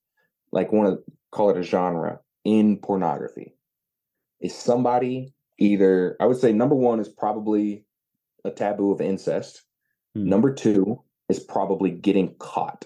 like 0.51 0.71
one 0.71 0.85
of 0.87 0.99
call 1.31 1.49
it 1.51 1.57
a 1.57 1.63
genre 1.63 2.19
in 2.43 2.77
pornography? 2.77 3.55
Is 4.41 4.53
somebody 4.55 5.33
either? 5.57 6.17
I 6.19 6.25
would 6.25 6.37
say 6.37 6.51
number 6.51 6.75
one 6.75 6.99
is 6.99 7.07
probably 7.07 7.85
a 8.45 8.51
taboo 8.51 8.91
of 8.91 9.01
incest. 9.01 9.63
Hmm. 10.15 10.29
Number 10.29 10.53
two 10.53 11.01
is 11.29 11.39
probably 11.39 11.91
getting 11.91 12.35
caught. 12.39 12.85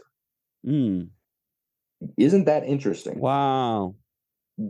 Mm. 0.66 1.10
Isn't 2.18 2.46
that 2.46 2.66
interesting? 2.66 3.20
Wow. 3.20 3.96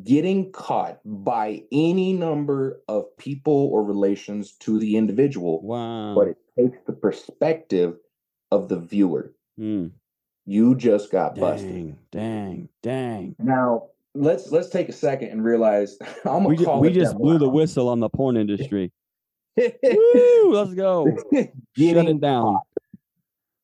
Getting 0.04 0.52
caught 0.52 1.00
by 1.06 1.64
any 1.72 2.14
number 2.14 2.82
of 2.88 3.06
people 3.18 3.70
or 3.72 3.84
relations 3.84 4.54
to 4.60 4.80
the 4.80 4.98
individual, 4.98 5.62
Wow. 5.62 6.16
but 6.16 6.28
it 6.30 6.38
takes 6.58 6.78
the 6.86 6.94
perspective 6.94 7.96
of 8.52 8.70
the 8.70 8.80
viewer. 8.80 9.34
Mm. 9.60 9.92
You 10.46 10.76
just 10.76 11.12
got 11.12 11.36
busted. 11.36 11.70
Dang, 11.72 11.98
dang, 12.12 12.70
dang. 12.82 13.36
Now 13.40 13.88
let's 14.16 14.52
let's 14.52 14.70
take 14.70 14.88
a 14.90 14.94
second 14.94 15.30
and 15.30 15.44
realize 15.44 15.98
I'm 16.26 16.44
gonna 16.44 16.48
We, 16.50 16.58
ju- 16.58 16.66
call 16.66 16.80
we 16.82 16.90
it 16.90 16.94
just 16.94 17.18
blew 17.18 17.38
the 17.38 17.50
whistle 17.50 17.90
on 17.90 18.00
the 18.00 18.10
porn 18.10 18.38
industry. 18.38 18.92
Woo, 19.58 20.52
let's 20.54 20.74
go. 20.74 21.06
Shut 21.34 21.50
Getting 21.76 22.08
it 22.08 22.22
down. 22.22 22.44
caught. 22.44 22.64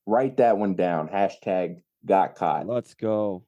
Write 0.06 0.38
that 0.38 0.58
one 0.58 0.76
down. 0.76 1.08
Hashtag 1.08 1.82
got 2.06 2.36
caught. 2.36 2.68
Let's 2.68 2.94
go. 2.94 3.44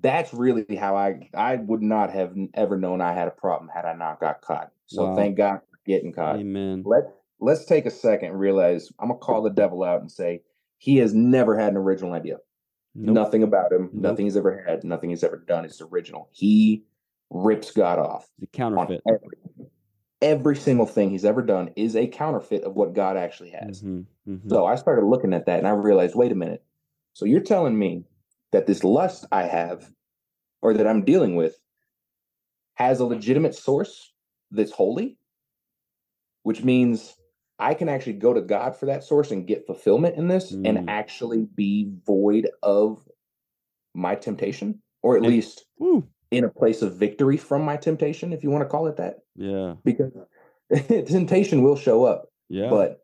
That's 0.00 0.32
really 0.32 0.74
how 0.76 0.96
I 0.96 1.28
I 1.34 1.56
would 1.56 1.82
not 1.82 2.10
have 2.12 2.34
ever 2.54 2.78
known 2.78 3.00
I 3.02 3.12
had 3.12 3.28
a 3.28 3.32
problem 3.32 3.70
had 3.74 3.84
I 3.84 3.92
not 3.94 4.20
got 4.20 4.40
caught. 4.40 4.70
So 4.86 5.04
Wow. 5.04 5.16
thank 5.16 5.36
God 5.36 5.56
for 5.70 5.78
getting 5.86 6.12
caught. 6.12 6.36
Amen. 6.36 6.82
Let's 6.86 7.08
let's 7.40 7.64
take 7.66 7.84
a 7.84 7.90
second 7.90 8.30
and 8.30 8.40
realize 8.40 8.90
I'm 8.98 9.08
gonna 9.08 9.18
call 9.18 9.42
the 9.42 9.50
devil 9.50 9.82
out 9.82 10.00
and 10.00 10.10
say 10.10 10.42
he 10.78 10.96
has 10.98 11.12
never 11.12 11.58
had 11.58 11.72
an 11.72 11.76
original 11.76 12.14
idea. 12.14 12.38
Nope. 12.94 13.14
Nothing 13.14 13.42
about 13.42 13.72
him, 13.72 13.90
Nope. 13.92 14.02
nothing 14.02 14.26
he's 14.26 14.36
ever 14.36 14.64
had, 14.66 14.82
nothing 14.84 15.10
he's 15.10 15.24
ever 15.24 15.36
done 15.46 15.64
is 15.66 15.80
original. 15.82 16.28
He 16.32 16.84
rips 17.30 17.70
God 17.70 17.98
off 17.98 18.28
The 18.38 18.46
counterfeit. 18.46 19.02
Every 20.22 20.56
single 20.56 20.86
thing 20.86 21.10
he's 21.10 21.24
ever 21.24 21.42
done 21.42 21.72
is 21.76 21.96
a 21.96 22.06
counterfeit 22.06 22.62
of 22.62 22.76
what 22.76 22.94
God 22.94 23.16
actually 23.16 23.50
has. 23.50 23.82
Mhm, 23.82 24.06
mhm. 24.26 24.48
So 24.48 24.64
I 24.64 24.76
started 24.76 25.04
looking 25.04 25.34
at 25.34 25.46
that 25.46 25.58
and 25.58 25.66
I 25.66 25.72
realized, 25.72 26.14
wait 26.14 26.30
a 26.32 26.36
minute. 26.36 26.64
So 27.12 27.24
you're 27.24 27.40
telling 27.40 27.76
me 27.76 28.04
that 28.52 28.66
this 28.66 28.84
lust 28.84 29.26
I 29.32 29.42
have 29.42 29.92
or 30.62 30.74
that 30.74 30.86
I'm 30.86 31.04
dealing 31.04 31.34
with 31.34 31.60
has 32.74 33.00
a 33.00 33.04
legitimate 33.04 33.54
source 33.54 34.12
that's 34.52 34.70
holy, 34.70 35.18
which 36.44 36.62
means 36.62 37.16
I 37.58 37.74
can 37.74 37.88
actually 37.88 38.14
go 38.14 38.32
to 38.32 38.40
God 38.40 38.76
for 38.76 38.86
that 38.86 39.04
source 39.04 39.30
and 39.32 39.46
get 39.46 39.66
fulfillment 39.66 40.16
in 40.16 40.28
this 40.28 40.52
Mm. 40.52 40.68
and 40.68 40.90
actually 40.90 41.46
be 41.54 41.92
void 42.06 42.48
of 42.62 43.08
my 43.94 44.14
temptation, 44.14 44.82
or 45.02 45.16
at 45.16 45.22
least 45.22 45.66
in 46.30 46.44
a 46.44 46.48
place 46.48 46.80
of 46.80 46.94
victory 46.94 47.36
from 47.36 47.62
my 47.62 47.76
temptation, 47.76 48.32
if 48.32 48.42
you 48.44 48.50
want 48.50 48.62
to 48.62 48.68
call 48.68 48.86
it 48.86 48.96
that. 48.96 49.21
Yeah. 49.36 49.74
Because 49.84 50.12
temptation 51.06 51.62
will 51.62 51.76
show 51.76 52.04
up, 52.04 52.26
Yeah. 52.48 52.70
but 52.70 53.00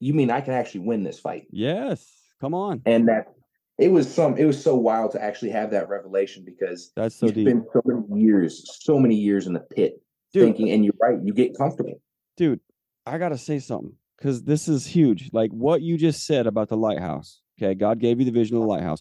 you 0.00 0.14
mean 0.14 0.30
I 0.30 0.40
can 0.40 0.52
actually 0.54 0.80
win 0.80 1.02
this 1.02 1.18
fight? 1.18 1.46
yes. 1.50 2.06
Come 2.40 2.52
on. 2.52 2.82
and 2.84 3.08
that 3.08 3.32
it 3.78 3.88
was 3.90 4.12
some 4.12 4.36
it 4.36 4.44
was 4.44 4.62
so 4.62 4.74
wild 4.76 5.12
to 5.12 5.22
actually 5.22 5.50
have 5.52 5.70
that 5.70 5.88
revelation 5.88 6.44
because 6.44 6.92
That's 6.94 7.14
so 7.16 7.28
deep. 7.28 7.46
spend 7.48 7.64
so 7.72 7.80
many 7.86 8.20
years 8.22 8.62
so 8.84 8.98
many 8.98 9.14
years 9.14 9.46
in 9.46 9.54
the 9.54 9.60
pit 9.60 9.94
Dude, 10.34 10.44
thinking 10.44 10.70
and 10.70 10.84
you're 10.84 10.92
right 11.00 11.16
you 11.24 11.32
get 11.32 11.56
comfortable 11.56 11.98
dude, 12.36 12.60
I 13.06 13.16
gotta 13.16 13.38
say 13.38 13.58
something 13.58 13.94
because 14.18 14.42
this 14.42 14.68
is 14.68 14.86
huge. 14.86 15.30
Like 15.32 15.50
what 15.50 15.80
you 15.80 15.96
just 15.96 16.26
said 16.26 16.46
about 16.46 16.68
the 16.68 16.76
lighthouse. 16.76 17.40
Okay, 17.58 17.74
God 17.74 18.00
gave 18.00 18.18
you 18.18 18.26
the 18.26 18.32
vision 18.32 18.56
of 18.56 18.62
the 18.62 18.68
lighthouse. 18.68 19.00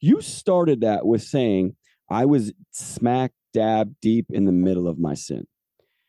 You 0.00 0.20
started 0.20 0.80
that 0.80 1.06
with 1.06 1.22
saying, 1.22 1.76
"I 2.10 2.24
was 2.24 2.52
smack 2.72 3.30
dab 3.52 3.94
deep 4.02 4.26
in 4.30 4.44
the 4.46 4.52
middle 4.52 4.88
of 4.88 4.98
my 4.98 5.14
sin." 5.14 5.46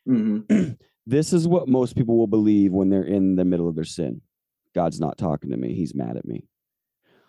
This 1.07 1.33
is 1.33 1.47
what 1.47 1.67
most 1.67 1.95
people 1.95 2.17
will 2.17 2.25
believe 2.25 2.71
when 2.71 2.89
they're 2.89 3.03
in 3.03 3.35
the 3.35 3.45
middle 3.45 3.69
of 3.69 3.75
their 3.75 3.83
sin. 3.83 4.21
God's 4.73 4.99
not 4.99 5.19
talking 5.19 5.51
to 5.51 5.57
me. 5.57 5.75
He's 5.75 5.93
mad 5.93 6.17
at 6.17 6.25
me. 6.25 6.47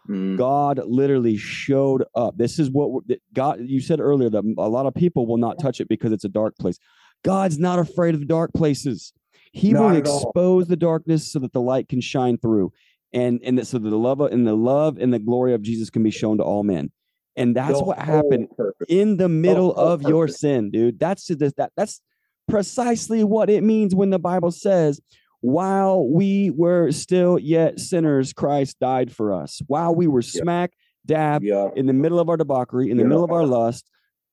Mhm. 0.08 0.38
God 0.38 0.80
literally 0.86 1.36
showed 1.36 2.04
up. 2.14 2.38
This 2.38 2.58
is 2.58 2.70
what 2.70 3.02
God. 3.34 3.60
You 3.60 3.80
said 3.80 4.00
earlier 4.00 4.30
that 4.30 4.54
a 4.56 4.68
lot 4.68 4.86
of 4.86 4.94
people 4.94 5.26
will 5.26 5.36
not 5.36 5.58
touch 5.58 5.80
it 5.80 5.88
because 5.88 6.10
it's 6.12 6.24
a 6.24 6.28
dark 6.30 6.56
place. 6.58 6.78
God's 7.22 7.58
not 7.58 7.78
afraid 7.78 8.14
of 8.14 8.20
the 8.20 8.26
dark 8.26 8.52
places. 8.54 9.12
He 9.52 9.74
will 9.74 9.90
Not 9.90 10.06
all. 10.06 10.30
expose 10.30 10.68
the 10.68 10.76
darkness 10.76 11.30
so 11.30 11.38
that 11.40 11.52
the 11.52 11.60
light 11.60 11.88
can 11.88 12.00
shine 12.00 12.38
through, 12.38 12.72
and 13.12 13.40
and 13.42 13.58
that 13.58 13.66
so 13.66 13.78
that 13.78 13.90
the 13.90 13.98
love 13.98 14.20
of- 14.20 14.32
and 14.32 14.46
the 14.46 14.56
love 14.56 14.96
and 14.98 15.12
the 15.12 15.18
glory 15.18 15.52
of 15.52 15.60
Jesus 15.60 15.90
can 15.90 16.02
be 16.02 16.10
shown 16.10 16.38
to 16.38 16.44
all 16.44 16.62
men. 16.62 16.90
And 17.36 17.54
that's 17.54 17.78
The 17.78 17.84
what 17.84 17.98
happened 17.98 18.48
purpose. 18.56 18.86
in 18.88 19.18
the 19.18 19.28
middle 19.28 19.74
whole 19.74 19.84
of 19.88 20.02
your 20.02 20.28
sin, 20.28 20.70
dude. 20.70 20.98
That's 20.98 21.26
the, 21.26 21.52
that 21.58 21.72
that's 21.76 22.00
precisely 22.48 23.24
what 23.24 23.51
it 23.51 23.62
means 23.62 23.94
when 23.94 24.10
the 24.10 24.18
Bible 24.18 24.51
says, 24.51 25.01
"While 25.40 26.09
we 26.09 26.51
were 26.51 26.90
still 26.93 27.39
yet 27.39 27.81
sinners, 27.81 28.32
Christ 28.32 28.78
died 28.81 29.12
for 29.12 29.32
us." 29.32 29.60
While 29.66 29.94
we 29.94 30.06
were 30.06 30.23
smack 30.23 30.73
dab 31.05 31.43
yeah 31.44 31.68
in 31.77 31.86
the 31.86 31.93
middle 31.93 32.18
of 32.18 32.28
our 32.28 32.36
debauchery, 32.36 32.90
in 32.90 32.97
the 32.97 33.02
Yeah. 33.05 33.09
middle 33.09 33.24
of 33.24 33.31
our 33.31 33.47
lust, 33.47 33.89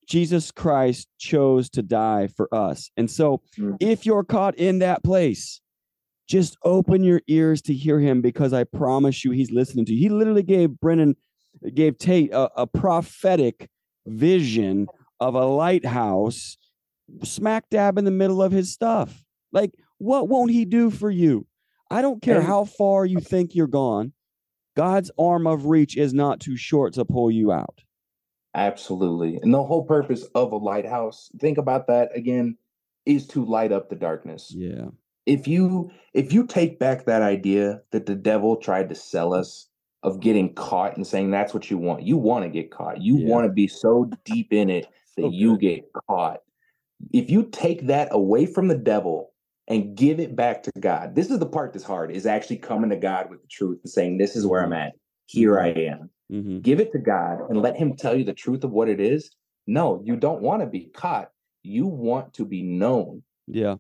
Jesus 0.08 0.52
Christ 0.52 1.08
chose 1.18 1.70
to 1.72 1.82
die 1.82 2.28
for 2.28 2.54
us. 2.54 2.90
And 2.98 3.10
so, 3.10 3.42
Mhm. 3.58 3.78
if 3.80 4.06
you're 4.06 4.24
caught 4.24 4.56
in 4.56 4.80
that 4.80 5.04
place, 5.04 5.62
just 6.28 6.58
open 6.64 7.04
your 7.04 7.22
ears 7.28 7.62
to 7.64 7.74
hear 7.74 8.00
him 8.00 8.22
because 8.22 8.54
I 8.54 8.64
promise 8.64 9.24
you 9.24 9.32
he's 9.32 9.52
listening 9.52 9.86
to 9.86 9.94
you. 9.94 10.00
He 10.00 10.10
literally 10.10 10.44
gave 10.44 10.72
Brennen, 10.82 11.16
gave 11.74 11.98
Tate 11.98 12.32
a, 12.34 12.50
a 12.62 12.66
prophetic 12.68 13.70
vision 14.08 14.88
of 15.20 15.36
a 15.36 15.46
lighthouse 15.46 16.58
smack 17.24 17.70
dab 17.70 17.98
in 17.98 18.06
the 18.06 18.12
middle 18.12 18.42
of 18.42 18.52
his 18.52 18.72
stuff. 18.72 19.24
Like, 19.52 19.72
what 19.98 20.28
won't 20.30 20.52
he 20.52 20.66
do 20.66 20.90
for 20.90 21.10
you? 21.12 21.46
I 21.92 22.02
don't 22.02 22.22
care 22.22 22.42
how 22.42 22.66
far 22.66 23.06
you 23.06 23.20
think 23.20 23.54
you're 23.56 23.68
gone. 23.68 24.14
God's 24.76 25.12
arm 25.20 25.46
of 25.46 25.66
reach 25.68 25.96
is 25.96 26.14
not 26.14 26.40
too 26.40 26.58
short 26.58 26.94
to 26.94 27.06
pull 27.06 27.30
you 27.30 27.52
out. 27.52 27.82
absolutely 28.56 29.40
and 29.42 29.54
the 29.54 29.64
whole 29.64 29.84
purpose 29.86 30.24
of 30.36 30.52
a 30.52 30.56
lighthouse 30.58 31.30
think 31.40 31.58
about 31.58 31.88
that 31.88 32.16
again 32.16 32.56
is 33.06 33.26
to 33.28 33.44
light 33.44 33.72
up 33.72 33.90
the 33.90 33.96
darkness 33.96 34.52
Yeah. 34.56 34.90
if 35.26 35.48
you 35.48 35.90
if 36.14 36.32
you 36.32 36.46
take 36.46 36.78
back 36.78 37.06
that 37.06 37.22
idea 37.24 37.82
that 37.92 38.06
the 38.06 38.14
devil 38.16 38.56
tried 38.58 38.90
to 38.90 38.96
sell 38.96 39.34
us 39.34 39.68
of 40.04 40.20
getting 40.20 40.54
caught 40.54 40.96
and 40.98 41.06
saying 41.08 41.32
that's 41.32 41.52
what 41.54 41.72
you 41.72 41.80
want 41.80 42.04
you 42.04 42.16
want 42.16 42.44
to 42.46 42.50
get 42.50 42.70
caught 42.70 43.02
you 43.02 43.18
Yeah. 43.18 43.28
want 43.30 43.48
to 43.48 43.52
be 43.52 43.68
so 43.68 44.10
deep 44.24 44.54
in 44.54 44.70
it 44.70 44.86
that 45.18 45.24
So 45.24 45.30
you 45.32 45.58
get 45.58 45.92
caught 46.08 46.42
if 47.12 47.30
you 47.30 47.44
take 47.52 47.88
that 47.88 48.08
away 48.12 48.46
from 48.46 48.68
the 48.68 48.78
devil 48.78 49.32
and 49.68 49.96
give 49.96 50.20
it 50.20 50.36
back 50.36 50.64
to 50.64 50.72
god 50.80 51.16
this 51.16 51.30
is 51.32 51.40
the 51.40 51.46
part 51.46 51.74
that's 51.74 51.86
hard 51.86 52.12
is 52.12 52.26
actually 52.26 52.58
coming 52.58 52.90
to 52.90 52.96
god 52.96 53.30
with 53.30 53.42
the 53.42 53.48
truth 53.48 53.80
and 53.84 53.92
saying 53.92 54.18
this 54.18 54.36
is 54.36 54.46
where 54.46 54.64
i'm 54.64 54.74
at 54.74 54.94
here 55.26 55.60
i 55.60 55.68
am 55.70 56.10
hmm 56.30 56.60
give 56.60 56.80
it 56.80 56.92
to 56.92 57.00
god 57.00 57.40
and 57.50 57.62
let 57.62 57.76
him 57.76 57.96
tell 57.96 58.16
you 58.16 58.24
the 58.24 58.34
truth 58.34 58.64
of 58.64 58.72
what 58.72 58.90
it 58.90 59.00
is 59.00 59.32
no 59.68 60.02
you 60.06 60.16
don't 60.16 60.42
want 60.42 60.62
to 60.62 60.68
be 60.68 60.86
caught 60.96 61.30
you 61.64 61.88
want 61.88 62.34
to 62.34 62.46
be 62.46 62.62
known 62.62 63.24
Yeah. 63.48 63.76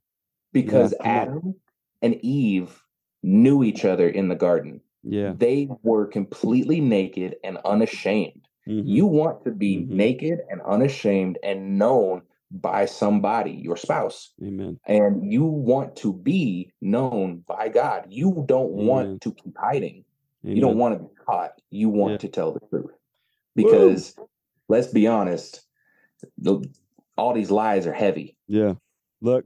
because 0.53 0.93
on. 0.93 1.05
Adam 1.05 1.55
and 2.01 2.15
Eve 2.23 2.81
knew 3.23 3.63
each 3.63 3.83
other 3.85 4.07
in 4.07 4.27
the 4.29 4.35
garden. 4.35 4.81
Yeah. 5.03 5.33
They 5.37 5.69
were 5.83 6.05
completely 6.07 6.79
naked 6.81 7.35
and 7.43 7.57
unashamed. 7.65 8.47
Mhm. 8.67 8.83
You 8.85 9.05
want 9.05 9.43
to 9.45 9.51
be 9.51 9.77
Mhm. 9.79 9.89
naked 9.89 10.39
and 10.49 10.61
unashamed 10.61 11.37
and 11.43 11.77
known 11.77 12.21
by 12.53 12.85
somebody, 12.85 13.51
your 13.51 13.75
spouse, 13.75 14.31
Amen. 14.41 14.79
and 14.85 15.31
you 15.31 15.43
want 15.43 15.95
to 15.97 16.13
be 16.13 16.71
known 16.81 17.43
by 17.47 17.67
God. 17.69 18.05
You 18.09 18.45
don't 18.47 18.73
Amen. 18.73 18.85
want 18.85 19.21
to 19.21 19.33
keep 19.33 19.57
hiding. 19.57 20.05
Amen. 20.45 20.55
You 20.55 20.61
don't 20.61 20.77
want 20.77 20.95
to 20.95 20.99
be 20.99 21.15
caught. 21.25 21.53
You 21.71 21.89
want 21.89 22.13
Yeah. 22.13 22.17
to 22.19 22.27
tell 22.27 22.53
the 22.53 22.59
truth. 22.69 22.91
Because 23.55 24.15
let's 24.69 24.87
be 24.87 25.07
honest, 25.07 25.65
the, 26.37 26.61
all 27.17 27.33
these 27.33 27.51
lies 27.51 27.87
are 27.87 27.93
heavy. 27.93 28.37
Yeah. 28.47 28.75
Look, 29.21 29.45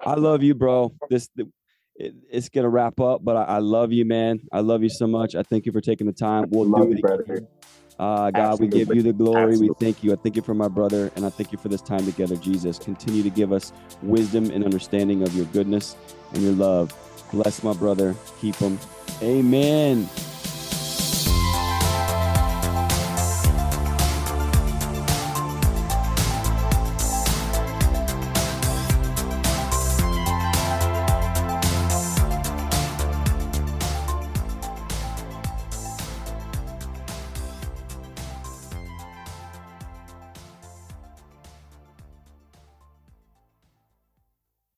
I 0.00 0.14
love 0.14 0.42
you, 0.42 0.54
bro. 0.54 0.92
This 1.10 1.28
th- 1.28 1.48
it, 1.96 2.14
it's 2.30 2.48
gonna 2.48 2.68
wrap 2.68 3.00
up. 3.00 3.24
But 3.24 3.36
I, 3.36 3.42
I, 3.44 3.58
love 3.58 3.92
you, 3.92 4.04
man. 4.04 4.40
I 4.52 4.60
love 4.60 4.82
you 4.82 4.88
so 4.90 5.06
much. 5.06 5.34
I 5.34 5.42
thank 5.42 5.66
you 5.66 5.72
for 5.72 5.80
taking 5.80 6.06
the 6.06 6.12
time. 6.12 6.46
We'll 6.50 6.68
love 6.68 6.88
do 6.88 6.92
it 6.92 7.28
you. 7.28 7.48
Uh, 7.98 8.30
God, 8.30 8.52
Absolutely. 8.52 8.78
we 8.78 8.84
give 8.84 8.96
you 8.96 9.02
the 9.02 9.12
glory. 9.12 9.52
Absolutely. 9.52 9.68
We 9.68 9.74
thank 9.74 10.04
you. 10.04 10.12
I 10.12 10.16
thank 10.16 10.36
you 10.36 10.42
for 10.42 10.54
my 10.54 10.68
brother, 10.68 11.10
and 11.16 11.24
I 11.24 11.30
thank 11.30 11.52
you 11.52 11.58
for 11.58 11.68
this 11.68 11.80
time 11.80 12.04
together, 12.04 12.36
Jesus. 12.36 12.78
Continue 12.78 13.22
to 13.22 13.30
give 13.30 13.52
us 13.52 13.72
wisdom 14.02 14.50
and 14.50 14.64
understanding 14.64 15.22
of 15.22 15.34
your 15.34 15.46
goodness 15.46 15.96
and 16.34 16.42
your 16.42 16.52
love. 16.52 16.94
Bless 17.32 17.62
my 17.62 17.72
brother. 17.72 18.14
Keep 18.40 18.56
him. 18.56 18.78
Amen. 19.22 20.08